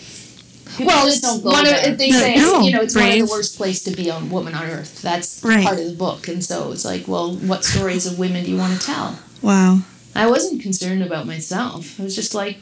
People 0.77 0.87
Well, 0.87 1.05
just 1.05 1.17
it's 1.19 1.27
don't 1.27 1.43
go 1.43 1.51
one 1.51 1.63
there. 1.65 1.91
of 1.91 1.97
they 1.97 2.09
No, 2.11 2.19
say 2.19 2.35
no, 2.35 2.61
you 2.61 2.71
know 2.71 2.81
it's 2.81 2.95
one 2.95 3.07
of 3.07 3.13
the 3.13 3.21
worst 3.25 3.57
place 3.57 3.83
to 3.83 3.91
be 3.91 4.09
on 4.11 4.29
woman 4.29 4.53
on 4.55 4.63
earth. 4.65 5.01
That's 5.01 5.41
Right. 5.43 5.63
part 5.65 5.79
of 5.79 5.85
the 5.85 5.93
book, 5.93 6.27
and 6.27 6.43
so 6.43 6.71
it's 6.71 6.85
like, 6.85 7.07
well, 7.07 7.35
what 7.35 7.63
stories 7.65 8.05
of 8.05 8.17
women 8.19 8.43
do 8.45 8.51
you 8.51 8.57
want 8.57 8.79
to 8.79 8.85
tell? 8.85 9.17
Wow. 9.41 9.79
I 10.15 10.27
wasn't 10.27 10.61
concerned 10.61 11.03
about 11.03 11.27
myself. 11.27 11.99
I 11.99 12.03
was 12.03 12.15
just 12.15 12.33
like, 12.33 12.57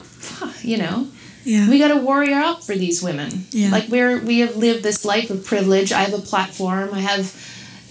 you 0.63 0.77
know, 0.77 1.07
Yeah. 1.45 1.69
we 1.69 1.77
got 1.77 1.89
to 1.89 1.97
warrior 1.97 2.39
up 2.39 2.63
for 2.63 2.75
these 2.75 3.03
women. 3.03 3.45
Yeah. 3.51 3.69
Like 3.69 3.89
we're 3.89 4.19
we 4.19 4.39
have 4.39 4.55
lived 4.55 4.81
this 4.83 5.05
life 5.05 5.29
of 5.29 5.45
privilege. 5.45 5.91
I 5.91 6.01
have 6.01 6.13
a 6.13 6.19
platform. 6.31 6.89
I 6.93 7.01
have, 7.01 7.33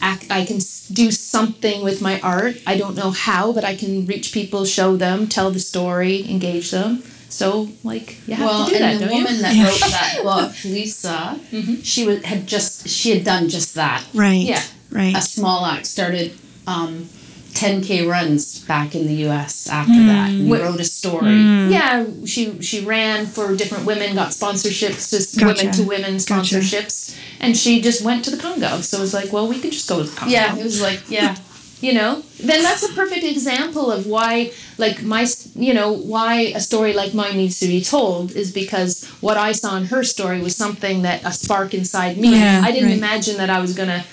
ac- 0.02 0.26
I 0.30 0.44
can 0.44 0.58
do 0.92 1.10
something 1.12 1.84
with 1.84 2.00
my 2.02 2.20
art. 2.22 2.56
I 2.66 2.76
don't 2.76 2.96
know 2.96 3.10
how, 3.12 3.52
but 3.52 3.64
I 3.64 3.76
can 3.76 4.04
reach 4.06 4.32
people, 4.32 4.64
show 4.64 4.96
them, 4.96 5.28
tell 5.28 5.50
the 5.52 5.60
story, 5.60 6.28
engage 6.28 6.70
them. 6.72 7.02
So 7.32 7.68
like 7.82 8.28
you 8.28 8.34
have 8.34 8.46
well, 8.46 8.66
to 8.66 8.72
do 8.72 8.78
that, 8.78 8.92
and 8.92 9.00
the 9.00 9.06
don't 9.06 9.16
you? 9.16 9.24
woman 9.24 9.40
that 9.40 9.56
Yeah. 9.56 9.68
wrote 9.68 9.80
that 9.80 10.20
book, 10.22 10.64
Lisa, 10.64 11.40
mm-hmm. 11.50 11.76
she 11.82 12.06
was 12.06 12.22
had 12.24 12.46
just 12.46 12.88
she 12.88 13.10
had 13.10 13.24
done 13.24 13.48
just 13.48 13.74
that. 13.74 14.04
right. 14.12 14.44
Yeah. 14.44 14.62
Right. 14.90 15.16
A 15.16 15.22
small 15.22 15.64
act 15.64 15.86
started 15.86 16.32
um, 16.66 17.08
10k 17.54 18.06
runs 18.06 18.58
back 18.66 18.94
in 18.94 19.06
the 19.06 19.14
U.S. 19.26 19.66
After 19.70 19.94
hmm. 19.94 20.06
that, 20.08 20.28
and 20.28 20.48
Wh- 20.48 20.60
wrote 20.60 20.80
a 20.80 20.84
story. 20.84 21.32
Hmm. 21.32 21.70
Yeah, 21.70 22.04
she 22.26 22.60
she 22.60 22.84
ran 22.84 23.24
for 23.24 23.56
different 23.56 23.86
women, 23.86 24.14
got 24.14 24.28
sponsorships, 24.32 25.10
just 25.10 25.38
Gotcha. 25.40 25.64
women 25.64 25.72
to 25.74 25.82
women 25.84 26.12
Gotcha. 26.12 26.56
sponsorships, 26.56 27.16
and 27.40 27.56
she 27.56 27.80
just 27.80 28.04
went 28.04 28.26
to 28.26 28.30
the 28.30 28.36
Congo. 28.36 28.82
So 28.82 28.98
it 28.98 29.00
was 29.00 29.14
like, 29.14 29.32
well, 29.32 29.48
we 29.48 29.58
could 29.58 29.72
just 29.72 29.88
go 29.88 30.02
to 30.02 30.04
the 30.04 30.14
Congo. 30.14 30.32
Yeah, 30.32 30.54
it 30.54 30.64
was 30.64 30.82
like 30.82 31.00
yeah. 31.08 31.34
you 31.82 31.92
know. 31.92 32.22
Then 32.38 32.62
that's 32.62 32.82
a 32.88 32.92
perfect 32.94 33.24
example 33.24 33.90
of 33.90 34.06
why, 34.06 34.52
like 34.78 35.02
my, 35.02 35.26
you 35.54 35.74
know, 35.74 35.92
why 35.92 36.52
a 36.54 36.60
story 36.60 36.92
like 36.92 37.12
mine 37.12 37.36
needs 37.36 37.60
to 37.60 37.66
be 37.66 37.82
told 37.82 38.32
is 38.32 38.52
because 38.52 39.04
what 39.20 39.36
I 39.36 39.52
saw 39.52 39.76
in 39.76 39.86
her 39.86 40.04
story 40.04 40.40
was 40.40 40.56
something 40.56 41.02
that 41.02 41.24
a 41.24 41.32
spark 41.32 41.74
inside 41.74 42.16
me. 42.16 42.38
Yeah, 42.38 42.62
I 42.64 42.72
didn't 42.72 42.90
right. 42.90 42.98
imagine 42.98 43.36
that 43.36 43.50
I 43.50 43.60
was 43.60 43.74
gonna 43.74 44.04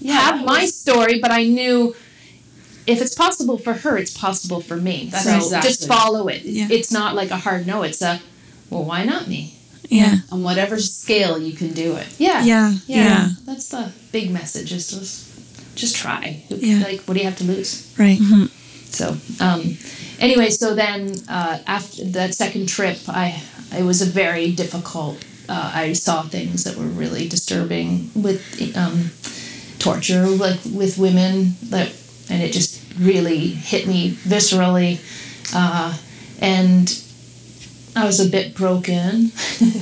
Yeah, 0.00 0.14
have 0.14 0.40
it 0.40 0.46
my 0.46 0.66
story, 0.66 1.20
but 1.20 1.30
I 1.30 1.44
knew 1.44 1.94
if 2.86 3.00
it's 3.00 3.14
possible 3.14 3.58
for 3.58 3.74
her, 3.74 3.96
it's 3.96 4.16
possible 4.16 4.60
for 4.60 4.76
me. 4.76 5.08
That's 5.10 5.24
so 5.24 5.36
exactly. 5.36 5.70
just 5.70 5.86
follow 5.86 6.28
it. 6.28 6.42
Yeah. 6.42 6.66
It's 6.70 6.90
not 6.90 7.14
like 7.14 7.30
a 7.30 7.38
hard 7.38 7.66
no. 7.66 7.82
It's 7.82 8.02
a 8.02 8.20
well, 8.68 8.84
why 8.84 9.04
not 9.04 9.28
me? 9.28 9.58
yeah. 9.92 10.16
on 10.30 10.42
whatever 10.42 10.78
scale 10.78 11.38
you 11.38 11.52
can 11.52 11.72
do 11.72 11.96
it. 11.96 12.08
Yeah. 12.18 12.44
Yeah. 12.44 12.70
Yeah. 12.86 13.04
Yeah. 13.04 13.28
That's 13.44 13.68
the 13.68 13.92
big 14.10 14.30
message. 14.30 14.72
Is 14.72 14.90
just 14.90 15.31
just 15.74 15.96
try. 15.96 16.42
Yeah. 16.48 16.84
Like, 16.84 17.00
what 17.02 17.14
do 17.14 17.20
you 17.20 17.26
have 17.26 17.38
to 17.38 17.44
lose? 17.44 17.94
Right. 17.98 18.18
So, 18.86 19.16
um, 19.40 19.78
anyway, 20.20 20.50
so 20.50 20.74
then 20.74 21.14
uh, 21.28 21.58
after 21.66 22.04
that 22.04 22.34
second 22.34 22.68
trip, 22.68 22.98
I 23.08 23.42
it 23.74 23.84
was 23.84 24.02
a 24.02 24.06
very 24.06 24.52
difficult. 24.52 25.24
Uh, 25.48 25.72
I 25.74 25.92
saw 25.94 26.22
things 26.22 26.64
that 26.64 26.76
were 26.76 26.86
really 26.86 27.28
disturbing 27.28 28.10
with 28.14 28.76
um, 28.76 29.10
torture, 29.78 30.26
like 30.26 30.60
with 30.64 30.98
women, 30.98 31.54
that, 31.64 31.92
and 32.30 32.42
it 32.42 32.52
just 32.52 32.80
really 32.98 33.48
hit 33.48 33.86
me 33.86 34.12
viscerally, 34.12 35.00
uh, 35.54 35.96
and 36.40 37.02
I 37.96 38.04
was 38.04 38.20
a 38.20 38.28
bit 38.28 38.54
broken, 38.54 39.32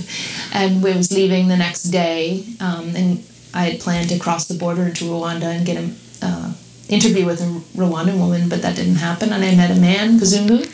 and 0.52 0.82
we 0.82 0.94
was 0.94 1.12
leaving 1.12 1.48
the 1.48 1.56
next 1.56 1.84
day, 1.84 2.44
um, 2.60 2.94
and 2.96 3.24
I 3.52 3.64
had 3.64 3.80
planned 3.80 4.08
to 4.10 4.18
cross 4.18 4.46
the 4.46 4.54
border 4.54 4.82
into 4.82 5.04
Rwanda 5.04 5.54
and 5.54 5.66
get 5.66 5.76
an 5.76 5.96
uh, 6.22 6.54
interview 6.88 7.26
with 7.26 7.40
a 7.40 7.78
Rwandan 7.78 8.18
woman, 8.18 8.48
but 8.48 8.62
that 8.62 8.76
didn't 8.76 8.96
happen. 8.96 9.32
And 9.32 9.44
I 9.44 9.54
met 9.54 9.76
a 9.76 9.80
man, 9.80 10.18
Kazungu, 10.18 10.70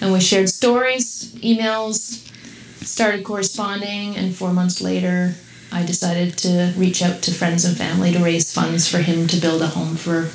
and 0.00 0.12
we 0.12 0.20
shared 0.20 0.48
stories, 0.48 1.32
emails, 1.36 2.24
started 2.84 3.24
corresponding, 3.24 4.16
and 4.16 4.34
four 4.34 4.52
months 4.52 4.80
later, 4.80 5.34
I 5.70 5.84
decided 5.84 6.38
to 6.38 6.72
reach 6.76 7.02
out 7.02 7.22
to 7.22 7.34
friends 7.34 7.64
and 7.64 7.76
family 7.76 8.12
to 8.12 8.18
raise 8.18 8.52
funds 8.52 8.88
for 8.88 8.98
him 8.98 9.26
to 9.26 9.36
build 9.36 9.60
a 9.60 9.66
home 9.66 9.96
for 9.96 10.30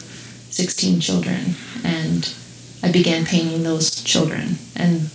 16 0.51 0.99
children. 0.99 1.55
And 1.83 2.33
I 2.83 2.91
began 2.91 3.25
painting 3.25 3.63
those 3.63 4.03
children. 4.03 4.57
And 4.75 5.09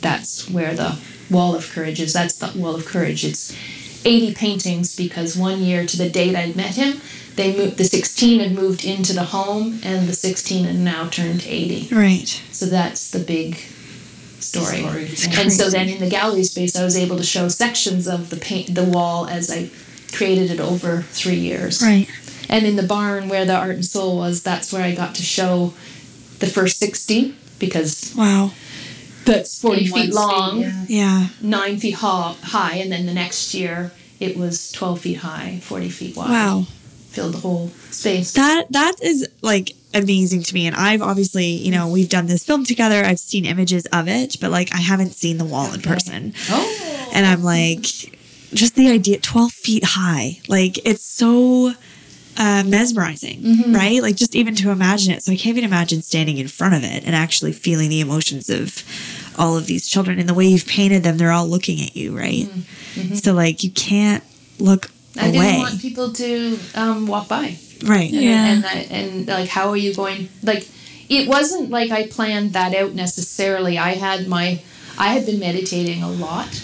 that's 0.00 0.48
where 0.48 0.74
the 0.74 0.98
Wall 1.30 1.56
of 1.56 1.70
Courage 1.70 2.00
is. 2.00 2.12
That's 2.12 2.36
the 2.36 2.56
Wall 2.58 2.76
of 2.76 2.86
Courage. 2.86 3.24
It's 3.24 3.56
80 4.04 4.34
paintings 4.34 4.94
because 4.94 5.36
one 5.36 5.60
year 5.60 5.86
to 5.86 5.96
the 5.96 6.10
date 6.10 6.36
I'd 6.36 6.56
met 6.56 6.74
him, 6.76 7.00
they 7.36 7.56
moved, 7.56 7.78
the 7.78 7.84
16 7.84 8.40
had 8.40 8.52
moved 8.52 8.84
into 8.84 9.12
the 9.12 9.24
home, 9.24 9.80
and 9.82 10.08
the 10.08 10.12
16 10.12 10.66
had 10.66 10.76
now 10.76 11.08
turned 11.08 11.44
80. 11.44 11.94
Right. 11.94 12.28
So 12.52 12.66
that's 12.66 13.10
the 13.10 13.18
big 13.18 13.56
story. 14.40 14.82
Story. 15.08 15.40
And 15.42 15.52
so 15.52 15.68
then 15.68 15.88
in 15.88 15.98
the 15.98 16.08
gallery 16.08 16.44
space, 16.44 16.76
I 16.76 16.84
was 16.84 16.96
able 16.96 17.16
to 17.16 17.24
show 17.24 17.48
sections 17.48 18.06
of 18.06 18.30
the 18.30 18.36
paint, 18.36 18.74
the 18.74 18.84
wall, 18.84 19.26
as 19.26 19.50
I 19.50 19.70
created 20.16 20.50
it 20.50 20.60
over 20.60 21.02
three 21.02 21.36
years. 21.36 21.82
Right. 21.82 22.08
And 22.48 22.66
in 22.66 22.76
the 22.76 22.82
barn 22.82 23.28
where 23.28 23.44
the 23.44 23.56
art 23.56 23.74
and 23.74 23.84
soul 23.84 24.18
was, 24.18 24.42
that's 24.42 24.72
where 24.72 24.82
I 24.82 24.94
got 24.94 25.14
to 25.16 25.22
show 25.22 25.74
the 26.38 26.46
first 26.46 26.78
60 26.78 27.34
because 27.58 28.14
Wow. 28.16 28.52
That's 29.24 29.60
40 29.60 29.86
feet 29.88 30.12
long, 30.14 30.62
space, 30.62 30.90
yeah. 30.90 31.20
Yeah. 31.20 31.28
nine 31.40 31.78
feet 31.78 31.94
ho- 31.96 32.36
high, 32.42 32.76
and 32.76 32.90
then 32.92 33.06
the 33.06 33.14
next 33.14 33.54
year 33.54 33.92
it 34.20 34.36
was 34.36 34.70
12 34.72 35.00
feet 35.00 35.18
high, 35.18 35.58
40 35.62 35.88
feet 35.90 36.16
wide. 36.16 36.30
Wow. 36.30 36.66
Filled 37.10 37.34
the 37.34 37.38
whole 37.38 37.68
space. 37.90 38.32
That 38.32 38.66
that 38.72 38.94
is 39.02 39.28
like 39.42 39.72
amazing 39.94 40.42
to 40.42 40.54
me. 40.54 40.66
And 40.66 40.74
I've 40.74 41.00
obviously, 41.02 41.46
you 41.46 41.70
know, 41.70 41.88
we've 41.88 42.08
done 42.08 42.26
this 42.26 42.44
film 42.44 42.64
together. 42.64 43.04
I've 43.04 43.20
seen 43.20 43.44
images 43.44 43.86
of 43.92 44.08
it, 44.08 44.36
but 44.40 44.50
like 44.50 44.74
I 44.74 44.78
haven't 44.78 45.12
seen 45.12 45.38
the 45.38 45.44
wall 45.44 45.72
in 45.72 45.80
person. 45.80 46.32
Oh, 46.50 47.10
And 47.14 47.24
I'm 47.24 47.44
like, 47.44 47.82
just 48.52 48.74
the 48.74 48.90
idea, 48.90 49.20
12 49.20 49.52
feet 49.52 49.84
high, 49.84 50.40
like 50.48 50.78
it's 50.84 51.04
so 51.04 51.74
uh, 52.36 52.64
mesmerizing, 52.66 53.72
right? 53.72 54.02
Like 54.02 54.16
just 54.16 54.34
even 54.34 54.54
to 54.56 54.70
imagine 54.70 55.12
it. 55.12 55.22
So 55.22 55.32
I 55.32 55.36
can't 55.36 55.56
even 55.56 55.64
imagine 55.64 56.02
standing 56.02 56.38
in 56.38 56.48
front 56.48 56.74
of 56.74 56.82
it 56.84 57.04
and 57.04 57.14
actually 57.14 57.52
feeling 57.52 57.90
the 57.90 58.00
emotions 58.00 58.50
of 58.50 58.82
all 59.38 59.56
of 59.56 59.66
these 59.66 59.86
children 59.88 60.18
and 60.18 60.28
the 60.28 60.34
way 60.34 60.46
you've 60.46 60.66
painted 60.66 61.02
them. 61.04 61.16
They're 61.18 61.32
all 61.32 61.46
looking 61.48 61.80
at 61.80 61.94
you, 61.96 62.16
right? 62.16 62.48
So 63.14 63.32
like 63.34 63.62
you 63.64 63.70
can't 63.70 64.22
look 64.58 64.86
away. 65.16 65.24
I 65.24 65.26
away, 65.28 65.46
didn't 65.46 65.60
want 65.60 65.80
people 65.80 66.12
to 66.12 66.58
um, 66.74 67.06
walk 67.06 67.28
by. 67.28 67.56
right? 67.84 68.10
And, 68.12 68.22
Yeah. 68.22 68.46
and, 68.52 68.66
I, 68.66 68.74
and 68.90 69.26
like, 69.28 69.48
how 69.48 69.68
are 69.70 69.76
you 69.76 69.94
going? 69.94 70.28
Like, 70.42 70.68
it 71.08 71.28
wasn't 71.28 71.70
like 71.70 71.90
I 71.90 72.06
planned 72.06 72.52
that 72.54 72.74
out 72.74 72.94
necessarily. 72.94 73.78
I 73.78 73.90
had 73.94 74.26
my, 74.26 74.62
I 74.98 75.08
had 75.08 75.26
been 75.26 75.38
meditating 75.38 76.02
a 76.02 76.10
lot 76.10 76.62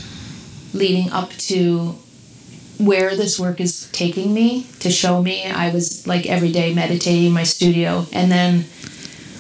leading 0.73 1.11
up 1.11 1.31
to 1.33 1.97
where 2.81 3.15
this 3.17 3.39
work 3.39 3.61
is 3.61 3.91
taking 3.93 4.33
me 4.33 4.67
to 4.81 4.91
show 4.91 5.23
me. 5.23 5.45
I 5.45 5.71
was 5.71 6.07
like 6.07 6.27
every 6.27 6.51
day 6.51 6.75
meditating 6.75 7.27
in 7.27 7.33
my 7.33 7.43
studio. 7.45 8.07
And 8.13 8.31
then 8.33 8.65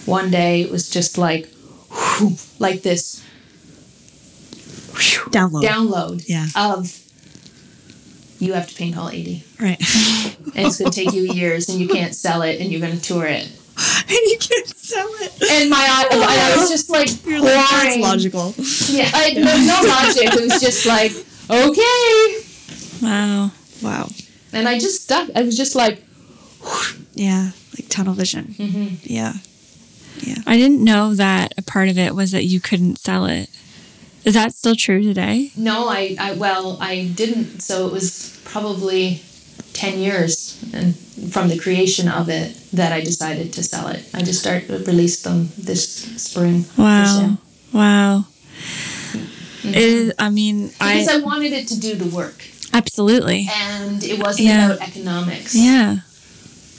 one 0.06 0.30
day 0.30 0.60
it 0.62 0.70
was 0.70 0.90
just 0.90 1.16
like, 1.18 1.46
whew, 1.90 2.36
like 2.58 2.82
this 2.82 3.24
Download, 5.30 5.62
download 5.62 6.24
Yeah. 6.28 6.46
of 6.56 6.98
you 8.38 8.52
have 8.54 8.68
to 8.68 8.74
paint 8.74 8.96
all 8.98 9.08
80 9.08 9.44
right? 9.60 9.78
and 10.56 10.66
it's 10.66 10.78
going 10.78 10.90
to 10.90 11.04
take 11.04 11.12
you 11.14 11.22
years 11.32 11.68
and 11.68 11.78
you 11.80 11.88
can't 11.88 12.14
sell 12.14 12.42
it 12.42 12.60
and 12.60 12.70
you're 12.72 12.80
going 12.80 12.96
to 12.96 13.02
tour 13.02 13.24
it 13.26 13.44
and 14.08 14.10
you 14.10 14.36
can't 14.40 14.66
sell 14.68 15.06
it. 15.20 15.32
and 15.52 15.70
my 15.70 15.76
eye, 15.78 16.08
I 16.10 16.56
was 16.58 16.68
just 16.68 16.90
like 16.90 17.08
You're 17.24 17.40
like, 17.40 17.54
that's 17.54 17.98
logical. 17.98 18.54
Yeah, 18.88 19.10
I, 19.14 19.32
no, 19.34 19.42
no 19.44 19.88
logic. 19.88 20.34
It 20.34 20.40
was 20.50 20.60
just 20.60 20.84
like 20.86 21.12
okay, 21.48 22.44
Wow. 23.02 23.50
Wow. 23.82 24.08
and 24.52 24.68
I 24.68 24.78
just 24.78 25.02
stuck. 25.04 25.28
I 25.34 25.42
was 25.42 25.56
just 25.56 25.74
like, 25.74 26.02
Yeah, 27.14 27.50
like 27.78 27.88
tunnel 27.88 28.14
vision. 28.14 28.54
Mm-hmm. 28.58 28.94
Yeah. 29.02 29.34
I 30.46 30.56
didn't 30.58 30.84
know 30.84 31.14
that 31.14 31.54
a 31.56 31.62
part 31.62 31.88
of 31.88 31.96
it 31.98 32.14
was 32.14 32.32
that 32.32 32.44
you 32.44 32.60
couldn't 32.60 32.96
sell 32.98 33.24
it. 33.24 33.48
Is 34.24 34.34
that 34.34 34.52
still 34.52 34.74
true 34.76 35.02
today? 35.02 35.50
no, 35.56 35.88
I, 35.88 36.14
I, 36.20 36.32
well, 36.34 36.76
I 36.80 37.10
didn't. 37.14 37.60
So 37.62 37.86
it 37.86 37.92
was 37.92 38.38
probably 38.44 39.22
ten 39.72 39.98
years 39.98 40.62
and 40.74 40.94
from 41.32 41.48
the 41.48 41.58
creation 41.58 42.06
of 42.08 42.28
it 42.28 42.54
that 42.72 42.92
I 42.92 43.00
decided 43.00 43.52
to 43.54 43.62
sell 43.62 43.88
it. 43.88 44.04
I 44.12 44.20
just 44.22 44.40
start 44.40 44.68
released 44.68 45.24
them 45.24 45.48
this 45.56 45.88
spring. 46.22 46.64
for 46.64 46.82
Wow. 46.82 47.04
sale. 47.18 47.38
Wow. 47.72 48.24
It 49.62 49.76
is. 49.76 50.12
I 50.18 50.28
mean, 50.30 50.68
because 50.68 51.08
I 51.08 51.14
I 51.16 51.20
wanted 51.20 51.52
it 51.52 51.68
to 51.68 51.80
do 51.80 51.94
the 51.94 52.14
work, 52.14 52.42
absolutely. 52.72 53.48
and 53.52 54.02
it 54.04 54.22
wasn't 54.22 54.48
Yeah. 54.48 54.72
about 54.72 54.88
economics. 54.88 55.54
Yeah. 55.54 55.98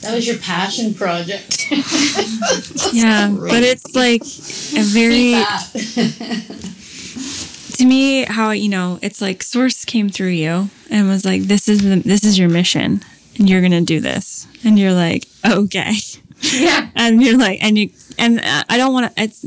That 0.01 0.15
was 0.15 0.25
your 0.27 0.37
passion 0.37 0.93
project. 0.93 1.67
Yeah. 2.93 3.29
But 3.29 3.63
it's 3.63 3.95
like 3.95 4.21
a 4.23 4.83
very 4.83 5.33
to 7.77 7.85
me 7.85 8.23
how 8.25 8.51
you 8.51 8.69
know 8.69 8.99
it's 9.01 9.21
like 9.21 9.41
source 9.43 9.85
came 9.85 10.09
through 10.09 10.29
you 10.29 10.69
and 10.89 11.07
was 11.07 11.25
like 11.25 11.43
this 11.43 11.67
is 11.67 11.81
the 11.83 11.97
this 11.97 12.23
is 12.23 12.37
your 12.37 12.49
mission 12.49 13.01
and 13.37 13.49
you're 13.49 13.61
gonna 13.61 13.81
do 13.81 13.99
this 13.99 14.47
and 14.63 14.77
you're 14.77 14.93
like 14.93 15.25
okay 15.45 15.93
Yeah. 16.41 16.89
and 16.95 17.21
you're 17.23 17.37
like 17.37 17.63
and 17.63 17.77
you 17.77 17.89
and 18.19 18.39
uh, 18.39 18.63
i 18.69 18.77
don't 18.77 18.93
want 18.93 19.15
to 19.15 19.23
it's 19.23 19.45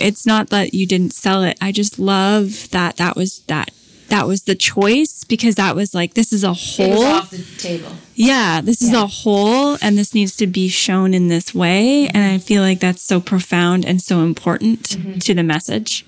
it's 0.00 0.26
not 0.26 0.50
that 0.50 0.74
you 0.74 0.86
didn't 0.86 1.12
sell 1.14 1.42
it 1.42 1.58
i 1.60 1.72
just 1.72 1.98
love 1.98 2.68
that 2.70 2.96
that 2.98 3.16
was 3.16 3.40
that 3.48 3.70
that 4.12 4.26
was 4.26 4.42
the 4.42 4.54
choice 4.54 5.24
because 5.24 5.54
that 5.54 5.74
was 5.74 5.94
like 5.94 6.12
this 6.12 6.32
is 6.34 6.44
a 6.44 6.52
whole 6.52 7.02
off 7.02 7.30
the 7.30 7.42
table. 7.58 7.90
yeah 8.14 8.60
this 8.60 8.82
is 8.82 8.92
a 8.92 9.06
whole 9.06 9.78
and 9.80 9.96
this 9.96 10.12
needs 10.14 10.36
to 10.36 10.46
be 10.46 10.68
shown 10.68 11.14
in 11.14 11.28
this 11.28 11.54
way 11.54 12.06
mm-hmm. 12.06 12.16
and 12.16 12.32
i 12.32 12.36
feel 12.38 12.60
like 12.62 12.78
that's 12.78 13.00
so 13.02 13.20
profound 13.20 13.86
and 13.86 14.02
so 14.02 14.20
important 14.20 14.80
mm-hmm. 14.90 15.18
to 15.18 15.32
the 15.32 15.42
message 15.42 16.04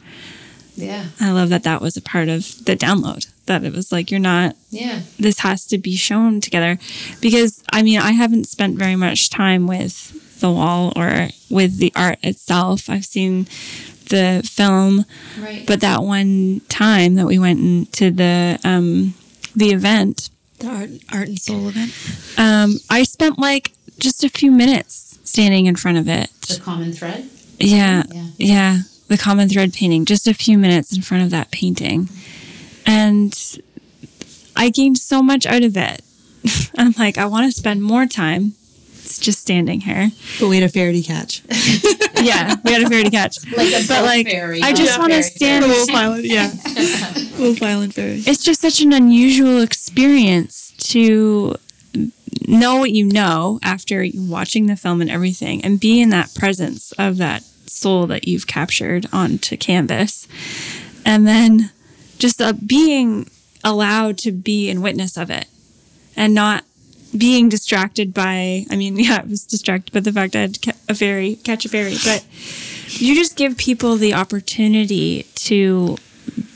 Yeah. 0.76 1.06
i 1.18 1.30
love 1.32 1.48
that 1.48 1.62
that 1.62 1.80
was 1.80 1.96
a 1.96 2.02
part 2.02 2.28
of 2.28 2.64
the 2.66 2.76
download 2.76 3.26
that 3.46 3.64
it 3.64 3.72
was 3.72 3.90
like 3.90 4.10
you're 4.10 4.20
not 4.20 4.54
Yeah. 4.70 5.00
this 5.18 5.38
has 5.40 5.66
to 5.68 5.78
be 5.78 5.96
shown 5.96 6.40
together 6.40 6.78
because 7.20 7.62
I 7.70 7.82
mean 7.82 8.00
I 8.00 8.12
haven't 8.12 8.46
spent 8.48 8.78
very 8.78 8.96
much 8.96 9.30
time 9.30 9.66
with 9.66 10.40
the 10.40 10.50
wall 10.50 10.92
or 10.96 11.28
with 11.50 11.78
the 11.78 11.92
art 11.96 12.18
itself. 12.22 12.90
I've 12.90 13.04
seen 13.06 13.46
the 14.08 14.42
film, 14.44 15.04
Right. 15.40 15.66
but 15.66 15.80
that 15.80 16.02
one 16.02 16.60
time 16.68 17.14
that 17.14 17.26
we 17.26 17.38
went 17.38 17.60
into 17.60 18.10
the 18.10 18.58
um 18.64 19.14
the 19.56 19.70
event, 19.70 20.30
The 20.58 20.68
art, 20.68 20.90
art 21.12 21.28
and 21.28 21.38
soul 21.38 21.68
event. 21.68 21.92
um 22.38 22.78
I 22.90 23.02
spent 23.04 23.38
like 23.38 23.72
just 23.98 24.24
a 24.24 24.28
few 24.28 24.50
minutes 24.50 25.18
standing 25.24 25.66
in 25.66 25.76
front 25.76 25.98
of 25.98 26.08
it. 26.08 26.30
the 26.48 26.60
common 26.60 26.92
thread. 26.92 27.28
Yeah. 27.58 28.02
Yeah. 28.12 28.26
Yeah. 28.38 28.78
The 29.08 29.16
common 29.18 29.48
thread 29.48 29.72
painting, 29.72 30.04
just 30.06 30.26
a 30.26 30.34
few 30.34 30.58
minutes 30.58 30.94
in 30.96 31.02
front 31.02 31.22
of 31.24 31.30
that 31.30 31.50
painting. 31.50 32.08
And 32.86 33.32
I 34.56 34.70
gained 34.70 34.98
so 34.98 35.22
much 35.22 35.46
out 35.46 35.62
of 35.62 35.76
it. 35.76 36.02
I'm 36.78 36.94
like, 36.98 37.16
I 37.18 37.26
want 37.26 37.46
to 37.46 37.52
spend 37.56 37.82
more 37.82 38.06
time. 38.06 38.54
It's 39.04 39.18
just 39.18 39.40
standing 39.40 39.80
here. 39.82 40.10
But 40.40 40.48
we 40.48 40.56
had 40.56 40.64
a 40.64 40.68
ferry 40.72 41.00
to 41.00 41.02
catch. 41.02 41.42
Yeah, 42.24 42.54
we 42.64 42.72
had 42.72 42.82
a 42.82 42.88
ferry 42.88 43.04
to 43.04 43.10
catch. 43.10 43.36
Like 43.54 43.68
a 43.68 43.86
But 43.86 43.88
boat 44.00 44.04
like, 44.06 44.26
ferry. 44.26 44.62
I 44.62 44.72
just 44.72 44.96
a 44.96 45.00
want 45.00 45.12
to 45.12 45.16
ferry 45.22 45.30
stand. 45.34 45.64
Wolfe 45.66 45.90
Island, 45.90 46.24
yeah. 46.24 46.50
Wolfe 47.38 47.62
Island 47.62 47.94
ferry. 47.94 48.22
It's 48.26 48.42
just 48.42 48.62
such 48.62 48.80
an 48.80 48.94
unusual 48.94 49.60
experience 49.60 50.72
to 50.78 51.56
know 52.48 52.76
what 52.78 52.92
you 52.92 53.04
know 53.04 53.58
after 53.62 54.06
watching 54.14 54.66
the 54.68 54.76
film 54.76 55.02
and 55.02 55.10
everything 55.10 55.62
and 55.64 55.78
be 55.78 56.00
in 56.00 56.08
that 56.10 56.34
presence 56.34 56.92
of 56.92 57.18
that 57.18 57.42
soul 57.66 58.06
that 58.06 58.26
you've 58.26 58.46
captured 58.46 59.06
onto 59.12 59.56
canvas 59.58 60.26
and 61.04 61.26
then 61.26 61.70
just 62.18 62.40
uh, 62.40 62.54
being 62.66 63.28
allowed 63.62 64.16
to 64.18 64.32
be 64.32 64.70
in 64.70 64.80
witness 64.80 65.16
of 65.18 65.28
it 65.30 65.46
and 66.16 66.34
not 66.34 66.64
being 67.16 67.48
distracted 67.48 68.12
by 68.12 68.64
i 68.70 68.76
mean 68.76 68.96
yeah 68.98 69.20
i 69.22 69.26
was 69.26 69.44
distracted 69.44 69.92
by 69.92 70.00
the 70.00 70.12
fact 70.12 70.34
i 70.36 70.40
had 70.40 70.54
to 70.54 70.72
ca- 70.72 70.78
a 70.88 70.94
ferry 70.94 71.36
catch 71.36 71.64
a 71.64 71.68
ferry 71.68 71.94
but 72.04 72.24
you 72.88 73.14
just 73.14 73.36
give 73.36 73.56
people 73.56 73.96
the 73.96 74.12
opportunity 74.14 75.24
to 75.34 75.96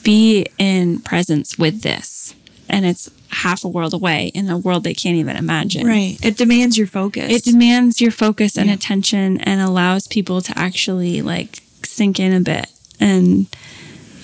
be 0.03 0.47
in 0.59 0.99
presence 1.01 1.59
with 1.59 1.83
this 1.83 2.35
and 2.69 2.85
it's 2.87 3.11
half 3.31 3.63
a 3.65 3.69
world 3.69 3.93
away 3.93 4.29
in 4.35 4.49
a 4.49 4.57
world 4.59 4.83
they 4.85 4.95
can't 4.95 5.17
even 5.17 5.37
imagine 5.37 5.87
Right. 5.87 6.17
It 6.25 6.37
demands 6.37 6.79
your 6.79 6.87
focus. 6.87 7.31
it 7.31 7.45
demands 7.45 8.01
your 8.01 8.11
focus 8.11 8.57
and 8.57 8.71
attention 8.71 9.39
and 9.43 9.61
allows 9.61 10.07
people 10.09 10.41
to 10.41 10.59
actually 10.59 11.21
like 11.23 11.61
sink 11.85 12.19
in 12.19 12.33
a 12.33 12.41
bit 12.41 12.67
and 13.01 13.47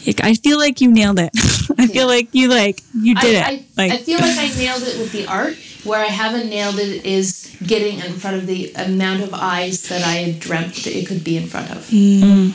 like, 0.06 0.23
i 0.24 0.35
feel 0.35 0.59
like 0.59 0.81
you 0.81 0.90
nailed 0.90 1.19
it 1.19 1.31
i 1.78 1.86
feel 1.86 2.06
like 2.06 2.28
you 2.35 2.48
like 2.48 2.81
you 2.94 3.15
did 3.15 3.36
I, 3.36 3.51
it 3.51 3.61
I, 3.77 3.82
like 3.82 3.93
I 3.93 3.97
feel 3.98 4.19
like 4.20 4.39
I 4.39 4.48
nailed 4.56 4.82
it 4.82 4.98
with 4.98 5.12
the 5.12 5.27
art. 5.27 5.56
Where 5.85 6.01
I 6.01 6.09
haven't 6.09 6.48
nailed 6.48 6.78
it 6.78 7.05
is 7.05 7.55
getting 7.66 7.98
in 8.01 8.15
front 8.15 8.36
of 8.36 8.47
the 8.47 8.73
amount 8.74 9.23
of 9.23 9.35
eyes 9.35 9.89
that 9.89 10.02
I 10.02 10.15
had 10.15 10.40
dreamt 10.40 10.74
that 10.85 10.97
it 10.97 11.06
could 11.06 11.23
be 11.23 11.36
in 11.36 11.47
front 11.47 11.70
of. 11.70 11.89
Hmm. 11.89 12.51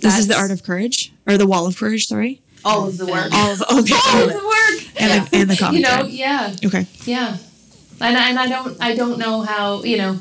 this 0.00 0.18
is 0.18 0.28
the 0.28 0.36
art 0.36 0.50
of 0.50 0.62
courage 0.62 1.12
or 1.26 1.36
the 1.36 1.46
wall 1.46 1.66
of 1.66 1.76
courage. 1.76 2.06
Sorry. 2.06 2.40
All 2.64 2.88
of 2.88 2.98
the 2.98 3.06
work. 3.06 3.32
All 3.32 3.52
of 3.52 3.60
okay. 3.62 3.94
All 3.94 4.22
of 4.22 4.28
the 4.28 4.34
work. 4.34 4.90
and, 4.96 5.26
the, 5.26 5.36
and 5.36 5.50
the 5.50 5.56
common 5.56 5.76
You 5.76 5.82
know, 5.82 6.04
yeah. 6.04 6.54
Okay. 6.64 6.86
Yeah, 7.04 7.36
and 8.00 8.16
I, 8.16 8.28
and 8.30 8.38
I 8.38 8.48
don't 8.48 8.82
I 8.82 8.94
don't 8.94 9.18
know 9.18 9.42
how 9.42 9.82
you 9.82 9.96
know. 9.96 10.18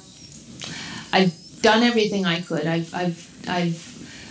I've 1.12 1.34
done 1.62 1.84
everything 1.84 2.26
I 2.26 2.42
could. 2.42 2.66
I've 2.68 2.94
I've 2.94 3.46
I've 3.48 3.89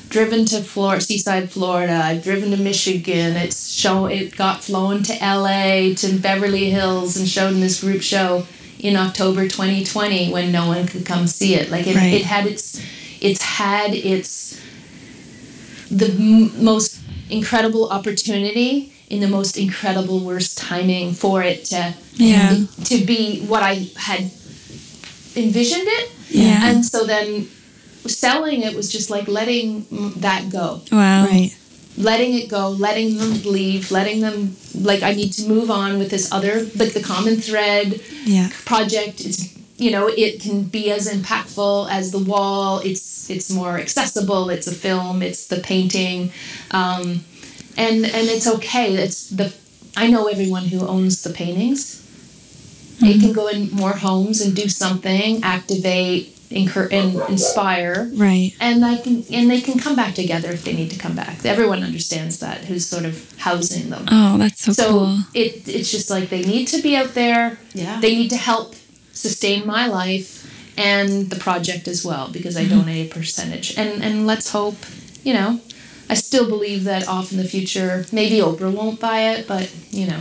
driven 0.09 0.45
to 0.47 0.61
Florida, 0.63 1.01
seaside 1.01 1.51
Florida. 1.51 2.01
I've 2.05 2.23
driven 2.23 2.51
to 2.53 2.57
Michigan. 2.57 3.37
It's 3.37 3.71
show 3.73 4.07
it 4.07 4.37
got 4.37 4.63
flown 4.65 5.03
to 5.05 5.23
L.A. 5.23 5.95
to 5.97 6.19
Beverly 6.19 6.71
Hills 6.71 7.17
and 7.17 7.29
showed 7.29 7.53
in 7.55 7.61
this 7.61 7.81
group 7.83 8.03
show 8.03 8.47
in 8.79 8.97
October 8.97 9.43
2020 9.49 10.33
when 10.33 10.53
no 10.53 10.67
one 10.69 10.87
could 10.87 11.05
come 11.05 11.27
see 11.27 11.55
it. 11.55 11.71
Like 11.71 11.87
it, 11.87 11.97
Right. 11.97 12.15
it 12.15 12.23
had 12.23 12.47
its 12.47 12.81
it's 13.21 13.43
had 13.43 13.93
its 13.95 14.61
the 15.91 16.07
m- 16.13 16.65
most 16.65 17.01
incredible 17.31 17.89
opportunity 17.91 18.93
in 19.11 19.21
the 19.21 19.29
most 19.29 19.57
incredible 19.57 20.21
worst 20.21 20.57
timing 20.59 21.13
for 21.13 21.43
it 21.43 21.65
to 21.67 21.95
Yeah. 22.17 22.57
to 22.85 23.05
be 23.05 23.41
what 23.41 23.63
I 23.63 23.89
had 23.97 24.31
envisioned 25.37 25.89
it. 25.89 26.11
Yeah. 26.31 26.67
And 26.71 26.85
so 26.87 27.05
then 27.05 27.49
selling 28.09 28.63
it 28.63 28.75
was 28.75 28.91
just 28.91 29.11
like 29.11 29.29
letting 29.29 29.87
that 30.21 30.51
go. 30.51 30.81
wow. 30.93 31.25
Right. 31.27 31.57
Letting 31.97 32.35
it 32.39 32.49
go, 32.49 32.71
letting 32.71 33.17
them 33.19 33.43
leave, 33.43 33.91
letting 33.91 34.21
them 34.21 34.55
like 34.75 35.03
I 35.03 35.15
need 35.15 35.33
to 35.33 35.49
move 35.49 35.69
on 35.71 35.99
with 35.99 36.11
this 36.11 36.31
other 36.31 36.61
like 36.77 36.93
the 36.93 37.03
common 37.03 37.37
thread 37.41 38.01
Yeah. 38.25 38.51
project. 38.65 39.21
It's 39.21 39.57
you 39.79 39.91
know 39.91 40.07
it 40.07 40.41
can 40.41 40.63
be 40.65 40.91
as 40.93 41.13
impactful 41.13 41.91
as 41.91 42.13
the 42.13 42.19
wall. 42.21 42.79
It's 42.85 43.29
it's 43.31 43.51
more 43.51 43.79
accessible. 43.79 44.49
It's 44.49 44.69
a 44.69 44.75
film. 44.75 45.23
It's 45.23 45.49
the 45.49 45.59
painting. 45.59 46.31
Um, 46.71 47.25
and 47.77 48.05
and 48.07 48.29
it's 48.29 48.47
okay. 48.47 48.95
It's 48.95 49.29
the 49.31 49.53
i 49.97 50.07
know 50.07 50.29
everyone 50.29 50.67
who 50.67 50.87
owns 50.87 51.23
the 51.23 51.31
paintings. 51.31 51.97
It 53.01 53.21
can 53.21 53.33
go 53.33 53.49
in 53.49 53.71
more 53.73 53.93
homes 53.93 54.41
and 54.41 54.55
do 54.55 54.69
something 54.69 55.41
activate 55.43 56.38
incur- 56.51 56.89
and 56.91 57.21
inspire 57.29 58.11
Right. 58.15 58.53
and 58.61 58.85
I 58.85 58.97
can 58.97 59.25
and 59.31 59.51
they 59.51 59.61
can 59.61 59.79
come 59.79 59.95
back 59.97 60.15
together 60.15 60.51
if 60.51 60.65
they 60.65 60.73
need 60.73 60.91
to 60.93 60.99
come 60.99 61.15
back 61.15 61.45
everyone 61.45 61.83
understands 61.83 62.39
that 62.39 62.65
who's 62.65 62.87
sort 62.87 63.05
of 63.05 63.15
housing 63.39 63.91
them 63.91 64.07
oh 64.11 64.39
that's 64.39 64.63
so, 64.63 64.73
cool. 64.73 64.75
so 64.75 64.91
cool 64.91 65.19
it 65.35 65.69
it's 65.69 65.91
just 65.91 66.09
like 66.11 66.31
they 66.31 66.43
need 66.43 66.67
to 66.69 66.83
be 66.83 66.97
out 66.97 67.13
there. 67.15 67.59
Yeah. 67.75 68.01
They 68.01 68.15
need 68.17 68.31
to 68.31 68.37
help 68.37 68.75
sustain 69.13 69.67
my 69.67 69.87
life 69.89 70.31
and 70.79 71.29
the 71.29 71.37
project 71.37 71.89
as 71.89 72.05
well 72.05 72.29
because 72.33 72.57
Mm-hmm. 72.57 72.73
I 72.75 72.77
donate 72.79 73.11
a 73.11 73.15
percentage. 73.15 73.77
And 73.77 74.03
and 74.03 74.27
let's 74.27 74.51
hope, 74.51 74.77
you 75.25 75.35
know, 75.35 75.61
I 76.09 76.15
still 76.15 76.49
believe 76.49 76.85
that 76.85 77.07
off 77.09 77.31
in 77.33 77.39
the 77.39 77.49
future, 77.49 78.07
maybe 78.13 78.37
Oprah 78.41 78.73
won't 78.73 78.99
buy 79.01 79.21
it, 79.33 79.47
but 79.47 79.71
you 79.91 80.07
know, 80.07 80.21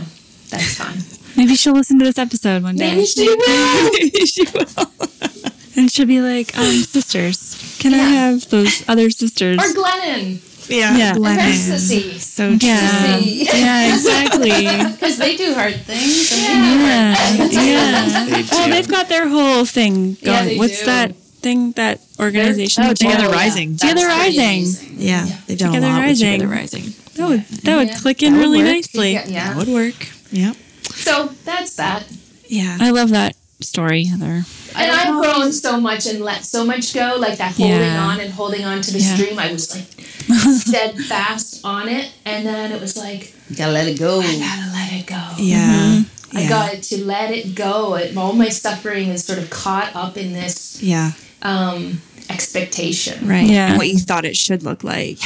that's 0.50 0.74
fine. 0.74 0.98
maybe 1.36 1.54
she'll 1.54 1.74
listen 1.74 1.98
to 2.00 2.04
this 2.04 2.18
episode 2.18 2.62
one 2.64 2.76
day 2.76 2.90
Maybe 2.94 3.06
she 3.06 3.28
will. 3.28 3.92
she 4.26 4.44
will 4.52 4.66
and 5.78 5.90
she'll 5.90 6.06
be 6.06 6.20
like 6.20 6.56
um 6.58 6.64
sisters 6.96 7.56
can 7.78 7.94
i 7.94 7.98
have 7.98 8.48
those 8.50 8.82
other 8.88 9.08
sisters 9.10 9.58
Or 9.58 9.70
Glennon. 9.72 10.42
Yeah. 10.68 10.96
Yeah. 11.00 11.14
Glennon. 11.14 11.54
Sissy. 11.56 12.18
So 12.20 12.58
true. 12.58 12.68
yeah 12.68 13.16
yeah 13.18 13.94
exactly 13.94 14.50
Because 14.92 15.16
they 15.16 15.34
do 15.36 15.54
hard 15.54 15.76
things. 15.88 16.28
And 16.34 17.48
Yeah, 17.48 17.62
yeah. 17.62 18.44
Well, 18.52 18.68
they've 18.68 18.86
got 18.88 19.08
their 19.08 19.28
whole 19.28 19.64
thing 19.64 20.14
going. 20.20 20.20
Yeah, 20.20 20.44
they 20.44 20.58
What's 20.58 20.80
do. 20.80 20.86
that 20.92 21.16
thing? 21.40 21.72
That 21.72 22.00
organization? 22.20 22.84
Oh, 22.84 22.92
Together 22.92 23.22
have? 23.22 23.32
Rising. 23.32 23.76
Together 23.78 24.04
Rising. 24.06 24.40
amazing. 24.44 24.94
Yeah. 24.98 25.24
They've 25.46 25.56
done 25.56 25.72
Together 25.72 25.86
a 25.86 25.96
lot 25.96 26.00
Rising. 26.02 26.32
with 26.32 26.40
Together 26.40 26.52
Rising. 26.60 26.86
That 27.16 27.28
would 27.30 27.44
that 27.64 27.76
would 27.78 27.92
click 28.02 28.22
in 28.22 28.32
That 28.34 28.38
would 28.38 28.44
really 28.44 28.58
work. 28.62 28.72
nicely. 28.76 29.12
Yeah, 29.12 29.26
yeah. 29.26 29.48
That 29.48 29.56
would 29.56 29.68
work. 29.72 29.98
Yep. 30.32 30.56
So 31.00 31.32
that's 31.48 31.76
that. 31.76 32.04
Yeah. 32.46 32.76
I 32.78 32.90
love 32.90 33.08
that 33.10 33.36
story, 33.60 34.04
Heather. 34.04 34.44
And 34.76 34.90
I've 34.92 35.20
grown 35.22 35.52
so 35.52 35.80
much 35.80 36.06
and 36.06 36.20
let 36.20 36.44
so 36.44 36.64
much 36.64 36.94
go, 36.94 37.16
like 37.18 37.38
that 37.38 37.54
holding 37.56 37.76
Yeah. 37.80 38.04
on 38.04 38.20
and 38.20 38.32
holding 38.32 38.64
on 38.64 38.80
to 38.82 38.90
the 38.92 39.00
Yeah. 39.00 39.14
stream. 39.16 39.38
I 39.38 39.52
was 39.52 39.74
like 39.74 39.86
steadfast 40.60 41.60
on 41.64 41.88
it, 41.88 42.10
and 42.24 42.46
then 42.46 42.72
it 42.72 42.80
was 42.80 42.96
like 42.96 43.34
You 43.50 43.56
gotta 43.56 43.72
let 43.72 43.88
it 43.88 43.98
go. 43.98 44.20
I 44.20 44.38
gotta 44.38 44.70
let 44.72 44.92
it 44.92 45.06
go. 45.06 45.22
Yeah. 45.38 46.02
I 46.34 46.42
Yeah. 46.42 46.48
got 46.48 46.82
to 46.82 47.04
let 47.04 47.30
it 47.32 47.54
go. 47.54 47.94
It, 47.94 48.16
all 48.16 48.34
my 48.34 48.50
suffering 48.50 49.08
is 49.08 49.24
sort 49.24 49.38
of 49.38 49.48
caught 49.48 49.94
up 49.96 50.16
in 50.18 50.32
this 50.34 50.78
Yeah. 50.82 51.12
um, 51.42 52.02
expectation. 52.28 53.26
Right. 53.26 53.46
Yeah. 53.48 53.68
And 53.70 53.78
what 53.78 53.88
you 53.88 53.98
thought 53.98 54.24
it 54.26 54.36
should 54.36 54.62
look 54.62 54.84
like 54.84 55.18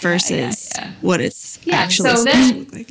versus 0.00 0.70
yeah. 0.76 0.90
what 1.00 1.20
it's 1.20 1.58
Yeah, 1.64 1.76
actually 1.78 2.10
so 2.10 2.16
supposed 2.16 2.28
to 2.30 2.32
then- 2.54 2.58
look 2.58 2.90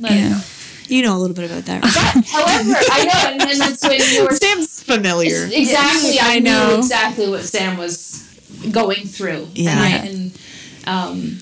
Yeah. 0.88 0.96
You 0.96 1.02
know 1.02 1.16
a 1.16 1.20
little 1.20 1.34
bit 1.36 1.50
about 1.50 1.64
that. 1.64 1.82
Right? 1.82 2.24
However, 2.26 2.74
I 2.92 3.04
know, 3.04 3.30
and, 3.32 3.50
and 3.50 3.60
that's 3.60 3.82
when 3.82 4.00
you 4.12 4.24
were 4.24 4.32
Sam's 4.32 4.82
familiar. 4.82 5.48
exactly. 5.50 6.18
I, 6.20 6.36
I 6.36 6.38
know. 6.40 6.68
knew 6.70 6.78
exactly 6.78 7.28
what 7.28 7.42
Sam 7.42 7.76
was 7.78 8.22
going 8.72 9.06
through. 9.06 9.48
Yeah. 9.54 9.84
and, 9.96 10.08
and 10.08 10.38
um, 10.86 11.38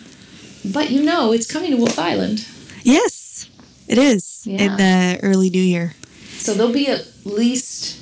but 0.72 0.90
you 0.90 1.02
know, 1.02 1.32
it's 1.32 1.50
coming 1.50 1.70
to 1.72 1.76
Wolfe 1.76 1.98
Island, 1.98 2.46
Yes, 2.84 3.48
it 3.88 3.98
is 3.98 4.42
Yeah. 4.46 4.62
in 4.62 4.76
the 4.76 5.20
early 5.22 5.50
new 5.50 5.62
year. 5.62 5.94
so 6.38 6.54
there'll 6.54 6.72
be 6.72 6.86
at 6.88 7.06
least 7.24 7.98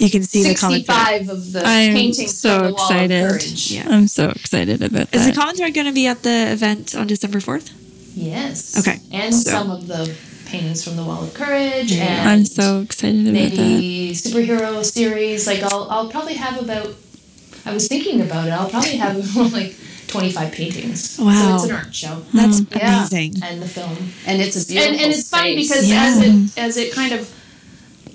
You 0.00 0.10
can 0.10 0.22
see 0.22 0.42
the 0.42 0.54
common 0.54 0.82
thread. 0.82 0.86
sixty-five 1.22 1.28
of 1.28 1.52
the 1.52 1.62
I'm 1.64 1.94
paintings 1.94 2.36
so 2.38 2.58
from 2.58 2.66
the 2.66 2.72
Wall 2.74 2.90
excited. 2.90 3.24
of 3.42 3.70
Yeah. 3.70 3.86
I'm 3.88 4.08
so 4.08 4.28
excited 4.30 4.82
about 4.82 5.14
Is 5.14 5.24
the 5.26 5.30
that. 5.32 5.36
common 5.36 5.54
thread 5.56 5.74
going 5.74 5.86
to 5.86 5.92
be 5.92 6.06
at 6.06 6.22
the 6.22 6.52
event 6.52 6.94
on 6.94 7.06
December 7.06 7.40
fourth? 7.40 7.70
Yes. 8.16 8.76
Okay, 8.78 8.98
And 9.12 9.34
so- 9.34 9.50
some 9.50 9.70
of 9.70 9.86
the 9.86 10.14
paintings 10.46 10.82
from 10.84 10.96
the 10.96 11.04
Wall 11.04 11.22
of 11.24 11.34
Courage, 11.34 11.92
and 11.92 12.28
I'm 12.28 12.44
so 12.44 12.80
excited 12.80 13.22
about 13.22 13.32
that. 13.32 13.56
maybe 13.56 14.12
superhero 14.14 14.84
series. 14.84 15.46
Like 15.46 15.62
I'll 15.62 15.86
I'll 15.90 16.08
probably 16.08 16.34
have 16.34 16.60
about. 16.62 16.94
I 17.64 17.72
was 17.72 17.88
thinking 17.88 18.20
about 18.20 18.46
it. 18.48 18.52
I'll 18.52 18.70
probably 18.70 18.96
have 18.96 19.36
like 19.52 19.74
twenty-five 20.06 20.52
paintings. 20.52 21.18
Wow. 21.18 21.32
So 21.34 21.54
it's 21.54 21.64
an 21.64 21.76
art 21.76 21.94
show. 21.94 22.22
That's 22.32 22.60
mm. 22.60 22.76
Yeah. 22.76 22.98
amazing. 22.98 23.34
And 23.42 23.60
the 23.60 23.68
film. 23.68 23.96
And 24.26 24.40
it's 24.40 24.56
a 24.62 24.66
beautiful 24.66 24.92
and, 24.94 25.02
and 25.02 25.12
it's 25.12 25.28
funny 25.28 25.56
because 25.56 25.88
Yeah. 25.88 26.04
as 26.04 26.20
it 26.22 26.58
as 26.58 26.76
it 26.76 26.92
kind 26.94 27.12
of 27.12 27.32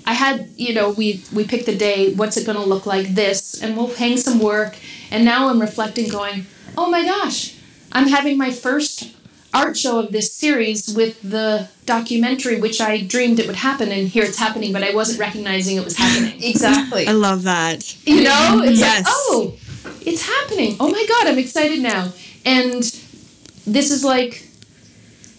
I 0.06 0.14
had 0.14 0.48
you 0.56 0.74
know 0.74 0.90
we 0.90 1.22
we 1.32 1.44
picked 1.44 1.66
the 1.66 1.76
day 1.76 2.12
what's 2.14 2.36
it 2.36 2.46
going 2.46 2.58
to 2.58 2.64
look 2.64 2.86
like 2.86 3.14
this 3.14 3.62
and 3.62 3.76
we'll 3.76 3.94
hang 3.94 4.16
some 4.16 4.40
work 4.40 4.76
and 5.10 5.24
now 5.24 5.48
I'm 5.48 5.60
reflecting 5.60 6.08
going 6.08 6.46
oh 6.76 6.90
my 6.90 7.04
gosh 7.04 7.54
I'm 7.92 8.08
having 8.08 8.36
my 8.38 8.50
first 8.50 9.14
art 9.54 9.76
show 9.76 9.98
of 9.98 10.12
this 10.12 10.32
series 10.32 10.94
with 10.94 11.20
the 11.22 11.68
documentary 11.84 12.58
which 12.60 12.80
I 12.80 13.02
dreamed 13.02 13.38
it 13.38 13.46
would 13.46 13.56
happen 13.56 13.90
and 13.92 14.08
here 14.08 14.24
it's 14.24 14.38
happening 14.38 14.72
but 14.72 14.82
I 14.82 14.94
wasn't 14.94 15.20
recognizing 15.20 15.76
it 15.76 15.84
was 15.84 15.96
happening 15.96 16.42
exactly. 16.52 17.06
I 17.06 17.12
love 17.12 17.42
that. 17.44 17.78
you 18.06 18.22
know 18.24 18.62
it's 18.64 18.80
Yes. 18.80 19.04
like 19.04 19.06
oh 19.08 19.54
it's 20.06 20.22
happening 20.26 20.76
oh 20.80 20.90
my 20.90 21.04
god 21.08 21.26
i'm 21.28 21.38
excited 21.38 21.80
now 21.80 22.10
and 22.44 22.82
this 23.66 23.90
is 23.90 24.02
like 24.04 24.48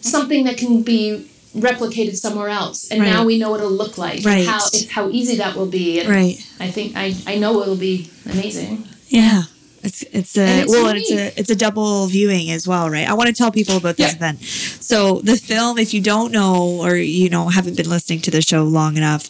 something 0.01 0.43
that 0.45 0.57
can 0.57 0.83
be 0.83 1.27
replicated 1.55 2.15
somewhere 2.15 2.49
else 2.49 2.89
and 2.91 3.01
now 3.01 3.23
we 3.25 3.37
know 3.37 3.49
what 3.51 3.59
it'll 3.59 3.71
look 3.71 3.97
like 3.97 4.23
Right. 4.25 4.45
how 4.45 4.59
how 4.89 5.09
easy 5.09 5.37
that 5.37 5.55
will 5.55 5.65
be 5.67 5.99
and 5.99 6.09
Right. 6.09 6.37
i 6.59 6.67
think 6.69 6.95
i 6.95 7.15
i 7.27 7.37
know 7.37 7.61
it'll 7.61 7.75
be 7.75 8.09
amazing 8.25 8.87
Yeah. 9.07 9.43
It's 9.83 10.01
it's 10.13 10.37
a 10.37 10.61
it's 10.61 10.71
well, 10.71 10.87
and 10.87 10.97
it's 10.97 11.11
a 11.11 11.39
it's 11.39 11.49
a 11.49 11.55
double 11.55 12.07
viewing 12.07 12.49
as 12.51 12.67
well, 12.67 12.89
right? 12.89 13.07
I 13.07 13.13
want 13.13 13.27
to 13.27 13.33
tell 13.33 13.51
people 13.51 13.75
about 13.77 13.97
this 13.97 14.11
Yeah. 14.11 14.15
event. 14.15 14.41
So 14.43 15.19
the 15.21 15.35
film, 15.35 15.77
if 15.77 15.93
you 15.93 16.01
don't 16.01 16.31
know 16.31 16.79
or 16.81 16.95
you 16.95 17.29
know 17.29 17.49
haven't 17.49 17.75
been 17.77 17.89
listening 17.89 18.21
to 18.21 18.31
the 18.31 18.41
show 18.41 18.63
long 18.63 18.95
enough, 18.97 19.29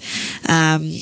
um, 0.49 0.93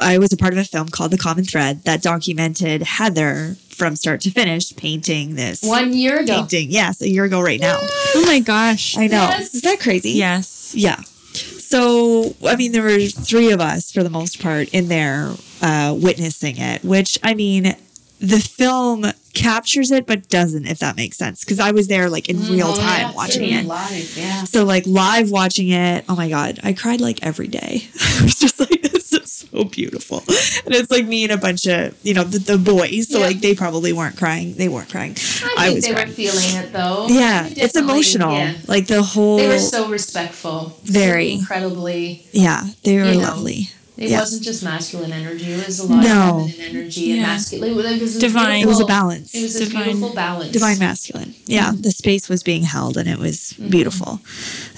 I 0.00 0.18
was 0.18 0.32
a 0.32 0.36
part 0.36 0.52
of 0.52 0.58
a 0.58 0.64
film 0.64 0.88
called 0.88 1.12
The 1.12 1.18
Common 1.18 1.44
Thread 1.44 1.84
that 1.84 2.02
documented 2.02 2.82
Heather 2.82 3.56
from 3.70 3.94
start 3.94 4.20
to 4.22 4.30
finish 4.30 4.74
painting 4.74 5.34
this 5.36 5.62
one 5.62 5.92
year 5.92 6.20
ago 6.20 6.34
painting. 6.40 6.70
Yes, 6.70 7.00
a 7.02 7.08
year 7.08 7.24
ago 7.24 7.40
right 7.40 7.60
now. 7.60 7.78
Oh 8.18 8.24
my 8.24 8.40
gosh. 8.40 8.96
I 8.96 9.08
know. 9.08 9.28
Yes. 9.28 9.54
Is 9.54 9.60
that 9.62 9.78
crazy? 9.78 10.12
Yes. 10.12 10.72
Yeah. 10.74 10.96
So, 11.42 12.34
I 12.46 12.56
mean, 12.56 12.72
there 12.72 12.82
were 12.82 12.98
three 13.08 13.50
of 13.50 13.60
us 13.60 13.92
for 13.92 14.02
the 14.02 14.08
most 14.08 14.40
part 14.40 14.68
in 14.70 14.88
there 14.88 15.34
uh, 15.60 15.94
witnessing 15.98 16.56
it, 16.56 16.82
which, 16.82 17.18
I 17.22 17.34
mean, 17.34 17.76
the 18.20 18.38
film 18.38 19.04
captures 19.34 19.90
it, 19.90 20.06
but 20.06 20.28
doesn't, 20.28 20.66
if 20.66 20.78
that 20.78 20.96
makes 20.96 21.16
sense. 21.16 21.44
Because 21.44 21.60
I 21.60 21.72
was 21.72 21.88
there 21.88 22.08
like 22.08 22.28
in 22.28 22.36
mm-hmm. 22.36 22.52
real 22.52 22.68
oh, 22.68 22.76
time 22.76 23.00
yeah, 23.00 23.12
watching 23.12 23.52
it. 23.52 23.66
live, 23.66 24.16
yeah. 24.16 24.44
So, 24.44 24.64
like, 24.64 24.86
live 24.86 25.30
watching 25.30 25.68
it, 25.68 26.04
oh 26.08 26.16
my 26.16 26.28
God, 26.28 26.58
I 26.62 26.72
cried 26.72 27.00
like 27.00 27.24
every 27.24 27.48
day. 27.48 27.88
I 28.00 28.22
was 28.22 28.38
just 28.38 28.58
like, 28.58 28.80
this 28.82 29.12
is 29.12 29.30
so 29.30 29.64
beautiful. 29.64 30.18
And 30.18 30.74
it's 30.74 30.90
like 30.90 31.06
me 31.06 31.24
and 31.24 31.32
a 31.32 31.36
bunch 31.36 31.66
of, 31.66 31.96
you 32.02 32.14
know, 32.14 32.24
the, 32.24 32.38
the 32.38 32.58
boys. 32.58 33.08
So, 33.10 33.18
Yeah. 33.18 33.26
like, 33.26 33.40
they 33.40 33.54
probably 33.54 33.92
weren't 33.92 34.16
crying. 34.16 34.54
They 34.54 34.68
weren't 34.68 34.90
crying. 34.90 35.12
i 35.12 35.66
think 35.66 35.74
was 35.76 35.84
they 35.84 35.92
crying. 35.92 36.08
were 36.08 36.14
feeling 36.14 36.56
it 36.56 36.72
though 36.72 37.06
Yeah, 37.08 37.48
it's 37.50 37.76
emotional. 37.76 38.32
yeah. 38.32 38.54
Like, 38.66 38.86
the 38.86 39.02
whole. 39.02 39.36
they 39.36 39.48
were 39.48 39.58
so 39.58 39.88
respectful 39.88 40.78
Very. 40.84 41.32
incredibly 41.32 42.26
yeah, 42.32 42.64
they 42.82 42.98
were 42.98 43.04
you 43.04 43.14
know, 43.14 43.26
lovely. 43.28 43.68
It 43.96 44.10
Yeah. 44.10 44.20
wasn't 44.20 44.42
just 44.42 44.62
masculine 44.62 45.12
energy. 45.12 45.52
It 45.52 45.66
was 45.66 45.78
a 45.78 45.84
lot 45.86 46.04
No. 46.04 46.40
of 46.44 46.50
feminine 46.54 46.76
energy 46.76 47.12
and 47.12 47.22
masculine. 47.22 47.70
It 47.78 48.02
was 48.02 48.16
Divine. 48.18 48.60
It 48.62 48.66
was 48.66 48.80
a 48.80 48.84
balance. 48.84 49.34
It 49.34 49.42
was 49.42 49.56
a 49.56 49.64
Divine- 49.66 49.84
beautiful 49.84 50.14
balance. 50.14 50.52
divine 50.52 50.78
masculine 50.78 51.34
yeah 51.46 51.72
the 51.78 51.90
space 51.90 52.28
was 52.28 52.42
being 52.42 52.62
held 52.62 52.96
and 52.96 53.08
it 53.08 53.18
was 53.18 53.54
beautiful 53.70 54.20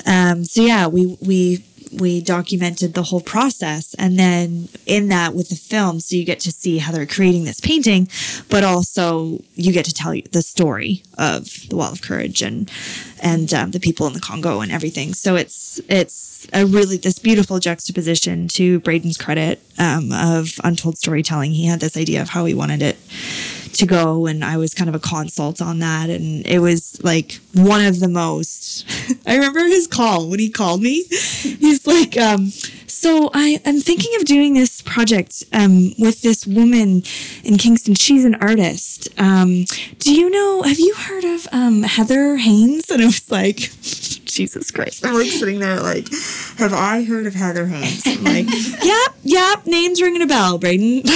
um 0.07 0.45
so 0.45 0.62
yeah 0.62 0.86
we 0.86 1.16
we 1.20 1.62
we 1.93 2.20
documented 2.20 2.94
the 2.94 3.05
whole 3.05 3.20
process 3.20 3.94
and 3.94 4.19
then 4.19 4.69
in 4.86 5.09
that 5.09 5.35
with 5.35 5.48
the 5.48 5.56
film 5.56 6.01
so 6.01 6.16
you 6.16 6.24
get 6.24 6.40
to 6.40 6.52
see 6.52 6.78
how 6.78 6.93
they're 6.93 7.06
creating 7.06 7.44
this 7.44 7.60
painting 7.60 8.09
but 8.48 8.65
also 8.65 9.39
you 9.55 9.73
get 9.73 9.85
to 9.85 9.94
tell 9.94 10.15
the 10.32 10.43
story 10.43 11.02
of 11.16 11.69
the 11.69 11.77
wall 11.77 11.93
of 11.93 12.02
courage 12.02 12.43
and 12.43 12.70
and 13.20 13.52
um, 13.52 13.70
the 13.70 13.81
people 13.81 14.06
in 14.06 14.12
the 14.12 14.20
congo 14.20 14.60
and 14.60 14.73
everything. 14.73 15.15
So 15.15 15.36
it's 15.36 15.81
it's 15.89 16.47
a 16.52 16.66
really 16.66 16.97
this 16.97 17.19
beautiful 17.19 17.59
juxtaposition 17.59 18.48
to 18.48 18.81
braden's 18.81 19.16
credit 19.16 19.62
um, 19.78 20.12
of 20.12 20.52
untold 20.65 20.98
storytelling. 20.98 21.52
He 21.52 21.66
had 21.66 21.81
this 21.81 21.97
idea 21.97 22.23
of 22.23 22.31
how 22.31 22.44
he 22.44 22.55
wanted 22.55 22.82
it 22.82 22.97
to 23.78 23.86
go 23.86 24.26
and 24.26 24.44
I 24.44 24.56
was 24.56 24.74
kind 24.74 24.88
of 24.88 24.96
a 24.96 24.98
consult 24.98 25.62
on 25.62 25.78
that 25.78 26.10
and 26.10 26.44
it 26.46 26.59
was 26.59 27.02
like 27.05 27.38
one 27.55 27.84
of 27.84 28.00
the 28.00 28.09
most 28.09 28.84
I 29.26 29.36
remember 29.36 29.60
his 29.60 29.86
call 29.86 30.28
when 30.28 30.40
he 30.40 30.50
called 30.50 30.82
me 30.82 31.05
he's 31.05 31.86
like 31.86 32.18
um 32.18 32.50
so 32.89 33.31
I 33.35 33.60
am 33.65 33.81
thinking 33.81 34.12
of 34.16 34.24
doing 34.24 34.55
this 34.55 34.82
project 34.82 35.44
um 35.52 35.93
with 35.98 36.23
this 36.23 36.47
woman 36.47 37.02
in 37.44 37.59
Kingston. 37.59 37.94
She's 37.94 38.24
an 38.24 38.35
artist. 38.36 39.09
Um 39.19 39.65
do 39.98 40.15
you 40.15 40.31
know 40.31 40.62
have 40.62 40.78
you 40.78 40.94
heard 40.94 41.24
of 41.24 41.47
um 41.52 41.82
Heather 41.82 42.36
Haynes? 42.36 42.90
And 42.90 43.02
I 43.02 43.06
was 43.06 43.31
like 43.31 43.56
Jesus 44.24 44.70
Christ. 44.70 45.05
I'm 45.05 45.15
like 45.15 45.27
sitting 45.27 45.59
there 45.59 45.81
like 45.81 46.09
have 46.59 46.73
I 46.73 47.05
heard 47.05 47.27
of 47.27 47.35
Heather 47.35 47.66
Haynes? 47.66 48.06
I'm 48.06 48.24
like 48.24 48.47
yep 48.82 49.15
yep 49.23 49.66
name's 49.66 50.01
ringing 50.01 50.23
a 50.23 50.27
bell 50.27 50.59
Braden. 50.59 51.02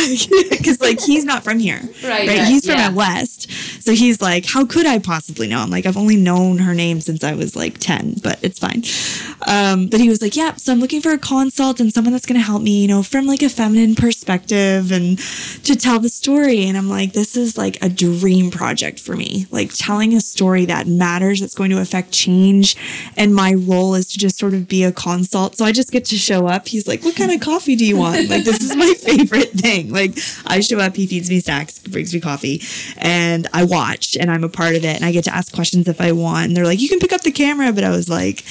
Because 0.63 0.81
like 0.81 1.01
he's 1.01 1.25
not 1.25 1.43
from 1.43 1.59
here. 1.59 1.81
Right, 2.05 2.05
right 2.05 2.29
right, 2.29 2.47
he's 2.47 2.67
from 2.67 2.77
yeah. 2.77 2.89
out 2.89 2.95
west. 2.95 3.51
So 3.83 3.93
he's 3.93 4.21
like 4.21 4.45
how 4.47 4.67
could 4.67 4.87
i 4.87 4.99
possibly 4.99 5.49
know 5.49 5.59
i'm 5.59 5.71
like 5.71 5.87
i've 5.87 5.97
only 5.97 6.17
known 6.17 6.59
her 6.59 6.75
name 6.75 7.01
since 7.01 7.25
i 7.25 7.35
was 7.35 7.57
like 7.57 7.79
10 7.79 8.17
but 8.23 8.39
it's 8.43 8.59
fine. 8.59 8.83
Um, 9.47 9.89
but 9.89 10.01
he 10.01 10.09
was 10.09 10.23
like 10.23 10.37
yeah 10.37 10.55
so 10.57 10.73
i'm 10.73 10.81
looking 10.81 11.01
for 11.01 11.11
a 11.13 11.19
consult 11.19 11.62
and 11.63 11.93
someone 11.93 12.13
that's 12.13 12.27
going 12.27 12.39
to 12.39 12.45
help 12.45 12.61
me 12.61 12.83
you 12.83 12.89
know 12.89 13.03
from 13.03 13.27
like 13.27 13.41
a 13.43 13.49
feminine 13.49 13.95
perspective 13.95 14.91
and 14.91 15.19
to 15.65 15.77
tell 15.77 16.01
the 16.01 16.09
story. 16.09 16.65
And 16.65 16.77
i'm 16.77 16.89
like 16.89 17.13
this 17.13 17.37
is 17.37 17.57
like 17.57 17.83
a 17.83 17.89
dream 17.89 18.51
project 18.51 18.99
for 18.99 19.15
me. 19.17 19.47
Like 19.51 19.71
telling 19.75 20.15
a 20.15 20.21
story 20.21 20.65
that 20.67 20.87
matters 20.87 21.41
that's 21.41 21.55
going 21.55 21.71
to 21.71 21.81
affect 21.81 22.11
change 22.13 22.77
and 23.17 23.35
my 23.35 23.55
role 23.55 23.95
is 23.95 24.09
to 24.09 24.19
just 24.19 24.39
sort 24.39 24.55
of 24.55 24.67
be 24.67 24.85
a 24.85 24.93
consult. 24.93 25.57
So 25.57 25.65
i 25.65 25.73
just 25.73 25.93
get 25.93 26.05
to 26.07 26.17
show 26.17 26.47
up. 26.47 26.67
He's 26.67 26.89
like 26.89 27.05
what 27.05 27.17
kind 27.17 27.31
of 27.31 27.41
coffee 27.41 27.77
do 27.77 27.87
you 27.87 27.97
want? 27.97 28.29
Like 28.29 28.45
this 28.45 28.61
is 28.61 28.75
my 28.75 28.93
favorite 28.99 29.51
thing. 29.51 29.93
Like 29.93 30.19
i 30.47 30.61
show 30.61 30.79
up 30.79 30.97
he 30.97 31.07
feeds 31.07 31.31
me 31.31 31.41
snacks 31.41 31.79
brings 31.79 32.13
me 32.13 32.21
coffee 32.21 32.63
and 32.99 33.47
i 33.53 33.65
watch 33.65 34.17
and 34.17 34.31
i'm 34.31 34.45
a 34.45 34.49
part 34.49 34.75
of 34.75 34.85
it 34.85 34.97
and 34.97 35.05
i 35.05 35.13
get 35.13 35.25
to 35.25 35.35
ask 35.35 35.53
questions 35.53 35.89
if 35.89 36.01
i 36.01 36.13
want 36.13 36.47
and 36.47 36.57
they're 36.57 36.65
like 36.65 36.81
you 36.81 36.89
can 36.89 36.99
pick 36.99 37.13
up 37.13 37.21
the 37.23 37.33
camera. 37.33 37.73
But 37.73 37.85
i 37.85 37.91
was 37.91 38.09
like 38.09 38.45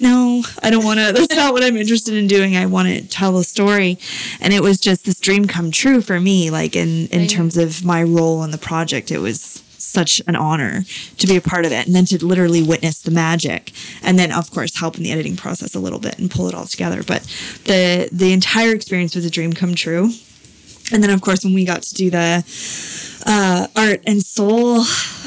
no 0.00 0.42
i 0.62 0.70
don't 0.70 0.84
want 0.84 0.98
to 0.98 1.12
that's 1.12 1.34
not 1.34 1.52
what 1.52 1.62
i'm 1.62 1.76
interested 1.76 2.14
in 2.14 2.26
doing 2.26 2.47
i 2.56 2.66
want 2.66 2.88
to 2.88 3.06
tell 3.06 3.36
a 3.38 3.44
story. 3.44 3.98
And 4.40 4.52
it 4.52 4.62
was 4.62 4.78
just 4.78 5.04
this 5.04 5.20
dream 5.20 5.46
come 5.46 5.70
true 5.70 6.00
for 6.00 6.20
me 6.20 6.50
like 6.50 6.76
in 6.76 7.06
in 7.08 7.26
terms 7.26 7.56
of 7.56 7.84
my 7.84 8.02
role 8.02 8.42
in 8.44 8.50
the 8.50 8.58
project. 8.58 9.10
It 9.10 9.18
was 9.18 9.62
such 9.78 10.20
an 10.26 10.36
honor 10.36 10.82
to 11.16 11.26
be 11.26 11.36
a 11.36 11.40
part 11.40 11.64
of 11.64 11.72
it 11.72 11.86
and 11.86 11.94
then 11.94 12.04
to 12.04 12.24
literally 12.24 12.62
witness 12.62 13.00
the 13.00 13.10
magic 13.10 13.72
and 14.02 14.18
then 14.18 14.30
of 14.30 14.50
course 14.50 14.78
help 14.78 14.96
in 14.96 15.02
the 15.02 15.10
editing 15.10 15.36
process 15.36 15.74
a 15.74 15.78
little 15.78 15.98
bit 15.98 16.18
and 16.18 16.30
pull 16.30 16.48
it 16.48 16.54
all 16.54 16.66
together. 16.66 17.02
But 17.02 17.22
the 17.64 18.08
the 18.12 18.32
entire 18.32 18.74
experience 18.74 19.14
was 19.14 19.24
a 19.24 19.30
dream 19.30 19.52
come 19.52 19.74
true. 19.74 20.10
And 20.92 21.02
then 21.02 21.10
of 21.10 21.20
course 21.20 21.44
when 21.44 21.54
we 21.54 21.64
got 21.64 21.82
to 21.82 21.94
do 21.94 22.10
the 22.10 22.44
uh, 23.26 23.66
art 23.76 24.00
and 24.06 24.22
soul 24.22 24.84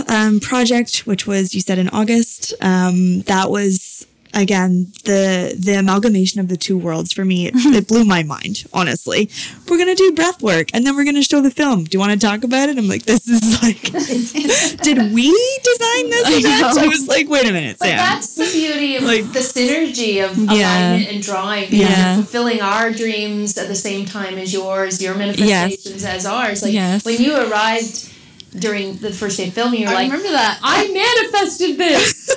um, 0.08 0.40
project 0.40 1.06
which 1.06 1.28
was 1.28 1.54
you 1.54 1.62
said 1.62 1.78
in 1.78 1.90
august 1.90 2.54
um, 2.62 3.22
that 3.24 3.52
was 3.52 4.08
again 4.34 4.92
the 5.06 5.56
the 5.60 5.74
amalgamation 5.74 6.40
of 6.40 6.48
the 6.48 6.58
two 6.58 6.78
worlds 6.78 7.12
for 7.12 7.26
me 7.26 7.48
it, 7.50 7.54
it 7.56 7.88
blew 7.88 8.04
my 8.06 8.24
mind 8.24 8.64
honestly 8.74 9.30
we're 9.70 9.78
gonna 9.78 9.96
do 9.96 10.12
breath 10.14 10.42
work 10.42 10.70
and 10.74 10.86
then 10.86 10.96
we're 10.96 11.04
gonna 11.06 11.24
show 11.24 11.42
the 11.42 11.52
film 11.52 11.84
do 11.84 11.96
you 11.96 12.00
want 12.00 12.12
to 12.12 12.20
talk 12.28 12.44
about 12.44 12.70
it 12.70 12.78
i'm 12.78 12.88
like 12.88 13.04
this 13.04 13.28
is 13.28 13.62
like 13.62 13.82
did 14.84 14.98
we 15.14 15.32
design 15.64 16.10
this 16.10 16.40
event 16.40 16.78
i 16.78 16.88
was 16.88 17.08
like 17.08 17.28
wait 17.30 17.48
a 17.48 17.52
minute 17.52 17.78
But 17.80 17.88
sam 17.88 17.98
that's 17.98 18.36
the 18.36 18.50
beauty 18.52 18.96
of 18.98 19.04
Like- 19.04 19.32
the 19.34 19.40
synergy 19.40 20.24
of 20.24 20.38
Yeah. 20.38 20.90
alignment 20.90 21.12
and 21.14 21.24
drawing. 21.24 21.66
Yeah. 21.70 22.16
you're 22.16 22.24
fulfilling 22.24 22.62
our 22.62 22.92
dreams 22.92 23.58
at 23.58 23.68
the 23.68 23.76
same 23.76 24.06
time 24.06 24.38
as 24.38 24.54
yours, 24.54 25.02
your 25.02 25.16
manifestations 25.16 26.04
as 26.04 26.26
ours. 26.26 26.62
Like 26.64 26.74
Yes. 26.74 27.06
when 27.06 27.20
you 27.22 27.36
arrived 27.36 28.10
during 28.58 28.98
the 28.98 29.12
first 29.12 29.38
day 29.38 29.48
of 29.48 29.54
filming, 29.54 29.82
you're 29.82 29.90
I 29.90 29.94
like, 29.94 30.12
remember 30.12 30.32
that. 30.32 30.60
I 30.62 30.88
manifested 30.92 31.78
this. 31.78 32.30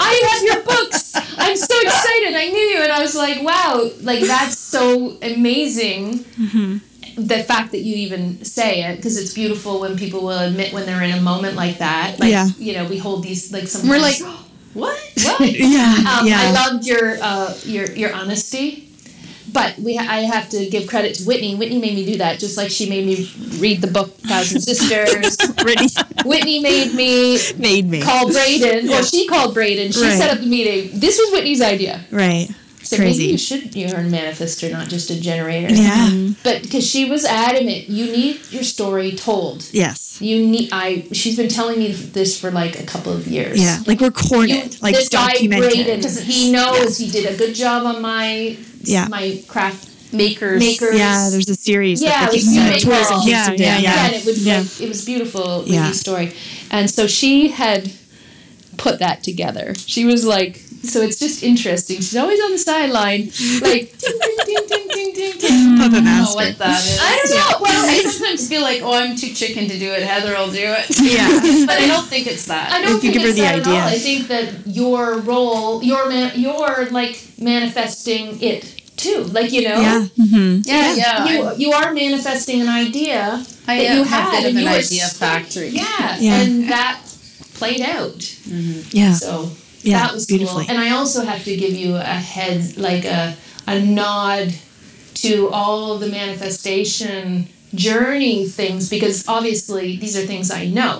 I 0.00 0.30
have 0.30 0.42
your 0.42 0.62
books. 0.64 1.12
I'm 1.38 1.56
so 1.56 1.74
excited. 1.80 2.34
I 2.34 2.48
knew 2.50 2.58
you, 2.58 2.82
and 2.82 2.92
I 2.92 3.00
was 3.00 3.14
like, 3.16 3.42
wow, 3.42 3.90
like 4.02 4.20
that's 4.20 4.58
so 4.58 5.16
amazing. 5.22 6.24
The 7.18 7.42
fact 7.42 7.72
that 7.72 7.78
you 7.80 7.96
even 7.96 8.44
say 8.44 8.82
it, 8.84 8.96
because 8.96 9.16
it's 9.16 9.32
beautiful 9.32 9.80
when 9.80 9.96
people 9.96 10.20
will 10.20 10.38
admit 10.38 10.72
when 10.72 10.84
they're 10.86 11.02
in 11.02 11.12
a 11.12 11.20
moment 11.20 11.56
like 11.56 11.78
that. 11.78 12.20
Like, 12.20 12.30
Yeah. 12.30 12.48
you 12.58 12.74
know, 12.74 12.84
we 12.84 12.98
hold 12.98 13.22
these 13.24 13.52
like 13.52 13.68
some. 13.68 13.88
We're 13.88 13.98
like, 14.00 14.18
what? 14.74 14.96
What? 15.24 15.40
Yeah. 15.40 15.94
Um, 16.20 16.26
yeah. 16.26 16.38
I 16.40 16.52
loved 16.52 16.86
your 16.86 17.16
uh, 17.20 17.54
your 17.64 17.90
your 17.92 18.12
honesty. 18.14 18.85
But 19.52 19.78
we, 19.78 19.96
I 19.98 20.20
have 20.20 20.48
to 20.50 20.66
give 20.68 20.88
credit 20.88 21.14
to 21.16 21.24
Whitney. 21.24 21.54
Whitney 21.54 21.78
made 21.80 21.94
me 21.94 22.04
do 22.04 22.18
that, 22.18 22.38
just 22.38 22.56
like 22.56 22.70
she 22.70 22.88
made 22.88 23.06
me 23.06 23.30
read 23.58 23.80
the 23.80 23.86
book 23.86 24.14
Thousand 24.18 24.60
Sisters. 24.68 25.36
Brittany 25.54 25.88
Whitney 26.24 26.60
made 26.60 26.94
me 26.94 27.38
made 27.56 27.88
me. 27.88 28.02
call 28.02 28.30
Braden, 28.30 28.88
Well, 28.88 29.04
she 29.04 29.26
called 29.26 29.54
Braden. 29.54 29.92
She 29.92 30.02
Right. 30.02 30.18
set 30.18 30.30
up 30.30 30.40
the 30.40 30.46
meeting. 30.46 30.98
This 30.98 31.18
was 31.18 31.32
Whitney's 31.32 31.62
idea. 31.62 32.04
Right. 32.10 32.48
So 32.82 32.96
Crazy. 32.96 33.18
maybe 33.18 33.32
you 33.32 33.38
should 33.38 33.74
you're 33.74 33.90
a 33.98 34.04
manifestor, 34.04 34.70
not 34.70 34.88
just 34.88 35.10
a 35.10 35.20
generator. 35.20 35.74
Yeah. 35.74 36.28
But 36.44 36.62
because 36.62 36.86
she 36.88 37.10
was 37.10 37.24
adamant, 37.24 37.88
you 37.88 38.06
need 38.06 38.40
your 38.52 38.62
story 38.62 39.12
told. 39.16 39.68
Yes. 39.72 40.20
You 40.22 40.46
need. 40.46 40.68
I. 40.72 41.06
She's 41.12 41.36
been 41.36 41.48
telling 41.48 41.78
me 41.80 41.92
this 41.92 42.38
for 42.40 42.50
like 42.52 42.78
a 42.78 42.84
couple 42.84 43.12
of 43.12 43.26
years. 43.26 43.60
Yeah. 43.60 43.78
Like 43.86 44.00
record 44.00 44.48
You. 44.48 44.62
Like 44.80 44.94
this 44.94 45.08
guy 45.08 45.32
Braden, 45.46 46.00
he 46.22 46.52
knows 46.52 46.96
he 46.96 47.10
did 47.10 47.26
a 47.34 47.36
good 47.36 47.54
job 47.56 47.84
on 47.86 48.00
my 48.00 48.56
Yeah. 48.86 49.08
my 49.08 49.42
craft 49.48 49.90
makers. 50.12 50.60
makers. 50.60 50.96
Yeah, 50.98 51.28
there's 51.30 51.48
a 51.50 51.54
series. 51.54 52.02
Yeah, 52.02 52.10
that 52.26 52.28
it 52.30 52.36
was 52.36 52.46
like, 52.46 52.54
Human 52.54 52.78
tours 52.80 53.06
and 53.10 53.16
World. 53.16 53.28
Yeah, 53.28 53.50
yeah, 53.52 53.78
yeah, 53.78 54.06
and 54.06 54.14
it 54.14 54.24
would 54.24 54.38
Yeah. 54.38 54.58
like 54.60 54.80
it 54.80 54.88
was 54.88 55.04
beautiful 55.04 55.64
Yeah. 55.66 55.90
Story, 55.92 56.32
and 56.70 56.90
so 56.90 57.06
she 57.06 57.48
had 57.48 57.90
put 58.76 58.98
that 59.00 59.22
together. 59.22 59.74
She 59.86 60.04
was 60.04 60.24
like, 60.24 60.60
so 60.82 61.00
it's 61.00 61.18
just 61.18 61.42
interesting. 61.42 61.96
She's 61.96 62.16
always 62.16 62.38
on 62.40 62.52
the 62.52 62.58
sideline, 62.58 63.30
like 63.60 63.96
ding 63.98 64.18
ding 64.20 64.36
ding 64.46 64.66
ding 64.68 64.88
ding 64.88 65.12
ding 65.14 65.38
ding. 65.38 65.76
Puppet 65.78 65.94
I 65.98 66.04
don't 66.04 66.04
know 66.04 66.34
what 66.34 66.58
that 66.58 66.84
is. 66.84 66.98
I 67.00 67.16
don't 67.24 67.30
know. 67.30 67.58
Well, 67.62 67.90
I 67.90 68.02
sometimes 68.02 68.48
feel 68.48 68.62
like, 68.62 68.82
oh, 68.82 68.92
I'm 68.92 69.16
too 69.16 69.32
chicken 69.32 69.66
to 69.68 69.78
do 69.78 69.90
it. 69.90 70.02
Heather 70.02 70.34
will 70.34 70.50
do 70.52 70.58
it. 70.62 70.86
Yeah. 71.00 71.66
but 71.66 71.78
I 71.78 71.86
don't 71.86 72.06
think 72.06 72.26
it's 72.28 72.46
that. 72.46 72.70
I 72.72 72.82
don't 72.82 72.96
If 72.98 73.04
you 73.04 73.10
think 73.10 73.14
give 73.14 73.22
her 73.22 73.28
it's 73.28 73.36
the 73.36 73.42
that 73.42 73.58
at 73.60 73.66
all. 73.66 73.74
I 73.88 73.98
think 73.98 74.28
that 74.28 74.66
your 74.66 75.18
role, 75.18 75.82
your 75.82 76.08
man, 76.08 76.32
you're 76.36 76.86
like 76.90 77.20
manifesting 77.38 78.40
it 78.42 78.75
too. 79.06 79.20
Like 79.38 79.50
you 79.56 79.62
know, 79.68 79.78
Yeah. 79.86 80.06
Mm-hmm. 80.22 80.50
yeah, 80.72 80.94
yeah. 81.02 81.24
you 81.28 81.36
you 81.62 81.70
are 81.78 81.88
manifesting 82.04 82.58
an 82.66 82.68
idea 82.86 83.22
I 83.68 83.74
that 83.78 83.94
you 83.96 84.02
have 84.04 84.24
had, 84.32 84.38
a 84.38 84.42
bit 84.42 84.48
and 84.48 84.56
of 84.56 84.62
you 84.62 84.66
an 84.68 84.72
were 84.72 84.78
idea 84.86 85.06
factory. 85.24 85.68
Yeah, 85.82 86.08
Yeah. 86.26 86.40
and 86.42 86.52
that 86.74 86.94
played 87.60 87.82
out. 87.96 88.20
Yeah. 89.00 89.14
So 89.14 89.30
Yeah, 89.82 89.98
that 90.02 90.12
was 90.14 90.26
beautiful. 90.26 90.58
cool. 90.60 90.66
And 90.70 90.78
I 90.86 90.90
also 90.98 91.20
have 91.30 91.42
to 91.44 91.54
give 91.56 91.74
you 91.82 91.90
a 91.96 92.18
head, 92.34 92.76
like 92.88 93.04
a 93.18 93.22
a 93.66 93.80
nod 93.80 94.46
to 95.24 95.48
all 95.58 95.98
the 95.98 96.08
manifestation 96.20 97.48
journey 97.74 98.46
things 98.46 98.88
because 98.88 99.24
obviously 99.28 99.96
these 99.96 100.16
are 100.18 100.26
things 100.26 100.50
I 100.50 100.66
know. 100.66 100.94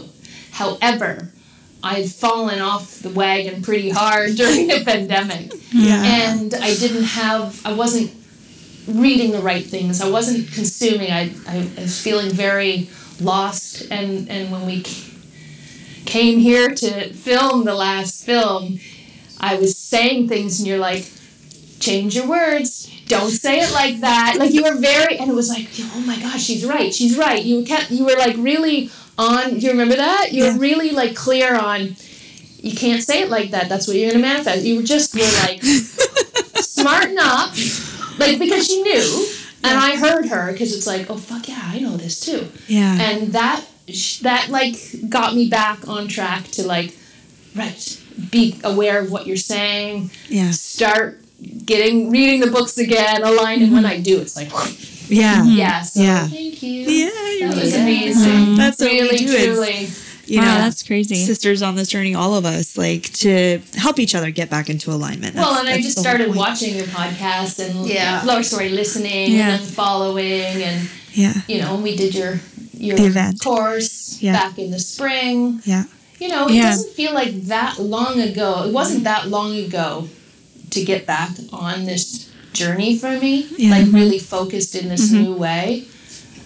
However, 0.53 1.31
I'd 1.87 2.11
fallen 2.11 2.61
off 2.61 3.01
the 3.01 3.11
wagon 3.11 3.63
pretty 3.63 3.91
hard 3.91 4.35
during 4.37 4.67
the 4.67 4.83
pandemic. 4.85 5.53
Yeah. 5.73 6.03
And 6.05 6.55
I 6.55 6.75
didn't 6.75 7.05
have, 7.05 7.65
I 7.65 7.73
wasn't 7.73 8.13
reading 8.89 9.33
the 9.33 9.41
right 9.41 9.65
things. 9.65 10.01
I 10.01 10.11
wasn't 10.11 10.53
consuming. 10.53 11.11
I, 11.11 11.33
I 11.49 11.69
was 11.79 12.01
feeling 12.03 12.31
very 12.31 12.89
lost. 13.21 13.91
And, 13.91 14.29
and 14.29 14.51
when 14.51 14.67
we 14.67 14.83
came 16.05 16.39
here 16.39 16.75
to 16.75 17.13
film 17.13 17.65
the 17.65 17.75
last 17.75 18.25
film, 18.25 18.79
I 19.39 19.57
was 19.57 19.77
saying 19.77 20.29
things, 20.29 20.61
and 20.61 20.69
you're 20.69 20.79
like, 20.79 21.11
change 21.79 22.17
your 22.17 22.27
words. 22.27 22.91
Don't 23.07 23.31
say 23.31 23.61
it 23.61 23.73
like 23.73 24.01
that. 24.01 24.37
Like 24.39 24.53
you 24.53 24.65
were 24.65 24.77
very, 24.77 25.19
and 25.19 25.31
it 25.31 25.35
was 25.35 25.49
like, 25.49 25.69
oh 25.95 26.03
my 26.07 26.19
gosh, 26.19 26.43
she's 26.43 26.65
right. 26.65 26.93
She's 26.93 27.17
right. 27.17 27.43
You 27.43 27.65
kept, 27.65 27.91
you 27.91 28.05
were 28.05 28.17
like 28.17 28.37
really 28.37 28.91
on. 29.19 29.59
Do 29.59 29.61
you 29.61 29.71
remember 29.71 29.97
that? 29.97 30.33
You 30.33 30.45
Yeah. 30.45 30.53
were 30.53 30.59
really 30.59 30.91
like 30.91 31.15
clear 31.15 31.55
on. 31.57 31.97
You 32.63 32.75
can't 32.75 33.03
say 33.03 33.23
it 33.23 33.31
like 33.31 33.51
that. 33.53 33.69
That's 33.69 33.87
what 33.87 33.97
you're 33.97 34.11
gonna 34.11 34.23
manifest. 34.23 34.65
You 34.65 34.77
were 34.77 34.83
just 34.83 35.15
were 35.15 35.21
like, 35.21 35.63
smarten 36.61 37.17
up, 37.19 37.51
like 38.19 38.39
because 38.39 38.67
she 38.67 38.83
knew, 38.83 39.27
and 39.63 39.79
I 39.79 39.97
heard 39.97 40.27
her 40.27 40.53
because 40.53 40.77
it's 40.77 40.87
like, 40.87 41.11
oh 41.11 41.17
fuck 41.17 41.49
yeah, 41.49 41.61
I 41.63 41.79
know 41.79 41.97
this 41.97 42.21
too 42.21 42.49
Yeah. 42.69 42.99
and 43.01 43.33
that 43.33 43.65
that 44.23 44.49
like 44.51 44.77
got 45.09 45.35
me 45.35 45.49
back 45.49 45.87
on 45.89 46.09
track 46.09 46.45
to 46.53 46.67
like 46.67 46.97
right 47.55 48.01
be 48.31 48.59
aware 48.65 48.99
of 49.01 49.13
what 49.13 49.27
you're 49.27 49.37
saying 49.37 50.11
Yeah. 50.29 50.51
start 50.51 51.21
getting 51.65 52.11
reading 52.11 52.41
the 52.41 52.51
books 52.51 52.79
again 52.79 53.23
align 53.23 53.63
and 53.63 53.73
when 53.73 53.85
mm-hmm. 53.85 53.93
i 53.93 54.01
do 54.01 54.21
it's 54.21 54.37
like 54.37 54.49
Yeah. 55.09 55.41
Mm-hmm. 55.43 55.57
yeah 55.57 55.83
so 55.83 56.01
Yeah. 56.03 56.27
thank 56.29 56.63
you 56.63 56.83
Yeah, 56.83 57.31
you're 57.39 57.49
that 57.51 57.63
was 57.63 57.73
welcome. 57.73 57.81
amazing 57.83 58.33
mm-hmm. 58.33 58.57
That's 58.57 58.81
what 58.81 58.91
we 58.91 59.01
really 59.01 59.17
do 59.19 59.25
is- 59.33 59.45
truly 59.57 59.89
You 60.27 60.41
wow, 60.41 60.47
know, 60.47 60.59
that's 60.65 60.83
crazy. 60.83 61.25
sisters 61.25 61.63
on 61.63 61.77
this 61.77 61.89
journey, 61.89 62.15
all 62.17 62.35
of 62.35 62.45
us, 62.45 62.77
like 62.77 63.13
to 63.25 63.61
help 63.77 64.01
each 64.01 64.15
other 64.17 64.31
get 64.33 64.51
back 64.51 64.69
into 64.69 64.91
alignment. 64.91 65.37
well 65.37 65.55
That's- 65.55 65.67
and 65.67 65.69
i 65.79 65.81
just 65.83 65.99
started 65.99 66.27
point. 66.29 66.39
watching 66.39 66.75
your 66.77 66.87
podcast 66.87 67.59
and 67.65 67.87
Yeah. 67.89 68.21
Uh, 68.23 68.27
lower 68.27 68.43
story 68.43 68.71
listening 68.71 69.33
Yeah. 69.33 69.51
and 69.51 69.61
then 69.63 69.69
following 69.69 70.63
and 70.69 70.89
Yeah. 71.15 71.35
you 71.49 71.61
know 71.61 71.77
we 71.77 71.95
did 71.97 72.15
your 72.15 72.41
your 72.79 73.01
event. 73.01 73.41
course 73.41 74.19
Yeah. 74.21 74.33
back 74.33 74.59
in 74.59 74.71
the 74.71 74.79
spring 74.81 75.61
Yeah. 75.65 75.85
You 76.19 76.29
know, 76.29 76.49
it 76.49 76.55
Yeah. 76.55 76.71
doesn't 76.71 76.95
feel 76.95 77.13
like 77.13 77.33
that 77.55 77.79
long 77.79 78.21
ago. 78.21 78.65
It 78.67 78.73
wasn't 78.73 79.05
that 79.05 79.29
long 79.29 79.55
ago 79.67 80.09
to 80.71 80.83
get 80.83 81.05
back 81.07 81.31
on 81.53 81.85
this 81.85 82.27
journey 82.57 82.99
for 82.99 83.19
me. 83.19 83.49
Yeah. 83.57 83.71
Like 83.71 83.93
really 83.93 84.19
focused 84.19 84.75
in 84.75 84.89
this 84.89 85.11
mm-hmm. 85.11 85.23
new 85.23 85.35
way. 85.35 85.87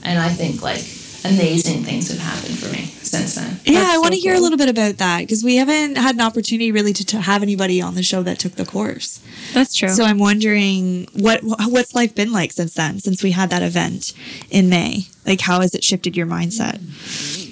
And 0.03 0.19
I 0.19 0.28
think 0.28 0.62
like 0.62 0.81
amazing 1.24 1.85
things 1.85 2.11
have 2.11 2.19
happened 2.19 2.59
for 2.59 2.73
me 2.73 2.87
since 2.87 3.35
then. 3.35 3.61
Yeah, 3.65 3.81
That's 3.81 3.95
I 3.95 3.99
want 3.99 4.15
to 4.15 4.20
so 4.20 4.28
hear 4.28 4.35
a 4.35 4.41
little 4.41 4.59
bit 4.59 4.69
about 4.69 4.97
that 4.99 5.20
because 5.20 5.45
we 5.45 5.57
haven't 5.57 5.97
had 5.97 6.15
an 6.15 6.20
opportunity 6.20 6.73
really 6.73 6.93
to, 6.95 7.05
to 7.07 7.20
have 7.20 7.43
anybody 7.43 7.82
on 7.82 7.95
the 7.95 8.03
show 8.03 8.23
that 8.23 8.39
took 8.39 8.53
the 8.53 8.65
course. 8.65 9.20
That's 9.53 9.74
true. 9.74 9.91
So 9.91 10.05
I'm 10.05 10.19
wondering 10.19 11.09
what 11.12 11.41
what's 11.43 11.95
life 11.95 12.15
been 12.15 12.32
like 12.32 12.53
since 12.53 12.74
then, 12.74 13.01
since 13.01 13.23
we 13.23 13.32
had 13.32 13.51
that 13.51 13.62
event 13.62 14.15
in 14.51 14.69
May. 14.69 15.07
Like, 15.27 15.41
how 15.41 15.61
has 15.61 15.74
it 15.74 15.85
shifted 15.85 16.16
your 16.16 16.27
mindset? 16.27 16.78
Mm-hmm. 16.78 17.49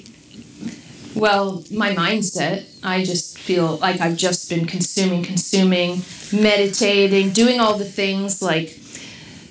Well, 1.15 1.63
my 1.71 1.91
mindset, 1.91 2.65
I 2.83 3.03
just 3.03 3.37
feel 3.37 3.77
like 3.77 3.99
I've 3.99 4.15
just 4.15 4.49
been 4.49 4.65
consuming, 4.65 5.23
consuming, 5.23 6.03
meditating, 6.31 7.31
doing 7.31 7.59
all 7.59 7.77
the 7.77 7.85
things 7.85 8.41
like, 8.41 8.79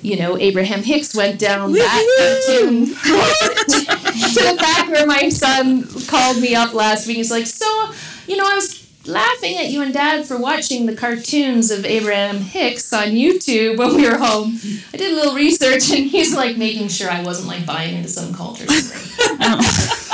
you 0.00 0.16
know, 0.16 0.38
Abraham 0.38 0.82
Hicks 0.82 1.14
went 1.14 1.40
down 1.40 1.72
that 1.72 2.44
cartoon 2.46 2.86
to 2.86 4.40
the 4.44 4.56
fact 4.58 4.90
where 4.90 5.06
my 5.06 5.28
son 5.28 5.84
called 6.06 6.40
me 6.40 6.54
up 6.54 6.72
last 6.74 7.06
week. 7.08 7.16
He's 7.16 7.30
like, 7.30 7.46
So, 7.46 7.66
you 8.28 8.36
know, 8.36 8.44
I 8.44 8.54
was 8.54 8.78
laughing 9.08 9.56
at 9.56 9.70
you 9.70 9.82
and 9.82 9.92
dad 9.92 10.26
for 10.26 10.38
watching 10.38 10.86
the 10.86 10.94
cartoons 10.94 11.70
of 11.70 11.84
Abraham 11.84 12.36
Hicks 12.38 12.92
on 12.92 13.08
YouTube 13.08 13.78
when 13.78 13.96
we 13.96 14.08
were 14.08 14.18
home. 14.18 14.58
I 14.92 14.96
did 14.96 15.12
a 15.12 15.14
little 15.14 15.34
research 15.34 15.90
and 15.90 16.06
he's 16.06 16.36
like 16.36 16.56
making 16.56 16.88
sure 16.88 17.10
I 17.10 17.22
wasn't 17.22 17.48
like 17.48 17.66
buying 17.66 17.96
into 17.96 18.08
some 18.08 18.34
culture. 18.34 18.66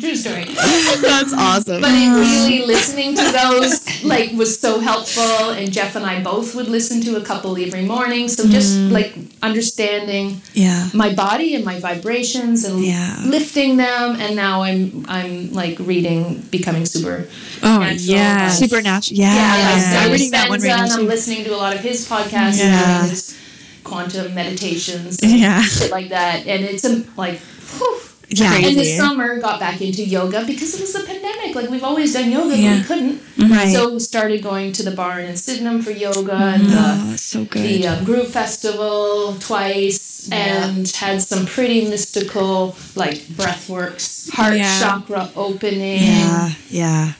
True 0.00 0.14
story. 0.16 0.44
That's 1.00 1.32
awesome. 1.32 1.80
But 1.80 1.90
it 1.92 2.10
really 2.14 2.66
listening 2.66 3.14
to 3.16 3.22
those 3.32 4.04
like 4.04 4.32
was 4.32 4.58
so 4.58 4.80
helpful 4.80 5.50
and 5.50 5.72
Jeff 5.72 5.94
and 5.96 6.04
I 6.04 6.22
both 6.22 6.54
would 6.54 6.68
listen 6.68 7.00
to 7.02 7.16
a 7.16 7.20
couple 7.24 7.56
every 7.58 7.84
morning. 7.84 8.28
So 8.28 8.48
just 8.48 8.76
like 8.90 9.14
understanding 9.42 10.40
yeah. 10.54 10.88
my 10.94 11.14
body 11.14 11.54
and 11.54 11.64
my 11.64 11.78
vibrations 11.80 12.64
and 12.64 12.84
Yeah. 12.84 13.16
lifting 13.24 13.76
them 13.76 14.16
and 14.18 14.34
now 14.36 14.62
I'm 14.62 15.04
I'm 15.08 15.52
like 15.52 15.78
reading 15.78 16.40
becoming 16.50 16.84
super 16.86 17.26
oh 17.62 17.82
yeah. 17.96 18.48
Supernatural. 18.48 19.18
Yeah. 19.18 19.34
yeah, 19.34 19.74
I'm 20.02 20.06
Joe 20.06 20.12
reading 20.12 20.30
that 20.32 20.48
one 20.48 20.60
right 20.60 20.68
now 20.68 20.96
I'm 20.96 21.06
listening 21.06 21.44
to 21.44 21.54
a 21.54 21.56
lot 21.56 21.74
of 21.74 21.80
his 21.80 22.08
podcasts 22.08 22.58
Yeah. 22.58 23.06
his 23.06 23.38
quantum 23.84 24.34
meditations 24.34 25.18
and 25.22 25.32
Yeah. 25.32 25.62
shit 25.62 25.90
like 25.90 26.08
that. 26.10 26.46
And 26.46 26.64
it's 26.64 26.84
um, 26.84 27.04
like 27.16 27.38
whew, 27.78 28.00
Yeah. 28.30 28.52
and 28.54 28.62
Crazy. 28.64 28.74
this 28.74 28.96
summer 28.98 29.40
got 29.40 29.58
back 29.58 29.80
into 29.80 30.04
yoga 30.04 30.44
because 30.44 30.74
it 30.74 30.80
was 30.80 30.94
a 30.94 31.02
pandemic. 31.04 31.54
Like 31.54 31.70
we've 31.70 31.82
always 31.84 32.12
done 32.12 32.30
yoga, 32.30 32.50
but 32.50 32.58
we 32.76 32.82
couldn't. 32.82 33.22
Right. 33.50 33.72
So 33.72 33.98
started 33.98 34.42
going 34.42 34.72
to 34.74 34.82
the 34.82 34.90
barn 34.90 35.24
in 35.24 35.36
Sydenham 35.36 35.80
for 35.82 35.90
yoga 35.92 36.34
and 36.34 36.66
the, 36.66 37.12
oh, 37.12 37.16
so 37.16 37.44
good. 37.44 37.62
the 37.62 37.86
um, 37.88 38.04
Groove 38.04 38.28
Festival 38.28 39.34
twice, 39.40 40.28
and 40.30 40.86
had 40.88 41.22
some 41.22 41.46
pretty 41.46 41.88
mystical 41.88 42.76
like 42.96 43.16
breathworks, 43.38 44.30
heart 44.30 44.56
Yeah. 44.56 44.78
chakra 44.80 45.30
opening. 45.34 46.02
yeah. 46.02 46.50
Yeah. 46.68 47.12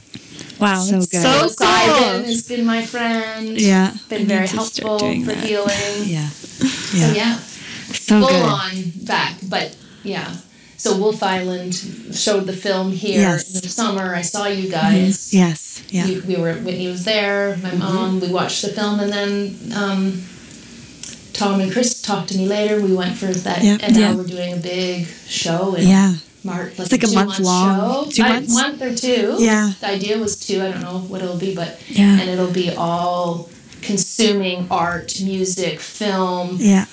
Wow. 0.61 0.81
So 0.83 0.93
that's 0.93 1.07
good. 1.07 1.23
So 1.23 1.47
So 1.49 1.65
Simon 1.65 1.95
cool. 1.97 2.23
has 2.25 2.43
been 2.49 2.67
my 2.67 2.85
friend. 2.85 3.59
Yeah. 3.61 3.95
Been 4.11 4.23
I 4.23 4.25
very 4.25 4.41
need 4.43 4.49
to 4.51 4.61
start 4.61 5.01
helpful 5.01 5.25
for 5.25 5.33
that. 5.33 5.45
healing. 5.45 6.05
Yeah. 6.05 6.29
So 6.29 6.97
Yeah. 6.99 7.13
yeah, 7.15 7.35
So 7.93 8.21
full 8.21 8.29
good. 8.29 8.43
on 8.43 8.73
back. 9.07 9.37
But 9.49 9.77
yeah. 10.03 10.35
So 10.79 10.97
Wolfe 10.97 11.23
Island 11.25 11.75
showed 12.15 12.47
the 12.47 12.53
film 12.53 12.93
here 12.93 13.21
Yes. 13.21 13.55
in 13.55 13.61
the 13.61 13.69
summer. 13.69 14.15
I 14.15 14.23
saw 14.23 14.47
you 14.47 14.71
guys. 14.71 15.35
Yes. 15.35 15.83
Yeah. 15.91 16.07
We, 16.07 16.21
we 16.21 16.37
were 16.37 16.55
Whitney 16.55 16.87
was 16.89 17.05
there, 17.05 17.57
my 17.63 17.75
mom. 17.75 18.21
We 18.21 18.31
watched 18.31 18.63
the 18.63 18.69
film, 18.69 19.01
and 19.01 19.13
then 19.13 19.33
um, 19.77 20.23
Tom 21.33 21.61
and 21.61 21.73
Chris 21.73 22.01
talked 22.03 22.29
to 22.31 22.39
me 22.39 22.47
later. 22.47 22.81
We 22.81 22.95
went 22.95 23.17
for 23.17 23.27
that, 23.27 23.63
Yeah. 23.65 23.79
and 23.83 23.95
now 23.95 24.01
Yeah. 24.11 24.15
we're 24.15 24.25
doing 24.25 24.53
a 24.55 24.57
big 24.57 25.07
show. 25.27 25.75
In 25.75 25.89
Yeah. 25.89 26.15
March, 26.45 26.79
like 26.79 26.93
like 26.93 27.03
a 27.03 27.07
two 27.09 27.15
month 27.15 27.29
month 27.31 27.41
long. 27.41 28.05
Show. 28.05 28.11
Two 28.13 28.23
A 28.23 28.29
months? 28.29 28.55
month 28.55 28.83
or 28.83 28.95
two. 28.95 29.37
Yeah. 29.41 29.73
The 29.81 29.89
idea 29.89 30.19
was 30.19 30.37
two. 30.39 30.63
I 30.63 30.71
don't 30.71 30.83
know 30.83 30.99
what 31.09 31.21
it'll 31.23 31.37
be, 31.37 31.55
but 31.57 31.81
Yeah. 31.89 32.21
and 32.21 32.31
it'll 32.31 32.53
be 32.53 32.71
all 32.71 33.51
consuming 33.83 34.67
art, 34.71 35.21
music, 35.21 35.81
film, 35.81 36.57
Yeah. 36.61 36.87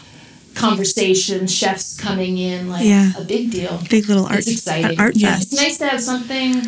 Conversation, 0.55 1.47
chefs 1.47 1.95
coming 1.95 2.37
in, 2.37 2.69
like 2.69 2.85
Yeah. 2.85 3.11
a 3.17 3.23
big 3.23 3.51
deal. 3.51 3.81
Big 3.89 4.07
little 4.07 4.25
art 4.25 4.39
It's 4.39 4.47
exciting. 4.47 4.99
art 4.99 5.15
Yeah. 5.15 5.35
fest. 5.35 5.53
It's 5.53 5.61
nice 5.61 5.77
to 5.79 5.87
have 5.87 6.01
something 6.01 6.61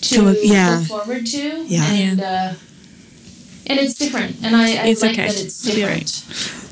to, 0.00 0.08
To 0.14 0.22
look- 0.22 0.38
yeah. 0.42 0.78
look 0.78 0.88
forward 0.88 1.26
to. 1.26 1.64
Yeah. 1.68 1.84
And 1.92 2.20
uh, 2.20 2.52
and 3.66 3.78
it's 3.78 3.94
different. 3.94 4.36
And 4.42 4.56
I, 4.56 4.62
I 4.62 4.86
It's 4.88 5.02
like 5.02 5.12
okay. 5.12 5.26
that 5.28 5.38
it's 5.40 5.64
It'll 5.66 5.76
different. 5.76 6.24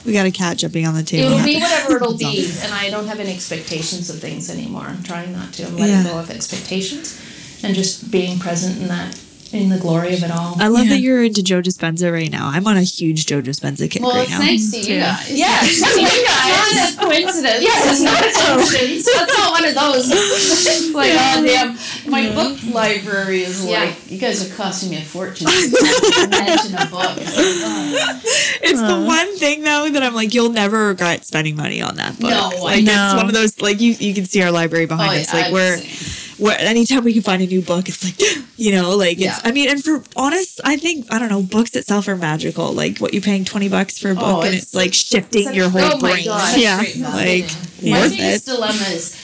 We 0.07 0.13
got 0.13 0.27
a 0.27 0.31
cat 0.31 0.57
jumping 0.57 0.87
on 0.87 0.95
the 0.95 1.03
table. 1.03 1.33
It'll 1.33 1.45
be 1.45 1.55
whatever 1.61 1.97
it'll 1.97 2.17
be. 2.17 2.51
And 2.63 2.73
I 2.73 2.91
don't 2.91 3.07
have 3.07 3.21
any 3.21 3.33
expectations 3.33 4.09
of 4.11 4.19
things 4.19 4.49
anymore. 4.51 4.87
I'm 4.89 5.03
trying 5.03 5.33
not 5.33 5.53
to. 5.55 5.67
I'm 5.67 5.77
letting 5.77 5.95
Yeah. 5.97 6.05
go 6.05 6.19
of 6.19 6.31
expectations 6.31 7.17
and 7.63 7.75
just 7.77 8.11
being 8.11 8.39
present 8.39 8.81
in 8.81 8.89
that 8.89 9.15
in 9.53 9.69
the 9.69 9.79
glory 9.79 10.15
of 10.15 10.23
it 10.23 10.31
all. 10.31 10.55
I 10.61 10.69
love 10.69 10.85
Yeah. 10.85 10.91
that 10.95 11.01
you're 11.01 11.25
into 11.25 11.43
Joe 11.43 11.61
Dispenza 11.61 12.13
right 12.13 12.31
now. 12.31 12.49
I'm 12.53 12.67
on 12.67 12.77
a 12.77 12.83
huge 12.83 13.27
Joe 13.27 13.43
Dispenza 13.43 13.91
kick 13.91 14.03
Well, 14.03 14.13
right 14.15 14.23
it's 14.23 14.31
now. 14.31 14.39
nice 14.39 14.71
to 14.71 14.83
see 14.83 14.95
you 14.95 15.01
guys. 15.01 15.31
Yeah, 15.31 15.63
you 15.65 15.81
guys. 15.83 16.73
It's 16.73 16.77
not 16.77 16.93
a 16.93 17.07
coincidence. 17.07 17.63
Yes, 17.63 17.93
it's 17.93 18.01
not 18.03 18.23
a 18.23 18.27
oh. 18.35 18.57
coincidence. 18.57 19.09
That's 19.13 19.39
not 19.39 19.51
one 19.51 19.65
of 19.65 19.75
those. 19.75 20.11
It's 20.71 20.95
like, 20.95 21.11
oh 21.13 21.45
damn, 21.45 21.79
my 22.11 22.31
book 22.35 22.59
library 22.73 23.43
is 23.43 23.65
Yeah. 23.67 23.81
like, 23.85 24.11
you 24.11 24.19
guys 24.19 24.49
are 24.49 24.55
costing 24.55 24.91
me 24.91 24.99
a 24.99 25.01
fortune. 25.03 25.47
to 25.47 26.29
mention 26.31 26.75
a 26.75 26.87
book. 26.87 27.13
It's 27.17 27.37
like, 27.37 27.47
oh. 27.65 28.21
It's 28.63 28.81
the 28.81 29.01
one 29.05 29.37
thing 29.37 29.63
though 29.63 29.89
that 29.91 30.03
I'm 30.03 30.15
like, 30.15 30.33
you'll 30.35 30.51
never 30.51 30.89
regret 30.89 31.25
spending 31.25 31.57
money 31.57 31.83
on 31.83 31.97
that 31.97 32.19
book. 32.21 32.31
No, 32.31 32.51
I 32.55 32.61
like 32.61 32.85
know. 32.85 33.05
it's 33.07 33.15
one 33.17 33.27
of 33.27 33.35
those 33.35 33.61
like 33.61 33.81
you 33.81 33.93
you 33.93 34.15
can 34.15 34.25
see 34.27 34.43
our 34.43 34.51
library 34.51 34.87
behind 34.87 35.11
Oh, 35.11 35.21
us. 35.21 35.29
yeah, 35.29 35.37
Like 35.37 35.47
I've 35.47 35.53
we're 35.53 35.77
seen. 35.79 36.30
Where 36.41 36.59
anytime 36.59 37.05
we 37.05 37.13
can 37.13 37.23
find 37.23 37.43
a 37.43 37.47
new 37.47 37.63
book, 37.63 37.89
it's 37.89 38.03
like 38.05 38.21
you 38.57 38.73
know, 38.73 38.97
like 38.97 39.13
it's 39.19 39.23
Yeah. 39.23 39.39
I 39.45 39.53
mean, 39.53 39.69
and 39.71 39.83
for 39.83 40.03
honest, 40.17 40.61
I 40.65 40.77
think 40.77 41.07
I 41.13 41.19
don't 41.19 41.29
know, 41.29 41.43
books 41.43 41.75
itself 41.77 42.09
are 42.09 42.17
magical. 42.17 42.73
Like 42.73 42.99
what 42.99 43.15
you 43.15 43.21
paying 43.21 43.45
twenty 43.45 43.69
bucks 43.69 43.99
for 43.99 44.11
a 44.11 44.15
book 44.15 44.25
Oh, 44.25 44.41
and 44.41 44.49
it's- 44.49 44.63
it's, 44.65 44.75
like 44.75 44.95
shifting 44.95 45.53
your 45.55 45.69
whole 45.69 45.81
oh 45.95 45.99
brain. 45.99 46.25
God. 46.25 46.59
Yeah. 46.59 46.79
Like 46.79 47.51
My 47.83 48.01
worth 48.01 48.15
it. 48.19 48.45
dilemma 48.45 48.85
is, 48.91 49.17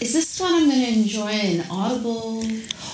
is 0.00 0.12
this 0.12 0.38
one 0.40 0.54
I'm 0.54 0.68
going 0.68 0.80
to 0.80 0.88
enjoy 1.00 1.30
in 1.30 1.64
Audible 1.70 2.44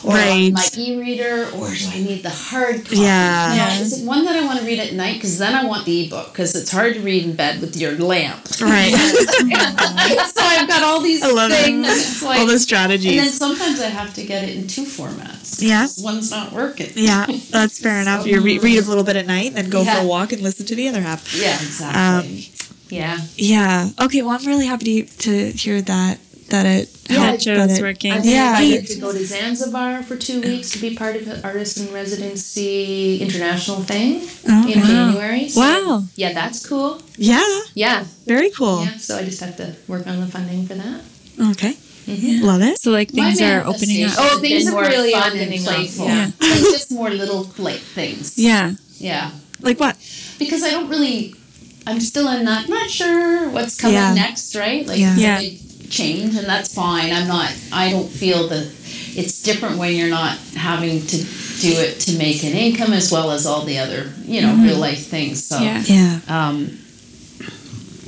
or 0.04 0.12
Right. 0.14 0.46
on 0.48 0.52
my 0.52 0.68
e-reader, 0.76 1.48
or 1.54 1.68
do 1.72 1.88
I 1.88 1.98
need 1.98 2.22
the 2.22 2.30
hard 2.30 2.84
copy? 2.84 2.96
Yeah. 2.98 3.54
Now, 3.56 3.80
is 3.80 4.02
it 4.02 4.06
one 4.06 4.24
that 4.26 4.36
I 4.36 4.44
want 4.44 4.60
to 4.60 4.66
read 4.66 4.78
at 4.78 4.92
night? 4.92 5.14
Because 5.14 5.38
then 5.38 5.54
I 5.54 5.64
want 5.64 5.86
the 5.86 6.06
ebook, 6.06 6.32
because 6.32 6.54
it's 6.54 6.70
hard 6.70 6.94
to 6.94 7.00
read 7.00 7.24
in 7.24 7.34
bed 7.36 7.60
with 7.60 7.76
your 7.76 7.92
lamp. 7.92 8.44
Right. 8.60 8.92
so 8.94 10.42
I've 10.42 10.68
got 10.68 10.82
all 10.82 11.00
these 11.00 11.22
I 11.22 11.30
love 11.30 11.50
things. 11.52 12.22
Like, 12.22 12.38
All 12.40 12.46
the 12.46 12.58
strategies, 12.58 13.12
and 13.12 13.20
then 13.20 13.32
sometimes 13.32 13.80
I 13.80 13.86
have 13.86 14.12
to 14.14 14.24
get 14.24 14.44
it 14.48 14.56
in 14.56 14.66
two 14.66 14.84
formats. 14.84 15.62
Yeah, 15.62 15.86
One's 15.98 16.30
not 16.30 16.52
working. 16.52 16.90
Yeah, 16.94 17.26
that's 17.50 17.80
fair 17.80 18.00
enough. 18.00 18.26
You 18.26 18.40
re- 18.40 18.58
read 18.58 18.82
a 18.82 18.86
little 18.88 19.04
bit 19.04 19.16
at 19.16 19.26
night, 19.26 19.54
then 19.54 19.70
go 19.70 19.84
for 19.84 20.00
a 20.02 20.06
walk 20.06 20.32
and 20.32 20.42
listen 20.42 20.66
to 20.66 20.74
the 20.74 20.88
other 20.88 21.00
half. 21.00 21.34
Yeah, 21.34 21.54
exactly. 21.54 22.38
Um, 22.38 22.44
yeah. 22.88 23.18
Yeah. 23.36 23.88
Okay. 24.00 24.22
Well, 24.22 24.36
I'm 24.38 24.46
really 24.46 24.66
happy 24.66 25.02
to, 25.04 25.52
to 25.52 25.52
hear 25.52 25.80
that 25.82 26.18
that 26.50 26.66
it 26.66 26.88
Yeah, 27.08 27.18
helped. 27.26 27.42
Joe's 27.42 27.68
that 27.68 27.78
it- 27.78 27.82
working. 27.82 28.12
I'm 28.12 28.22
Yeah. 28.24 28.58
invited 28.60 28.86
to 28.88 28.96
go 29.00 29.12
to 29.12 29.24
Zanzibar 29.26 30.02
for 30.02 30.16
two 30.16 30.40
weeks 30.40 30.70
to 30.70 30.78
be 30.78 30.94
part 30.96 31.16
of 31.16 31.24
the 31.26 31.42
Artist 31.42 31.78
in 31.78 31.92
Residency 31.92 33.18
International 33.20 33.82
thing 33.82 34.22
Oh, 34.48 34.68
in 34.68 34.80
wow. 34.80 34.86
January. 34.86 35.48
So, 35.48 35.60
Wow. 35.60 36.04
Yeah, 36.16 36.32
that's 36.32 36.64
cool. 36.66 37.00
Yeah. 37.16 37.44
Yeah. 37.74 38.04
Very 38.26 38.50
cool. 38.50 38.84
Yeah. 38.84 38.96
So 38.98 39.16
I 39.18 39.24
just 39.24 39.40
have 39.40 39.56
to 39.56 39.74
work 39.88 40.06
on 40.06 40.20
the 40.20 40.26
funding 40.26 40.66
for 40.66 40.74
that. 40.74 41.00
Okay. 41.52 41.76
Mm-hmm. 42.06 42.44
Love 42.44 42.62
it. 42.62 42.78
So 42.80 42.90
like 42.90 43.14
My 43.14 43.24
things 43.32 43.40
are 43.40 43.64
opening 43.66 44.04
up. 44.04 44.12
Oh, 44.18 44.38
things 44.40 44.66
are 44.68 44.82
really 44.82 45.12
fun 45.12 45.36
and 45.36 45.64
playful. 45.64 46.06
yeah. 46.06 46.30
Like 46.40 46.60
just 46.60 46.90
more 46.92 47.10
little 47.10 47.50
like 47.58 47.80
things. 47.80 48.34
Yeah. 48.36 48.72
Yeah. 48.98 49.30
Like 49.60 49.80
what? 49.80 49.96
Because 50.38 50.62
I 50.62 50.70
don't 50.70 50.88
really 50.88 51.34
I'm 51.86 52.00
still 52.00 52.28
in 52.28 52.44
that 52.46 52.68
not 52.68 52.88
sure 52.90 53.48
what's 53.50 53.76
coming 53.76 53.94
Yeah. 53.96 54.14
next, 54.14 54.54
right? 54.54 54.86
Like 54.86 54.98
Yeah. 54.98 55.16
Yeah. 55.16 55.40
big 55.40 55.60
change 55.90 56.36
and 56.36 56.46
that's 56.46 56.74
fine. 56.74 57.12
I'm 57.12 57.28
not 57.28 57.52
I 57.72 57.90
don't 57.90 58.08
feel 58.10 58.48
the 58.48 58.60
it's 59.16 59.42
different 59.42 59.78
when 59.78 59.94
you're 59.94 60.08
not 60.10 60.36
having 60.56 61.00
to 61.06 61.16
do 61.18 61.70
it 61.78 62.00
to 62.00 62.18
make 62.18 62.42
an 62.42 62.52
income 62.52 62.92
as 62.92 63.12
well 63.12 63.30
as 63.30 63.46
all 63.46 63.64
the 63.64 63.78
other, 63.78 64.10
you 64.24 64.40
know, 64.40 64.54
real 64.62 64.76
life 64.78 65.06
things. 65.06 65.44
So 65.44 65.58
Yeah. 65.60 65.82
Yeah. 65.86 66.20
um 66.28 66.78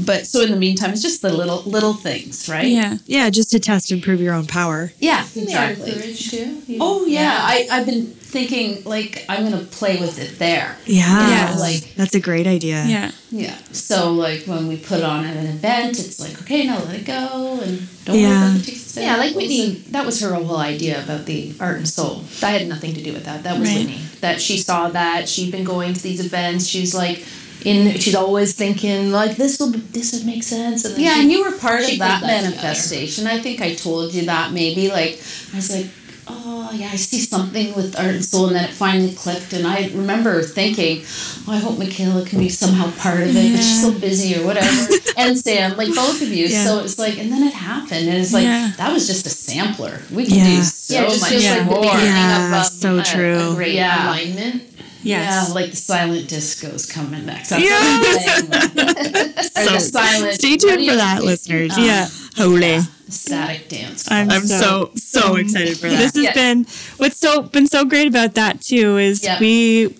but 0.04 0.26
so 0.26 0.42
in 0.42 0.50
the 0.50 0.56
meantime 0.56 0.90
it's 0.92 1.02
just 1.02 1.22
the 1.22 1.32
little 1.32 1.62
little 1.62 1.94
things, 1.94 2.48
right? 2.48 2.66
Yeah. 2.66 2.98
Yeah. 3.06 3.30
Just 3.30 3.50
to 3.52 3.58
test 3.58 3.90
and 3.90 4.02
prove 4.02 4.20
your 4.20 4.34
own 4.34 4.46
power. 4.46 4.92
Yeah, 4.98 5.26
And 5.36 5.46
the 5.48 5.54
art 5.56 5.72
of 5.72 5.78
exactly. 5.78 6.02
courage 6.02 6.30
too. 6.30 6.62
You- 6.66 6.78
Oh 6.80 7.06
yeah, 7.06 7.38
I 7.40 7.66
I've 7.70 7.86
been 7.86 8.14
thinking 8.36 8.84
like 8.84 9.24
I'm 9.28 9.42
gonna 9.44 9.64
play 9.64 9.96
with 9.98 10.18
it 10.18 10.38
there. 10.38 10.76
Yeah. 10.84 11.28
Yes. 11.28 11.60
Like 11.60 11.94
That's 11.96 12.14
a 12.14 12.20
great 12.20 12.46
idea. 12.46 12.84
Yeah. 12.86 13.10
yeah. 13.30 13.56
So 13.72 14.12
like 14.12 14.44
when 14.46 14.66
we 14.68 14.76
put 14.76 15.02
on 15.02 15.24
an 15.24 15.46
event, 15.46 15.98
it's 15.98 16.20
like 16.20 16.40
okay, 16.42 16.66
now 16.66 16.78
let 16.84 16.94
it 17.00 17.06
go 17.06 17.60
and 17.62 17.88
don't 18.04 18.18
Yeah. 18.18 18.28
worry 18.28 18.36
about 18.50 18.58
the 18.58 18.64
tickets. 18.66 18.96
Yeah, 18.96 19.16
like 19.16 19.34
Whitney, 19.34 19.66
that 19.90 20.04
was 20.06 20.20
her 20.20 20.32
whole 20.34 20.56
idea 20.74 21.02
about 21.04 21.26
the 21.26 21.54
art 21.60 21.76
and 21.78 21.88
soul. 21.88 22.24
That 22.40 22.52
had 22.60 22.66
nothing 22.68 22.94
to 22.94 23.02
do 23.02 23.12
with 23.12 23.24
that. 23.24 23.42
That 23.44 23.58
was 23.58 23.68
Right. 23.68 23.78
Whitney. 23.78 24.00
That 24.20 24.40
she 24.40 24.56
saw 24.58 24.88
that 24.90 25.28
she'd 25.28 25.52
been 25.52 25.64
going 25.64 25.92
to 25.94 26.02
these 26.02 26.20
events. 26.24 26.66
She's 26.66 26.94
like, 26.94 27.24
in. 27.64 27.98
She's 27.98 28.14
always 28.14 28.54
thinking 28.54 29.12
like 29.12 29.36
this 29.36 29.58
will 29.58 29.72
this 29.96 30.12
would 30.12 30.24
make 30.26 30.42
sense. 30.44 30.84
And 30.84 30.94
then 30.94 31.00
Yeah, 31.02 31.14
she- 31.14 31.20
and 31.22 31.32
you 31.32 31.44
were 31.44 31.52
part 31.52 31.82
of 31.90 31.98
that 31.98 32.20
put 32.20 32.26
that 32.28 32.42
manifestation. 32.44 33.26
I 33.26 33.40
think 33.40 33.60
I 33.60 33.74
told 33.74 34.14
you 34.14 34.22
that 34.26 34.52
maybe 34.52 34.88
like 34.88 35.12
I 35.52 35.56
was 35.56 35.70
like, 35.74 35.86
oh 36.28 36.70
yeah, 36.74 36.88
I 36.92 36.96
see 36.96 37.20
something 37.20 37.74
with 37.74 37.96
art 37.98 38.14
and 38.14 38.24
soul, 38.24 38.46
and 38.48 38.56
then 38.56 38.64
it 38.68 38.72
finally 38.72 39.12
clicked. 39.14 39.52
And 39.52 39.66
I 39.66 39.88
remember 39.88 40.42
thinking, 40.42 41.02
oh, 41.46 41.52
I 41.52 41.58
hope 41.58 41.78
Michaela 41.78 42.24
can 42.26 42.38
be 42.38 42.48
somehow 42.48 42.90
part 42.92 43.20
of 43.22 43.28
it, 43.28 43.52
but 43.52 43.58
she's 43.58 43.82
so 43.82 43.92
busy 43.98 44.40
or 44.40 44.44
whatever. 44.46 44.92
and 45.16 45.38
Sam, 45.38 45.76
like 45.76 45.94
both 45.94 46.20
of 46.22 46.28
you. 46.28 46.46
Yeah. 46.46 46.64
So 46.64 46.80
it's 46.80 46.98
like, 46.98 47.18
and 47.18 47.30
then 47.32 47.42
it 47.42 47.52
happened, 47.52 48.08
and 48.08 48.18
it's 48.18 48.32
like 48.32 48.44
Yeah. 48.44 48.72
that 48.76 48.92
was 48.92 49.06
just 49.06 49.26
a 49.26 49.30
sampler. 49.30 50.02
We 50.10 50.26
can 50.26 50.36
Yeah. 50.36 50.56
do 50.56 50.62
so 50.62 50.94
yeah, 50.94 51.02
it 51.04 51.08
just 51.10 51.20
much 51.22 51.30
feels 51.30 51.44
like 51.44 51.58
the 51.58 51.64
more. 51.64 51.80
beginning 51.82 52.06
Yeah, 52.06 52.46
of 52.46 52.52
um, 52.54 52.64
so 52.64 52.98
a, 52.98 53.02
true. 53.02 53.52
a 53.52 53.54
great 53.54 53.74
Yeah. 53.74 54.06
alignment. 54.08 54.62
Yes. 55.06 55.48
Yeah, 55.48 55.54
like 55.54 55.70
the 55.70 55.76
silent 55.76 56.28
disco's 56.28 56.86
coming 56.90 57.26
next. 57.26 57.50
That's 57.50 57.62
Yes. 57.62 58.42
what 58.42 58.56
I'm 58.56 58.74
saying. 58.74 59.68
or 59.68 59.72
the 59.72 59.80
silent. 59.80 60.34
Stay 60.34 60.56
tuned 60.56 60.86
for 60.88 60.96
that, 60.96 61.16
think? 61.18 61.26
listeners. 61.26 61.72
Um, 61.76 61.84
Yeah. 61.84 62.08
Holy. 62.36 62.78
Static 63.08 63.68
dance. 63.68 64.10
I'm, 64.10 64.28
I'm 64.30 64.46
so 64.46 64.90
so 64.96 65.36
excited 65.36 65.78
for 65.78 65.88
that. 65.88 65.96
This 65.96 66.14
has 66.16 66.24
Yeah. 66.24 66.34
been 66.34 66.66
what's 66.96 67.18
so 67.18 67.42
been 67.42 67.66
so 67.68 67.84
great 67.84 68.08
about 68.08 68.34
that 68.34 68.60
too 68.60 68.98
is 68.98 69.22
Yeah. 69.22 69.38
we 69.38 69.94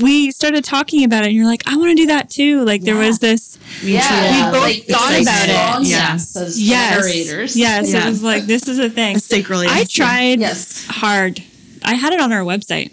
we 0.00 0.30
started 0.30 0.62
talking 0.64 1.02
about 1.02 1.24
it 1.24 1.28
and 1.28 1.34
you're 1.36 1.46
like 1.46 1.62
I 1.66 1.76
want 1.76 1.90
to 1.90 1.94
do 1.96 2.06
that 2.08 2.28
too. 2.28 2.62
Like 2.64 2.82
there 2.82 2.94
was 2.96 3.18
this 3.20 3.58
Yeah, 3.82 4.46
We 4.52 4.52
both 4.52 4.62
like 4.62 4.84
thought 4.86 5.12
it's 5.14 5.22
about 5.22 5.48
it. 5.48 5.52
strong 5.52 5.84
Yeah. 5.86 6.12
yes 6.12 6.36
as 6.36 6.60
yes 6.62 6.94
generators. 6.94 7.56
Yes, 7.56 7.90
Yeah. 7.90 8.06
it 8.06 8.10
was 8.10 8.22
like 8.22 8.44
this 8.44 8.68
is 8.68 8.78
a 8.78 8.90
thing. 8.90 9.18
Sacral 9.18 9.60
I 9.66 9.84
tried 9.84 10.40
Yes. 10.40 10.84
hard. 10.88 11.42
I 11.82 11.94
had 11.94 12.12
it 12.12 12.20
on 12.20 12.32
our 12.34 12.42
website. 12.44 12.92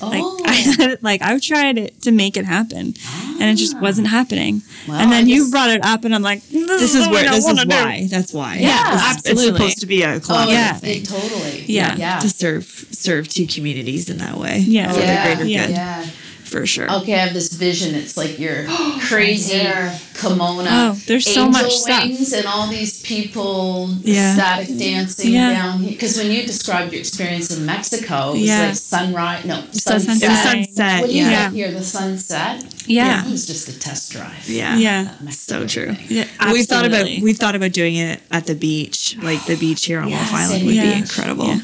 Like 0.00 0.22
Oh. 0.22 0.42
I 0.44 0.52
had 0.54 1.02
like 1.02 1.22
I've 1.22 1.40
tried 1.40 1.78
it 1.78 2.02
to 2.02 2.10
make 2.12 2.36
it 2.36 2.44
happen, 2.44 2.94
and 3.40 3.42
it 3.42 3.56
just 3.56 3.76
ah. 3.76 3.80
wasn't 3.80 4.08
happening. 4.08 4.62
Well, 4.86 4.96
and 4.98 5.10
then 5.12 5.24
I 5.24 5.28
you 5.28 5.42
guess- 5.42 5.50
brought 5.50 5.70
it 5.70 5.84
up, 5.84 6.04
and 6.04 6.14
I'm 6.14 6.22
like, 6.22 6.42
this, 6.48 6.80
This 6.80 6.94
is 6.94 7.08
where 7.08 7.28
I 7.28 7.34
this 7.34 7.38
is 7.40 7.44
wanna 7.46 7.64
do. 7.64 7.74
why. 7.74 8.06
That's 8.10 8.32
why. 8.32 8.56
Yeah, 8.56 8.94
It's- 8.94 9.16
absolutely. 9.16 9.44
It's 9.48 9.56
supposed 9.56 9.80
to 9.80 9.86
be 9.86 10.02
a 10.02 10.20
Oh, 10.28 10.48
Yeah. 10.50 10.74
thing. 10.74 11.02
totally. 11.02 11.64
Yeah. 11.66 11.96
Yeah. 11.96 12.18
To 12.20 12.28
serve 12.28 12.64
serve 12.92 13.28
two 13.28 13.46
communities 13.46 14.08
in 14.10 14.18
that 14.18 14.36
way. 14.36 14.58
Yeah. 14.58 14.92
For 14.92 15.00
yeah. 15.00 15.28
the 15.28 15.34
greater 15.36 15.50
Yeah. 15.50 15.66
good. 15.66 15.74
yeah. 15.76 16.06
For 16.46 16.64
sure. 16.64 16.88
Okay, 16.98 17.14
I 17.14 17.18
have 17.18 17.34
this 17.34 17.52
vision. 17.52 17.94
It's 17.96 18.16
like 18.16 18.38
your 18.38 18.66
crazy 19.08 19.58
there. 19.58 19.98
kimono. 20.14 20.64
Oh, 20.70 20.92
there's 21.06 21.24
so 21.26 21.46
angel 21.46 21.50
much 21.50 21.72
stuff. 21.72 22.04
wings 22.04 22.32
and 22.32 22.46
all 22.46 22.68
these 22.68 23.02
people 23.02 23.90
Yeah. 24.02 24.32
static 24.34 24.68
dancing 24.78 25.32
Yeah. 25.34 25.52
down 25.52 25.80
here. 25.80 25.90
Because 25.90 26.16
when 26.16 26.30
you 26.30 26.44
described 26.46 26.92
your 26.92 27.00
experience 27.00 27.50
in 27.50 27.66
Mexico, 27.66 28.30
it 28.30 28.38
was 28.40 28.48
Yeah. 28.48 28.66
like 28.68 28.76
sunrise. 28.76 29.44
No, 29.44 29.62
sunset. 29.72 30.02
sunset. 30.02 30.22
It 30.22 30.28
was 30.30 30.66
sunset. 30.76 31.02
When 31.02 31.10
you 31.10 31.16
Yeah. 31.24 31.44
got 31.46 31.52
here, 31.52 31.70
the 31.72 31.84
sunset. 31.84 32.64
Yeah. 32.86 33.26
It 33.26 33.30
was 33.32 33.46
just 33.46 33.68
a 33.68 33.72
test 33.78 34.12
drive. 34.12 34.48
Yeah. 34.48 34.76
Yeah. 34.78 35.08
So 35.32 35.66
true. 35.66 35.94
thing. 35.94 36.06
Yeah, 36.08 36.52
We've 36.52 36.64
thought 36.66 36.86
about 36.86 37.06
we've 37.20 37.36
thought 37.36 37.56
about 37.56 37.72
doing 37.72 37.96
it 37.96 38.20
at 38.30 38.46
the 38.46 38.54
beach, 38.54 39.16
like 39.20 39.44
the 39.46 39.56
beach 39.56 39.84
here 39.84 40.00
on 40.00 40.10
Wolfe 40.10 40.32
Island 40.32 40.54
and 40.62 40.66
would 40.66 40.80
be 40.80 40.92
incredible 40.92 41.48
Yeah. 41.48 41.60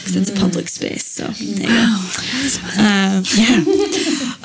Because 0.00 0.16
it's 0.16 0.30
a 0.30 0.40
public 0.40 0.68
space. 0.68 1.06
So 1.06 1.24
there 1.24 1.46
you 1.46 1.58
go. 1.58 1.96
Um, 2.78 3.24
yeah. 3.36 3.56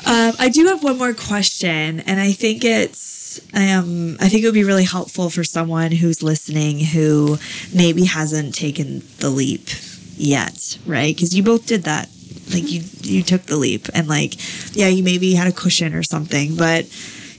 um, 0.06 0.34
I 0.38 0.50
do 0.52 0.66
have 0.66 0.82
one 0.82 0.98
more 0.98 1.14
question, 1.14 2.00
and 2.00 2.20
I 2.20 2.32
think 2.32 2.64
it's 2.64 3.40
um, 3.54 4.16
I 4.20 4.28
think 4.28 4.42
it 4.42 4.46
would 4.46 4.54
be 4.54 4.64
really 4.64 4.84
helpful 4.84 5.30
for 5.30 5.44
someone 5.44 5.92
who's 5.92 6.22
listening 6.22 6.80
who 6.80 7.38
maybe 7.74 8.04
hasn't 8.04 8.54
taken 8.54 9.02
the 9.18 9.30
leap 9.30 9.68
yet, 10.16 10.78
right? 10.86 11.14
Because 11.14 11.34
you 11.34 11.42
both 11.42 11.66
did 11.66 11.84
that 11.84 12.08
like 12.52 12.70
you 12.70 12.82
you 13.02 13.22
took 13.22 13.42
the 13.42 13.56
leap 13.56 13.88
and 13.92 14.06
like 14.06 14.34
yeah 14.76 14.86
you 14.86 15.02
maybe 15.02 15.34
had 15.34 15.48
a 15.48 15.52
cushion 15.52 15.94
or 15.94 16.04
something 16.04 16.54
but 16.56 16.86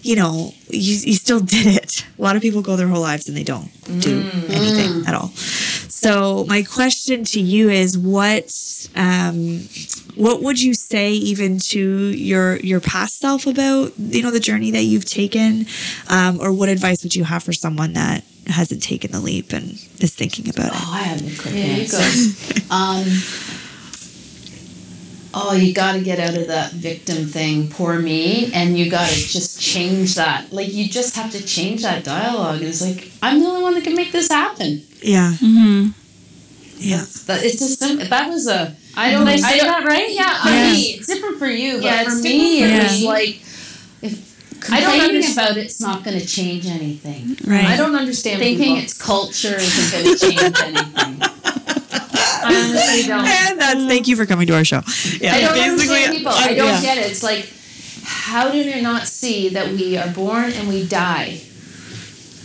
you 0.07 0.15
know 0.15 0.53
you, 0.69 0.95
you 1.09 1.13
still 1.13 1.39
did 1.39 1.67
it. 1.67 2.05
A 2.17 2.21
lot 2.21 2.35
of 2.35 2.41
people 2.41 2.61
go 2.61 2.75
their 2.75 2.87
whole 2.87 3.01
lives 3.01 3.27
and 3.27 3.37
they 3.37 3.43
don't 3.43 3.69
do 3.99 4.25
anything 4.49 5.05
at 5.05 5.13
all. 5.13 5.29
So 5.89 6.45
my 6.47 6.63
question 6.63 7.23
to 7.25 7.39
you 7.39 7.69
is 7.69 7.97
what 7.97 8.49
um 8.95 9.67
what 10.15 10.41
would 10.41 10.61
you 10.61 10.73
say 10.73 11.11
even 11.11 11.59
to 11.59 12.09
your 12.09 12.57
your 12.57 12.79
past 12.79 13.19
self 13.19 13.45
about 13.45 13.93
you 13.97 14.21
know 14.23 14.31
the 14.31 14.39
journey 14.39 14.71
that 14.71 14.83
you've 14.83 15.05
taken? 15.05 15.65
Um, 16.07 16.39
or 16.41 16.51
what 16.53 16.69
advice 16.69 17.03
would 17.03 17.15
you 17.15 17.25
have 17.25 17.43
for 17.43 17.53
someone 17.53 17.93
that 17.93 18.23
hasn't 18.47 18.81
taken 18.81 19.11
the 19.11 19.19
leap 19.19 19.51
and 19.51 19.71
is 19.99 20.15
thinking 20.15 20.49
about 20.49 20.67
it? 20.67 20.73
Oh, 20.75 20.91
I 20.93 21.03
have 21.03 21.21
a 21.21 21.41
quick 21.41 21.53
Yeah, 21.53 21.65
you 21.65 21.81
answer. 21.81 22.63
um, 22.71 23.05
oh, 25.33 25.53
you 25.53 25.73
got 25.73 25.93
to 25.93 26.01
get 26.01 26.19
out 26.19 26.35
of 26.37 26.47
that 26.47 26.71
victim 26.71 27.25
thing, 27.25 27.69
poor 27.69 27.99
me, 27.99 28.51
and 28.53 28.77
you 28.77 28.89
got 28.89 29.07
to 29.09 29.15
just 29.15 29.61
change 29.61 30.15
that. 30.15 30.51
Like, 30.51 30.73
you 30.73 30.87
just 30.89 31.15
have 31.15 31.31
to 31.31 31.43
change 31.45 31.81
that 31.83 32.03
dialogue. 32.03 32.61
It's 32.61 32.81
like, 32.81 33.11
I'm 33.21 33.39
the 33.39 33.45
only 33.47 33.61
one 33.63 33.73
that 33.75 33.83
can 33.83 33.95
make 33.95 34.11
this 34.11 34.29
happen. 34.29 34.83
yeah 35.01 35.33
Mm-hmm. 35.33 35.89
yeah 36.77 37.05
That 37.27 37.43
it's 37.43 37.59
just 37.59 37.79
that 38.09 38.29
was 38.29 38.47
a. 38.47 38.75
I 38.95 39.11
don't. 39.11 39.25
Did 39.25 39.43
I 39.43 39.47
I 39.47 39.51
say 39.51 39.57
don't, 39.59 39.67
that 39.67 39.85
right? 39.85 40.09
Yeah, 40.09 40.41
for 40.41 40.49
Yeah. 40.49 40.71
me, 40.71 40.81
it's 40.97 41.07
different 41.07 41.37
for 41.37 41.47
you, 41.47 41.73
but 41.75 41.83
Yeah, 41.83 42.03
for 42.03 42.11
it's 42.11 42.23
me, 42.23 42.59
different 42.59 42.73
it 42.73 42.77
for 42.77 42.83
was 42.93 43.01
me. 43.01 43.07
like, 43.07 43.35
if 44.01 44.71
I 44.71 44.79
don't 44.81 44.89
Complaining 44.91 45.15
understand 45.17 45.37
about 45.37 45.51
about 45.51 45.57
it's 45.63 45.79
not 45.81 46.03
going 46.03 46.19
to 46.19 46.25
change 46.25 46.65
anything. 46.65 47.37
right 47.45 47.65
I 47.65 47.77
don't 47.77 47.95
understand 47.95 48.39
Thinking 48.39 48.63
people. 48.75 48.77
it's 48.83 48.97
culture 48.99 49.55
isn't 49.55 49.91
going 49.91 50.17
to 50.17 50.25
change 50.25 50.59
anything. 50.61 51.21
I 52.47 52.55
honestly 52.69 53.03
don't. 53.07 53.25
and 53.25 53.59
that's 53.59 53.85
thank 53.85 54.07
you 54.07 54.15
for 54.15 54.25
coming 54.25 54.47
to 54.47 54.55
our 54.55 54.63
show 54.65 54.81
yeah 55.19 55.35
I 55.35 55.41
don't 55.41 55.53
basically, 55.53 56.03
understand 56.03 56.17
people. 56.17 56.31
I 56.33 56.53
don't 56.53 56.67
yeah. 56.67 56.81
get 56.81 56.97
it. 56.97 57.11
It's 57.11 57.23
like, 57.23 57.51
how 58.03 58.49
do 58.51 58.57
you 58.57 58.81
not 58.81 59.07
see 59.07 59.49
that 59.49 59.67
we 59.71 59.97
are 59.97 60.09
born 60.09 60.51
and 60.53 60.67
we 60.67 60.85
die? 60.87 61.41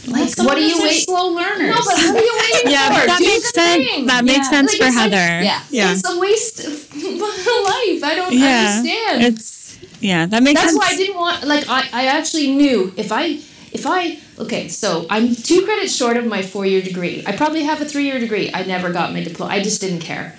Like, 0.06 0.36
what 0.36 0.58
of 0.58 0.58
are 0.58 0.60
you 0.60 0.74
us 0.74 0.80
are 0.80 0.82
waiting? 0.82 1.00
slow 1.06 1.28
learners. 1.28 1.70
No, 1.70 1.76
but 1.76 1.86
what 1.86 2.16
are 2.16 2.24
you 2.24 2.38
waiting 2.52 2.70
Yeah, 2.76 2.88
for? 2.88 2.94
but 2.94 3.06
that 3.06 3.18
Do 3.20 3.24
makes 3.26 3.52
sense. 3.54 3.88
thing. 3.90 4.06
That 4.06 4.24
makes 4.24 4.38
Yeah. 4.38 4.50
sense 4.50 4.72
Like, 4.72 4.80
for 4.80 4.86
it's 4.88 4.96
like- 4.96 5.12
Heather. 5.12 5.44
yeah. 5.44 5.60
Yeah. 5.70 5.92
It's 5.92 6.10
a 6.10 6.18
waste 6.18 6.58
of 6.66 6.72
life. 7.70 8.02
I 8.02 8.12
don't 8.16 8.32
Yeah. 8.32 8.78
understand. 8.82 9.22
It's 9.22 9.78
yeah, 10.00 10.26
that 10.26 10.42
makes 10.42 10.60
That's 10.60 10.72
sense. 10.72 10.82
why 10.82 10.90
I 10.92 10.96
didn't 10.96 11.14
want 11.16 11.44
like 11.46 11.68
I, 11.68 11.88
I 11.92 12.06
actually 12.06 12.50
knew 12.56 12.92
if 12.96 13.12
I 13.12 13.38
if 13.72 13.86
I 13.86 14.18
okay, 14.38 14.68
so 14.68 15.06
I'm 15.08 15.34
two 15.34 15.64
credits 15.64 15.94
short 15.94 16.16
of 16.16 16.26
my 16.26 16.42
four 16.42 16.66
year 16.66 16.82
degree. 16.82 17.24
I 17.26 17.36
probably 17.36 17.64
have 17.64 17.80
a 17.80 17.84
three 17.84 18.04
year 18.04 18.18
degree. 18.18 18.50
I 18.52 18.64
never 18.64 18.92
got 18.92 19.12
my 19.12 19.22
diploma. 19.22 19.52
I 19.52 19.62
just 19.62 19.80
didn't 19.80 20.00
care. 20.00 20.36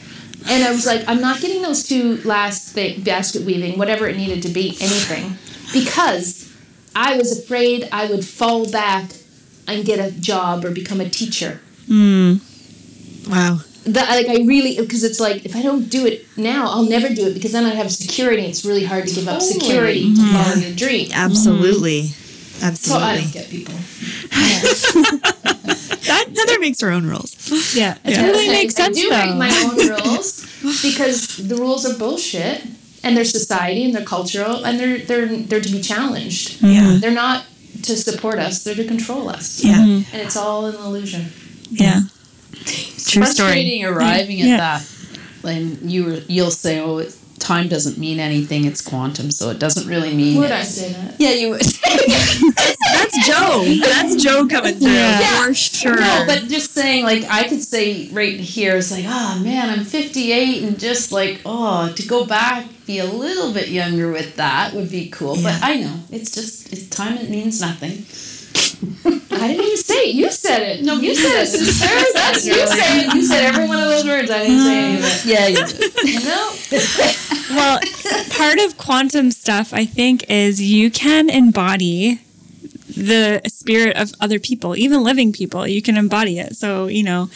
And 0.49 0.63
I 0.63 0.71
was 0.71 0.85
like, 0.85 1.07
I'm 1.07 1.21
not 1.21 1.39
getting 1.39 1.61
those 1.61 1.87
two 1.87 2.17
last 2.23 2.73
thing, 2.73 3.01
basket 3.01 3.43
weaving, 3.43 3.77
whatever 3.79 4.07
it 4.07 4.17
needed 4.17 4.43
to 4.43 4.49
be, 4.49 4.75
anything, 4.81 5.37
because 5.71 6.53
I 6.93 7.15
was 7.15 7.39
afraid 7.39 7.87
I 7.93 8.07
would 8.07 8.25
fall 8.25 8.69
back 8.69 9.09
and 9.67 9.85
get 9.85 9.99
a 9.99 10.11
job 10.11 10.65
or 10.65 10.71
become 10.71 10.99
a 10.99 11.09
teacher. 11.09 11.61
Mm. 11.87 12.39
wow 13.29 13.59
That 13.85 14.09
like 14.09 14.27
I 14.27 14.43
really 14.45 14.77
because 14.79 15.03
it's 15.03 15.19
like 15.19 15.45
if 15.45 15.55
I 15.55 15.61
don't 15.61 15.89
do 15.89 16.05
it 16.05 16.25
now, 16.37 16.67
I'll 16.67 16.83
never 16.83 17.09
do 17.09 17.27
it 17.27 17.33
because 17.33 17.51
then 17.51 17.65
I 17.65 17.73
have 17.73 17.91
security. 17.91 18.43
It's 18.43 18.63
really 18.63 18.85
hard 18.85 19.07
to 19.07 19.15
give 19.15 19.27
up 19.27 19.41
security 19.41 20.13
to 20.13 20.21
follow 20.33 20.55
your 20.55 20.75
dream. 20.75 21.09
absolutely 21.13 22.11
So 22.59 22.65
I 22.65 22.69
absolutely 22.69 23.21
don't 23.21 23.33
get 23.33 23.49
people. 23.49 23.73
that 26.07 26.25
Heather 26.35 26.59
makes 26.59 26.81
her 26.81 26.91
own 26.91 27.05
rules 27.05 27.35
yeah, 27.75 27.95
it 28.03 28.11
Yeah. 28.11 28.21
totally 28.27 28.47
I- 28.49 28.51
makes 28.51 28.75
I 28.79 28.83
sense 28.85 28.97
do 28.97 29.09
though. 29.09 29.25
make 29.25 29.35
my 29.35 29.49
own 29.49 29.77
rules 30.13 30.45
because 30.81 31.37
the 31.37 31.55
rules 31.55 31.85
are 31.85 31.97
bullshit 31.97 32.63
and 33.03 33.17
they're 33.17 33.25
society 33.25 33.83
and 33.85 33.93
they're 33.95 34.05
cultural 34.05 34.65
and 34.65 34.79
they're 34.79 34.97
they're 34.99 35.27
they're 35.27 35.61
to 35.61 35.71
be 35.71 35.81
challenged. 35.81 36.61
Yeah. 36.61 36.81
Mm-hmm. 36.83 36.99
They're 36.99 37.11
not 37.11 37.45
to 37.83 37.97
support 37.97 38.39
us, 38.39 38.63
they're 38.63 38.75
to 38.75 38.85
control 38.85 39.29
us. 39.29 39.63
yeah 39.63 39.75
mm-hmm. 39.77 40.13
And 40.15 40.21
it's 40.21 40.37
all 40.37 40.65
an 40.67 40.75
illusion. 40.75 41.25
yeah, 41.69 42.01
true 42.61 43.25
story 43.25 43.25
frustrating 43.25 43.83
arriving 43.85 44.41
at 44.41 44.47
Yeah. 44.47 44.57
that. 44.57 44.89
And 45.45 45.91
you 45.91 46.05
were, 46.05 46.21
you'll 46.29 46.51
say, 46.51 46.79
"Oh, 46.79 46.99
it, 46.99 47.13
time 47.39 47.67
doesn't 47.67 47.97
mean 47.97 48.19
anything. 48.19 48.65
It's 48.65 48.81
quantum, 48.81 49.31
so 49.31 49.49
it 49.49 49.59
doesn't 49.59 49.87
really 49.87 50.15
mean." 50.15 50.37
Would 50.37 50.51
it." 50.51 50.53
I 50.53 50.63
say 50.63 50.93
that? 50.93 51.15
Yeah, 51.19 51.31
you 51.31 51.49
would. 51.51 51.61
that's 52.93 53.27
Joe 53.27 53.63
that's 53.81 54.15
Joe 54.23 54.47
coming 54.47 54.75
through 54.75 54.91
Yeah. 54.91 55.45
for 55.45 55.53
sure 55.53 55.95
No, 55.95 56.23
but 56.27 56.47
just 56.47 56.71
saying, 56.71 57.03
like, 57.03 57.23
I 57.29 57.47
could 57.47 57.61
say 57.61 58.09
right 58.09 58.39
here, 58.39 58.77
it's 58.77 58.91
like, 58.91 59.05
oh 59.07 59.39
man, 59.43 59.69
I'm 59.69 59.85
58, 59.85 60.63
and 60.63 60.79
just 60.79 61.11
like, 61.11 61.41
oh, 61.45 61.91
to 61.95 62.07
go 62.07 62.25
back, 62.25 62.65
be 62.85 62.99
a 62.99 63.05
little 63.05 63.53
bit 63.53 63.69
younger 63.69 64.11
with 64.11 64.35
that 64.37 64.73
would 64.73 64.89
be 64.91 65.09
cool. 65.09 65.35
But 65.41 65.59
I 65.61 65.77
know 65.77 65.95
it's 66.11 66.31
just 66.31 66.71
it's 66.73 66.87
time. 66.89 67.17
It 67.17 67.29
means 67.29 67.61
nothing. 67.61 68.05
I 69.31 69.47
didn't 69.47 69.65
even 69.65 69.77
say 69.77 70.09
it. 70.09 70.15
You 70.15 70.31
said 70.31 70.61
it. 70.61 70.83
No, 70.83 70.95
you 70.95 71.13
said 71.15 71.43
it, 71.43 71.47
sister. 71.47 71.87
That's 72.13 72.45
you 72.45 72.53
earlier. 72.53 72.67
said 72.67 73.05
it. 73.07 73.13
You 73.13 73.25
said 73.25 73.43
every 73.45 73.67
one 73.67 73.79
of 73.79 73.85
those 73.89 74.05
words. 74.05 74.29
I 74.31 74.39
didn't 74.39 74.59
say 74.59 74.77
any 74.77 74.97
of 74.97 75.03
it. 75.03 75.25
Yeah, 75.25 75.47
you 75.47 75.55
did. 75.67 76.13
You 76.13 76.19
know? 76.25 76.51
well, 77.55 77.79
part 78.31 78.59
of 78.59 78.77
quantum 78.77 79.31
stuff, 79.31 79.73
I 79.73 79.85
think, 79.85 80.29
is 80.29 80.61
you 80.61 80.89
can 80.91 81.29
embody 81.29 82.21
the 82.95 83.41
spirit 83.47 83.97
of 83.97 84.11
other 84.19 84.39
people, 84.39 84.75
even 84.75 85.03
living 85.03 85.31
people. 85.33 85.67
You 85.67 85.81
can 85.81 85.97
embody 85.97 86.39
it. 86.39 86.55
So, 86.55 86.87
you 86.87 87.03
know, 87.03 87.29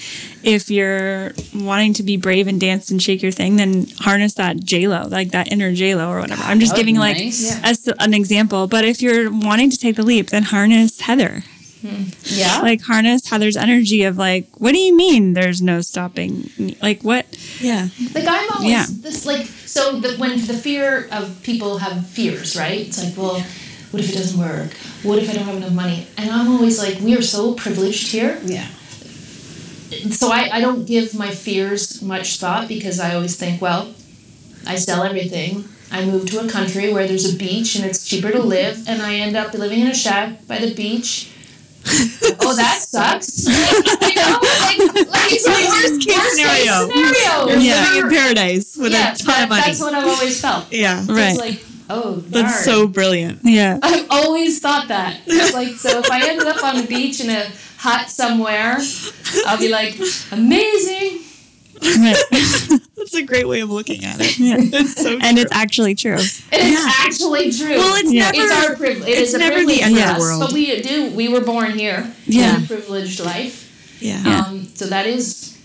if 0.44 0.70
you're 0.70 1.32
wanting 1.54 1.94
to 1.96 2.04
be 2.04 2.18
brave 2.18 2.48
and 2.48 2.60
dance 2.60 2.92
and 2.92 3.02
shake 3.02 3.22
your 3.22 3.32
thing, 3.32 3.56
then 3.56 3.88
harness 4.00 4.36
that 4.36 4.58
J-Lo, 4.64 5.08
like 5.10 5.32
that 5.32 5.52
inner 5.52 5.74
J-Lo 5.74 6.10
or 6.10 6.20
whatever. 6.20 6.44
I'm 6.44 6.60
just 6.60 6.74
that 6.74 6.78
giving 6.78 6.96
be 6.96 7.00
like 7.00 7.18
nice. 7.18 7.44
Yeah. 7.52 7.70
as 7.70 7.88
an 8.00 8.14
example. 8.14 8.68
But 8.68 8.86
if 8.86 9.02
you're 9.02 9.32
wanting 9.32 9.70
to 9.72 9.78
take 9.78 9.96
the 9.96 10.04
leap, 10.04 10.30
then 10.30 10.44
harness 10.44 11.02
Heather. 11.02 11.44
Hmm. 11.82 12.06
Yeah. 12.24 12.60
Like 12.62 12.82
harness 12.82 13.28
Heather's 13.30 13.56
energy 13.56 14.04
of 14.04 14.18
like, 14.18 14.48
what 14.58 14.72
do 14.72 14.80
you 14.80 14.96
mean 14.96 15.34
there's 15.34 15.62
no 15.62 15.82
stopping? 15.82 16.50
Like 16.82 17.02
what? 17.04 17.26
yeah 17.60 17.90
Like 18.16 18.26
I'm 18.28 18.50
always 18.54 18.72
Yeah. 18.72 18.86
this 18.90 19.26
like 19.28 19.46
so 19.46 20.00
the, 20.00 20.16
when 20.18 20.32
the 20.48 20.54
fear 20.56 21.08
of 21.12 21.42
people 21.44 21.78
have 21.78 22.08
fears, 22.08 22.56
right? 22.58 22.82
It's 22.88 23.04
like, 23.04 23.16
well, 23.16 23.44
what 23.92 24.04
if 24.04 24.10
it 24.10 24.16
doesn't 24.16 24.40
work? 24.40 24.72
What 25.04 25.20
if 25.20 25.30
I 25.30 25.34
don't 25.34 25.46
have 25.46 25.56
enough 25.58 25.74
money? 25.74 26.08
And 26.18 26.30
I'm 26.30 26.50
always 26.52 26.78
like, 26.80 27.00
we 27.00 27.16
are 27.18 27.22
so 27.22 27.54
privileged 27.54 28.12
here. 28.12 28.40
yeah. 28.44 28.68
So 30.12 30.32
I, 30.32 30.50
I 30.52 30.60
don't 30.62 30.86
give 30.86 31.14
my 31.16 31.32
fears 31.32 32.02
much 32.02 32.38
thought 32.40 32.68
because 32.68 33.00
I 33.00 33.16
always 33.16 33.38
think, 33.38 33.62
well, 33.62 33.94
I 34.66 34.76
sell 34.76 35.04
everything. 35.04 35.64
I 35.92 36.04
move 36.04 36.30
to 36.32 36.42
a 36.46 36.50
country 36.50 36.92
where 36.92 37.08
there's 37.08 37.34
a 37.34 37.38
beach 37.38 37.78
and 37.78 37.86
it's 37.86 38.06
cheaper 38.06 38.30
to 38.32 38.42
live, 38.44 38.84
and 38.90 39.02
I 39.02 39.16
end 39.16 39.38
up 39.38 39.54
living 39.54 39.80
in 39.80 39.88
a 39.88 39.96
shack 39.96 40.46
by 40.46 40.58
the 40.60 40.74
beach. 40.74 41.32
oh, 42.42 42.54
that 42.58 42.80
sucks. 42.82 43.46
Like, 43.48 43.56
you 44.16 44.16
know, 44.16 44.40
like, 44.44 45.08
like 45.08 45.32
it's 45.32 45.48
like 45.48 45.70
Worst 45.70 46.06
case 46.06 46.36
scenario. 46.36 46.90
scenario. 46.90 47.48
you're 47.48 47.60
yeah 47.60 47.86
Sure. 47.94 48.04
in 48.10 48.14
paradise 48.14 48.76
with 48.76 48.92
yeah, 48.92 49.14
a 49.14 49.16
ton 49.16 49.28
that- 49.28 49.44
of 49.44 49.50
money 49.50 49.62
that's 49.68 49.80
what 49.80 49.94
I've 49.94 50.08
always 50.08 50.42
felt. 50.42 50.74
yeah 50.74 51.06
Right. 51.08 51.30
It's 51.32 51.40
like, 51.40 51.64
oh, 51.90 52.16
that's 52.28 52.66
darn. 52.66 52.78
so 52.80 52.88
brilliant 52.88 53.40
Yeah. 53.44 53.80
I've 53.84 54.08
always 54.10 54.60
thought 54.60 54.88
that. 54.90 55.20
It's 55.26 55.54
like, 55.54 55.70
so 55.76 56.00
if 56.00 56.10
I 56.12 56.28
ended 56.30 56.48
up 56.48 56.64
on 56.64 56.78
a 56.78 56.88
beach 56.88 57.20
in 57.22 57.30
a 57.30 57.48
hut 57.78 58.10
somewhere, 58.10 58.78
I'll 59.46 59.58
be 59.60 59.70
like, 59.70 60.00
amazing. 60.32 61.22
That's 61.80 63.14
a 63.14 63.22
great 63.22 63.48
way 63.48 63.60
of 63.60 63.70
looking 63.70 64.04
at 64.04 64.20
it 64.20 64.40
Yeah. 64.40 64.56
it's 64.60 64.96
so 65.00 65.12
And 65.14 65.22
true. 65.38 65.42
it's 65.44 65.52
actually 65.52 65.94
true. 65.94 66.14
And 66.14 66.24
it's 66.52 66.86
actually 67.06 67.52
true. 67.52 67.78
well 67.78 67.96
it's 67.98 68.12
Yeah. 68.12 68.32
never 68.32 68.44
it's 68.46 68.68
our 68.70 68.76
privilege. 68.76 69.10
It 69.10 69.18
it's 69.20 69.30
is 69.30 69.34
a 69.36 69.38
never 69.38 69.60
the 69.60 69.66
privilege 69.66 69.82
end 69.84 69.98
of 70.10 70.16
the 70.16 70.20
world. 70.20 70.42
But 70.42 70.54
we 70.54 70.82
do. 70.82 71.12
We 71.16 71.28
were 71.30 71.42
born 71.42 71.72
here. 71.78 72.12
Yeah. 72.26 72.58
In 72.58 72.64
a 72.64 72.68
privileged 72.68 73.20
life. 73.20 73.98
yeah 74.02 74.24
Yeah. 74.24 74.40
Um, 74.48 74.68
so 74.74 74.88
that 74.88 75.06
is. 75.06 75.56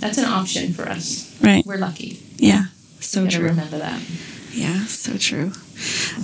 That's 0.00 0.18
an 0.18 0.24
option 0.26 0.72
for 0.74 0.88
us. 0.88 1.36
Right. 1.40 1.64
We're 1.66 1.78
lucky. 1.78 2.20
Yeah. 2.36 2.64
so 3.00 3.24
Gotta 3.24 3.36
true 3.36 3.46
remember 3.46 3.78
that. 3.78 4.00
Yeah, 4.52 4.84
so 4.86 5.16
true. 5.16 5.52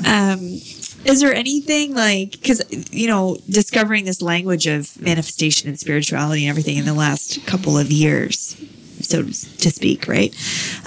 Um, 0.07 0.61
is 1.05 1.21
there 1.21 1.35
anything 1.35 1.95
like 1.95 2.33
because 2.33 2.63
you 2.91 3.07
know 3.07 3.37
discovering 3.49 4.05
this 4.05 4.23
language 4.23 4.67
of 4.67 5.01
manifestation 5.01 5.69
and 5.69 5.79
spirituality 5.79 6.47
and 6.47 6.51
everything 6.51 6.77
in 6.79 6.87
the 6.87 6.95
last 6.95 7.47
couple 7.47 7.77
of 7.79 7.91
years, 7.91 8.57
so 9.01 9.23
to 9.23 9.71
speak, 9.71 10.09
right? 10.09 10.35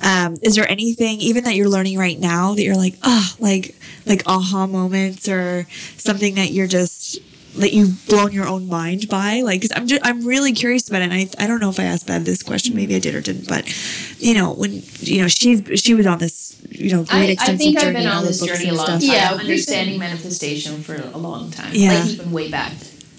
Um, 0.04 0.38
is 0.42 0.56
there 0.56 0.70
anything 0.70 1.20
even 1.22 1.44
that 1.44 1.56
you're 1.56 1.70
learning 1.70 1.98
right 1.98 2.20
now 2.20 2.56
that 2.56 2.64
you're 2.64 2.76
like, 2.76 2.96
oh, 3.04 3.36
like 3.40 3.76
like 4.06 4.24
aha 4.26 4.66
moments 4.68 5.30
or 5.30 5.68
something 5.98 6.36
that 6.36 6.52
you're 6.52 6.68
just 6.68 7.20
that 7.58 7.74
you've 7.74 8.06
blown 8.08 8.32
your 8.32 8.48
own 8.48 8.68
mind 8.68 9.08
by? 9.10 9.42
Like, 9.42 9.62
because 9.62 9.78
I'm 9.78 9.88
just, 9.88 10.06
I'm 10.06 10.26
really 10.26 10.54
curious 10.54 10.88
about 10.90 11.02
it. 11.02 11.06
And 11.12 11.14
I 11.14 11.28
I 11.44 11.48
don't 11.48 11.60
know 11.60 11.70
if 11.70 11.80
I 11.80 11.84
asked 11.84 12.08
Bev 12.08 12.26
this 12.26 12.42
question, 12.44 12.76
maybe 12.76 12.96
I 12.96 13.00
did 13.00 13.16
or 13.16 13.22
didn't, 13.22 13.48
but 13.48 13.66
you 14.20 14.34
know 14.34 14.54
when 14.54 14.82
you 15.00 15.22
know 15.22 15.28
she's 15.28 15.64
she 15.80 15.94
was 15.94 16.06
on 16.08 16.18
this 16.20 16.56
you 16.70 16.92
know 16.92 17.04
great 17.04 17.18
I, 17.18 17.24
I 17.28 17.32
extensive 17.32 17.60
think 17.60 17.78
I've 17.78 17.84
journey 17.84 18.00
been 18.00 18.08
on 18.08 18.18
all 18.18 18.24
this 18.24 18.40
books 18.40 18.52
journey 18.54 18.66
a 18.66 18.68
and 18.70 18.78
long 18.78 18.88
time. 18.88 19.00
stuff. 19.02 19.14
Yeah, 19.14 19.32
Yeah. 19.34 19.40
understanding 19.40 20.00
manifestation 20.00 20.82
for 20.82 20.96
a 20.96 21.18
long 21.18 21.52
time. 21.52 21.72
Yeah. 21.74 21.94
Like 22.00 22.10
even 22.10 22.32
way 22.32 22.50
back. 22.52 22.74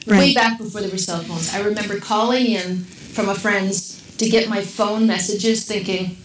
Right. 0.06 0.18
Way 0.20 0.34
back 0.34 0.56
before 0.58 0.80
there 0.80 0.90
were 0.90 0.96
cell 0.98 1.20
phones. 1.20 1.54
I 1.54 1.60
remember 1.60 1.98
calling 2.00 2.46
in 2.46 2.78
from 2.84 3.28
a 3.28 3.34
friend's 3.34 3.96
to 4.16 4.28
get 4.28 4.48
my 4.48 4.62
phone 4.62 5.06
messages 5.06 5.64
thinking, 5.66 6.16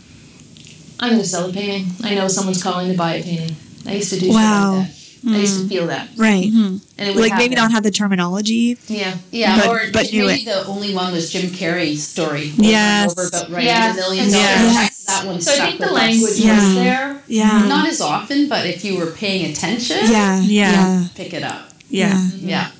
I'm 0.99 1.09
going 1.11 1.21
to 1.21 1.27
sell 1.27 1.49
a 1.49 1.53
painting. 1.53 1.91
I 2.03 2.15
know 2.15 2.27
someone's 2.27 2.63
calling 2.63 2.89
to 2.91 2.97
buy 2.97 3.15
a 3.15 3.23
painting. 3.23 3.55
I 3.85 3.95
used 3.95 4.13
to 4.13 4.19
do 4.19 4.29
Wow. 4.29 4.85
shit 4.85 4.89
like 4.89 5.02
that. 5.23 5.35
I 5.35 5.37
used 5.39 5.59
to 5.59 5.65
mm. 5.65 5.69
feel 5.69 5.87
that. 5.87 6.09
Right. 6.17 6.45
Mm-hmm. 6.45 6.77
And 6.97 7.09
it 7.09 7.15
would 7.15 7.21
Like 7.21 7.37
maybe 7.37 7.55
not 7.55 7.71
have 7.71 7.83
the 7.83 7.91
terminology. 7.91 8.77
Yeah. 8.87 9.17
Yeah, 9.31 9.57
But- 9.59 9.67
or 9.67 9.79
but 9.91 10.05
maybe 10.11 10.41
it. 10.41 10.45
the 10.45 10.65
only 10.65 10.93
one 10.93 11.13
was 11.13 11.31
Jim 11.31 11.49
Carrey's 11.51 12.07
story. 12.07 12.51
Yes. 12.57 13.11
over 13.11 13.27
about 13.27 13.49
writing 13.49 13.67
Yeah. 13.67 13.91
a 13.91 13.95
million 13.95 14.29
Yeah. 14.29 14.57
dollars. 14.57 14.73
Yes. 14.75 15.03
That 15.05 15.25
one 15.25 15.41
So 15.41 15.51
I 15.51 15.55
stuck 15.55 15.67
think 15.69 15.79
the 15.79 15.85
with 15.87 15.93
us. 15.93 15.99
language 15.99 16.39
Yeah. 16.39 16.73
there. 16.75 17.23
Yeah. 17.27 17.49
Mm-hmm. 17.49 17.69
Not 17.69 17.87
as 17.89 18.01
often, 18.01 18.49
but 18.49 18.65
if 18.65 18.83
you 18.85 18.97
were 18.97 19.11
paying 19.11 19.49
attention, 19.51 19.97
Yeah. 20.09 20.41
Yeah. 20.41 21.07
pick 21.15 21.33
it 21.33 21.43
up. 21.43 21.69
Yeah. 21.89 22.27
Yeah. 22.37 22.71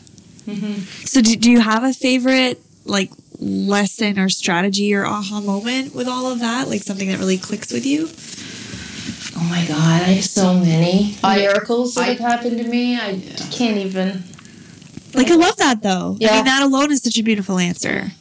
Mm-hmm. 0.48 0.82
So 1.06 1.22
do, 1.22 1.36
do 1.36 1.49
you 1.52 1.60
have 1.61 1.84
a 1.84 1.94
favorite 1.94 2.61
like 2.86 3.11
lesson 3.40 4.20
or 4.20 4.30
strategy 4.30 4.94
or 4.94 5.06
aha 5.06 5.40
moment 5.41 5.95
with 5.95 6.07
all 6.07 6.32
of 6.32 6.40
that? 6.40 6.68
Like 6.68 6.82
something 6.84 7.07
that 7.10 7.20
really 7.20 7.38
clicks 7.38 7.72
with 7.72 7.86
you? 7.86 8.07
Oh 9.44 9.49
my 9.49 9.65
god, 9.65 10.02
I 10.03 10.14
have 10.14 10.24
so 10.26 10.53
many 10.53 11.18
I- 11.24 11.38
miracles 11.38 11.95
that 11.95 12.02
I- 12.02 12.07
have 12.14 12.20
happened 12.20 12.57
to 12.60 12.64
me. 12.68 12.95
I 12.95 13.20
can't 13.52 13.78
even. 13.78 14.24
Like 15.14 15.30
I 15.30 15.36
love 15.36 15.57
that 15.57 15.82
though. 15.84 16.14
I 16.15 16.18
Yeah. 16.24 16.36
mean 16.38 16.45
that 16.45 16.64
alone 16.64 16.91
is 16.91 17.02
such 17.03 17.18
a 17.18 17.24
beautiful 17.24 17.60
answer. 17.60 18.11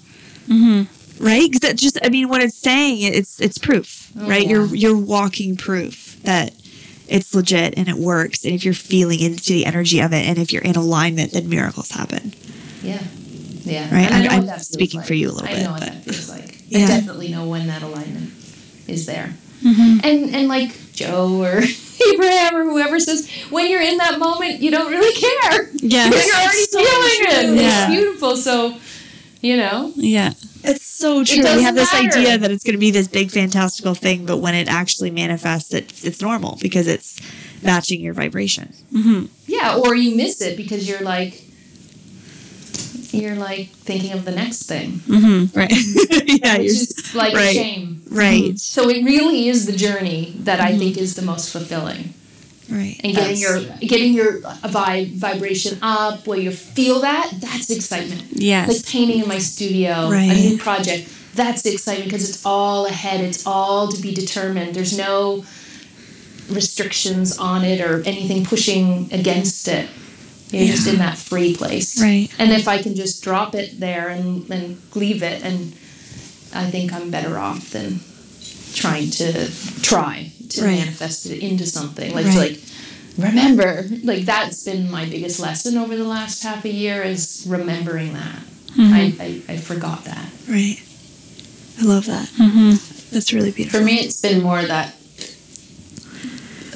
Mm-hmm. 0.49 1.25
Right? 1.25 1.43
Because 1.51 1.61
that 1.61 1.77
just 1.77 1.99
I 2.03 2.09
mean 2.09 2.29
what 2.29 2.43
it's 2.43 2.57
saying 2.57 3.01
it's 3.03 3.41
it's 3.41 3.57
proof, 3.59 4.11
right? 4.17 4.47
You're 4.47 4.67
you're 4.75 4.97
walking 4.99 5.57
proof 5.57 6.17
that 6.25 6.53
it's 7.09 7.35
legit 7.35 7.75
and 7.77 7.89
it 7.89 7.97
works. 7.97 8.45
And 8.45 8.53
if 8.55 8.65
you're 8.65 8.75
feeling 8.75 9.21
into 9.21 9.53
the 9.53 9.65
energy 9.65 10.01
of 10.01 10.13
it 10.13 10.27
and 10.27 10.39
if 10.39 10.53
you're 10.53 10.63
in 10.63 10.75
alignment, 10.77 11.33
then 11.33 11.49
miracles 11.49 11.91
happen. 11.93 12.35
Yeah. 12.83 13.03
Yeah. 13.65 13.95
Right? 13.95 14.11
And 14.11 14.15
I 14.15 14.19
I'm- 14.19 14.25
know 14.25 14.31
I'm 14.31 14.37
what 14.41 14.47
that 14.49 14.55
feels 14.57 14.69
speaking 14.69 15.01
like. 15.01 15.07
for 15.07 15.15
you 15.15 15.31
a 15.31 15.33
little 15.33 15.49
I 15.49 15.53
bit, 15.53 15.61
I 15.61 15.63
know 15.63 15.71
what 15.73 15.81
but- 15.81 15.89
that 15.93 16.05
feels 16.05 16.29
like. 16.29 16.63
Yeah. 16.69 16.85
I 16.85 16.89
definitely 16.89 17.29
know 17.29 17.47
when 17.47 17.69
that 17.69 17.83
alignment 17.83 18.33
is 18.89 19.07
there. 19.07 19.35
Mm-hmm. 19.63 20.01
And 20.05 20.35
and 20.35 20.49
like 20.49 20.93
Joe 20.93 21.43
or 21.43 21.63
Abraham 22.13 22.57
or 22.57 22.65
whoever 22.65 23.01
says, 23.01 23.31
when 23.51 23.71
you're 23.71 23.83
in 23.83 23.99
that 23.99 24.19
moment, 24.19 24.61
you 24.61 24.71
don't 24.71 24.91
really 24.91 25.15
care. 25.15 25.69
Yeah. 25.75 26.07
You're 26.07 26.37
already 26.37 26.67
feeling 26.71 27.57
it. 27.57 27.61
Yeah. 27.61 27.87
It's 27.87 27.95
beautiful. 27.95 28.37
So, 28.37 28.77
you 29.41 29.57
know. 29.57 29.93
Yeah. 29.97 30.33
It's 30.65 30.85
so 30.85 31.25
true. 31.25 31.39
We 31.39 31.43
doesn't 31.43 31.65
have 31.65 31.75
this 31.75 31.93
matter. 31.93 32.19
idea 32.19 32.39
that 32.39 32.51
it's 32.51 32.63
going 32.63 32.75
to 32.75 32.79
be 32.79 32.93
this 32.93 33.09
big 33.09 33.31
fantastical 33.31 33.95
thing, 33.95 34.27
but 34.27 34.39
when 34.39 34.55
it 34.55 34.69
actually 34.69 35.11
manifests, 35.11 35.75
it, 35.75 36.05
it's 36.05 36.21
normal 36.23 36.59
because 36.63 36.87
it's 36.87 37.21
matching 37.63 38.01
your 38.01 38.15
vibration. 38.15 38.73
Yeah, 39.47 39.77
or 39.77 39.95
you 39.95 40.17
miss 40.17 40.41
it 40.41 40.57
because 40.57 40.89
you're 40.89 41.03
like 41.03 41.42
you're 43.13 43.37
like 43.37 43.69
thinking 43.69 44.13
of 44.13 44.25
the 44.25 44.33
next 44.33 44.65
thing. 44.65 44.93
Mm-hmm, 44.93 45.59
right. 45.59 45.71
yeah. 46.43 46.59
Which 46.59 46.63
You're, 46.63 46.73
is 46.73 47.15
like 47.15 47.35
right. 47.35 47.51
a 47.51 47.55
shame. 47.55 48.03
right. 48.11 48.43
Mm-hmm. 48.43 48.57
So 48.57 48.89
it 48.89 49.05
really 49.05 49.49
is 49.49 49.67
the 49.67 49.73
journey 49.73 50.35
that 50.41 50.61
I 50.61 50.71
mm-hmm. 50.71 50.79
think 50.79 50.99
is 50.99 51.15
the 51.15 51.23
most 51.23 51.51
fulfilling. 51.53 52.15
Right. 52.71 52.99
And 53.05 53.15
getting 53.15 53.41
That's- 53.41 53.41
your 53.41 53.89
getting 53.89 54.15
your 54.15 54.41
vibe 54.41 55.15
vibration 55.17 55.79
up 55.83 56.27
where 56.27 56.39
you 56.39 56.53
feel 56.53 57.01
that, 57.01 57.31
that's 57.39 57.71
excitement. 57.71 58.25
Yes. 58.31 58.69
Like 58.69 58.87
painting 58.87 59.23
in 59.23 59.29
my 59.29 59.39
studio, 59.39 60.09
Right. 60.11 60.31
a 60.31 60.35
new 60.35 60.59
project. 60.59 61.13
That's 61.35 61.65
exciting 61.67 62.05
because 62.05 62.29
it's 62.29 62.45
all 62.45 62.87
ahead. 62.87 63.21
It's 63.21 63.47
all 63.47 63.89
to 63.89 64.01
be 64.01 64.15
determined. 64.15 64.75
There's 64.75 64.97
no 64.97 65.45
restrictions 66.51 67.39
on 67.39 67.65
it 67.65 67.81
or 67.81 68.03
anything 68.03 68.45
pushing 68.45 69.13
against 69.13 69.69
it. 69.69 69.89
You're 70.53 70.67
just 70.75 70.87
in 70.87 70.99
that 70.99 71.17
free 71.19 71.57
place. 71.57 72.01
Right. 72.01 72.29
And 72.39 72.53
if 72.53 72.69
I 72.69 72.83
can 72.83 72.95
just 72.95 73.23
drop 73.25 73.55
it 73.55 73.81
there 73.81 74.09
and, 74.09 74.49
and 74.51 74.81
leave 74.95 75.23
it, 75.23 75.43
and 75.45 75.73
I 76.55 76.71
think 76.71 76.93
I'm 76.93 77.11
better 77.11 77.39
off 77.39 77.71
than 77.71 78.01
trying 78.75 79.11
to 79.11 79.51
try 79.83 80.31
to 80.51 80.63
Right. 80.63 80.79
manifest 80.79 81.27
it 81.27 81.39
into 81.41 81.67
something. 81.67 82.13
Like, 82.15 82.27
Right. 82.27 82.37
like 82.37 82.61
remember, 83.19 83.87
like 84.05 84.25
that's 84.25 84.63
been 84.65 84.91
my 84.91 85.05
biggest 85.07 85.41
lesson 85.41 85.77
over 85.79 85.97
the 85.97 86.05
last 86.05 86.43
half 86.43 86.65
a 86.65 86.71
year 86.73 87.03
is 87.03 87.45
remembering 87.49 88.13
that. 88.15 88.39
I, 88.79 89.43
I, 89.49 89.53
I 89.55 89.57
forgot 89.59 90.05
that. 90.05 90.27
Right. 90.49 90.79
I 91.81 91.85
love 91.85 92.07
that. 92.07 92.27
Mm-hmm. 92.29 92.71
That's 93.15 93.33
really 93.33 93.51
beautiful. 93.51 93.81
For 93.81 93.85
me, 93.85 93.97
it's 94.01 94.21
been 94.21 94.43
more 94.43 94.63
that 94.63 94.95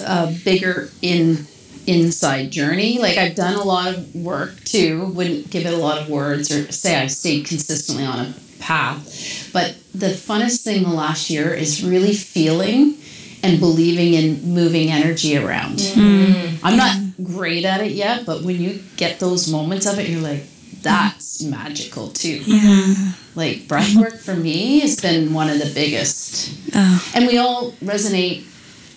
uh, 0.01 0.33
bigger 0.45 0.91
in 1.03 1.47
inside 1.87 2.51
journey. 2.51 2.99
Like 2.99 3.17
I've 3.17 3.35
done 3.35 3.55
a 3.55 3.63
lot 3.63 3.95
of 3.95 4.15
work 4.15 4.63
too. 4.65 5.07
Wouldn't 5.07 5.51
give 5.51 5.67
it 5.67 5.73
a 5.73 5.77
lot 5.77 5.99
of 5.99 6.09
words 6.09 6.51
or 6.53 6.71
say 6.73 6.97
I've 6.97 7.13
stayed 7.13 7.47
consistently 7.47 8.05
on 8.05 8.27
a 8.27 8.35
path. 8.59 9.51
But 9.53 9.77
the 9.95 10.09
funnest 10.09 10.65
thing 10.65 10.83
the 10.83 10.91
last 10.91 11.31
year 11.31 11.55
is 11.55 11.85
really 11.85 12.15
feeling 12.15 12.97
and 13.43 13.61
believing 13.61 14.15
in 14.15 14.55
moving 14.55 14.91
energy 14.91 15.37
around. 15.37 15.79
Mm-hmm. 15.79 16.67
I'm 16.67 16.77
not 16.77 16.97
great 17.23 17.65
at 17.65 17.81
it 17.81 17.93
yet, 17.93 18.27
but 18.27 18.43
when 18.43 18.61
you 18.61 18.83
get 18.97 19.21
those 19.21 19.51
moments 19.51 19.87
of 19.87 19.99
it, 19.99 20.09
you're 20.09 20.21
like, 20.21 20.43
that's 20.83 21.43
magical 21.43 22.09
too. 22.09 22.43
Yeah. 22.45 23.13
Like 23.35 23.69
breath 23.69 23.95
work 23.97 24.19
for 24.19 24.35
me 24.35 24.81
has 24.81 25.01
been 25.01 25.33
one 25.33 25.49
of 25.49 25.59
the 25.59 25.71
biggest. 25.75 26.59
Oh. 26.75 27.13
And 27.15 27.27
we 27.27 27.39
all 27.39 27.73
resonate 27.83 28.45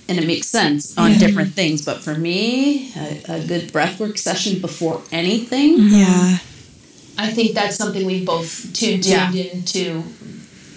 and 0.10 0.20
it 0.20 0.26
makes 0.28 0.48
sense 0.48 0.98
on 0.98 1.14
different 1.14 1.54
things. 1.54 1.84
But 1.86 2.02
for 2.02 2.16
me, 2.16 2.92
a, 2.96 3.22
a 3.36 3.46
good 3.46 3.72
breathwork 3.72 4.18
session 4.18 4.60
before 4.60 5.02
anything, 5.12 5.78
Yeah. 5.80 6.38
I 7.18 7.28
think 7.32 7.54
that's 7.54 7.76
something 7.76 8.06
we've 8.06 8.26
both 8.26 8.74
tuned, 8.74 9.04
tuned 9.04 9.06
Yeah. 9.36 9.44
into, 9.54 10.04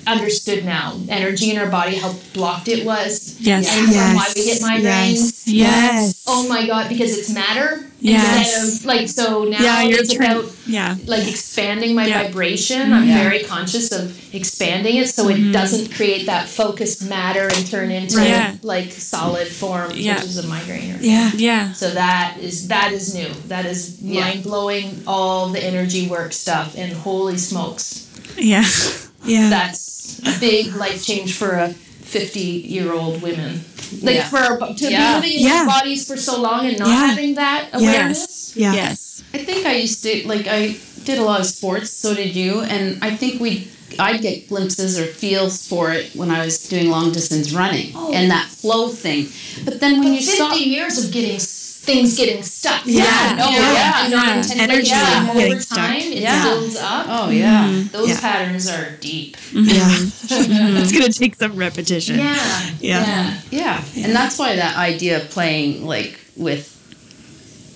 understood 0.06 0.64
now. 0.64 0.98
Energy 1.08 1.50
in 1.50 1.58
our 1.58 1.68
body, 1.68 1.96
how 1.96 2.12
blocked 2.34 2.68
it 2.68 2.84
was. 2.84 3.36
Yes. 3.40 3.68
And 3.76 3.92
Yes. 3.92 4.16
why 4.16 4.26
we 4.34 4.44
get 4.44 4.60
migraines. 4.60 5.42
Yes. 5.44 5.46
Yes. 5.46 6.22
Oh 6.26 6.48
my 6.48 6.66
god, 6.66 6.88
because 6.88 7.16
it's 7.18 7.30
matter. 7.30 7.86
Yes. 8.00 8.80
Of 8.80 8.84
like 8.84 9.08
so 9.08 9.44
now 9.44 9.62
Yeah, 9.62 9.82
you're 9.82 10.00
it's 10.00 10.12
turn- 10.12 10.26
about 10.26 10.50
Yeah. 10.66 10.96
like 11.06 11.28
expanding 11.28 11.94
my 11.94 12.06
Yeah. 12.06 12.24
vibration. 12.24 12.82
Mm-hmm. 12.90 12.94
I'm 12.94 13.06
very 13.06 13.44
conscious 13.44 13.92
of 13.92 14.18
expanding 14.34 14.96
it 14.96 15.08
so 15.08 15.28
it 15.28 15.36
mm-hmm. 15.36 15.52
doesn't 15.52 15.94
create 15.94 16.26
that 16.26 16.48
focused 16.48 17.04
matter 17.04 17.48
and 17.54 17.64
turn 17.70 17.90
into 17.92 18.16
Right. 18.16 18.28
Yeah. 18.28 18.54
like 18.62 18.92
solid 18.92 19.46
form, 19.46 19.92
Yeah. 19.94 20.16
which 20.16 20.24
is 20.24 20.38
a 20.38 20.46
migraine. 20.48 20.98
Yeah. 21.00 21.30
Yeah. 21.36 21.72
So 21.74 21.90
that 21.90 22.38
is 22.40 22.66
that 22.68 22.92
is 22.92 23.14
new. 23.14 23.30
That 23.48 23.66
is 23.66 23.92
Yeah. 24.02 24.20
mind 24.22 24.42
blowing. 24.42 25.02
All 25.06 25.48
the 25.50 25.62
energy 25.64 26.08
work 26.08 26.32
stuff, 26.32 26.74
and 26.76 26.92
holy 26.92 27.38
smokes, 27.38 28.00
Yeah. 28.36 28.64
Yeah. 29.24 29.48
that's 29.50 29.80
a 29.88 29.91
big 30.40 30.74
life 30.76 31.04
change 31.04 31.34
for 31.36 31.50
a 31.50 31.68
fifty 31.70 32.40
year 32.74 32.92
old 32.92 33.22
woman. 33.22 33.64
Like 34.02 34.16
Yeah. 34.16 34.28
for 34.28 34.74
to 34.74 34.90
Yeah. 34.90 35.20
be 35.20 35.26
living 35.28 35.38
in 35.40 35.46
Yeah. 35.46 35.64
bodies 35.66 36.06
for 36.06 36.16
so 36.16 36.40
long 36.40 36.66
and 36.66 36.78
not 36.78 36.88
Yeah. 36.88 37.06
having 37.06 37.34
that 37.36 37.68
awareness. 37.72 38.18
yes. 38.18 38.52
Yeah. 38.56 38.74
Yes. 38.74 39.22
I 39.34 39.38
think 39.38 39.66
I 39.66 39.74
used 39.76 40.02
to 40.02 40.22
like 40.26 40.46
I 40.46 40.76
did 41.04 41.18
a 41.18 41.24
lot 41.24 41.40
of 41.40 41.46
sports, 41.46 41.90
so 41.90 42.14
did 42.14 42.34
you, 42.36 42.60
and 42.60 42.98
I 43.02 43.10
think 43.16 43.40
we 43.40 43.68
I'd 43.98 44.22
get 44.22 44.48
glimpses 44.48 44.98
or 44.98 45.06
feels 45.06 45.66
for 45.66 45.92
it 45.92 46.10
when 46.14 46.30
I 46.30 46.44
was 46.46 46.56
doing 46.72 46.88
long 46.88 47.12
distance 47.12 47.52
running 47.52 47.92
oh. 47.94 48.10
and 48.12 48.30
that 48.30 48.46
flow 48.48 48.88
thing. 48.88 49.28
But 49.66 49.80
then 49.80 49.92
when 50.00 50.12
But 50.14 50.20
you 50.20 50.26
fifty 50.26 50.36
stop 50.36 50.56
years 50.66 50.94
of 51.04 51.10
getting 51.12 51.36
s- 51.36 51.61
things 51.82 52.16
getting 52.16 52.42
stuck. 52.44 52.82
Yeah. 52.86 53.04
Oh, 53.40 53.50
You 53.50 53.56
know, 53.58 53.72
yeah. 53.72 54.02
and 54.04 54.12
not 54.12 54.26
Yeah. 54.26 54.36
intentionally, 54.36 54.62
Energy 54.74 54.88
yeah. 54.88 55.26
getting 55.34 55.52
over 55.52 55.60
stuck. 55.60 55.78
time 55.78 55.96
it 56.00 56.18
Yeah. 56.18 56.44
builds 56.44 56.76
up. 56.76 57.06
Oh 57.08 57.30
yeah. 57.30 57.68
Mm-hmm. 57.68 57.88
Those 57.88 58.08
Yeah. 58.10 58.20
patterns 58.20 58.68
are 58.68 58.90
deep. 59.00 59.36
Mm-hmm. 59.36 59.68
Yeah. 59.68 60.78
it's 60.82 60.92
gonna 60.92 61.12
take 61.12 61.34
some 61.34 61.56
repetition. 61.56 62.18
Yeah. 62.18 62.70
Yeah. 62.80 63.40
Yeah. 63.50 63.84
And 63.96 64.14
that's 64.14 64.38
why 64.38 64.54
that 64.56 64.76
idea 64.76 65.20
of 65.22 65.30
playing 65.30 65.84
like 65.84 66.20
with 66.36 66.68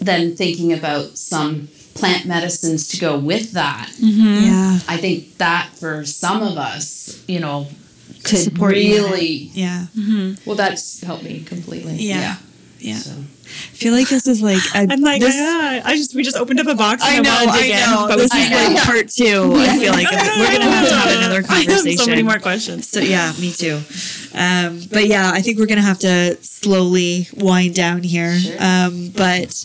then 0.00 0.36
thinking 0.36 0.72
about 0.72 1.18
some 1.18 1.68
plant 1.94 2.26
medicines 2.26 2.86
to 2.88 2.98
go 3.00 3.18
with 3.18 3.52
that. 3.52 3.90
Mm-hmm. 4.00 4.44
Yeah. 4.44 4.78
I 4.86 4.98
think 4.98 5.38
that 5.38 5.70
for 5.80 6.04
some 6.04 6.42
of 6.42 6.56
us, 6.58 7.18
you 7.26 7.40
know, 7.40 7.66
could 8.22 8.38
support 8.38 8.76
you 8.76 8.82
in 8.82 9.02
it. 9.02 9.10
really 9.10 9.50
Yeah. 9.52 9.86
Well, 10.44 10.54
that's 10.56 11.00
helped 11.00 11.24
me 11.24 11.40
completely. 11.40 11.96
Yeah. 11.96 12.36
Yeah. 12.78 12.98
So. 12.98 13.12
I 13.47 13.77
feel 13.77 13.93
like 13.94 14.09
this 14.09 14.27
is 14.27 14.43
like 14.43 14.62
a, 14.74 14.78
I'm 14.93 15.01
like, 15.01 15.20
this, 15.20 15.35
yeah, 15.35 15.82
I 15.85 15.97
just 15.97 16.14
we 16.14 16.23
just 16.23 16.36
opened 16.36 16.60
up 16.60 16.66
a 16.66 16.74
box. 16.74 17.02
I 17.02 17.14
And 17.16 17.24
know, 17.24 17.31
I, 17.31 17.44
I 17.48 17.60
dig 17.62 17.70
in, 17.70 17.81
know. 17.90 18.06
but 18.09 18.16
This 18.18 18.32
we 18.32 18.40
is 18.40 18.48
can't. 18.48 18.74
like 18.74 18.85
part 18.90 19.09
two. 19.09 19.52
I 19.56 19.78
feel 19.78 19.93
like 19.93 20.10
we're 20.10 20.52
gonna 20.52 20.70
have 20.70 20.89
to 20.89 20.94
have 20.94 21.18
another 21.18 21.43
I 21.48 21.60
have 21.60 21.66
conversation. 21.66 21.98
so 21.98 22.06
many 22.10 22.23
more 22.23 22.39
questions. 22.39 22.89
So 22.89 23.01
yeah, 23.01 23.32
me 23.40 23.52
too. 23.52 23.81
Um, 24.35 24.81
but 24.90 25.06
yeah, 25.06 25.31
I 25.32 25.40
think 25.43 25.59
we're 25.59 25.66
gonna 25.66 25.82
have 25.82 25.98
to 26.01 26.36
slowly 26.43 27.28
wind 27.35 27.74
down 27.74 28.02
here. 28.02 28.36
Um, 28.59 29.10
but 29.16 29.64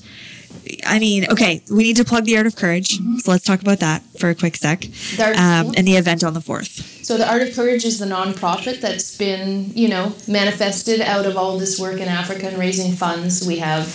I 0.86 1.00
mean, 1.00 1.26
okay, 1.32 1.62
we 1.72 1.84
need 1.84 1.96
to 1.98 2.04
plug 2.06 2.26
the 2.26 2.38
Art 2.38 2.48
of 2.48 2.56
Courage. 2.56 2.98
So 3.20 3.32
let's 3.32 3.46
talk 3.46 3.62
about 3.62 3.80
that 3.80 4.04
for 4.20 4.30
a 4.30 4.36
quick 4.36 4.56
sec. 4.56 4.82
The 5.18 5.24
Art- 5.26 5.36
Um, 5.38 5.74
and 5.78 5.88
the 5.88 5.96
event 5.96 6.24
on 6.24 6.34
the 6.34 6.42
fourth. 6.42 7.04
So 7.06 7.18
the 7.18 7.28
Art 7.30 7.42
of 7.42 7.54
Courage 7.56 7.84
is 7.86 8.00
the 8.00 8.06
nonprofit 8.06 8.80
that's 8.82 9.16
been, 9.18 9.72
you 9.76 9.88
know, 9.90 10.14
manifested 10.28 11.02
out 11.02 11.26
of 11.26 11.36
all 11.38 11.58
this 11.58 11.80
work 11.80 12.00
in 12.00 12.08
Africa 12.08 12.48
and 12.48 12.58
raising 12.58 12.94
funds. 12.94 13.46
We 13.46 13.58
have 13.60 13.88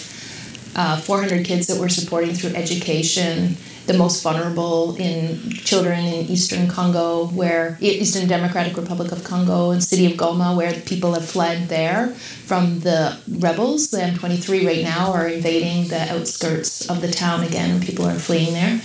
uh, 0.74 0.98
400 1.01 1.44
kids 1.47 1.66
that 1.69 1.78
we're 1.81 1.89
supporting 1.89 2.35
through 2.35 2.55
education 2.55 3.57
the 3.87 3.97
most 3.97 4.23
vulnerable 4.23 4.97
in 4.97 5.51
children 5.51 6.01
in 6.01 6.27
Eastern 6.27 6.69
Congo, 6.69 7.27
where 7.29 7.79
Eastern 7.81 8.29
Democratic 8.29 8.77
Republic 8.77 9.13
of 9.13 9.23
Congo 9.25 9.71
and 9.71 9.83
city 9.83 10.07
of 10.07 10.13
Goma, 10.13 10.57
where 10.57 10.73
people 10.81 11.15
have 11.15 11.25
fled 11.25 11.69
there 11.69 12.09
from 12.47 12.81
the 12.81 13.17
rebels. 13.39 13.91
The 13.91 13.99
M23 13.99 14.67
right 14.67 14.83
now 14.83 15.13
are 15.13 15.29
invading 15.29 15.89
the 15.89 16.01
outskirts 16.13 16.89
of 16.91 17.01
the 17.01 17.11
town 17.11 17.45
again, 17.45 17.71
and 17.71 17.83
people 17.83 18.05
are 18.07 18.19
fleeing 18.19 18.53
there. 18.53 18.81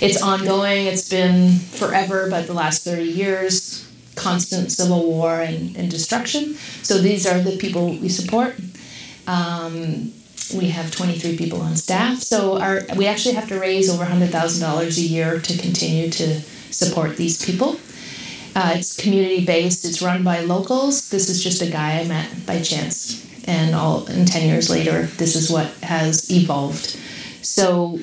It's 0.00 0.22
ongoing. 0.22 0.86
It's 0.86 1.08
been 1.08 1.58
forever, 1.58 2.28
but 2.30 2.46
the 2.46 2.54
last 2.54 2.84
thirty 2.84 3.04
years, 3.04 3.86
constant 4.14 4.72
civil 4.72 5.06
war 5.06 5.40
and, 5.40 5.76
and 5.76 5.90
destruction. 5.90 6.54
So 6.82 6.98
these 6.98 7.26
are 7.26 7.40
the 7.40 7.56
people 7.56 7.88
we 7.88 8.08
support. 8.08 8.56
Um, 9.26 10.12
we 10.54 10.68
have 10.68 10.90
23 10.90 11.36
people 11.36 11.60
on 11.60 11.76
staff, 11.76 12.20
so 12.20 12.58
our 12.60 12.82
we 12.96 13.06
actually 13.06 13.34
have 13.34 13.48
to 13.48 13.58
raise 13.58 13.90
over 13.90 14.04
$100,000 14.04 14.98
a 14.98 15.00
year 15.00 15.40
to 15.40 15.58
continue 15.58 16.10
to 16.10 16.40
support 16.70 17.16
these 17.16 17.44
people. 17.44 17.78
Uh, 18.54 18.74
it's 18.76 18.96
community 18.96 19.44
based. 19.44 19.84
It's 19.84 20.00
run 20.00 20.24
by 20.24 20.40
locals. 20.40 21.10
This 21.10 21.28
is 21.28 21.42
just 21.42 21.62
a 21.62 21.70
guy 21.70 22.00
I 22.00 22.04
met 22.06 22.46
by 22.46 22.60
chance, 22.62 23.24
and 23.46 23.74
all 23.74 24.06
and 24.06 24.26
10 24.26 24.48
years 24.48 24.70
later, 24.70 25.02
this 25.18 25.36
is 25.36 25.50
what 25.50 25.66
has 25.82 26.30
evolved. 26.30 26.98
So 27.42 27.98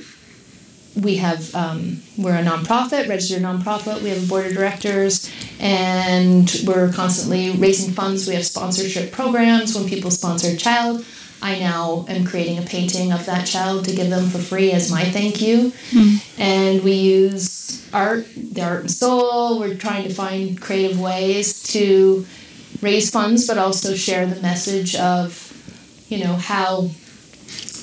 we 0.96 1.16
have 1.16 1.54
um, 1.56 2.02
we're 2.18 2.36
a 2.36 2.44
nonprofit, 2.44 3.10
registered 3.10 3.42
nonprofit. 3.42 4.02
We 4.02 4.10
have 4.10 4.24
a 4.24 4.28
board 4.28 4.46
of 4.46 4.54
directors, 4.54 5.32
and 5.60 6.52
we're 6.68 6.92
constantly 6.92 7.52
raising 7.52 7.94
funds. 7.94 8.28
We 8.28 8.36
have 8.36 8.46
sponsorship 8.46 9.12
programs. 9.12 9.76
When 9.76 9.88
people 9.88 10.12
sponsor 10.12 10.50
a 10.50 10.56
child, 10.56 11.06
I 11.44 11.60
now 11.60 12.06
am 12.08 12.24
creating 12.26 12.58
a 12.58 12.62
painting 12.62 13.12
of 13.12 13.26
that 13.26 13.46
child 13.46 13.84
to 13.86 13.96
give 13.96 14.10
them 14.10 14.30
for 14.30 14.38
free 14.38 14.72
as 14.72 14.90
my 14.90 15.04
thank 15.04 15.42
you. 15.42 15.74
Hmm. 15.92 16.16
And 16.38 16.84
we 16.84 16.94
use 16.94 17.86
art, 17.94 18.26
the 18.36 18.62
art 18.64 18.80
and 18.82 18.92
soul. 18.92 19.60
We're 19.60 19.76
trying 19.76 20.08
to 20.08 20.14
find 20.14 20.60
creative 20.60 21.00
ways 21.00 21.62
to 21.74 22.26
raise 22.82 23.10
funds, 23.12 23.46
but 23.46 23.58
also 23.58 23.94
share 23.94 24.26
the 24.26 24.42
message 24.42 24.96
of, 24.96 25.52
you 26.08 26.24
know, 26.24 26.36
how 26.36 26.90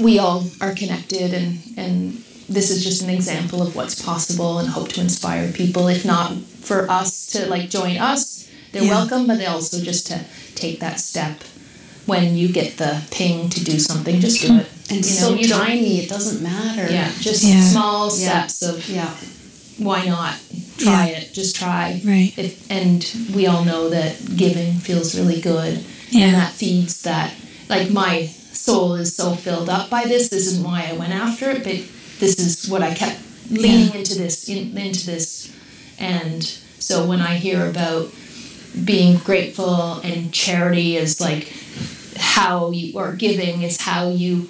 we 0.01 0.19
all 0.19 0.45
are 0.63 0.75
connected 0.75 1.35
and 1.35 1.59
and 1.77 2.13
this 2.49 2.71
is 2.71 2.83
just 2.83 3.03
an 3.03 3.11
example 3.11 3.61
of 3.63 3.77
what's 3.77 4.03
possible 4.03 4.59
and 4.59 4.69
hope 4.69 4.89
to 4.89 5.01
inspire 5.01 5.53
people 5.53 5.87
if 5.89 6.05
not 6.05 6.33
for 6.33 6.91
us 6.91 7.27
to 7.33 7.47
like 7.47 7.69
join 7.71 7.97
us 7.99 8.49
they're 8.73 8.83
Yeah. 8.83 8.91
welcome 8.99 9.27
but 9.27 9.37
they 9.39 9.47
also 9.47 9.79
just 9.85 10.07
to 10.09 10.25
take 10.55 10.81
that 10.81 10.99
step 11.01 11.43
when 12.07 12.37
you 12.37 12.49
get 12.49 12.77
the 12.79 13.03
ping 13.11 13.49
to 13.51 13.65
do 13.65 13.79
something 13.79 14.21
just 14.21 14.41
do 14.43 14.55
it 14.57 14.67
mm-hmm. 14.67 14.77
And 14.91 14.99
you 14.99 15.03
so 15.05 15.35
you 15.35 15.47
tiny, 15.49 16.01
it 16.01 16.09
doesn't 16.09 16.43
matter. 16.43 16.93
yeah 16.93 17.13
just 17.21 17.45
Yeah. 17.45 17.63
small 17.63 18.07
Yeah. 18.09 18.47
steps 18.49 18.63
of 18.63 18.89
Yeah. 18.89 19.11
why 19.79 20.05
not 20.07 20.35
try 20.79 21.11
Yeah. 21.11 21.19
it 21.19 21.33
just 21.33 21.55
try 21.57 22.01
Right. 22.05 22.33
it, 22.37 22.57
and 22.69 23.07
we 23.33 23.47
all 23.47 23.65
know 23.65 23.89
that 23.91 24.37
giving 24.37 24.75
feels 24.81 25.15
really 25.15 25.41
good 25.41 25.85
Yeah. 26.11 26.25
and 26.27 26.35
that 26.35 26.53
feeds 26.55 27.03
that 27.03 27.33
like 27.69 27.91
my 27.91 28.29
soul 28.53 28.95
is 28.97 29.15
so 29.15 29.37
filled 29.37 29.69
up 29.69 29.89
by 29.91 30.05
this 30.07 30.29
this 30.29 30.47
isn't 30.49 30.65
why 30.65 30.89
i 30.91 30.93
went 30.93 31.13
after 31.15 31.51
it 31.51 31.63
but 31.63 31.77
this 32.19 32.39
is 32.41 32.69
what 32.69 32.83
i 32.83 32.93
kept 32.93 33.19
leaning 33.51 33.95
into 33.95 34.15
this 34.17 34.49
in, 34.49 34.77
into 34.77 35.07
this 35.07 35.49
and 36.01 36.43
so 36.81 37.07
when 37.07 37.21
i 37.21 37.37
hear 37.37 37.67
about 37.67 38.11
being 38.85 39.17
grateful 39.19 40.01
and 40.05 40.33
charity 40.33 40.97
is 40.97 41.21
like 41.21 41.53
how 42.21 42.71
you 42.71 42.99
are 42.99 43.15
giving 43.15 43.63
is 43.63 43.81
how 43.81 44.09
you 44.09 44.49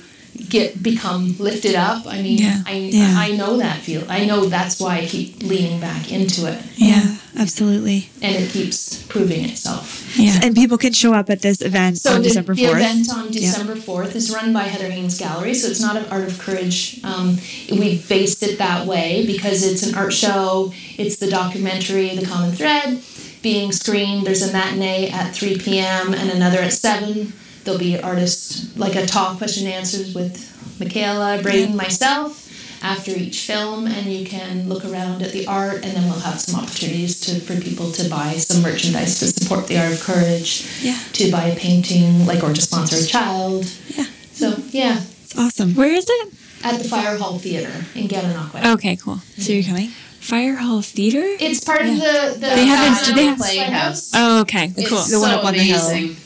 get 0.49 0.81
become 0.83 1.37
lifted 1.39 1.75
up 1.75 2.07
i 2.07 2.23
mean 2.23 2.39
Yeah. 2.39 2.63
I, 2.65 2.73
Yeah. 2.93 3.15
I 3.17 3.33
know 3.37 3.59
that 3.59 3.79
feel 3.81 4.05
i 4.09 4.25
know 4.25 4.47
that's 4.47 4.79
why 4.81 4.99
i 4.99 5.07
keep 5.07 5.43
leaning 5.43 5.81
back 5.81 6.11
into 6.13 6.47
it 6.47 6.59
Yeah, 6.77 7.17
absolutely. 7.37 8.09
and 8.23 8.37
it 8.37 8.51
keeps 8.51 9.03
proving 9.09 9.45
itself 9.45 10.17
Yeah. 10.17 10.39
And 10.43 10.55
people 10.55 10.79
can 10.79 10.93
show 10.93 11.13
up 11.15 11.31
at 11.31 11.43
this 11.43 11.61
event 11.63 11.99
so 11.99 12.15
on 12.15 12.23
the, 12.23 12.29
December 12.29 12.55
the 12.55 12.63
4th. 12.65 12.71
event 12.71 13.07
on 13.13 13.31
December 13.31 13.75
4th 13.77 14.15
is 14.15 14.31
run 14.33 14.53
by 14.53 14.65
Heather 14.65 14.91
Haynes 14.91 15.19
Gallery, 15.19 15.53
so 15.55 15.69
it's 15.69 15.81
not 15.81 15.97
an 15.97 16.07
Art 16.11 16.27
of 16.27 16.39
Courage. 16.39 17.01
Um, 17.05 17.39
we've 17.71 18.09
based 18.09 18.43
it 18.43 18.59
that 18.59 18.87
way 18.87 19.25
because 19.27 19.65
it's 19.67 19.83
an 19.87 19.95
art 19.95 20.13
show, 20.13 20.73
it's 20.97 21.17
the 21.17 21.29
documentary, 21.31 22.09
The 22.17 22.27
Common 22.27 22.53
Thread, 22.53 23.01
being 23.43 23.71
screened. 23.73 24.27
There's 24.27 24.43
a 24.49 24.53
matinee 24.53 25.11
at 25.11 25.33
3 25.35 25.59
p.m. 25.59 26.13
and 26.15 26.31
another 26.31 26.59
at 26.59 26.73
7. 26.73 27.33
There'll 27.65 27.79
be 27.79 28.01
artists, 28.01 28.77
like 28.77 28.95
a 28.97 29.07
talk, 29.07 29.39
question 29.39 29.67
and 29.67 29.75
answers 29.75 30.15
with 30.15 30.79
Michaela, 30.81 31.41
Braden, 31.43 31.77
myself 31.77 32.47
after 32.83 33.11
each 33.11 33.41
film 33.43 33.87
and 33.87 34.07
you 34.11 34.25
can 34.25 34.67
look 34.67 34.87
around 34.87 35.21
at 35.21 35.33
the 35.33 35.47
art 35.47 35.75
and 35.85 35.93
then 35.95 36.03
we'll 36.05 36.19
have 36.21 36.41
some 36.41 36.59
opportunities 36.59 37.21
to 37.21 37.39
for 37.39 37.61
people 37.61 37.93
to 37.93 38.09
buy 38.09 38.33
some 38.33 38.63
merchandise 38.63 39.19
to 39.19 39.27
support 39.27 39.67
the 39.67 39.77
art 39.79 39.93
of 39.93 40.01
courage 40.01 40.67
Yeah. 40.81 40.97
to 41.13 41.31
buy 41.31 41.45
a 41.49 41.57
painting 41.57 42.25
like 42.25 42.43
or 42.43 42.55
to 42.55 42.61
sponsor 42.63 42.97
a 42.97 43.05
child 43.05 43.71
Yeah. 43.89 44.07
so 44.33 44.57
yeah 44.71 44.99
It's 45.25 45.37
awesome. 45.37 45.75
Where 45.75 45.93
is 45.93 46.07
it? 46.09 46.33
at 46.65 46.79
the 46.79 46.89
fire 46.89 47.19
hall 47.19 47.39
theater 47.39 47.73
in 47.95 48.09
Gananoque. 48.09 48.65
Okay, 48.75 48.97
cool. 48.97 49.19
So 49.39 49.53
you're 49.53 49.63
coming? 49.65 49.91
Fire 50.21 50.57
Hall 50.57 50.83
Theater? 50.83 51.23
it's 51.41 51.61
part 51.65 51.83
of 51.83 51.95
the 51.97 52.35
the 52.35 52.39
They 52.41 52.67
haven't- 52.67 52.93
National 52.93 53.17
they 53.17 53.25
have- 53.27 53.39
playhouse 53.39 54.11
Oh, 54.15 54.41
okay. 54.43 54.73
It's 54.77 54.89
Cool. 54.89 54.99
so 54.99 55.21
one 55.21 55.31
up 55.33 55.45
on 55.45 55.55
the 55.55 55.61
hill. 55.61 55.81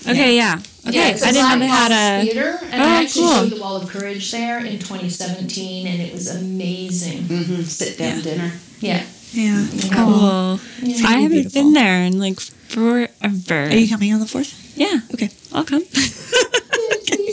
Okay, 0.09 0.37
yeah. 0.37 0.59
Okay, 0.87 0.97
Yeah, 0.99 1.09
it's 1.09 1.23
a 1.23 1.29
I 1.29 1.33
didn't 1.33 1.49
know 1.49 1.59
they 1.61 1.66
black 1.66 1.79
had 1.81 1.89
box 1.91 2.29
a. 2.29 2.33
theater, 2.33 2.59
and 2.73 2.83
Oh, 2.83 2.85
I 2.87 3.03
actually 3.03 3.23
cool. 3.23 3.35
showed 3.35 3.51
the 3.51 3.61
Wall 3.61 3.77
of 3.77 3.89
Courage 3.89 4.31
there 4.33 4.59
in 4.65 4.79
2017, 4.79 5.87
and 5.87 6.03
it 6.03 6.12
was 6.12 6.29
amazing. 6.29 7.23
Mm-hmm. 7.23 7.62
Sit 7.62 7.97
down 7.97 8.21
dinner. 8.21 8.53
Yeah, 8.81 9.03
Yeah. 9.33 9.65
Cool. 9.93 10.61
Yeah. 10.83 11.07
I 11.09 11.12
haven't 11.23 11.31
beautiful. 11.31 11.62
been 11.62 11.73
there 11.73 12.03
in 12.05 12.19
like 12.19 12.39
forever. 12.41 13.65
Are 13.71 13.77
you 13.77 13.89
coming 13.89 14.12
on 14.12 14.21
the 14.21 14.27
4th? 14.27 14.53
Yeah. 14.77 15.01
Okay. 15.15 15.31
I'll 15.53 15.65
come. 15.65 15.85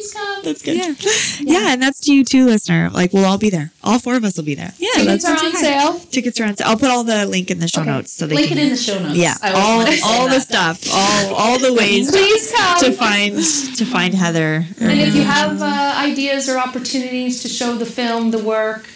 please 0.02 0.14
come. 0.14 0.44
That's 0.44 0.62
good. 0.62 0.78
Yeah. 0.82 0.94
Yeah, 1.62 1.74
and 1.74 1.82
that's 1.82 2.00
to 2.02 2.14
you 2.14 2.24
too, 2.24 2.46
listener. 2.46 2.90
Like 2.92 3.14
we'll 3.14 3.26
all 3.26 3.38
be 3.38 3.50
there. 3.50 3.72
All 3.84 4.00
four 4.00 4.16
of 4.16 4.24
us 4.24 4.38
will 4.38 4.44
be 4.44 4.56
there. 4.56 4.74
Yeah. 4.78 4.90
So 4.94 5.00
Tickets 5.04 5.24
that's 5.26 5.44
are 5.44 5.46
on 5.48 5.54
sale. 5.56 6.00
tickets 6.12 6.40
are 6.40 6.44
on 6.46 6.56
sale. 6.58 6.68
I'll 6.68 6.78
put 6.78 6.90
all 6.90 7.04
the 7.04 7.26
link 7.26 7.50
in 7.52 7.60
the 7.60 7.68
show 7.68 7.84
notes 7.84 8.12
so 8.12 8.28
they 8.28 8.36
Link 8.36 8.50
can 8.50 8.58
it 8.58 8.64
in 8.64 8.70
the 8.70 8.76
show 8.78 9.00
notes. 9.02 9.16
Yeah, 9.18 9.36
all 9.44 9.82
all 10.04 10.26
the 10.26 10.32
that. 10.40 10.42
stuff, 10.42 10.84
all 10.94 11.36
all 11.36 11.60
the 11.60 11.74
ways 11.74 12.12
Please 12.12 12.52
come. 12.56 12.80
to 12.80 12.92
find 12.94 13.36
to 13.78 13.86
find 13.86 14.14
Heather. 14.14 14.66
And 14.80 15.00
if 15.00 15.16
you 15.16 15.24
have 15.24 15.62
uh, 15.62 15.94
ideas 15.98 16.50
or 16.50 16.58
opportunities 16.58 17.42
to 17.44 17.48
show 17.50 17.76
the 17.76 17.86
film, 17.86 18.32
the 18.32 18.40
work, 18.44 18.88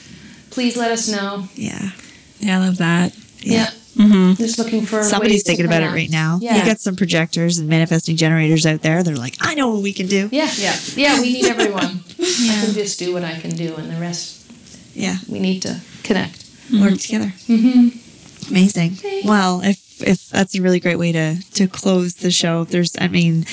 please 0.51 0.77
let 0.77 0.91
us 0.91 1.07
know. 1.09 1.47
yeah, 1.55 1.91
Yeah, 2.39 2.57
I 2.57 2.65
love 2.67 2.77
that. 2.77 3.15
Yeah. 3.39 3.69
Mm-hmm. 3.95 4.33
Just 4.35 4.59
looking 4.59 4.85
for 4.85 5.03
somebody's 5.03 5.35
ways 5.35 5.43
to 5.43 5.47
thinking 5.47 5.65
about 5.65 5.81
it 5.81 5.87
connect. 5.87 5.95
right 5.95 6.09
now. 6.11 6.39
Yeah. 6.41 6.57
You 6.57 6.65
got 6.65 6.79
some 6.79 6.95
projectors 6.95 7.57
and 7.59 7.69
manifesting 7.69 8.17
generators 8.17 8.65
out 8.65 8.81
there. 8.81 9.03
They're 9.03 9.15
like, 9.15 9.35
I 9.41 9.55
know 9.55 9.69
what 9.69 9.81
we 9.83 9.93
can 9.93 10.07
do. 10.07 10.27
Yeah, 10.31 10.49
yeah, 10.57 10.75
yeah. 10.95 11.21
We 11.21 11.31
need 11.33 11.45
everyone. 11.45 12.03
I 12.19 12.61
can 12.65 12.73
just 12.73 12.99
do 12.99 13.13
what 13.13 13.23
I 13.23 13.39
can 13.39 13.51
do, 13.51 13.75
and 13.75 13.89
the 13.89 13.99
rest 13.99 14.45
Yeah, 14.93 15.17
we 15.29 15.39
need 15.39 15.61
to 15.61 15.79
connect. 16.03 16.43
work 16.73 16.97
together. 16.99 17.31
Mm-hmm. 17.47 18.49
Amazing. 18.51 18.97
Well, 19.23 19.61
if 19.63 20.01
if 20.01 20.27
that's 20.29 20.55
a 20.55 20.61
really 20.61 20.79
great 20.81 20.97
way 20.99 21.11
to 21.13 21.37
to 21.53 21.67
close 21.67 22.15
the 22.15 22.31
show. 22.31 22.63
If 22.63 22.69
there's, 22.69 22.95
I 22.99 23.07
mean, 23.07 23.45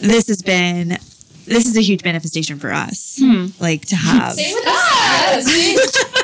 this 0.00 0.28
has 0.28 0.40
been 0.42 0.96
this 1.44 1.66
is 1.66 1.76
a 1.76 1.82
huge 1.82 2.02
manifestation 2.02 2.58
for 2.58 2.72
us. 2.72 3.20
Like 3.60 3.84
to 3.86 3.96
have. 3.96 4.32
Same 4.34 4.54
with 4.54 4.66
us. 4.66 5.46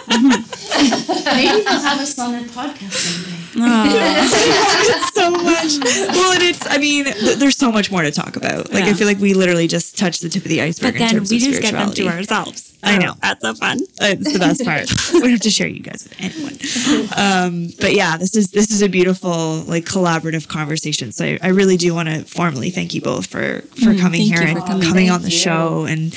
Maybe 0.13 1.63
they'll 1.65 1.81
have 1.81 2.01
us 2.01 2.19
on 2.19 2.33
their 2.33 2.43
podcast 2.43 2.93
someday. 2.93 3.42
so 5.13 5.31
much. 5.31 5.79
Well, 5.85 6.33
and 6.33 6.43
it's, 6.43 6.67
I 6.67 6.79
mean, 6.79 7.05
th- 7.05 7.37
there's 7.37 7.57
so 7.57 7.71
much 7.71 7.91
more 7.91 8.03
to 8.03 8.11
talk 8.11 8.37
about. 8.37 8.73
Like, 8.73 8.85
I 8.85 8.95
feel 8.95 9.07
like 9.07 9.19
we 9.19 9.35
literally 9.35 9.69
just 9.69 9.99
touched 9.99 10.23
the 10.23 10.29
tip 10.29 10.43
of 10.43 10.49
the 10.49 10.63
iceberg 10.63 10.95
But 10.95 10.99
then 10.99 11.21
we 11.21 11.39
just 11.39 11.61
get 11.61 11.73
them 11.73 11.93
to 11.93 12.09
ourselves. 12.09 12.73
I 12.85 12.99
know. 12.99 13.15
That's 13.23 13.41
so 13.43 13.55
fun. 13.55 13.79
It's 14.01 14.33
the 14.33 14.39
best 14.39 14.65
part. 14.65 14.91
we 15.13 15.21
don't 15.21 15.31
have 15.31 15.41
to 15.41 15.51
share 15.51 15.69
you 15.69 15.81
guys 15.81 16.03
with 16.03 16.15
anyone. 16.19 17.09
Um, 17.17 17.69
but 17.81 17.95
yeah, 17.95 18.17
this 18.17 18.35
is 18.35 18.51
this 18.51 18.73
is 18.73 18.83
a 18.83 18.89
beautiful 18.89 19.59
like 19.69 19.85
collaborative 19.85 20.49
conversation. 20.49 21.13
So 21.13 21.25
I, 21.25 21.39
I 21.43 21.49
really 21.49 21.77
do 21.77 21.95
want 21.95 22.09
to 22.09 22.25
formally 22.25 22.71
thank 22.71 22.93
you 22.93 23.01
both 23.01 23.27
for 23.27 23.61
for 23.83 23.95
coming 23.95 24.23
here 24.23 24.43
and 24.43 24.59
coming. 24.59 24.89
coming 24.89 25.11
on 25.11 25.23
the 25.23 25.31
you. 25.31 25.37
show 25.37 25.85
and 25.85 26.13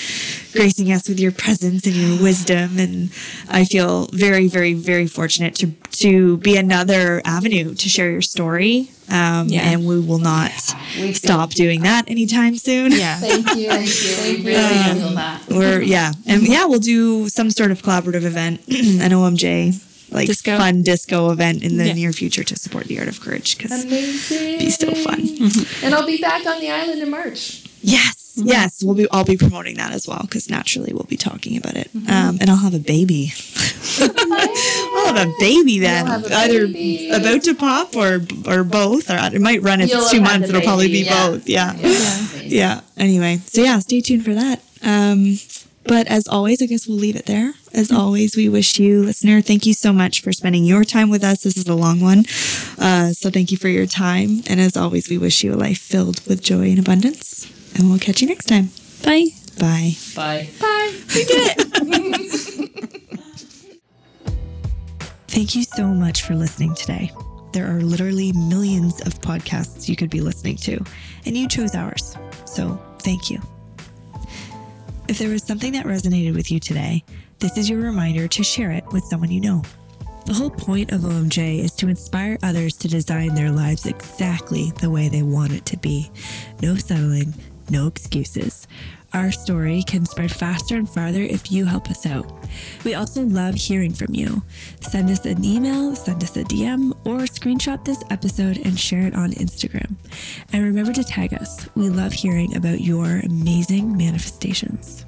gracing 0.53 0.91
us 0.91 1.07
with 1.07 1.19
your 1.19 1.31
presence 1.31 1.85
and 1.85 1.95
your 1.95 2.21
wisdom. 2.21 2.79
And 2.79 3.11
I 3.49 3.65
feel 3.65 4.07
very, 4.07 4.47
very, 4.47 4.73
very 4.73 5.05
fortunate 5.05 5.53
to 5.55 5.67
to 5.99 6.37
be 6.37 6.57
another 6.57 7.21
avenue 7.25 7.73
to 7.75 7.89
share 7.89 8.11
your 8.11 8.21
story. 8.21 8.89
Um, 9.09 9.47
Yeah. 9.49 9.61
And 9.69 9.85
we 9.85 9.99
will 9.99 10.17
not 10.19 10.51
We 10.99 11.13
stop 11.13 11.51
doing 11.51 11.81
that 11.83 12.09
anytime 12.09 12.55
soon. 12.57 12.91
Yeah. 12.91 13.17
Thank 13.19 13.55
you. 13.55 13.67
Thank 13.77 14.03
you. 14.03 14.43
We 14.43 14.45
really 14.45 14.99
feel 14.99 15.09
that. 15.15 15.41
We're 15.49 15.81
yeah, 15.81 16.13
and 16.25 16.47
yeah, 16.47 16.65
we'll 16.65 16.79
do 16.79 17.29
some 17.29 17.49
sort 17.51 17.71
of 17.71 17.81
collaborative 17.83 18.23
event, 18.25 18.61
an 18.67 19.11
OMJ 19.11 19.81
like 20.11 20.27
Disco. 20.27 20.55
fun 20.57 20.81
disco 20.83 21.31
event 21.31 21.63
in 21.63 21.77
the 21.77 21.87
Yeah. 21.87 21.93
near 21.93 22.13
future 22.13 22.43
to 22.43 22.55
support 22.55 22.85
the 22.87 22.97
art 22.99 23.07
of 23.09 23.19
courage 23.21 23.57
because 23.57 23.83
Amazing. 23.83 24.59
be 24.59 24.69
so 24.69 24.93
fun. 24.93 25.19
And 25.83 25.93
I'll 25.93 26.05
be 26.07 26.19
back 26.21 26.45
on 26.45 26.59
the 26.61 26.69
island 26.69 27.01
in 27.01 27.09
March. 27.09 27.63
Yes, 27.81 28.24
yes, 28.37 28.83
we'll 28.83 28.95
be. 28.95 29.07
I'll 29.11 29.25
be 29.25 29.37
promoting 29.37 29.77
that 29.77 29.91
as 29.91 30.07
well 30.07 30.21
because 30.21 30.49
naturally 30.49 30.93
we'll 30.93 31.03
be 31.03 31.17
talking 31.17 31.57
about 31.57 31.75
it, 31.75 31.89
um, 31.95 32.37
and 32.39 32.49
I'll 32.49 32.57
have 32.57 32.73
a 32.73 32.79
baby. 32.79 33.31
I'll 33.99 35.13
have 35.13 35.27
a 35.27 35.33
baby 35.39 35.79
then, 35.79 36.07
a 36.07 36.35
either 36.35 36.67
baby. 36.67 37.09
about 37.09 37.43
to 37.43 37.55
pop 37.55 37.95
or 37.95 38.21
or 38.47 38.63
both, 38.63 39.09
or 39.09 39.17
it 39.33 39.41
might 39.41 39.61
run 39.61 39.81
if 39.81 39.89
You'll 39.89 40.01
it's 40.01 40.11
two 40.11 40.21
months. 40.21 40.49
It'll 40.49 40.61
probably 40.61 40.87
be 40.87 41.03
yeah. 41.05 41.27
both. 41.27 41.47
Yeah. 41.47 41.73
Yeah. 41.75 42.27
yeah. 42.41 42.81
Anyway, 42.97 43.37
so 43.45 43.61
yeah, 43.61 43.79
stay 43.79 44.01
tuned 44.01 44.25
for 44.25 44.33
that. 44.33 44.61
Um, 44.83 45.37
but 45.87 46.07
as 46.07 46.27
always, 46.27 46.61
I 46.61 46.65
guess 46.65 46.87
we'll 46.87 46.97
leave 46.97 47.15
it 47.15 47.27
there. 47.27 47.53
As 47.73 47.91
always, 47.91 48.35
we 48.35 48.49
wish 48.49 48.79
you, 48.79 49.03
listener, 49.03 49.41
thank 49.41 49.65
you 49.65 49.73
so 49.73 49.93
much 49.93 50.21
for 50.21 50.31
spending 50.31 50.65
your 50.65 50.83
time 50.83 51.09
with 51.09 51.23
us. 51.23 51.43
This 51.43 51.57
is 51.57 51.67
a 51.67 51.75
long 51.75 51.99
one. 51.99 52.25
Uh, 52.79 53.11
so 53.11 53.29
thank 53.29 53.51
you 53.51 53.57
for 53.57 53.67
your 53.67 53.85
time. 53.85 54.41
And 54.47 54.59
as 54.59 54.75
always, 54.75 55.09
we 55.09 55.17
wish 55.17 55.43
you 55.43 55.53
a 55.53 55.55
life 55.55 55.77
filled 55.77 56.25
with 56.25 56.41
joy 56.41 56.69
and 56.69 56.79
abundance. 56.79 57.51
And 57.75 57.89
we'll 57.89 57.99
catch 57.99 58.21
you 58.21 58.27
next 58.27 58.45
time. 58.45 58.69
Bye. 59.03 59.27
Bye. 59.59 59.95
Bye. 60.15 60.49
Bye. 60.59 60.93
We 61.13 61.25
did 61.25 61.57
it. 61.57 61.65
Thank 65.27 65.55
you 65.55 65.63
so 65.63 65.87
much 65.87 66.21
for 66.21 66.33
listening 66.33 66.73
today. 66.75 67.11
There 67.51 67.67
are 67.67 67.81
literally 67.81 68.31
millions 68.33 69.01
of 69.01 69.19
podcasts 69.19 69.89
you 69.89 69.95
could 69.95 70.09
be 70.09 70.21
listening 70.21 70.55
to, 70.57 70.79
and 71.25 71.37
you 71.37 71.47
chose 71.47 71.75
ours. 71.75 72.15
So 72.45 72.81
thank 72.99 73.29
you. 73.29 73.41
If 75.07 75.19
there 75.19 75.29
was 75.29 75.43
something 75.43 75.73
that 75.73 75.85
resonated 75.85 76.35
with 76.35 76.51
you 76.51 76.59
today, 76.59 77.03
this 77.39 77.57
is 77.57 77.69
your 77.69 77.81
reminder 77.81 78.27
to 78.29 78.43
share 78.43 78.71
it 78.71 78.85
with 78.93 79.03
someone 79.03 79.29
you 79.29 79.41
know. 79.41 79.61
The 80.25 80.33
whole 80.33 80.49
point 80.49 80.91
of 80.91 81.01
OMJ 81.01 81.59
is 81.59 81.71
to 81.73 81.87
inspire 81.87 82.39
others 82.41 82.75
to 82.77 82.87
design 82.87 83.35
their 83.35 83.51
lives 83.51 83.85
exactly 83.85 84.71
the 84.81 84.89
way 84.89 85.07
they 85.07 85.21
want 85.21 85.51
it 85.51 85.65
to 85.67 85.77
be. 85.77 86.09
No 86.61 86.75
settling, 86.75 87.33
no 87.69 87.87
excuses. 87.87 88.67
Our 89.15 89.31
story 89.31 89.81
can 89.81 90.05
spread 90.05 90.29
faster 90.29 90.75
and 90.75 90.89
farther 90.89 91.21
if 91.21 91.49
you 91.49 91.63
help 91.63 91.89
us 91.89 92.05
out. 92.05 92.29
We 92.83 92.95
also 92.95 93.23
love 93.23 93.55
hearing 93.55 93.93
from 93.93 94.13
you. 94.13 94.43
Send 94.81 95.09
us 95.09 95.25
an 95.25 95.45
email, 95.45 95.95
send 95.95 96.21
us 96.21 96.35
a 96.35 96.43
DM, 96.43 96.91
or 97.05 97.19
screenshot 97.19 97.85
this 97.85 98.03
episode 98.09 98.57
and 98.65 98.77
share 98.77 99.07
it 99.07 99.15
on 99.15 99.31
Instagram. 99.31 99.95
And 100.51 100.65
remember 100.65 100.91
to 100.91 101.03
tag 101.03 101.33
us. 101.33 101.69
We 101.75 101.89
love 101.89 102.11
hearing 102.11 102.57
about 102.57 102.81
your 102.81 103.21
amazing 103.23 103.95
manifestations. 103.95 105.05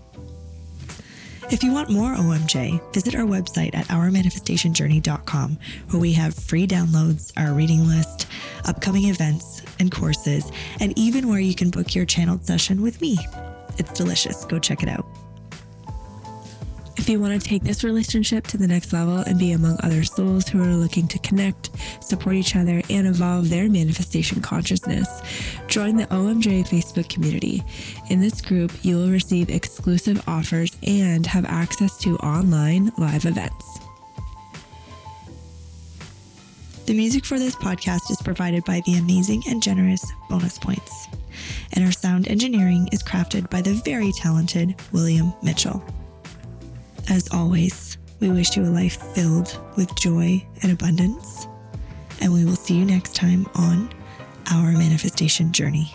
If 1.50 1.64
you 1.64 1.72
want 1.72 1.90
more 1.90 2.14
OMJ, 2.14 2.94
visit 2.94 3.16
our 3.16 3.26
website 3.26 3.74
at 3.76 3.88
ourmanifestationjourney.com, 3.88 5.58
where 5.90 6.02
we 6.02 6.14
have 6.14 6.34
free 6.34 6.68
downloads, 6.68 7.32
our 7.38 7.54
reading 7.54 7.88
list, 7.88 8.28
upcoming 8.66 9.06
events 9.06 9.57
and 9.80 9.92
courses, 9.92 10.52
and 10.80 10.98
even 10.98 11.28
where 11.28 11.40
you 11.40 11.56
can 11.56 11.70
book 11.70 11.96
your 11.96 12.06
channeled 12.06 12.46
session 12.46 12.82
with 12.82 13.02
me. 13.02 13.18
It's 13.78 13.94
delicious. 13.94 14.46
Go 14.46 14.60
check 14.60 14.84
it 14.84 14.90
out. 14.90 15.06
If 16.98 17.12
you 17.12 17.22
want 17.22 17.42
to 17.42 17.48
take 17.48 17.64
this 17.64 17.86
relationship 17.86 18.48
to 18.48 18.58
the 18.58 18.68
next 18.68 18.92
level 18.92 19.20
and 19.20 19.40
be 19.40 19.54
among 19.54 19.78
other 19.82 20.04
souls 20.04 20.50
who 20.50 20.62
are 20.62 20.76
looking 20.76 21.08
to 21.08 21.20
connect, 21.20 21.70
support 22.04 22.36
each 22.36 22.56
other, 22.56 22.82
and 22.90 23.08
evolve 23.08 23.50
their 23.50 23.70
manifestation 23.70 24.42
consciousness, 24.42 25.08
join 25.68 25.96
the 25.96 26.08
OMJ 26.08 26.68
Facebook 26.68 27.08
community. 27.08 27.64
In 28.10 28.20
this 28.20 28.42
group, 28.42 28.74
you 28.84 28.98
will 28.98 29.10
receive 29.10 29.50
exclusive 29.50 30.22
offers 30.28 30.76
and 30.86 31.26
have 31.28 31.46
access 31.46 31.98
to 32.00 32.18
online 32.18 32.92
live 32.98 33.26
events. 33.26 33.87
The 36.88 36.94
music 36.94 37.26
for 37.26 37.38
this 37.38 37.54
podcast 37.54 38.10
is 38.10 38.22
provided 38.22 38.64
by 38.64 38.82
the 38.86 38.94
amazing 38.94 39.44
and 39.50 39.62
generous 39.62 40.10
Bonus 40.30 40.58
Points. 40.58 41.10
And 41.74 41.84
our 41.84 41.92
sound 41.92 42.30
engineering 42.30 42.88
is 42.94 43.04
crafted 43.04 43.50
by 43.50 43.62
the 43.62 43.74
very 43.84 44.14
talented 44.14 44.74
William 44.94 45.34
Mitchell. 45.44 45.84
As 47.10 47.28
always, 47.34 47.98
we 48.22 48.30
wish 48.30 48.56
you 48.56 48.64
a 48.64 48.72
life 48.72 49.02
filled 49.14 49.60
with 49.76 49.94
joy 49.98 50.42
and 50.64 50.72
abundance. 50.72 51.46
And 52.22 52.32
we 52.32 52.46
will 52.46 52.56
see 52.56 52.76
you 52.76 52.86
next 52.86 53.16
time 53.16 53.48
on 53.56 53.94
Our 54.54 54.72
Manifestation 54.72 55.52
Journey. 55.52 55.94